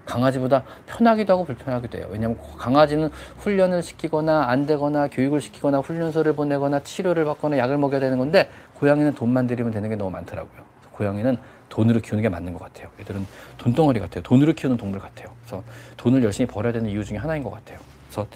강아지보다 0.06 0.62
편하기도 0.86 1.32
하고 1.32 1.44
불편하기도 1.44 1.98
해요. 1.98 2.06
왜냐하면 2.10 2.38
고강아지는 2.38 3.10
훈련을 3.38 3.82
시키거나 3.82 4.44
안 4.48 4.64
되거나 4.64 5.08
교육을 5.08 5.40
시키거나 5.40 5.78
훈련소를 5.80 6.34
보내거나 6.34 6.80
치료를 6.84 7.24
받거나 7.24 7.58
약을 7.58 7.76
먹여야 7.76 7.98
되는 7.98 8.16
건데 8.16 8.48
고양이는 8.74 9.14
돈만 9.14 9.48
들이면 9.48 9.72
되는 9.72 9.90
게 9.90 9.96
너무 9.96 10.10
많더라고요. 10.12 10.62
고양이는 10.92 11.36
돈으로 11.68 12.00
키우는 12.00 12.22
게 12.22 12.28
맞는 12.28 12.52
것 12.52 12.60
같아요. 12.62 12.88
얘들은 13.00 13.26
돈덩어리 13.58 14.00
같아요. 14.00 14.22
돈으로 14.22 14.52
키우는 14.52 14.76
동물 14.76 15.00
같아요. 15.00 15.28
그래서 15.44 15.62
돈을 15.96 16.22
열심히 16.24 16.46
벌어야 16.46 16.72
되는 16.72 16.88
이유 16.90 17.04
중에 17.04 17.18
하나인 17.18 17.42
것 17.42 17.50
같아요. 17.50 17.78
그래서 18.08 18.26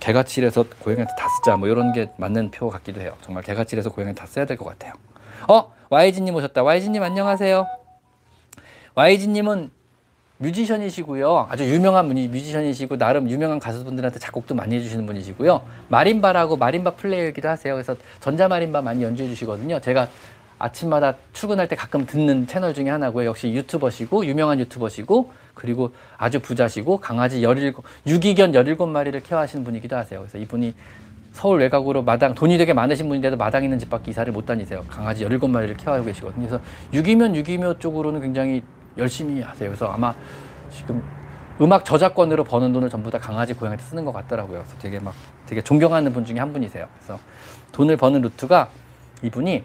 개가칠해서 0.00 0.64
고양이한테 0.80 1.12
다 1.18 1.26
쓰자 1.28 1.56
뭐 1.56 1.68
이런 1.68 1.92
게 1.92 2.10
맞는 2.18 2.50
표 2.50 2.68
같기도 2.70 3.00
해요. 3.00 3.14
정말 3.22 3.42
개가칠해서 3.42 3.90
고양이한테 3.90 4.20
다 4.20 4.26
써야 4.26 4.44
될 4.44 4.56
것 4.56 4.64
같아요. 4.66 4.92
어 5.48 5.72
YG님 5.90 6.34
오셨다. 6.34 6.62
YG님 6.62 7.02
안녕하세요. 7.02 7.66
YG님은 8.94 9.70
뮤지션이시고요. 10.38 11.46
아주 11.50 11.64
유명한 11.64 12.08
분이 12.08 12.28
뮤지션이시고 12.28 12.98
나름 12.98 13.28
유명한 13.30 13.58
가수분들한테 13.58 14.18
작곡도 14.18 14.54
많이 14.54 14.76
해주시는 14.76 15.06
분이시고요. 15.06 15.62
마림바라고 15.88 16.56
마림바 16.56 16.96
플레이어이기도 16.96 17.48
하세요. 17.48 17.74
그래서 17.74 17.96
전자 18.20 18.46
마림바 18.46 18.82
많이 18.82 19.02
연주해 19.02 19.28
주시거든요. 19.30 19.80
제가 19.80 20.08
아침마다 20.58 21.14
출근할 21.32 21.68
때 21.68 21.76
가끔 21.76 22.06
듣는 22.06 22.46
채널 22.46 22.72
중에 22.74 22.88
하나고요. 22.88 23.26
역시 23.26 23.52
유튜버시고 23.52 24.26
유명한 24.26 24.58
유튜버시고 24.60 25.32
그리고 25.54 25.92
아주 26.16 26.40
부자시고 26.40 26.98
강아지 26.98 27.40
17, 27.40 27.74
유기견 28.06 28.52
17마리를 28.52 29.22
케어하시는 29.22 29.64
분이기도 29.64 29.96
하세요. 29.96 30.20
그래서 30.20 30.38
이분이 30.38 30.74
서울 31.32 31.60
외곽으로 31.60 32.02
마당 32.02 32.34
돈이 32.34 32.56
되게 32.56 32.72
많으신 32.72 33.08
분인데도 33.08 33.36
마당 33.36 33.62
있는 33.62 33.78
집 33.78 33.90
밖에 33.90 34.10
이사를 34.10 34.32
못 34.32 34.46
다니세요. 34.46 34.84
강아지 34.88 35.26
17마리를 35.26 35.76
케어하고 35.76 36.06
계시거든요. 36.06 36.48
그래서 36.48 36.64
유기면 36.94 37.36
유기묘 37.36 37.78
쪽으로는 37.78 38.22
굉장히 38.22 38.62
열심히 38.96 39.42
하세요. 39.42 39.68
그래서 39.68 39.86
아마 39.86 40.14
지금 40.70 41.02
음악 41.60 41.84
저작권으로 41.84 42.44
버는 42.44 42.72
돈을 42.72 42.88
전부 42.88 43.10
다 43.10 43.18
강아지 43.18 43.52
고양이한테 43.52 43.84
쓰는 43.84 44.04
것 44.04 44.12
같더라고요. 44.12 44.60
그래서 44.60 44.78
되게 44.78 44.98
막 44.98 45.14
되게 45.46 45.60
존경하는 45.60 46.12
분 46.12 46.24
중에 46.24 46.38
한 46.38 46.52
분이세요. 46.52 46.86
그래서 46.96 47.20
돈을 47.72 47.96
버는 47.98 48.22
루트가 48.22 48.68
이분이 49.22 49.62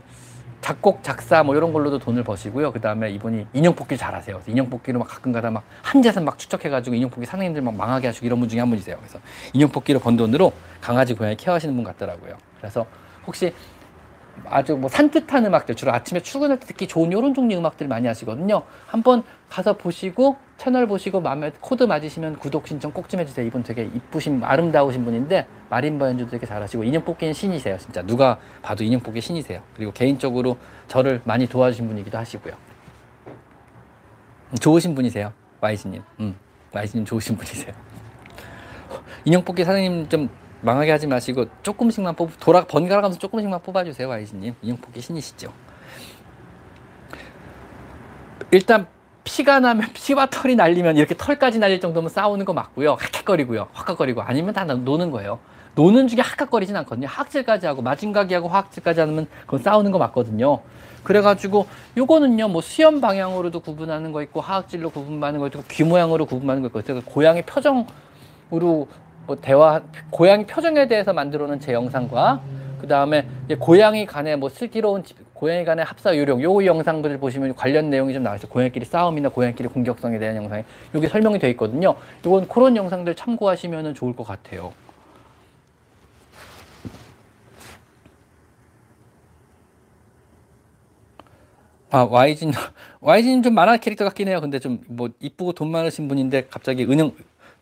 작곡, 0.61 1.03
작사 1.03 1.43
뭐 1.43 1.55
이런 1.55 1.73
걸로도 1.73 1.99
돈을 1.99 2.23
버시고요. 2.23 2.71
그 2.71 2.79
다음에 2.79 3.09
이분이 3.11 3.47
인형 3.53 3.73
뽑기를 3.75 3.97
잘하세요. 3.97 4.41
인형 4.47 4.69
뽑기로 4.69 4.99
막 4.99 5.07
가끔가다 5.07 5.49
막 5.49 5.63
한 5.91 6.01
재산 6.01 6.23
막 6.23 6.37
추적해가지고 6.37 6.95
인형 6.95 7.09
뽑기 7.09 7.25
사장님들 7.25 7.61
막 7.61 7.75
망하게 7.75 8.07
하시고 8.07 8.25
이런 8.25 8.39
분 8.39 8.47
중에 8.47 8.59
한 8.59 8.69
분이세요. 8.69 8.95
그래서 8.97 9.19
인형 9.53 9.69
뽑기로 9.69 9.99
번 9.99 10.15
돈으로 10.15 10.53
강아지, 10.79 11.13
고양이 11.13 11.35
케어하시는 11.35 11.75
분 11.75 11.83
같더라고요. 11.83 12.37
그래서 12.57 12.85
혹시 13.27 13.53
아주 14.45 14.75
뭐 14.75 14.89
산뜻한 14.89 15.45
음악들 15.45 15.75
주로 15.75 15.93
아침에 15.93 16.19
출근할 16.21 16.59
때 16.59 16.65
듣기 16.67 16.87
좋은 16.87 17.11
이런 17.11 17.33
종류 17.33 17.57
음악들 17.57 17.87
많이 17.87 18.07
하시거든요. 18.07 18.63
한번 18.87 19.23
가서 19.49 19.73
보시고 19.77 20.37
채널 20.57 20.87
보시고 20.87 21.21
마음에 21.21 21.51
코드 21.59 21.83
맞으시면 21.83 22.37
구독 22.39 22.67
신청 22.67 22.91
꼭 22.91 23.07
좀 23.07 23.19
해주세요. 23.19 23.45
이분 23.45 23.63
되게 23.63 23.83
이쁘신 23.83 24.43
아름다우신 24.43 25.03
분인데 25.03 25.47
마림바 25.69 26.07
연주도 26.07 26.31
되게 26.31 26.45
잘하시고 26.45 26.83
인형 26.83 27.03
뽑기는 27.03 27.33
신이세요. 27.33 27.77
진짜 27.77 28.01
누가 28.03 28.37
봐도 28.61 28.83
인형 28.83 28.99
뽑기 29.01 29.19
신이세요. 29.21 29.61
그리고 29.75 29.91
개인적으로 29.91 30.57
저를 30.87 31.21
많이 31.23 31.47
도와주신 31.47 31.87
분이기도 31.87 32.17
하시고요. 32.17 32.53
음, 34.51 34.55
좋으신 34.57 34.95
분이세요. 34.95 35.33
와이즈님. 35.61 36.03
음, 36.19 36.35
와이즈님 36.73 37.05
좋으신 37.05 37.35
분이세요. 37.37 37.73
인형 39.25 39.43
뽑기 39.43 39.63
사장님 39.63 40.09
좀 40.09 40.29
망하게 40.61 40.91
하지 40.91 41.07
마시고 41.07 41.45
조금씩만 41.63 42.15
뽑 42.15 42.31
돌아 42.39 42.65
번갈아 42.65 43.01
가면서 43.01 43.19
조금씩만 43.19 43.61
뽑아주세요 43.61 44.09
인형 44.61 44.77
뽑기 44.77 45.01
신이시죠. 45.01 45.51
일단 48.51 48.87
피가 49.23 49.59
나면 49.59 49.89
피와 49.93 50.27
털이 50.27 50.55
날리면 50.55 50.97
이렇게 50.97 51.15
털까지 51.15 51.59
날릴 51.59 51.79
정도면 51.79 52.09
싸우는 52.09 52.45
거 52.45 52.53
맞고요. 52.53 52.97
헥헥거리고요. 52.99 53.67
확각거리고 53.71 54.21
아니면 54.21 54.53
다 54.53 54.63
노는 54.65 55.11
거예요. 55.11 55.39
노는 55.75 56.07
중에 56.07 56.19
학각거리진 56.21 56.75
않거든요. 56.77 57.07
학질까지 57.07 57.65
하고 57.65 57.81
마징가기하고 57.81 58.49
화학질까지 58.49 58.99
하면 59.01 59.27
그건 59.45 59.61
싸우는 59.61 59.91
거 59.91 59.99
맞거든요. 59.99 60.61
그래가지고 61.03 61.67
요거는요 61.97 62.49
뭐 62.49 62.61
수염 62.61 63.01
방향으로도 63.01 63.61
구분하는 63.61 64.11
거 64.11 64.21
있고 64.23 64.41
화학질로 64.41 64.89
구분하는 64.89 65.39
거 65.39 65.47
있고 65.47 65.63
귀 65.69 65.83
모양으로 65.83 66.25
구분하는 66.25 66.69
거 66.69 66.79
있고 66.79 67.01
고양이 67.05 67.41
표정으로 67.43 68.87
뭐 69.27 69.37
대화 69.39 69.81
고양이 70.09 70.45
표정에 70.45 70.87
대해서 70.87 71.13
만들어 71.13 71.47
놓은 71.47 71.59
제 71.59 71.73
영상과 71.73 72.41
그 72.79 72.87
다음에 72.87 73.27
고양이 73.59 74.05
간의 74.05 74.37
뭐 74.37 74.49
슬기로운 74.49 75.03
고양이 75.33 75.65
간의 75.65 75.85
합사 75.85 76.15
요령 76.17 76.41
요 76.43 76.65
영상들을 76.65 77.17
보시면 77.19 77.55
관련 77.55 77.89
내용이 77.89 78.13
좀 78.13 78.23
나와 78.23 78.35
있어요. 78.35 78.51
고양이끼리 78.51 78.85
싸움이나 78.85 79.29
고양이끼리 79.29 79.69
공격성에 79.69 80.19
대한 80.19 80.35
영상이 80.35 80.63
여기 80.95 81.07
설명이 81.07 81.39
되어 81.39 81.49
있거든요. 81.51 81.95
이건 82.21 82.47
그런 82.47 82.75
영상들 82.75 83.15
참고하시면 83.15 83.95
좋을 83.95 84.15
것 84.15 84.23
같아요. 84.25 84.73
아, 91.89 92.03
YG님, 92.09 92.53
YG님 93.01 93.43
좀 93.43 93.53
만화 93.53 93.77
캐릭터 93.77 94.05
같긴 94.05 94.27
해요. 94.27 94.39
근데 94.41 94.59
좀 94.59 94.79
뭐 94.87 95.09
이쁘고 95.19 95.53
돈 95.53 95.71
많으신 95.71 96.07
분인데 96.07 96.47
갑자기 96.49 96.83
은영, 96.85 97.11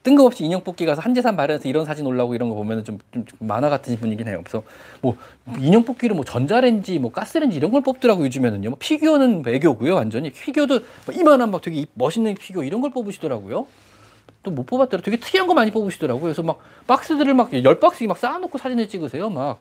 뜬금없이 0.04 0.46
인형 0.46 0.64
뽑기 0.64 0.86
가서 0.86 1.02
한재산 1.02 1.36
마련해서 1.36 1.68
이런 1.68 1.86
사진 1.86 2.06
올라오고 2.06 2.34
이런 2.34 2.48
거 2.50 2.56
보면은 2.56 2.86
좀, 2.86 3.00
좀 3.12 3.26
만화 3.40 3.70
같은 3.70 3.98
분이긴 3.98 4.28
해요. 4.30 4.42
그래서 4.44 4.64
뭐 5.02 5.18
인형 5.60 5.84
뽑기로 5.84 6.16
뭐 6.16 6.24
전자레인지 6.24 7.00
뭐 7.00 7.12
가스레인지 7.12 7.58
이런 7.58 7.72
걸 7.72 7.82
뽑더라고 7.82 8.24
요즘에는요. 8.26 8.70
뭐 8.70 8.78
피규어는 8.80 9.44
애교고요 9.46 9.96
완전히 9.96 10.32
피규어도 10.32 10.80
뭐 11.06 11.16
이만한 11.16 11.52
막 11.52 11.62
되게 11.62 11.86
멋있는 11.94 12.36
피규어 12.36 12.64
이런 12.64 12.80
걸 12.82 12.92
뽑으시더라고요. 12.92 13.68
또 14.42 14.52
뭐 14.52 14.66
뽑았더라. 14.66 15.04
되게 15.04 15.18
특이한 15.18 15.48
거 15.48 15.54
많이 15.54 15.70
뽑으시더라고요. 15.72 16.24
그래서 16.24 16.44
막 16.44 16.60
박스들을 16.88 17.34
막 17.34 17.52
열 17.64 17.80
박스 17.82 18.04
막 18.06 18.18
쌓아놓고 18.18 18.58
사진을 18.58 18.88
찍으세요. 18.88 19.30
막 19.30 19.60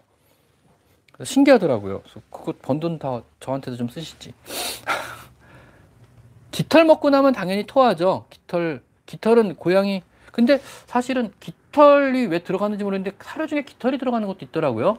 신기하더라고요. 1.24 2.02
그래서 2.02 2.20
그거 2.30 2.52
번 2.62 2.78
돈 2.78 2.96
다 3.00 3.22
저한테도 3.40 3.76
좀 3.76 3.88
쓰시지. 3.88 4.32
깃털 6.52 6.84
먹고 6.84 7.10
나면 7.10 7.32
당연히 7.32 7.66
토하죠. 7.66 8.26
깃털 8.30 8.82
깃털은 9.06 9.56
고양이 9.56 10.02
근데 10.38 10.60
사실은 10.86 11.32
깃털이 11.40 12.26
왜 12.26 12.38
들어가는지 12.38 12.84
모르겠는데 12.84 13.16
사료 13.20 13.48
중에 13.48 13.62
깃털이 13.62 13.98
들어가는 13.98 14.28
것도 14.28 14.38
있더라고요. 14.42 14.98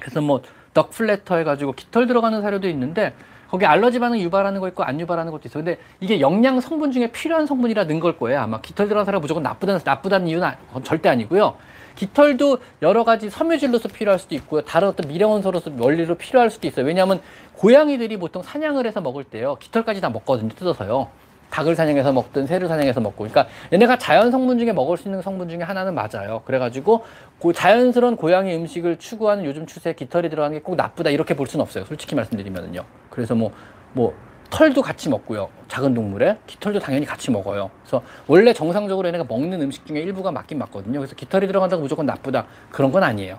그래서 0.00 0.22
뭐 0.22 0.40
duck 0.76 0.90
feather 0.90 1.36
해가지고 1.36 1.72
깃털 1.72 2.06
들어가는 2.06 2.42
사료도 2.42 2.68
있는데 2.68 3.14
거기 3.48 3.64
알러지 3.64 3.98
반응 3.98 4.18
유발하는 4.20 4.60
거 4.60 4.68
있고 4.68 4.82
안 4.82 5.00
유발하는 5.00 5.32
것도 5.32 5.44
있어요. 5.46 5.64
근데 5.64 5.80
이게 6.00 6.20
영양 6.20 6.60
성분 6.60 6.92
중에 6.92 7.06
필요한 7.12 7.46
성분이라 7.46 7.84
는 7.84 7.98
걸 7.98 8.18
거예요. 8.18 8.40
아마 8.40 8.60
깃털 8.60 8.86
들어간 8.86 9.06
사료 9.06 9.18
무조건 9.18 9.42
나쁘다는 9.42 9.80
나쁘다는 9.82 10.28
이유는 10.28 10.50
절대 10.84 11.08
아니고요. 11.08 11.56
깃털도 11.94 12.58
여러 12.82 13.04
가지 13.04 13.30
섬유질로서 13.30 13.88
필요할 13.88 14.18
수도 14.18 14.34
있고요. 14.34 14.60
다른 14.60 14.88
어떤 14.88 15.08
미량원소로서 15.08 15.70
원료로 15.78 16.16
필요할 16.16 16.50
수도 16.50 16.68
있어요. 16.68 16.84
왜냐하면 16.84 17.22
고양이들이 17.54 18.18
보통 18.18 18.42
사냥을 18.42 18.86
해서 18.86 19.00
먹을 19.00 19.24
때요. 19.24 19.56
깃털까지 19.58 20.02
다 20.02 20.10
먹거든요. 20.10 20.50
뜯어서요. 20.50 21.08
닭을 21.50 21.74
사냥해서 21.74 22.12
먹든 22.12 22.46
새를 22.46 22.68
사냥해서 22.68 23.00
먹고. 23.00 23.24
그러니까 23.28 23.46
얘네가 23.72 23.98
자연 23.98 24.30
성분 24.30 24.58
중에 24.58 24.72
먹을 24.72 24.96
수 24.96 25.08
있는 25.08 25.22
성분 25.22 25.48
중에 25.48 25.62
하나는 25.62 25.94
맞아요. 25.94 26.42
그래가지고 26.44 27.04
고 27.38 27.52
자연스러운 27.52 28.16
고양이 28.16 28.54
음식을 28.54 28.98
추구하는 28.98 29.44
요즘 29.44 29.66
추세에 29.66 29.92
깃털이 29.94 30.28
들어가는 30.30 30.58
게 30.58 30.62
꼭 30.62 30.74
나쁘다 30.76 31.10
이렇게 31.10 31.34
볼 31.36 31.46
수는 31.46 31.62
없어요. 31.62 31.84
솔직히 31.84 32.14
말씀드리면은요. 32.16 32.82
그래서 33.10 33.34
뭐뭐 33.34 34.14
털도 34.50 34.82
같이 34.82 35.08
먹고요. 35.08 35.48
작은 35.68 35.94
동물에 35.94 36.38
깃털도 36.46 36.80
당연히 36.80 37.06
같이 37.06 37.30
먹어요. 37.30 37.70
그래서 37.82 38.02
원래 38.26 38.52
정상적으로 38.52 39.06
얘네가 39.08 39.24
먹는 39.28 39.60
음식 39.62 39.86
중에 39.86 40.00
일부가 40.00 40.32
맞긴 40.32 40.58
맞거든요. 40.58 40.98
그래서 40.98 41.14
깃털이 41.14 41.46
들어간다고 41.46 41.82
무조건 41.82 42.06
나쁘다. 42.06 42.46
그런 42.70 42.90
건 42.92 43.02
아니에요 43.02 43.38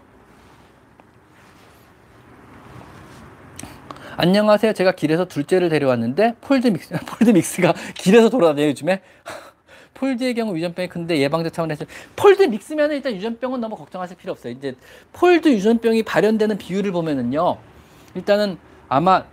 안녕하세요. 4.20 4.74
제가 4.74 4.94
길에서 4.94 5.26
둘째를 5.26 5.70
데려왔는데 5.70 6.38
Fold 6.42 6.70
mix, 6.70 6.96
Fold 7.06 7.30
mix가 7.30 7.76
길에서 7.94 8.30
돌아다녀요, 8.30 8.70
요즘에. 8.70 9.02
Fold의 9.94 10.34
경우 10.34 10.58
유전병이 10.58 10.90
큰데 10.90 11.20
예방제 11.20 11.52
차원에서 11.52 11.86
Fold 12.16 12.44
mix면 12.44 12.92
일단 12.94 13.16
유전병은 13.16 13.62
너무 13.62 13.76
걱정하실 13.76 14.18
필요 14.18 14.32
없어요. 14.32 14.54
이제 14.54 14.76
Fold 15.14 15.50
유전병이 15.50 16.02
발현되는 16.02 16.58
비율을 16.58 16.92
보면은요. 16.92 17.58
일단은 18.16 18.58
아마 18.90 19.24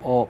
어 0.00 0.28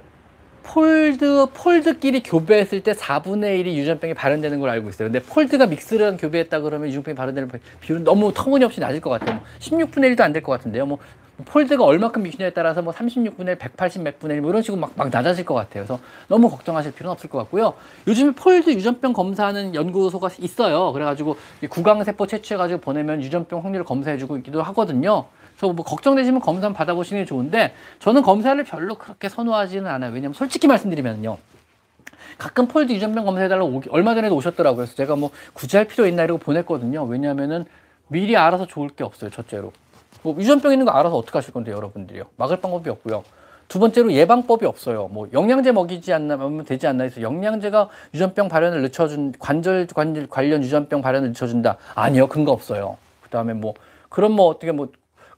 Fold 0.72 1.46
Fold끼리 1.54 2.22
교배했을 2.22 2.82
때 2.82 2.92
4분의 2.92 3.64
1이 3.64 3.74
유전병이 3.76 4.12
발현되는 4.12 4.60
걸 4.60 4.68
알고 4.68 4.90
있어요. 4.90 5.10
근데 5.10 5.20
Fold가 5.22 5.66
mix랑 5.66 6.18
교배했다 6.18 6.60
그러면 6.60 6.88
유전병이 6.88 7.14
발현되는 7.14 7.50
비율은 7.80 8.04
너무 8.04 8.32
터무니없이 8.34 8.78
낮을 8.78 9.00
것 9.00 9.08
같아요. 9.10 9.36
뭐 9.36 9.44
16분의 9.60 10.14
1도 10.14 10.20
안 10.20 10.32
될 10.34 10.42
것 10.42 10.52
같은데요. 10.52 10.84
뭐 10.84 10.98
Fold가 11.46 11.84
얼마큼 11.84 12.22
mix냐에 12.22 12.50
따라서 12.50 12.82
뭐 12.82 12.92
36분의 12.92 13.48
1, 13.50 13.54
180 13.56 14.02
몇 14.02 14.18
분의 14.18 14.36
1, 14.36 14.40
뭐 14.42 14.50
이런 14.50 14.60
식으로 14.60 14.78
막, 14.80 14.92
막 14.96 15.08
낮아질 15.08 15.44
것 15.46 15.54
같아요. 15.54 15.84
그래서 15.86 16.00
너무 16.26 16.50
걱정하실 16.50 16.92
필요는 16.92 17.12
없을 17.12 17.30
것 17.30 17.38
같고요. 17.38 17.74
요즘에 18.06 18.32
Fold 18.32 18.68
유전병 18.70 19.14
검사하는 19.14 19.74
연구소가 19.74 20.28
있어요. 20.40 20.92
그래가지고 20.92 21.36
구강세포 21.70 22.26
채취해가지고 22.26 22.80
보내면 22.80 23.22
유전병 23.22 23.64
확률을 23.64 23.86
검사해주고 23.86 24.36
있기도 24.38 24.62
하거든요. 24.64 25.26
그래서 25.58 25.72
뭐 25.72 25.84
걱정되시면 25.84 26.40
검사 26.40 26.66
한번 26.66 26.74
받아보시는 26.74 27.22
게 27.22 27.26
좋은데 27.26 27.74
저는 27.98 28.22
검사를 28.22 28.62
별로 28.64 28.94
그렇게 28.94 29.28
선호하지는 29.28 29.90
않아요. 29.90 30.12
왜냐면 30.12 30.32
솔직히 30.32 30.68
말씀드리면요. 30.68 31.36
가끔 32.38 32.68
Fold 32.68 32.92
유전병 32.92 33.24
검사해달라고 33.24 33.82
얼마 33.90 34.14
전에도 34.14 34.36
오셨더라고요. 34.36 34.76
그래서 34.76 34.94
제가 34.94 35.16
뭐 35.16 35.30
굳이 35.52 35.76
할 35.76 35.86
필요 35.86 36.06
있나 36.06 36.22
이러고 36.22 36.38
보냈거든요. 36.38 37.02
왜냐하면은 37.04 37.64
미리 38.06 38.36
알아서 38.36 38.66
좋을 38.66 38.90
게 38.90 39.02
없어요. 39.02 39.30
첫째로. 39.30 39.72
뭐 40.22 40.36
유전병 40.38 40.72
있는 40.72 40.86
거 40.86 40.92
알아서 40.92 41.16
어떻게 41.16 41.36
하실 41.36 41.52
건데 41.52 41.72
여러분들이요. 41.72 42.24
막을 42.36 42.60
방법이 42.60 42.88
없고요. 42.90 43.24
두 43.66 43.80
번째로 43.80 44.12
예방법이 44.12 44.64
없어요. 44.64 45.08
뭐 45.08 45.28
영양제 45.32 45.72
먹이지 45.72 46.12
않나면 46.12 46.64
되지 46.64 46.86
않나 46.86 47.04
해서 47.04 47.20
영양제가 47.20 47.88
유전병 48.14 48.48
발현을 48.48 48.82
늦춰준 48.82 49.34
관절 49.38 49.88
관절 49.92 50.28
관련 50.28 50.62
유전병 50.62 51.02
발현을 51.02 51.28
늦춰준다. 51.30 51.76
아니요, 51.96 52.28
근거 52.28 52.52
없어요. 52.52 52.96
그다음에 53.24 53.54
뭐 53.54 53.74
그럼 54.08 54.32
뭐 54.32 54.46
어떻게 54.46 54.72
뭐 54.72 54.88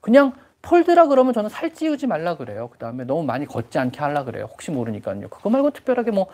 그냥 0.00 0.32
폴드라 0.62 1.06
그러면 1.06 1.32
저는 1.32 1.48
살 1.48 1.72
찌우지 1.72 2.06
말라 2.06 2.36
그래요. 2.36 2.68
그 2.70 2.78
다음에 2.78 3.04
너무 3.04 3.22
많이 3.22 3.46
걷지 3.46 3.78
않게 3.78 3.98
하려 3.98 4.24
그래요. 4.24 4.48
혹시 4.50 4.70
모르니까요. 4.70 5.28
그거 5.28 5.48
말고 5.50 5.70
특별하게 5.70 6.10
뭐 6.10 6.26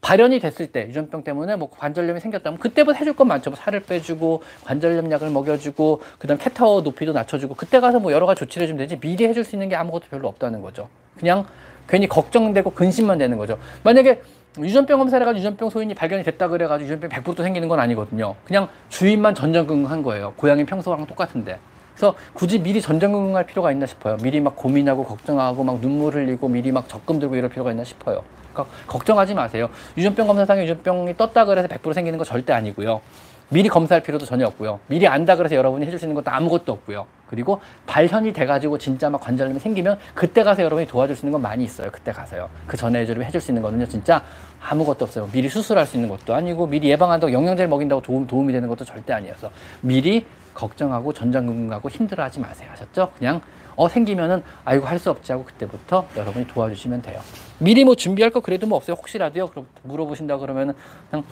발현이 0.00 0.40
됐을 0.40 0.66
때 0.66 0.86
유전병 0.88 1.24
때문에 1.24 1.56
뭐 1.56 1.70
관절염이 1.70 2.20
생겼다면 2.20 2.58
그때부터 2.58 2.98
해줄 2.98 3.14
건 3.14 3.28
많죠. 3.28 3.50
뭐 3.50 3.56
살을 3.56 3.80
빼주고 3.80 4.42
관절염 4.64 5.10
약을 5.12 5.30
먹여주고 5.30 6.02
그다음 6.18 6.38
캣타워 6.38 6.80
높이도 6.82 7.12
낮춰주고 7.12 7.54
그때 7.54 7.80
가서 7.80 8.00
뭐 8.00 8.12
여러 8.12 8.26
가지 8.26 8.40
조치를 8.40 8.64
해주면 8.64 8.78
되지 8.78 8.98
미리 8.98 9.26
해줄 9.26 9.44
수 9.44 9.56
있는 9.56 9.68
게 9.68 9.76
아무것도 9.76 10.06
별로 10.10 10.28
없다는 10.28 10.62
거죠. 10.62 10.88
그냥 11.18 11.44
괜히 11.88 12.06
걱정되고 12.08 12.70
근심만 12.70 13.18
되는 13.18 13.36
거죠. 13.36 13.58
만약에 13.82 14.22
유전병 14.58 14.98
검사를 14.98 15.22
해가지고 15.22 15.40
유전병 15.40 15.70
소인이 15.70 15.94
발견이 15.94 16.22
됐다 16.22 16.48
그래가지고 16.48 16.86
유전병 16.86 17.10
100%또 17.10 17.42
생기는 17.42 17.68
건 17.68 17.78
아니거든요. 17.80 18.34
그냥 18.44 18.68
주인만 18.88 19.34
전전긍긍한 19.34 20.02
거예요. 20.02 20.32
고양이 20.36 20.64
평소랑 20.64 21.06
똑같은데. 21.06 21.58
그래서 22.00 22.14
굳이 22.32 22.58
미리 22.58 22.80
전전긍긍할 22.80 23.44
필요가 23.44 23.70
있나 23.70 23.84
싶어요. 23.84 24.16
미리 24.22 24.40
막 24.40 24.56
고민하고 24.56 25.04
걱정하고 25.04 25.62
막 25.62 25.82
눈물 25.82 26.14
흘리고 26.14 26.48
미리 26.48 26.72
막 26.72 26.88
적금 26.88 27.18
들고 27.18 27.36
이럴 27.36 27.50
필요가 27.50 27.72
있나 27.72 27.84
싶어요. 27.84 28.22
그러니까 28.54 28.74
걱정하지 28.86 29.34
마세요. 29.34 29.68
유전병 29.98 30.26
검사상에 30.26 30.62
유전병이 30.62 31.18
떴다 31.18 31.44
그래서 31.44 31.68
100% 31.68 31.92
생기는 31.92 32.18
거 32.18 32.24
절대 32.24 32.54
아니고요. 32.54 33.02
미리 33.50 33.68
검사할 33.68 34.02
필요도 34.02 34.24
전혀 34.24 34.46
없고요. 34.46 34.80
미리 34.86 35.06
안다 35.06 35.36
그래서 35.36 35.56
여러분이 35.56 35.84
해줄 35.84 35.98
수 35.98 36.06
있는 36.06 36.14
것도 36.14 36.30
아무것도 36.30 36.72
없고요. 36.72 37.04
그리고 37.28 37.60
발현이 37.86 38.32
돼가지고 38.32 38.78
진짜 38.78 39.10
막 39.10 39.20
관절염이 39.20 39.60
생기면 39.60 39.98
그때 40.14 40.42
가서 40.42 40.62
여러분이 40.62 40.86
도와줄 40.86 41.16
수 41.16 41.26
있는 41.26 41.32
건 41.32 41.42
많이 41.42 41.64
있어요. 41.64 41.90
그때 41.92 42.12
가서요. 42.12 42.48
그 42.66 42.78
전에 42.78 43.00
해줄 43.00 43.40
수 43.42 43.50
있는 43.50 43.60
거는요. 43.60 43.86
진짜 43.86 44.22
아무것도 44.62 45.04
없어요. 45.04 45.28
미리 45.32 45.50
수술할 45.50 45.84
수 45.86 45.96
있는 45.96 46.08
것도 46.08 46.34
아니고 46.34 46.66
미리 46.66 46.88
예방한다고 46.88 47.30
영양제를 47.30 47.68
먹인다고 47.68 48.00
도움, 48.00 48.26
도움이 48.26 48.54
되는 48.54 48.68
것도 48.68 48.86
절대 48.86 49.12
아니어서 49.12 49.50
미리 49.82 50.24
걱정하고 50.64 51.12
전전긍긍하고 51.12 51.88
힘들어하지 51.88 52.40
마세요. 52.40 52.68
아셨죠? 52.72 53.12
그냥 53.18 53.40
어 53.76 53.88
생기면은 53.88 54.42
아이고 54.64 54.86
할 54.86 54.98
수 54.98 55.10
없지 55.10 55.32
하고 55.32 55.44
그때부터 55.44 56.06
여러분이 56.16 56.46
도와주시면 56.48 57.00
돼요. 57.02 57.20
미리 57.58 57.84
뭐 57.84 57.94
준비할 57.94 58.30
거 58.30 58.40
그래도 58.40 58.66
뭐 58.66 58.76
없어요. 58.76 58.94
혹시라도요. 58.96 59.48
그럼 59.48 59.66
물어보신다 59.84 60.36
그러면은 60.36 60.74
그냥 61.10 61.24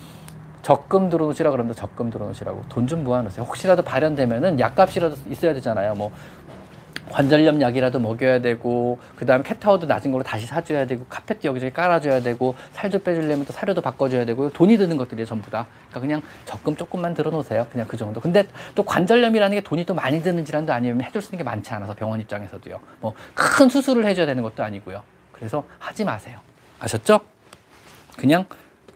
적금 0.63 1.09
들어놓으시라 1.11 1.51
그러면 1.51 1.75
적금 1.75 2.11
들어놓으시라고 2.11 2.65
돈 2.71 2.87
좀 2.87 3.05
모아놓으세요. 3.05 3.45
혹시라도 3.45 3.83
발현되면은 3.83 4.59
약값이라도 4.61 5.17
있어야 5.31 5.53
되잖아요. 5.55 5.95
뭐 5.95 6.11
관절염 7.11 7.61
약이라도 7.61 7.99
먹여야 8.01 8.41
되고 8.41 8.99
그다음에 9.17 9.43
캣타워도 9.43 9.87
낮은 9.87 10.13
걸로 10.13 10.23
다시 10.25 10.47
사줘야 10.47 10.87
되고 10.87 11.05
카펫도 11.09 11.49
여기저기 11.49 11.73
깔아줘야 11.73 12.21
되고 12.21 12.55
살도 12.73 13.01
빼주려면 13.03 13.45
또 13.45 13.53
사료도 13.53 13.81
바꿔줘야 13.81 14.25
되고 14.25 14.51
돈이 14.51 14.77
드는 14.79 14.97
것들이 14.97 15.25
전부 15.27 15.51
다. 15.51 15.67
그러니까 15.89 16.01
그냥 16.01 16.23
적금 16.45 16.77
조금만 16.77 17.15
들어놓으세요. 17.15 17.67
그냥 17.73 17.87
그 17.87 17.97
정도. 17.97 18.21
근데 18.21 18.45
또 18.75 18.83
관절염이라는 18.83 19.57
게 19.57 19.61
돈이 19.63 19.85
또 19.85 19.95
많이 19.95 20.23
드는 20.23 20.45
질환도 20.45 20.73
아니면 20.73 21.03
해줄 21.03 21.21
수 21.23 21.29
있는 21.29 21.39
게 21.39 21.45
많지 21.45 21.73
않아서 21.73 21.95
병원 21.95 22.21
입장에서도요. 22.21 22.79
뭐 23.01 23.15
큰 23.35 23.69
수술을 23.69 24.07
해줘야 24.07 24.27
되는 24.27 24.43
것도 24.43 24.63
아니고요. 24.63 25.03
그래서 25.33 25.65
하지 25.79 26.05
마세요. 26.05 26.39
아셨죠? 26.79 27.21
그냥 28.17 28.45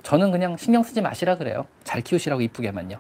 저는 0.03 0.33
그냥 0.33 0.57
신경 0.57 0.83
쓰지 0.83 1.01
마시라 1.01 1.37
그래요. 1.37 1.67
잘 1.85 2.03
키우시라고 2.03 2.41
이쁘게만요. 2.43 2.97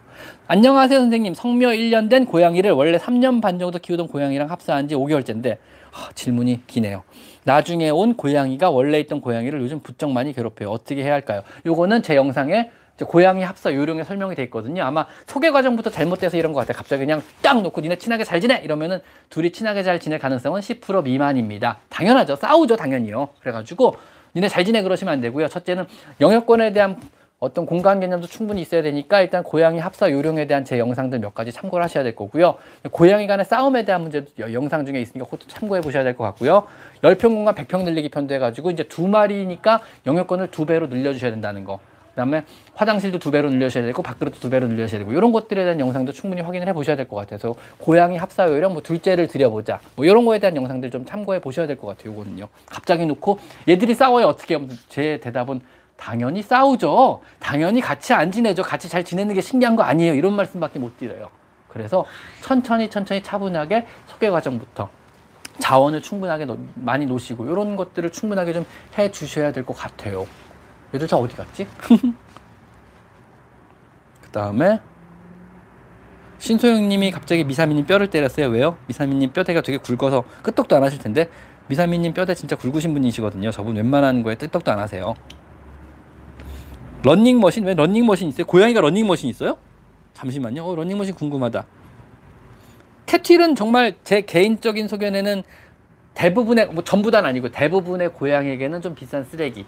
안녕하세요 0.46 1.00
선생님. 1.00 1.34
성묘 1.34 1.68
1년 1.68 2.08
된 2.08 2.24
고양이를 2.26 2.70
원래 2.72 2.96
3년 2.98 3.42
반 3.42 3.58
정도 3.58 3.78
키우던 3.78 4.08
고양이랑 4.08 4.50
합사한 4.50 4.88
지 4.88 4.94
5개월째인데 4.94 5.58
하, 5.90 6.12
질문이 6.12 6.62
기네요. 6.66 7.02
나중에 7.44 7.90
온 7.90 8.14
고양이가 8.14 8.70
원래 8.70 9.00
있던 9.00 9.20
고양이를 9.20 9.60
요즘 9.60 9.80
부쩍 9.80 10.12
많이 10.12 10.32
괴롭혀요. 10.32 10.70
어떻게 10.70 11.02
해야 11.02 11.12
할까요? 11.12 11.42
요거는 11.66 12.02
제 12.02 12.14
영상에 12.14 12.70
고양이 13.04 13.42
합사 13.42 13.74
요령에 13.74 14.04
설명이 14.04 14.36
돼 14.36 14.44
있거든요. 14.44 14.84
아마 14.84 15.06
소개 15.26 15.50
과정부터 15.50 15.90
잘못돼서 15.90 16.36
이런 16.36 16.52
것 16.52 16.60
같아요. 16.60 16.76
갑자기 16.76 17.00
그냥 17.00 17.20
딱 17.40 17.60
놓고 17.60 17.80
니네 17.80 17.96
친하게 17.96 18.22
잘 18.22 18.40
지내 18.40 18.60
이러면은 18.62 19.00
둘이 19.28 19.50
친하게 19.50 19.82
잘 19.82 19.98
지낼 19.98 20.20
가능성은 20.20 20.60
10% 20.60 21.02
미만입니다. 21.02 21.78
당연하죠. 21.88 22.36
싸우죠, 22.36 22.76
당연히요. 22.76 23.30
그래가지고 23.40 23.96
니네 24.34 24.48
잘 24.48 24.64
지내 24.64 24.82
그러시면 24.82 25.12
안 25.14 25.20
되고요. 25.20 25.48
첫째는 25.48 25.84
영역권에 26.20 26.72
대한 26.72 26.96
어떤 27.38 27.66
공간 27.66 27.98
개념도 27.98 28.28
충분히 28.28 28.62
있어야 28.62 28.82
되니까 28.82 29.20
일단 29.20 29.42
고양이 29.42 29.80
합사 29.80 30.10
요령에 30.12 30.46
대한 30.46 30.64
제 30.64 30.78
영상들 30.78 31.18
몇 31.18 31.34
가지 31.34 31.50
참고를 31.50 31.82
하셔야 31.84 32.04
될 32.04 32.14
거고요. 32.14 32.54
고양이 32.92 33.26
간의 33.26 33.44
싸움에 33.44 33.84
대한 33.84 34.02
문제도 34.02 34.30
영상 34.52 34.86
중에 34.86 35.00
있으니까 35.00 35.24
그것도 35.24 35.48
참고해 35.48 35.80
보셔야 35.80 36.04
될 36.04 36.16
것 36.16 36.22
같고요. 36.24 36.68
10평 37.02 37.22
공간 37.34 37.54
100평 37.56 37.82
늘리기 37.82 38.10
편도 38.10 38.32
해가지고 38.34 38.70
이제 38.70 38.84
두 38.84 39.08
마리니까 39.08 39.80
영역권을 40.06 40.52
두 40.52 40.66
배로 40.66 40.86
늘려주셔야 40.86 41.32
된다는 41.32 41.64
거. 41.64 41.80
그다음에 42.12 42.44
화장실도 42.74 43.18
두 43.18 43.30
배로 43.30 43.50
늘려셔야 43.50 43.84
되고 43.84 44.02
밖으로도 44.02 44.38
두 44.38 44.50
배로 44.50 44.66
늘려셔야 44.68 44.98
되고 45.00 45.12
이런 45.12 45.32
것들에 45.32 45.64
대한 45.64 45.80
영상도 45.80 46.12
충분히 46.12 46.42
확인을 46.42 46.68
해 46.68 46.72
보셔야 46.72 46.96
될 46.96 47.08
것 47.08 47.16
같아서 47.16 47.54
고양이 47.78 48.16
합사 48.16 48.48
요령 48.48 48.72
뭐 48.74 48.82
둘째를 48.82 49.26
들여보자 49.28 49.80
뭐 49.96 50.04
이런 50.04 50.24
거에 50.24 50.38
대한 50.38 50.54
영상들 50.56 50.90
좀 50.90 51.04
참고해 51.04 51.40
보셔야 51.40 51.66
될 51.66 51.76
것 51.76 51.86
같아요. 51.88 52.12
요거는요. 52.12 52.48
갑자기 52.66 53.06
놓고 53.06 53.38
얘들이 53.68 53.94
싸워요 53.94 54.26
어떻게 54.26 54.54
하면 54.54 54.70
제 54.88 55.18
대답은 55.22 55.60
당연히 55.96 56.42
싸우죠. 56.42 57.20
당연히 57.38 57.80
같이 57.80 58.12
안 58.12 58.30
지내죠. 58.32 58.62
같이 58.62 58.88
잘 58.88 59.04
지내는 59.04 59.34
게 59.34 59.40
신기한 59.40 59.76
거 59.76 59.82
아니에요. 59.82 60.14
이런 60.14 60.34
말씀밖에 60.34 60.78
못 60.78 60.98
드려요. 60.98 61.28
그래서 61.68 62.04
천천히 62.42 62.90
천천히 62.90 63.22
차분하게 63.22 63.86
소개 64.06 64.28
과정부터 64.28 64.88
자원을 65.58 66.02
충분하게 66.02 66.44
놓, 66.46 66.58
많이 66.74 67.06
놓으시고 67.06 67.46
이런 67.46 67.76
것들을 67.76 68.10
충분하게 68.10 68.52
좀 68.52 68.66
해 68.98 69.10
주셔야 69.10 69.52
될 69.52 69.64
것 69.64 69.74
같아요. 69.74 70.26
얘들 70.94 71.06
다 71.08 71.16
어디 71.16 71.36
갔지? 71.36 71.66
그 74.22 74.30
다음에 74.30 74.80
신소영님이 76.38 77.12
갑자기 77.12 77.44
미사미님 77.44 77.86
뼈를 77.86 78.10
때렸어요. 78.10 78.48
왜요? 78.48 78.76
미사미님 78.86 79.32
뼈대가 79.32 79.60
되게 79.60 79.78
굵어서 79.78 80.24
끄떡도 80.42 80.74
안 80.76 80.82
하실 80.82 80.98
텐데 80.98 81.28
미사미님 81.68 82.14
뼈대 82.14 82.34
진짜 82.34 82.56
굵으신 82.56 82.92
분이시거든요. 82.94 83.52
저분 83.52 83.76
웬만한 83.76 84.22
거에 84.22 84.34
끄떡도 84.34 84.72
안 84.72 84.78
하세요. 84.80 85.14
런닝머신 87.04 87.64
왜 87.64 87.74
런닝머신 87.74 88.28
있어요? 88.28 88.46
고양이가 88.46 88.80
런닝머신 88.80 89.28
있어요? 89.28 89.56
잠시만요. 90.14 90.64
어, 90.64 90.74
런닝머신 90.74 91.14
궁금하다. 91.14 91.66
캣힐은 93.06 93.54
정말 93.54 93.94
제 94.04 94.22
개인적인 94.22 94.88
소견에는 94.88 95.42
대부분의 96.14 96.68
뭐 96.68 96.84
전부 96.84 97.10
다는 97.10 97.28
아니고 97.28 97.50
대부분의 97.50 98.12
고양이에게는 98.14 98.80
좀 98.80 98.94
비싼 98.94 99.24
쓰레기. 99.24 99.66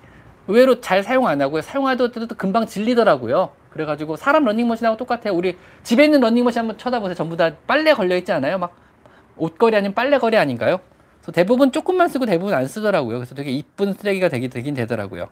의외로 0.48 0.80
잘 0.80 1.02
사용 1.02 1.26
안 1.26 1.40
하고요. 1.40 1.62
사용하더라도 1.62 2.34
금방 2.36 2.66
질리더라고요. 2.66 3.50
그래가지고 3.70 4.16
사람 4.16 4.44
런닝머신하고 4.44 4.96
똑같아요. 4.96 5.34
우리 5.34 5.56
집에 5.82 6.04
있는 6.04 6.20
런닝머신 6.20 6.60
한번 6.60 6.78
쳐다보세요. 6.78 7.14
전부 7.14 7.36
다 7.36 7.52
빨래 7.66 7.92
걸려 7.92 8.16
있지 8.16 8.30
않아요? 8.32 8.58
막 8.58 8.74
옷걸이 9.36 9.74
아니면 9.76 9.94
빨래걸이 9.94 10.36
아닌가요? 10.36 10.78
그래서 11.20 11.32
대부분 11.32 11.72
조금만 11.72 12.08
쓰고 12.08 12.26
대부분 12.26 12.54
안 12.54 12.66
쓰더라고요. 12.68 13.18
그래서 13.18 13.34
되게 13.34 13.50
이쁜 13.50 13.94
쓰레기가 13.94 14.28
되긴 14.28 14.74
되더라고요. 14.74 15.28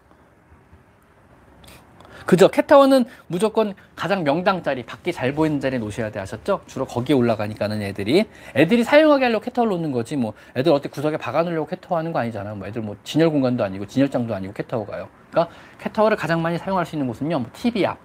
그죠? 2.26 2.48
캣타워는 2.48 3.04
무조건 3.26 3.74
가장 3.96 4.24
명당짜리, 4.24 4.84
밖에 4.84 5.12
잘 5.12 5.32
보이는 5.32 5.60
자리에 5.60 5.78
놓으셔야 5.78 6.10
돼. 6.10 6.20
아셨죠? 6.20 6.60
주로 6.66 6.84
거기에 6.84 7.14
올라가니까는 7.16 7.82
애들이. 7.82 8.26
애들이 8.54 8.84
사용하게 8.84 9.26
하려고 9.26 9.44
캣타워를 9.44 9.72
놓는 9.76 9.92
거지, 9.92 10.16
뭐. 10.16 10.32
애들 10.56 10.72
어떻게 10.72 10.88
구석에 10.88 11.16
박아 11.16 11.42
놓으려고 11.42 11.66
캣타워 11.66 11.98
하는 11.98 12.12
거 12.12 12.18
아니잖아요. 12.20 12.56
뭐 12.56 12.66
애들 12.66 12.82
뭐 12.82 12.96
진열 13.04 13.30
공간도 13.30 13.64
아니고, 13.64 13.86
진열장도 13.86 14.34
아니고 14.34 14.52
캣타워가요. 14.54 15.08
그러니까 15.30 15.54
캣타워를 15.80 16.16
가장 16.16 16.42
많이 16.42 16.58
사용할 16.58 16.86
수 16.86 16.94
있는 16.96 17.06
곳은요, 17.08 17.38
뭐 17.38 17.48
TV 17.52 17.86
앞. 17.86 17.98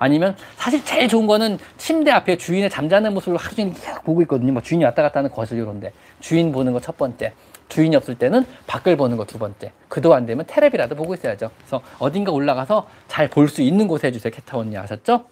아니면 0.00 0.36
사실 0.56 0.84
제일 0.84 1.08
좋은 1.08 1.26
거는 1.26 1.58
침대 1.76 2.12
앞에 2.12 2.36
주인의 2.36 2.70
잠자는 2.70 3.12
모습을 3.14 3.36
하루 3.36 3.56
종일 3.56 3.74
계속 3.74 4.04
보고 4.04 4.22
있거든요. 4.22 4.52
뭐 4.52 4.62
주인이 4.62 4.84
왔다 4.84 5.02
갔다 5.02 5.18
하는 5.18 5.30
거실 5.30 5.58
이런데. 5.58 5.92
주인 6.20 6.52
보는 6.52 6.72
거 6.72 6.78
첫 6.78 6.96
번째. 6.96 7.32
주인이 7.68 7.94
없을 7.96 8.14
때는 8.16 8.44
밖을 8.66 8.96
보는 8.96 9.16
거 9.16 9.24
두 9.24 9.38
번째. 9.38 9.72
그도 9.88 10.14
안 10.14 10.26
되면 10.26 10.44
테레비라도 10.46 10.94
보고 10.96 11.14
있어야죠. 11.14 11.50
그래서 11.58 11.82
어딘가 11.98 12.32
올라가서 12.32 12.88
잘 13.08 13.28
볼 13.28 13.48
수 13.48 13.62
있는 13.62 13.88
곳에 13.88 14.08
해주세요. 14.08 14.32
캣타워니 14.32 14.76
아셨죠? 14.76 15.26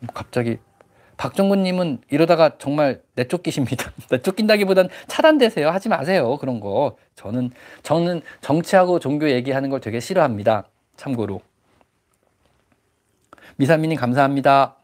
뭐 0.00 0.08
갑자기 0.14 0.58
박정근님은 1.16 2.02
이러다가 2.10 2.58
정말 2.58 3.00
내쫓기십니다. 3.14 3.90
내쫓긴다기보단 4.10 4.88
차단되세요. 5.08 5.70
하지 5.70 5.88
마세요. 5.88 6.36
그런 6.36 6.60
거. 6.60 6.96
저는 7.14 7.50
저는 7.82 8.20
정치하고 8.42 8.98
종교 8.98 9.30
얘기하는 9.30 9.70
걸 9.70 9.80
되게 9.80 9.98
싫어합니다. 9.98 10.68
참고로. 10.96 11.40
미사미님 13.56 13.96
감사합니다. 13.96 14.76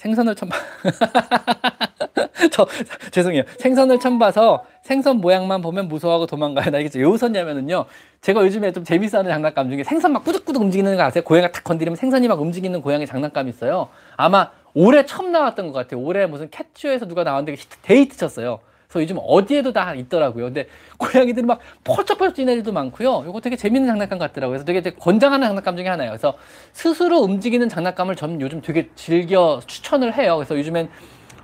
생선을 0.00 0.34
처음 0.34 0.50
저 2.50 2.66
죄송해요. 3.10 3.42
생선을 3.58 4.00
처음 4.00 4.18
봐서 4.18 4.64
생선 4.82 5.18
모양만 5.18 5.60
보면 5.60 5.88
무서워하고 5.88 6.24
도망가요. 6.24 6.70
나 6.70 6.78
이게 6.78 6.98
왜 6.98 7.04
웃었냐면은요. 7.04 7.84
제가 8.22 8.42
요즘에 8.42 8.72
좀 8.72 8.82
재밌어하는 8.82 9.30
장난감 9.30 9.68
중에 9.70 9.84
생선 9.84 10.12
막 10.12 10.24
꾸덕꾸덕 10.24 10.62
움직이는 10.62 10.96
거 10.96 11.02
아세요? 11.02 11.22
고양이가 11.22 11.52
탁 11.52 11.64
건드리면 11.64 11.96
생선이 11.96 12.28
막 12.28 12.40
움직이는 12.40 12.80
고양이 12.80 13.06
장난감이 13.06 13.50
있어요. 13.50 13.88
아마 14.16 14.50
올해 14.72 15.04
처음 15.04 15.32
나왔던 15.32 15.66
것 15.66 15.72
같아요. 15.74 16.00
올해 16.00 16.24
무슨 16.24 16.48
캣츠에서 16.48 17.06
누가 17.06 17.22
나왔는데 17.22 17.60
데이트 17.82 18.16
쳤어요. 18.16 18.60
그래서 18.90 19.02
요즘 19.04 19.18
어디에도 19.22 19.72
다 19.72 19.94
있더라고요. 19.94 20.46
근데 20.46 20.66
고양이들이 20.98 21.46
막 21.46 21.60
펄쩍펄쩍 21.84 22.34
뛰는 22.34 22.52
애들도 22.54 22.72
많고요. 22.72 23.24
이거 23.28 23.40
되게 23.40 23.56
재밌는 23.56 23.86
장난감 23.88 24.18
같더라고요. 24.18 24.54
그래서 24.54 24.64
되게, 24.64 24.82
되게 24.82 24.96
권장하는 24.96 25.46
장난감 25.46 25.76
중에 25.76 25.88
하나예요. 25.88 26.10
그래서 26.12 26.34
스스로 26.72 27.20
움직이는 27.20 27.68
장난감을 27.68 28.16
저는 28.16 28.40
요즘 28.40 28.60
되게 28.60 28.90
즐겨 28.96 29.60
추천을 29.66 30.14
해요. 30.14 30.36
그래서 30.36 30.58
요즘엔 30.58 30.90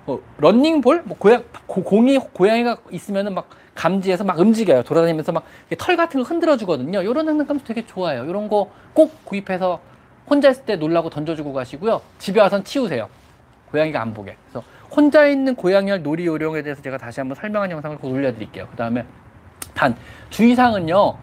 뭐 0.06 0.22
런닝볼, 0.38 1.02
뭐 1.04 1.16
고양 1.18 1.44
고, 1.66 1.82
공이 1.84 2.18
고양이가 2.18 2.78
있으면은 2.90 3.34
막 3.34 3.48
감지해서 3.74 4.24
막 4.24 4.38
움직여요. 4.38 4.82
돌아다니면서 4.82 5.32
막 5.32 5.44
털 5.78 5.96
같은 5.96 6.22
거 6.22 6.28
흔들어 6.28 6.56
주거든요. 6.56 7.02
이런 7.02 7.26
장난감도 7.26 7.64
되게 7.64 7.86
좋아요. 7.86 8.24
이런 8.24 8.48
거 8.48 8.68
꼭 8.94 9.24
구입해서 9.26 9.78
혼자 10.28 10.48
있을 10.50 10.64
때 10.64 10.76
놀라고 10.76 11.10
던져주고 11.10 11.52
가시고요. 11.52 12.00
집에 12.18 12.40
와선 12.40 12.64
치우세요. 12.64 13.08
고양이가 13.70 14.00
안 14.00 14.14
보게. 14.14 14.36
그래서 14.50 14.66
혼자 14.96 15.26
있는 15.26 15.54
고양이알 15.54 16.02
놀이 16.02 16.26
요령에 16.26 16.62
대해서 16.62 16.80
제가 16.80 16.96
다시 16.96 17.20
한번 17.20 17.36
설명한 17.36 17.70
영상을 17.70 17.98
곧 17.98 18.08
올려드릴게요. 18.08 18.66
그 18.70 18.76
다음에 18.76 19.04
단 19.74 19.94
주의사항은요. 20.30 21.14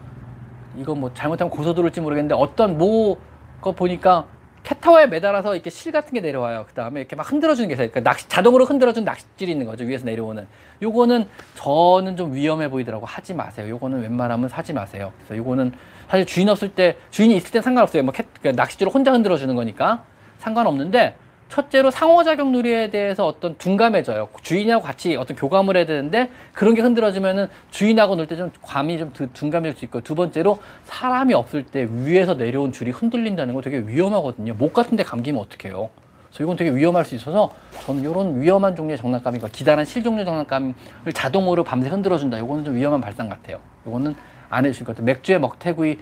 이거 0.78 0.94
뭐 0.94 1.12
잘못하면 1.12 1.50
고소 1.50 1.74
들을지 1.74 2.00
모르겠는데 2.00 2.34
어떤 2.34 2.78
뭐 2.78 3.34
거 3.64 3.72
보니까 3.72 4.26
캣타워에 4.62 5.06
매달아서 5.06 5.54
이렇게 5.54 5.70
실 5.70 5.90
같은 5.90 6.12
게 6.12 6.20
내려와요. 6.20 6.66
그 6.68 6.74
다음에 6.74 7.00
이렇게 7.00 7.16
막 7.16 7.30
흔들어주는 7.30 7.66
게 7.68 7.74
있어요. 7.74 7.88
그러니까 7.90 8.10
낚시, 8.10 8.28
자동으로 8.28 8.66
흔들어주는 8.66 9.04
낚싯줄이 9.04 9.50
있는 9.50 9.66
거죠. 9.66 9.84
위에서 9.84 10.04
내려오는. 10.04 10.46
요거는 10.82 11.26
저는 11.54 12.16
좀 12.16 12.34
위험해 12.34 12.68
보이더라고. 12.68 13.04
하지 13.06 13.34
마세요. 13.34 13.68
요거는 13.68 14.02
웬만하면 14.02 14.48
사지 14.48 14.72
마세요. 14.72 15.12
그래서 15.18 15.36
요거는 15.36 15.72
사실 16.08 16.26
주인 16.26 16.48
없을 16.48 16.74
때, 16.74 16.96
주인이 17.10 17.34
있을 17.36 17.50
땐 17.50 17.62
상관없어요. 17.62 18.02
뭐 18.02 18.12
캣, 18.12 18.26
그러니까 18.40 18.62
낚싯줄을 18.62 18.92
혼자 18.92 19.12
흔들어주는 19.12 19.54
거니까 19.54 20.04
상관없는데 20.38 21.16
첫째로 21.48 21.90
상호작용 21.90 22.50
놀이에 22.52 22.90
대해서 22.90 23.26
어떤 23.26 23.56
둔감해져요. 23.58 24.28
주인하고 24.42 24.82
같이 24.82 25.14
어떤 25.16 25.36
교감을 25.36 25.76
해야 25.76 25.86
되는데 25.86 26.30
그런 26.52 26.74
게 26.74 26.82
흔들어지면은 26.82 27.46
주인하고 27.70 28.16
놀 28.16 28.26
때 28.26 28.36
좀 28.36 28.50
감이 28.62 28.98
좀 28.98 29.12
둔감해질 29.32 29.78
수 29.78 29.84
있고 29.84 30.00
두 30.00 30.14
번째로 30.14 30.58
사람이 30.84 31.32
없을 31.34 31.62
때 31.64 31.86
위에서 31.90 32.34
내려온 32.34 32.72
줄이 32.72 32.90
흔들린다는 32.90 33.54
거 33.54 33.60
되게 33.60 33.78
위험하거든요. 33.78 34.54
목 34.54 34.72
같은 34.72 34.96
데 34.96 35.04
감기면 35.04 35.40
어떡해요. 35.42 35.90
그래서 36.28 36.42
이건 36.42 36.56
되게 36.56 36.70
위험할 36.74 37.04
수 37.04 37.14
있어서 37.14 37.52
저는 37.84 38.02
이런 38.02 38.40
위험한 38.42 38.74
종류의 38.74 38.98
장난감이니까 38.98 39.48
기다란 39.52 39.84
실 39.84 40.02
종류 40.02 40.24
장난감을 40.24 40.74
자동으로 41.14 41.62
밤새 41.62 41.88
흔들어준다. 41.88 42.38
이거는 42.38 42.64
좀 42.64 42.74
위험한 42.74 43.00
발상 43.00 43.28
같아요. 43.28 43.60
이거는 43.86 44.16
안 44.50 44.64
해주실 44.64 44.84
것 44.84 44.96
같아요. 44.96 45.04
맥주에 45.04 45.38
먹태구이 45.38 45.98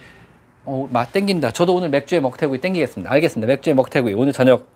어, 0.65 0.89
맛 0.91 1.13
땡긴다. 1.13 1.51
저도 1.51 1.75
오늘 1.75 1.91
맥주에 1.91 2.21
먹태구이 2.21 2.59
땡기겠습니다. 2.63 3.13
알겠습니다. 3.13 3.47
맥주에 3.53 3.75
먹태구이 3.75 4.15
오늘 4.15 4.33
저녁 4.33 4.72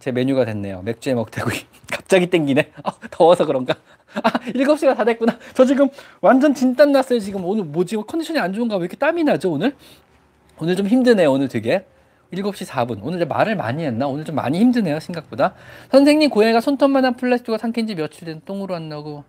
제 0.00 0.10
메뉴가 0.12 0.46
됐네요. 0.46 0.80
맥주에 0.82 1.14
먹태구이. 1.14 1.54
갑자기 1.92 2.26
땡기네. 2.28 2.72
아, 2.82 2.92
더워서 3.10 3.44
그런가? 3.44 3.74
아, 4.14 4.30
7시가 4.30 4.96
다 4.96 5.04
됐구나. 5.04 5.38
저 5.54 5.64
지금 5.64 5.88
완전 6.20 6.54
진땀 6.54 6.90
났어요. 6.90 7.20
지금 7.20 7.44
오늘 7.44 7.64
뭐지? 7.64 7.96
컨디션이 7.96 8.38
안 8.40 8.52
좋은가? 8.52 8.76
왜 8.76 8.80
이렇게 8.80 8.96
땀이 8.96 9.22
나죠, 9.24 9.52
오늘? 9.52 9.76
오늘 10.58 10.74
좀 10.74 10.86
힘드네요, 10.86 11.30
오늘 11.30 11.48
되게. 11.48 11.84
7시 12.32 12.66
4분. 12.66 13.00
오늘 13.02 13.26
말을 13.26 13.56
많이 13.56 13.84
했나? 13.84 14.06
오늘 14.08 14.24
좀 14.24 14.36
많이 14.36 14.58
힘드네요, 14.58 15.00
생각보다. 15.00 15.54
선생님, 15.90 16.30
고양이가 16.30 16.60
손톱만한 16.60 17.16
플라스틱과 17.16 17.58
삼킨 17.58 17.86
지 17.86 17.94
며칠 17.94 18.24
된 18.26 18.40
똥으로 18.44 18.74
안 18.74 18.88
나고 18.88 19.24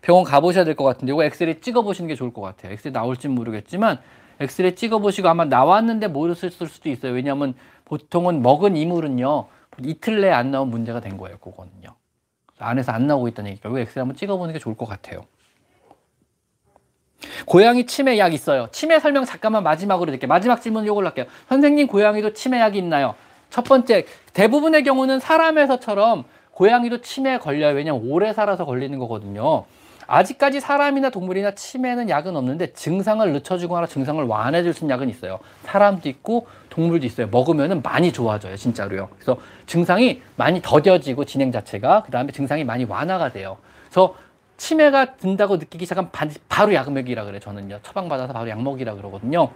병원 0.00 0.24
가보셔야 0.24 0.64
될 0.64 0.76
것 0.76 0.84
같은데, 0.84 1.12
이거 1.12 1.24
엑스레이 1.24 1.60
찍어보시는 1.60 2.08
게 2.08 2.14
좋을 2.14 2.32
것 2.32 2.40
같아요. 2.40 2.72
엑스레이 2.72 2.92
나올지 2.92 3.28
모르겠지만, 3.28 3.98
엑스레이 4.40 4.76
찍어보시고 4.76 5.28
아마 5.28 5.44
나왔는데 5.44 6.08
모르실 6.08 6.50
수도 6.52 6.88
있어요. 6.88 7.12
왜냐하면 7.12 7.54
보통은 7.84 8.42
먹은 8.42 8.76
이물은요, 8.76 9.46
이틀 9.82 10.20
내에 10.20 10.30
안 10.30 10.50
나온 10.50 10.68
문제가 10.68 11.00
된 11.00 11.16
거예요, 11.16 11.38
그거는요. 11.38 11.94
안에서 12.58 12.92
안 12.92 13.06
나오고 13.06 13.28
있다는 13.28 13.50
얘기니까 13.50 13.68
왜 13.68 13.82
엑스레이 13.82 14.00
한번 14.00 14.16
찍어보는 14.16 14.52
게 14.52 14.58
좋을 14.58 14.76
것 14.76 14.86
같아요. 14.86 15.26
고양이 17.44 17.86
치매 17.86 18.18
약 18.18 18.32
있어요. 18.32 18.68
치매 18.72 18.98
설명 18.98 19.24
잠깐만 19.24 19.62
마지막으로 19.62 20.06
드릴게요. 20.06 20.28
마지막 20.28 20.60
질문 20.60 20.86
요걸로 20.86 21.08
할게요. 21.08 21.26
선생님 21.48 21.86
고양이도 21.86 22.32
치매 22.32 22.60
약이 22.60 22.78
있나요? 22.78 23.14
첫 23.50 23.64
번째, 23.64 24.06
대부분의 24.32 24.84
경우는 24.84 25.20
사람에서처럼 25.20 26.24
고양이도 26.52 27.02
치매에 27.02 27.38
걸려요. 27.38 27.74
왜냐면 27.74 28.02
오래 28.08 28.32
살아서 28.32 28.64
걸리는 28.64 28.98
거거든요. 28.98 29.64
아직까지 30.06 30.60
사람이나 30.60 31.10
동물이나 31.10 31.52
치매는 31.52 32.08
약은 32.08 32.36
없는데 32.36 32.72
증상을 32.72 33.32
늦춰주거나 33.32 33.86
증상을 33.86 34.22
완화해줄 34.24 34.72
수 34.72 34.84
있는 34.84 34.94
약은 34.94 35.08
있어요. 35.08 35.38
사람도 35.64 36.08
있고 36.08 36.46
동물도 36.70 37.06
있어요. 37.06 37.26
먹으면 37.28 37.82
많이 37.82 38.12
좋아져요. 38.12 38.56
진짜로요. 38.56 39.08
그래서 39.14 39.38
증상이 39.66 40.22
많이 40.36 40.60
더뎌지고 40.62 41.24
진행 41.24 41.50
자체가 41.50 42.02
그 42.04 42.10
다음에 42.10 42.30
증상이 42.32 42.64
많이 42.64 42.84
완화가 42.84 43.32
돼요. 43.32 43.58
그래서 43.86 44.14
치매가 44.58 45.16
든다고 45.16 45.56
느끼기 45.56 45.84
시작하면 45.84 46.10
바로 46.48 46.72
약 46.74 46.90
먹이라 46.92 47.24
그래 47.24 47.38
저는요. 47.40 47.80
처방받아서 47.82 48.32
바로 48.32 48.48
약 48.48 48.62
먹이라 48.62 48.94
그러거든요. 48.94 49.50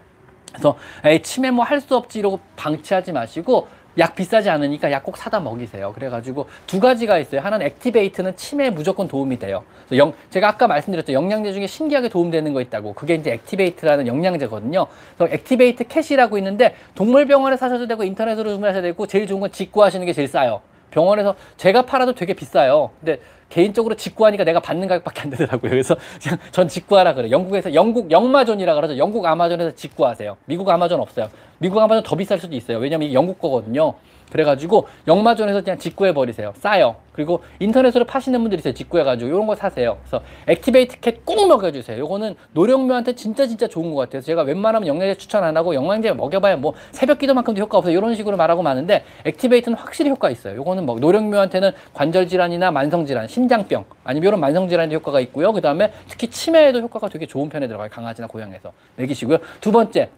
그래서 0.51 0.77
에이, 1.05 1.23
치매 1.23 1.51
뭐 1.53 1.65
할 1.65 1.81
수 1.81 1.97
없지 1.97 2.19
이러고 2.19 2.41
방치하지 2.57 3.13
마시고 3.13 3.69
약 3.99 4.15
비싸지 4.15 4.49
않으니까 4.51 4.91
약 4.93 5.01
꼭 5.05 5.17
사다 5.17 5.41
먹이세요. 5.41 5.93
그래가지고 5.93 6.47
두 6.67 6.79
가지가 6.79 7.19
있어요. 7.19 7.41
하나는 7.41 7.67
액티베이트는 7.67 8.37
치매에 8.37 8.71
무조건 8.71 9.09
도움이 9.09 9.39
돼요. 9.39 9.65
영, 9.93 10.13
제가 10.29 10.49
아까 10.49 10.69
말씀드렸죠. 10.69 11.13
영양제 11.13 11.53
중에 11.53 11.67
신기하게 11.67 12.11
도움되는 12.11 12.53
거 12.53 12.61
있다고. 12.61 12.93
그게 12.93 13.15
이제 13.15 13.33
Aktivait라는 13.33 14.07
영양제거든요. 14.07 14.87
그래서 15.17 15.35
Aktivait 15.35 15.85
Cat이라고 15.89 16.39
있는데 16.39 16.75
동물병원에 16.95 17.57
사셔도 17.57 17.87
되고 17.87 18.05
인터넷으로 18.05 18.51
주문하셔도 18.51 18.83
되고 18.83 19.07
제일 19.07 19.27
좋은 19.27 19.41
건 19.41 19.51
직구하시는 19.51 20.05
게 20.07 20.13
제일 20.13 20.29
싸요. 20.29 20.61
병원에서 20.91 21.35
제가 21.57 21.83
팔아도 21.83 22.15
되게 22.15 22.35
비싸요. 22.35 22.91
근데 23.01 23.21
개인적으로 23.49 23.97
직구하니까 23.97 24.45
내가 24.45 24.61
받는 24.61 24.89
가격밖에 24.89 25.23
안 25.23 25.31
되더라고요. 25.31 25.71
그래서 25.71 25.97
그냥 26.23 26.39
전 26.53 26.69
직구하라 26.69 27.15
그래요. 27.15 27.31
영국에서 27.33 27.75
영국 27.75 28.11
영마존이라 28.11 28.75
그러죠. 28.75 28.97
영국 28.97 29.27
아마존에서 29.27 29.75
직구하세요. 29.75 30.37
미국 30.47 30.69
아마존 30.69 31.01
없어요. 31.01 31.29
미국 31.59 31.81
아마존 31.81 32.03
더 32.03 32.17
비쌀 32.17 32.39
수도 32.39 32.55
있어요. 32.55 32.79
왜냐면 32.79 33.07
이게 33.07 33.15
영국 33.15 33.39
거거든요. 33.39 33.95
그래가지고 34.31 34.89
영마존에서 35.07 35.63
그냥 35.63 35.79
직구해 35.79 36.13
버리세요. 36.15 36.53
싸요. 36.59 36.97
그리고 37.13 37.43
인터넷으로 37.59 38.05
파시는 38.07 38.41
분들이 38.41 38.61
있어요. 38.61 38.73
직구해가지고 38.73 39.29
이런 39.29 39.47
거 39.47 39.55
사세요. 39.55 39.99
그래서 40.03 40.25
Aktivait 40.47 41.01
Cat 41.01 41.21
꼭 41.25 41.47
먹여주세요. 41.49 41.99
요거는 41.99 42.35
노령묘한테 42.53 43.15
진짜 43.15 43.47
진짜 43.47 43.67
좋은 43.69 43.95
것 43.95 44.01
같아요. 44.01 44.23
제가 44.23 44.43
웬만하면 44.43 44.87
영양제 44.87 45.17
추천 45.17 45.45
안 45.45 45.57
하고 45.57 45.75
영양제 45.75 46.13
먹여봐야 46.13 46.57
뭐 46.57 46.75
새벽 46.93 47.19
기도만큼도 47.19 47.61
효과 47.61 47.79
없어요. 47.79 47.97
이런 47.97 48.15
식으로 48.15 48.37
말하고 48.37 48.63
마는데 48.63 49.05
Aktivait는 49.25 49.77
확실히 49.77 50.11
효과 50.11 50.31
있어요. 50.31 50.57
요거는 50.57 50.87
뭐 50.87 50.99
노령묘한테는 50.99 51.73
관절 51.93 52.29
질환이나 52.29 52.71
만성 52.71 53.05
질환, 53.05 53.29
심장병 53.29 53.85
아니면 54.05 54.29
이런 54.29 54.41
만성 54.41 54.69
질환에 54.69 54.95
효과가 54.95 55.21
있고요. 55.21 55.53
그 55.53 55.61
다음에 55.61 55.93
특히 56.09 56.29
치매에도 56.29 56.81
효과가 56.81 57.09
되게 57.09 57.27
좋은 57.27 57.49
편에 57.49 57.67
들어가요. 57.69 57.89
강아지나 57.91 58.29
고양이에서 58.29 58.73
먹이시고요. 58.97 59.39
두 59.61 59.73
번째 59.73 60.09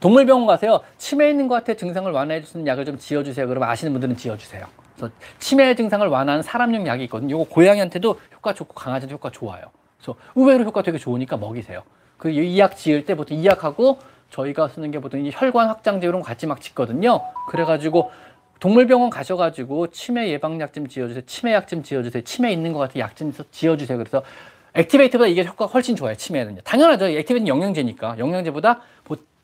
동물병원 0.00 0.46
가세요. 0.46 0.80
치매 0.98 1.30
있는 1.30 1.48
것 1.48 1.54
같아 1.56 1.74
증상을 1.74 2.10
완화해 2.10 2.42
주는 2.42 2.66
약을 2.66 2.84
좀 2.84 2.98
지어주세요. 2.98 3.46
그러면 3.48 3.68
아시는 3.68 3.92
분들은 3.92 4.16
지어주세요. 4.16 4.66
그래서 4.96 5.12
치매 5.38 5.74
증상을 5.74 6.06
완화하는 6.06 6.42
사람용 6.42 6.86
약이 6.86 7.04
있거든요. 7.04 7.36
이거 7.42 7.44
고양이한테도 7.52 8.20
효과 8.36 8.54
좋고 8.54 8.74
강아지한테 8.74 9.14
효과 9.14 9.30
좋아요. 9.30 9.62
그래서 9.98 10.18
의외로 10.34 10.64
효과 10.64 10.82
되게 10.82 10.98
좋으니까 10.98 11.36
먹이세요. 11.36 11.82
그 12.18 12.30
이 12.30 12.58
약 12.58 12.76
지을 12.76 13.04
때 13.04 13.14
보통 13.16 13.36
이 13.38 13.44
약하고 13.46 13.98
저희가 14.30 14.68
쓰는 14.68 14.90
게 14.90 15.00
보통 15.00 15.24
이 15.24 15.30
혈관 15.32 15.68
확장제 15.68 16.06
이런 16.06 16.20
거 16.20 16.26
같이 16.26 16.46
막 16.46 16.60
짓거든요. 16.60 17.20
그래가지고 17.48 18.10
동물병원 18.60 19.10
가셔가지고 19.10 19.88
치매 19.88 20.28
예방약 20.30 20.72
좀 20.72 20.86
지어주세요. 20.88 21.24
치매약 21.26 21.68
좀 21.68 21.82
지어주세요. 21.82 22.22
치매 22.24 22.52
있는 22.52 22.72
것 22.72 22.78
같아 22.78 22.98
약 23.00 23.14
좀 23.16 23.32
지어주세요. 23.50 23.98
그래서 23.98 24.22
Aktivait보다 24.74 25.26
이게 25.28 25.44
효과가 25.44 25.70
훨씬 25.72 25.94
좋아요. 25.96 26.14
치매는요. 26.16 26.60
당연하죠. 26.62 27.06
Aktivait는 27.06 27.46
영양제니까 27.48 28.18
영양제보다 28.18 28.80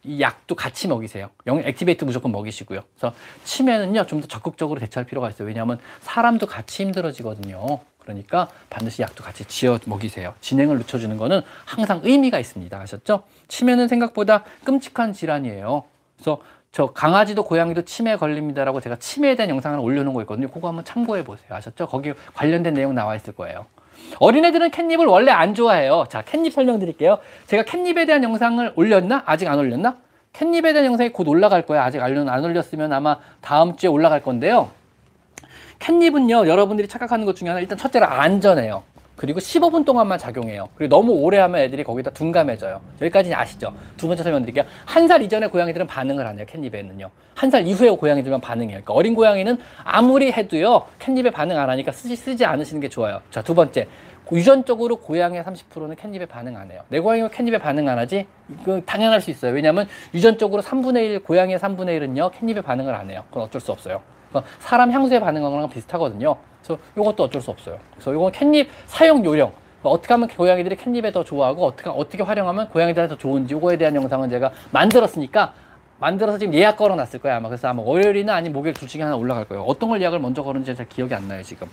이 0.05 0.21
약도 0.21 0.55
같이 0.55 0.89
먹이세요. 0.89 1.29
영, 1.47 1.59
Aktivait 1.59 2.05
무조건 2.05 2.33
먹이시고요. 2.33 2.81
그래서 2.97 3.15
치매는요, 3.45 4.07
좀 4.07 4.21
더 4.21 4.27
적극적으로 4.27 4.81
대처할 4.81 5.07
필요가 5.07 5.29
있어요. 5.31 5.47
왜냐하면 5.49 5.79
사람도 6.01 6.47
같이 6.47 6.83
힘들어지거든요. 6.85 7.81
그러니까 7.99 8.49
반드시 8.71 9.03
약도 9.03 9.23
같이 9.23 9.45
지어 9.45 9.79
먹이세요. 9.87 10.35
진행을 10.41 10.79
늦춰주는 10.79 11.17
거는 11.17 11.43
항상 11.65 12.01
의미가 12.03 12.39
있습니다. 12.39 12.79
아셨죠? 12.81 13.23
치매는 13.49 13.89
생각보다 13.89 14.45
끔찍한 14.65 15.13
질환이에요. 15.13 15.85
그래서 16.17 16.41
저 16.73 16.93
강아지도 16.93 17.45
고양이도 17.45 17.83
치매에 17.83 18.17
걸립니다라고 18.17 18.81
제가 18.81 18.97
치매에 18.97 19.37
대한 19.37 19.51
영상을 19.51 19.79
올려놓은 19.79 20.15
거 20.15 20.23
있거든요. 20.23 20.49
그거 20.49 20.69
한번 20.69 20.85
참고해 20.85 21.25
보세요. 21.25 21.49
아셨죠? 21.51 21.87
거기 21.89 22.13
관련된 22.35 22.75
내용 22.75 22.95
나와 22.95 23.17
있을 23.17 23.35
거예요. 23.35 23.67
어린애들은 24.19 24.71
캣닙을 24.71 25.07
원래 25.07 25.31
안 25.31 25.55
좋아해요. 25.55 26.05
자, 26.09 26.23
캣닙 26.23 26.53
설명드릴게요. 26.53 27.19
제가 27.47 27.63
캣닙에 27.65 28.07
대한 28.07 28.23
영상을 28.23 28.73
올렸나? 28.77 29.23
아직 29.27 29.49
안 29.49 29.59
올렸나? 29.59 29.97
캣닙에 30.33 30.73
대한 30.73 30.87
영상이 30.87 31.11
곧 31.11 31.29
올라갈 31.29 31.67
거예요. 31.67 31.83
아직 31.83 32.01
안 32.01 32.45
올렸으면 32.45 32.93
아마 32.93 33.17
다음 33.41 33.77
주에 33.77 33.89
올라갈 33.89 34.23
건데요. 34.23 34.71
캣닙은요, 35.79 36.47
여러분들이 36.47 36.89
착각하는 36.89 37.25
것 37.25 37.37
중에 37.37 37.49
하나, 37.49 37.61
일단 37.61 37.79
첫째로 37.79 38.07
안전해요. 38.07 38.83
그리고 39.21 39.39
15분 39.39 39.85
동안만 39.85 40.19
작용해요. 40.19 40.71
그리고 40.77 40.97
너무 40.97 41.13
오래 41.13 41.37
하면 41.41 41.61
애들이 41.61 41.85
거기다 41.85 42.11
둔감해져요. 42.13 42.81
여기까지는 43.03 43.37
아시죠? 43.37 43.75
두 43.99 44.09
번째 44.09 44.23
설명드릴게요. 44.23 44.65
한 44.87 45.07
살 45.09 45.21
이전에 45.21 45.49
고양이들은 45.49 45.87
반응을 45.87 46.27
안 46.27 46.39
해요. 46.39 46.47
캣닙에는요. 46.49 47.11
한 47.35 47.51
살 47.51 47.67
이후에 47.67 47.91
고양이들만 47.91 48.41
반응해요. 48.41 48.77
그러니까 48.77 48.95
어린 48.95 49.15
고양이는 49.15 49.59
아무리 49.85 50.33
해도요. 50.33 50.87
캣닙에 50.99 51.31
반응 51.33 51.59
안 51.59 51.69
하니까 51.69 51.93
쓰지, 51.93 52.17
쓰지 52.17 52.47
않으시는 52.47 52.81
게 52.81 52.89
좋아요. 52.89 53.21
자, 53.31 53.43
두 53.43 53.55
번째. 53.55 53.89
유전적으로 54.33 54.97
고양이의 54.97 55.43
30%는 55.45 55.97
캣닙에 55.97 56.25
반응 56.25 56.57
안 56.57 56.71
해요. 56.71 56.81
내 56.89 56.99
고양이가 56.99 57.29
캣닙에 57.29 57.59
반응 57.59 57.91
안 57.91 57.99
하지? 57.99 58.27
그 58.65 58.81
당연할 58.87 59.21
수 59.21 59.31
있어요. 59.31 59.53
왜냐하면 59.53 59.87
유전적으로 60.15 60.63
3분의 60.63 60.97
1, 60.97 61.19
고양이의 61.25 61.59
3분의 61.59 62.01
1은요, 62.01 62.31
캣닙에 62.33 62.63
반응을 62.63 62.95
안 62.95 63.11
해요. 63.11 63.25
그건 63.29 63.43
어쩔 63.43 63.61
수 63.61 63.71
없어요. 63.71 64.01
그러니까 64.31 64.51
사람 64.61 64.91
향수에 64.91 65.21
반응하는 65.21 65.57
거랑 65.57 65.69
비슷하거든요. 65.69 66.37
그래서 66.63 66.81
이것도 66.97 67.25
어쩔 67.25 67.43
수 67.43 67.51
없어요. 67.51 67.79
그래서 67.95 68.15
이건 68.15 68.33
캣닙 68.33 68.69
사용 68.87 69.25
요령. 69.25 69.53
어떻게 69.83 70.13
하면 70.13 70.29
고양이들이 70.29 70.77
캣닙에 70.77 71.11
더 71.11 71.25
좋아하고 71.25 71.67
어떻게 71.67 71.89
어떻게 71.89 72.23
활용하면 72.23 72.69
고양이들한테 72.69 73.15
더 73.15 73.19
좋은지 73.19 73.55
이거에 73.55 73.79
대한 73.79 73.95
영상은 73.95 74.29
제가 74.29 74.51
만들었으니까 74.73 75.55
만들어서 75.99 76.37
지금 76.39 76.53
예약 76.53 76.77
걸어놨을 76.77 77.21
거예요 77.23 77.39
아마 77.39 77.49
그래서 77.49 77.69
아마 77.69 77.83
월요일이나 77.83 78.35
아니면 78.35 78.53
목요일 78.53 78.75
둘 78.75 78.89
중에 78.89 79.03
하나 79.03 79.17
올라갈 79.17 79.47
거예요 79.47 79.63
어떤 79.63 79.89
걸 79.89 80.01
예약을 80.03 80.19
먼저 80.19 80.43
걸었는지 80.43 80.75
잘 80.75 80.87
기억이 80.87 81.15
안 81.15 81.29
나요 81.29 81.43
지금 81.43 81.67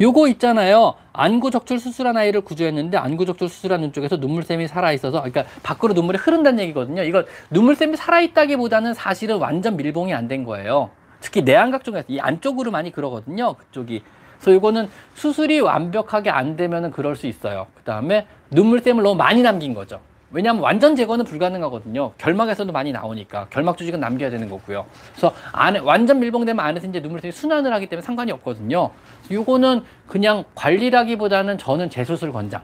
요거 0.00 0.28
있잖아요. 0.28 0.94
안구적출 1.12 1.78
수술한 1.78 2.16
아이를 2.16 2.40
구조했는데 2.40 2.96
안구적출 2.96 3.48
수술한 3.48 3.80
눈 3.80 3.92
쪽에서 3.92 4.16
눈물샘이 4.16 4.66
살아 4.66 4.92
있어서 4.92 5.22
그러니까 5.22 5.44
밖으로 5.62 5.94
눈물이 5.94 6.18
흐른다는 6.18 6.60
얘기거든요. 6.64 7.02
이거 7.02 7.24
눈물샘이 7.50 7.96
살아 7.96 8.20
있다기보다는 8.20 8.94
사실은 8.94 9.38
완전 9.38 9.76
밀봉이 9.76 10.12
안 10.12 10.24
된 10.24 10.42
거예요. 10.44 10.88
특히 11.20 11.42
내안각 11.42 11.84
쪽에서 11.84 12.06
이 12.08 12.18
안쪽으로 12.18 12.70
많이 12.70 12.90
그러거든요. 12.90 13.54
그쪽이. 13.54 14.02
그래서 14.40 14.56
이거는 14.56 14.88
수술이 15.14 15.60
완벽하게 15.60 16.30
안 16.30 16.56
되면은 16.56 16.90
그럴 16.92 17.14
수 17.14 17.26
있어요. 17.26 17.66
그 17.74 17.82
다음에 17.82 18.26
눈물샘을 18.50 19.02
너무 19.02 19.14
많이 19.14 19.42
남긴 19.42 19.74
거죠. 19.74 20.00
왜냐하면 20.32 20.62
완전 20.62 20.96
제거는 20.96 21.24
불가능하거든요. 21.26 22.12
결막에서도 22.18 22.72
많이 22.72 22.90
나오니까 22.90 23.46
결막 23.50 23.76
조직은 23.76 24.00
남겨야 24.00 24.30
되는 24.30 24.48
거고요. 24.48 24.86
그래서 25.12 25.32
안에 25.52 25.78
완전 25.78 26.18
밀봉되면 26.20 26.64
안에서 26.64 26.86
이제 26.88 27.00
눈물샘이 27.00 27.30
순환을 27.32 27.72
하기 27.74 27.86
때문에 27.86 28.04
상관이 28.04 28.32
없거든요. 28.32 28.90
요거는 29.30 29.84
그냥 30.06 30.44
관리라기보다는 30.54 31.58
저는 31.58 31.90
재수술 31.90 32.32
권장. 32.32 32.62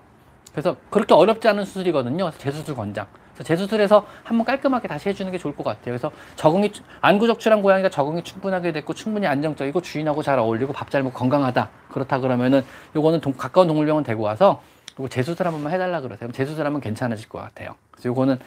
그래서 0.52 0.76
그렇게 0.90 1.14
어렵지 1.14 1.48
않은 1.48 1.64
수술이거든요. 1.64 2.30
재수술 2.38 2.74
권장. 2.74 3.06
그래서 3.34 3.44
재수술해서 3.44 4.06
한번 4.24 4.44
깔끔하게 4.44 4.88
다시 4.88 5.08
해주는 5.08 5.30
게 5.32 5.38
좋을 5.38 5.54
것 5.56 5.64
같아요. 5.64 5.84
그래서 5.86 6.10
적응이 6.36 6.72
안구적출한 7.00 7.62
고양이가 7.62 7.88
적응이 7.88 8.22
충분하게 8.24 8.72
됐고 8.72 8.92
충분히 8.94 9.26
안정적이고 9.26 9.80
주인하고 9.80 10.22
잘 10.22 10.38
어울리고 10.38 10.72
밥 10.72 10.90
잘 10.90 11.02
먹고 11.02 11.16
건강하다. 11.16 11.68
그렇다 11.92 12.18
그러면은 12.18 12.64
요거는 12.96 13.20
동, 13.20 13.32
가까운 13.32 13.68
동물병원 13.68 14.04
데리고 14.04 14.24
와서 14.24 14.60
그리고 14.94 15.08
재수술 15.08 15.46
한 15.46 15.52
번만 15.54 15.72
해달라 15.72 16.00
그러세요. 16.00 16.30
재수술 16.32 16.66
하면 16.66 16.80
괜찮아질 16.80 17.28
것 17.28 17.38
같아요. 17.38 17.76
그래서 17.92 18.08
요거는 18.08 18.34
어, 18.34 18.38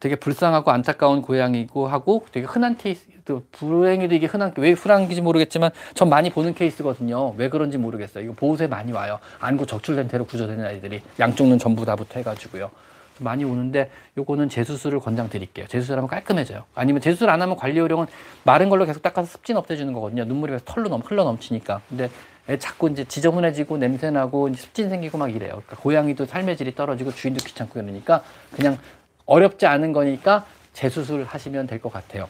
되게 0.00 0.16
불쌍하고 0.16 0.70
안타까운 0.70 1.22
고양이고 1.22 1.86
하고 1.86 2.24
되게 2.32 2.46
흔한 2.46 2.76
케이스, 2.76 3.04
또 3.24 3.42
불행히도 3.52 4.14
이게 4.14 4.26
흔한 4.26 4.52
왜 4.56 4.72
흔한지 4.72 5.20
모르겠지만 5.20 5.70
전 5.94 6.08
많이 6.08 6.30
보는 6.30 6.54
케이스거든요. 6.54 7.34
왜 7.36 7.48
그런지 7.48 7.76
모르겠어요. 7.76 8.24
이거 8.24 8.32
보호소에 8.34 8.68
많이 8.68 8.92
와요. 8.92 9.18
안구 9.40 9.66
적출된 9.66 10.08
채로 10.08 10.24
구조되는 10.24 10.64
아이들이 10.64 11.02
양쪽 11.20 11.46
눈 11.48 11.58
전부 11.58 11.84
다부터 11.84 12.20
해가지고요. 12.20 12.70
많이 13.18 13.44
오는데 13.44 13.90
요거는 14.18 14.48
재수술을 14.48 15.00
권장드릴게요. 15.00 15.66
재수술 15.66 15.96
하면 15.96 16.08
깔끔해져요. 16.08 16.64
아니면 16.74 17.00
재수술 17.00 17.30
안 17.30 17.40
하면 17.42 17.56
관리 17.56 17.78
요령은 17.78 18.06
마른 18.44 18.68
걸로 18.68 18.84
계속 18.84 19.02
닦아서 19.02 19.26
습진 19.26 19.56
없애주는 19.56 19.92
거거든요. 19.92 20.24
눈물이 20.24 20.52
계속 20.52 20.64
털로 20.66 20.88
넘, 20.88 21.00
흘러 21.00 21.24
넘치니까. 21.24 21.80
근데 21.88 22.10
애 22.48 22.58
자꾸 22.58 22.88
이제 22.88 23.04
지저분해지고 23.04 23.78
냄새나고 23.78 24.52
습진 24.54 24.88
생기고 24.88 25.18
막 25.18 25.34
이래요. 25.34 25.50
그러니까 25.50 25.76
고양이도 25.76 26.26
삶의 26.26 26.56
질이 26.56 26.74
떨어지고 26.74 27.12
주인도 27.12 27.44
귀찮고 27.44 27.80
이러니까 27.80 28.22
그냥 28.52 28.78
어렵지 29.26 29.66
않은 29.66 29.92
거니까 29.92 30.46
재수술 30.72 31.24
하시면 31.24 31.66
될 31.66 31.80
것 31.80 31.92
같아요. 31.92 32.28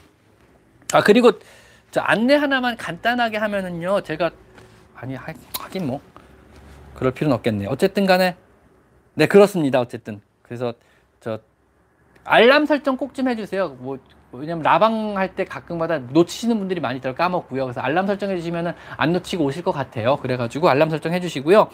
아 0.93 1.03
그리고 1.03 1.33
저 1.91 2.01
안내 2.01 2.35
하나만 2.35 2.77
간단하게 2.77 3.39
하면은요 3.39 4.01
제가 4.03 4.31
아니 4.95 5.15
하, 5.15 5.33
하긴 5.61 5.87
뭐 5.87 6.01
그럴 6.95 7.13
필요는 7.13 7.35
없겠네요. 7.37 7.69
어쨌든 7.69 8.07
간에 8.07 8.37
네 9.15 9.27
그렇습니다. 9.27 9.81
어쨌든 9.81 10.21
그래서 10.43 10.75
저 11.21 11.39
알람 12.25 12.67
설정 12.67 12.97
꼭 12.97 13.15
좀 13.15 13.29
해주세요. 13.29 13.69
뭐 13.79 13.99
왜냐면 14.33 14.63
라방 14.63 15.17
할 15.17 15.35
때 15.35 15.45
가끔마다 15.45 15.99
놓치시는 15.99 16.59
분들이 16.59 16.81
많이 16.81 16.99
있더라고 16.99 17.17
까먹고요. 17.17 17.65
그래서 17.65 17.81
알람 17.81 18.07
설정해 18.07 18.37
주시면은 18.37 18.73
안 18.97 19.13
놓치고 19.13 19.45
오실 19.45 19.63
것 19.63 19.73
같아요. 19.73 20.17
그래가지고 20.17 20.69
알람 20.69 20.91
설정해 20.91 21.21
주시고요. 21.21 21.69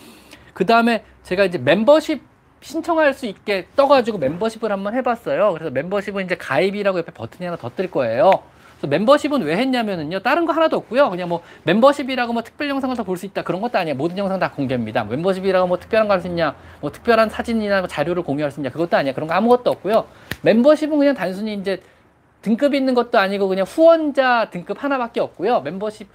그 0.55 0.67
다음에 0.67 1.05
제가 1.23 1.45
이제 1.45 1.59
멤버십 1.59 2.23
신청할 2.63 3.13
수 3.15 3.27
있게 3.27 3.67
떠가지고 3.77 4.19
멤버십을 4.19 4.71
한번 4.71 4.95
해봤어요. 4.95 5.53
그래서 5.53 5.71
멤버십은 5.71 6.25
이제 6.25 6.37
가입이라고 6.37 6.99
옆에 6.99 7.13
버튼이 7.13 7.45
하나 7.45 7.57
더 7.57 7.69
뜰 7.71 7.91
거예요. 7.91 8.31
그래서 8.79 8.87
멤버십은 8.89 9.43
왜 9.43 9.57
했냐면은요. 9.57 10.21
다른 10.21 10.47
거 10.47 10.53
하나도 10.53 10.77
없고요. 10.79 11.11
그냥 11.11 11.29
뭐 11.29 11.43
멤버십이라고 11.65 12.33
뭐 12.33 12.43
특별 12.43 12.69
영상을 12.69 12.95
더 12.97 13.03
볼 13.05 13.17
수 13.17 13.27
있다 13.27 13.43
그런 13.43 13.61
것도 13.61 13.79
아니에요. 13.79 13.97
모든 13.97 14.17
영상 14.19 14.39
다 14.39 14.51
공개입니다. 14.53 15.05
멤버십이라고 15.05 15.67
뭐 15.67 15.79
특별한 15.79 16.07
거 16.09 16.15
할 16.15 16.21
수 16.21 16.29
있냐, 16.29 16.55
뭐 16.81 16.91
특별한 16.93 17.31
사진이나 17.31 17.81
뭐 17.81 17.89
자료를 17.89 18.23
공유할 18.23 18.51
수 18.53 18.61
있냐 18.61 18.71
그것도 18.71 18.97
아니야. 18.97 19.13
그런 19.13 19.29
거 19.29 19.35
아무것도 19.35 19.71
없고요. 19.71 20.07
멤버십은 20.43 20.99
그냥 20.99 21.15
단순히 21.15 21.55
이제 21.55 21.83
등급 22.43 22.75
있는 22.75 22.95
것도 22.95 23.19
아니고 23.19 23.49
그냥 23.49 23.65
후원자 23.69 24.49
등급 24.51 24.83
하나밖에 24.83 25.21
없고요. 25.21 25.61
멤버십 25.61 26.09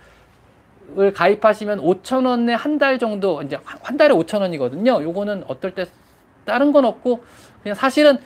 을 0.97 1.11
가입하시면 1.11 1.81
5천 1.81 2.25
원에 2.25 2.53
한 2.53 2.77
달 2.79 2.97
정도 2.97 3.41
이제 3.41 3.57
한 3.65 3.97
달에 3.97 4.13
5천 4.13 4.39
원이거든요. 4.39 5.03
요거는 5.03 5.43
어떨 5.47 5.71
때 5.75 5.85
다른 6.47 6.71
건 6.71 6.85
없고 6.85 7.23
그냥 7.61 7.75
사실은 7.75 8.17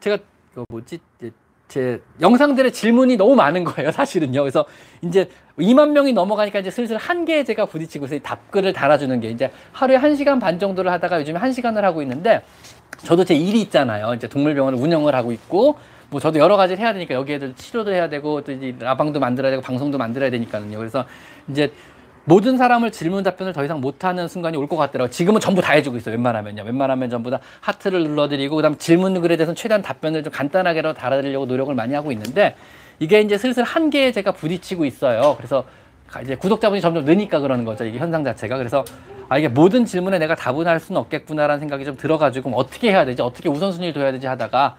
제가 0.00 0.18
그 0.54 0.64
뭐지 0.68 1.00
제 1.68 2.00
영상들의 2.20 2.72
질문이 2.72 3.16
너무 3.16 3.34
많은 3.34 3.64
거예요. 3.64 3.90
사실은요. 3.90 4.40
그래서 4.40 4.64
이제 5.02 5.28
2만 5.58 5.90
명이 5.90 6.12
넘어가니까 6.12 6.60
이제 6.60 6.70
슬슬 6.70 6.96
한계에 6.96 7.42
제가 7.44 7.66
부딪히고 7.66 8.06
있어요. 8.06 8.20
답글을 8.20 8.72
달아주는 8.72 9.18
게 9.20 9.30
이제 9.30 9.50
하루에 9.72 9.98
1시간 9.98 10.40
반 10.40 10.58
정도를 10.58 10.90
하다가 10.92 11.20
요즘에 11.20 11.40
1시간을 11.40 11.80
하고 11.80 12.00
있는데 12.02 12.42
저도 12.98 13.24
제 13.24 13.34
일이 13.34 13.60
있잖아요. 13.62 14.14
이제 14.14 14.28
동물병원을 14.28 14.78
운영을 14.78 15.14
하고 15.14 15.32
있고 15.32 15.76
뭐 16.10 16.20
저도 16.20 16.38
여러 16.38 16.56
가지를 16.56 16.80
해야 16.80 16.92
되니까 16.92 17.14
여기 17.14 17.32
애들 17.32 17.54
치료도 17.56 17.92
해야 17.92 18.08
되고 18.08 18.42
또 18.42 18.52
이제 18.52 18.76
라방도 18.78 19.18
만들어야 19.18 19.50
되고 19.50 19.62
방송도 19.62 19.98
만들어야 19.98 20.30
되니까요. 20.30 20.78
그래서 20.78 21.04
이제 21.48 21.72
모든 22.26 22.56
사람을 22.56 22.90
질문 22.90 23.22
답변을 23.22 23.52
더 23.52 23.64
이상 23.64 23.80
못하는 23.80 24.28
순간이 24.28 24.56
올 24.56 24.66
것 24.66 24.76
같더라고요. 24.76 25.10
지금은 25.10 25.40
전부 25.40 25.60
다 25.60 25.72
해주고 25.74 25.96
있어요. 25.98 26.14
웬만하면요. 26.14 26.62
웬만하면 26.62 27.10
전부 27.10 27.30
다 27.30 27.38
하트를 27.60 28.02
눌러드리고 28.04 28.56
그 28.56 28.62
다음 28.62 28.76
질문 28.78 29.20
글에 29.20 29.36
대해서는 29.36 29.54
최대한 29.54 29.82
답변을 29.82 30.22
좀 30.22 30.32
간단하게로 30.32 30.94
달아드리려고 30.94 31.44
노력을 31.46 31.74
많이 31.74 31.92
하고 31.94 32.12
있는데 32.12 32.56
이게 32.98 33.20
이제 33.20 33.36
슬슬 33.36 33.62
한계에 33.62 34.10
제가 34.12 34.32
부딪히고 34.32 34.84
있어요. 34.86 35.34
그래서 35.36 35.64
이제 36.22 36.34
구독자분이 36.36 36.80
점점 36.80 37.04
느니까 37.04 37.40
그러는 37.40 37.64
거죠. 37.64 37.84
이게 37.84 37.98
현상 37.98 38.24
자체가. 38.24 38.56
그래서 38.56 38.84
아 39.28 39.36
이게 39.38 39.48
모든 39.48 39.84
질문에 39.84 40.18
내가 40.18 40.34
답을 40.34 40.66
할 40.66 40.80
수는 40.80 41.00
없겠구나라는 41.02 41.60
생각이 41.60 41.84
좀 41.84 41.96
들어가지고 41.96 42.50
어떻게 42.54 42.90
해야 42.90 43.04
되지? 43.04 43.20
어떻게 43.20 43.48
우선순위를 43.50 43.92
둬야 43.94 44.12
되지 44.12 44.26
하다가 44.26 44.76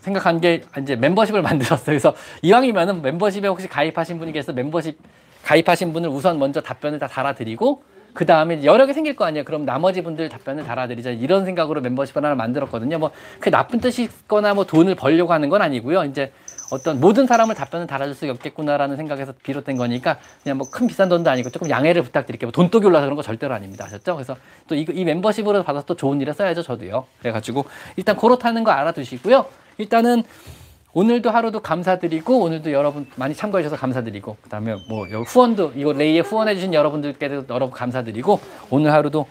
생각한 0.00 0.40
게 0.40 0.62
이제 0.80 0.94
멤버십을 0.96 1.40
만들었어요. 1.42 1.86
그래서 1.86 2.14
이왕이면은 2.42 3.02
멤버십에 3.02 3.48
혹시 3.48 3.66
가입하신 3.66 4.18
분이 4.18 4.32
계서 4.32 4.52
멤버십 4.52 4.98
가입하신 5.44 5.92
분을 5.92 6.08
우선 6.08 6.38
먼저 6.38 6.60
답변을 6.60 6.98
다 6.98 7.06
달아드리고 7.06 7.82
그 8.14 8.26
다음에 8.26 8.62
여러 8.62 8.86
개 8.86 8.92
생길 8.92 9.16
거 9.16 9.24
아니에요. 9.24 9.44
그럼 9.44 9.64
나머지 9.64 10.00
분들 10.00 10.28
답변을 10.28 10.64
달아드리자. 10.64 11.10
이런 11.10 11.44
생각으로 11.44 11.80
멤버십 11.80 12.16
하나를 12.16 12.36
만들었거든요. 12.36 12.98
뭐, 12.98 13.10
그 13.40 13.50
나쁜 13.50 13.80
뜻이거나 13.80 14.54
뭐 14.54 14.64
돈을 14.64 14.94
벌려고 14.94 15.32
하는 15.32 15.48
건 15.48 15.62
아니고요. 15.62 16.04
이제 16.04 16.32
어떤 16.70 17.00
모든 17.00 17.26
사람을 17.26 17.56
답변을 17.56 17.88
달아줄 17.88 18.14
수 18.14 18.30
없겠구나라는 18.30 18.96
생각에서 18.96 19.32
비롯된 19.42 19.76
거니까 19.76 20.18
그냥 20.44 20.58
뭐 20.58 20.68
큰 20.70 20.86
비싼 20.86 21.08
돈도 21.08 21.28
아니고 21.28 21.50
조금 21.50 21.68
양해를 21.68 22.02
부탁드릴게요. 22.02 22.46
뭐 22.48 22.52
돈독이 22.52 22.86
올라서 22.86 23.04
그런 23.06 23.16
거 23.16 23.22
절대로 23.22 23.52
아닙니다. 23.52 23.84
아셨죠? 23.84 24.14
그래서 24.14 24.36
또 24.68 24.76
이, 24.76 24.86
이 24.88 25.04
멤버십으로 25.04 25.64
받아서 25.64 25.84
또 25.84 25.96
좋은 25.96 26.20
일에 26.20 26.32
써야죠. 26.32 26.62
저도요. 26.62 27.06
그래가지고 27.18 27.64
일단 27.96 28.16
그렇다는 28.16 28.62
거 28.62 28.70
알아두시고요. 28.70 29.46
일단은 29.78 30.22
오늘도 30.94 31.30
하루도 31.30 31.60
감사드리고 31.60 32.38
오늘도 32.38 32.72
여러분 32.72 33.06
많이 33.16 33.34
참고해 33.34 33.64
주셔서 33.64 33.78
감사드리고 33.80 34.36
그다음에 34.42 34.76
뭐 34.88 35.06
후원도 35.06 35.72
이거 35.74 35.92
레이에 35.92 36.20
후원해 36.20 36.54
주신 36.54 36.72
여러분들께도 36.72 37.46
여러 37.50 37.66
분 37.66 37.70
감사드리고 37.72 38.40
오늘 38.70 38.92
하루도 38.92 39.26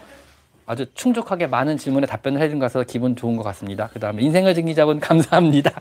아주 0.66 0.86
충족하게 0.94 1.48
많은 1.48 1.78
질문에 1.78 2.06
답변을 2.06 2.42
해준 2.42 2.60
것같아서 2.60 2.86
기분 2.86 3.16
좋은 3.16 3.36
것 3.36 3.44
같습니다. 3.44 3.90
그 3.92 4.00
다음에 4.00 4.22
인생을 4.22 4.54
즐기자분 4.54 5.00
감사합니다. 5.02 5.72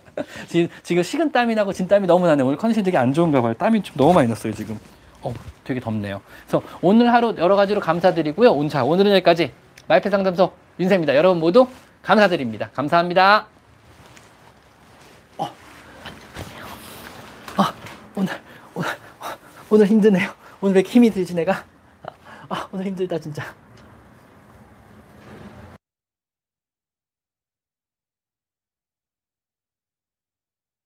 지금, 0.82 1.02
식은땀이 1.02 1.54
나고 1.54 1.72
진땀이 1.72 2.06
너무 2.06 2.26
나네요. 2.26 2.46
오늘 2.46 2.56
컨디션 2.58 2.82
되게 2.82 2.96
안 2.96 3.12
좋은가 3.12 3.40
봐요. 3.42 3.54
땀이 3.54 3.82
좀 3.82 3.96
너무 3.96 4.12
많이 4.12 4.28
났어요, 4.28 4.52
지금. 4.52 4.78
어, 5.22 5.32
되게 5.62 5.78
덥네요. 5.78 6.20
그래서 6.46 6.66
오늘 6.80 7.12
하루 7.12 7.34
여러 7.38 7.54
가지로 7.54 7.80
감사드리고요. 7.80 8.68
자, 8.68 8.82
오늘은 8.82 9.12
여기까지 9.12 9.52
마이페 9.86 10.10
상담소 10.10 10.50
윤세입니다. 10.80 11.14
여러분 11.14 11.38
모두 11.38 11.68
감사드립니다. 12.02 12.70
감사합니다. 12.74 13.46
오늘, 18.14 18.32
오늘, 18.74 18.88
오늘 19.70 19.86
힘드네요. 19.86 20.30
오늘 20.60 20.76
왜 20.76 20.82
힘이 20.82 21.10
들지, 21.10 21.34
내가? 21.34 21.64
아, 22.48 22.68
오늘 22.72 22.86
힘들다, 22.86 23.18
진짜. 23.18 23.42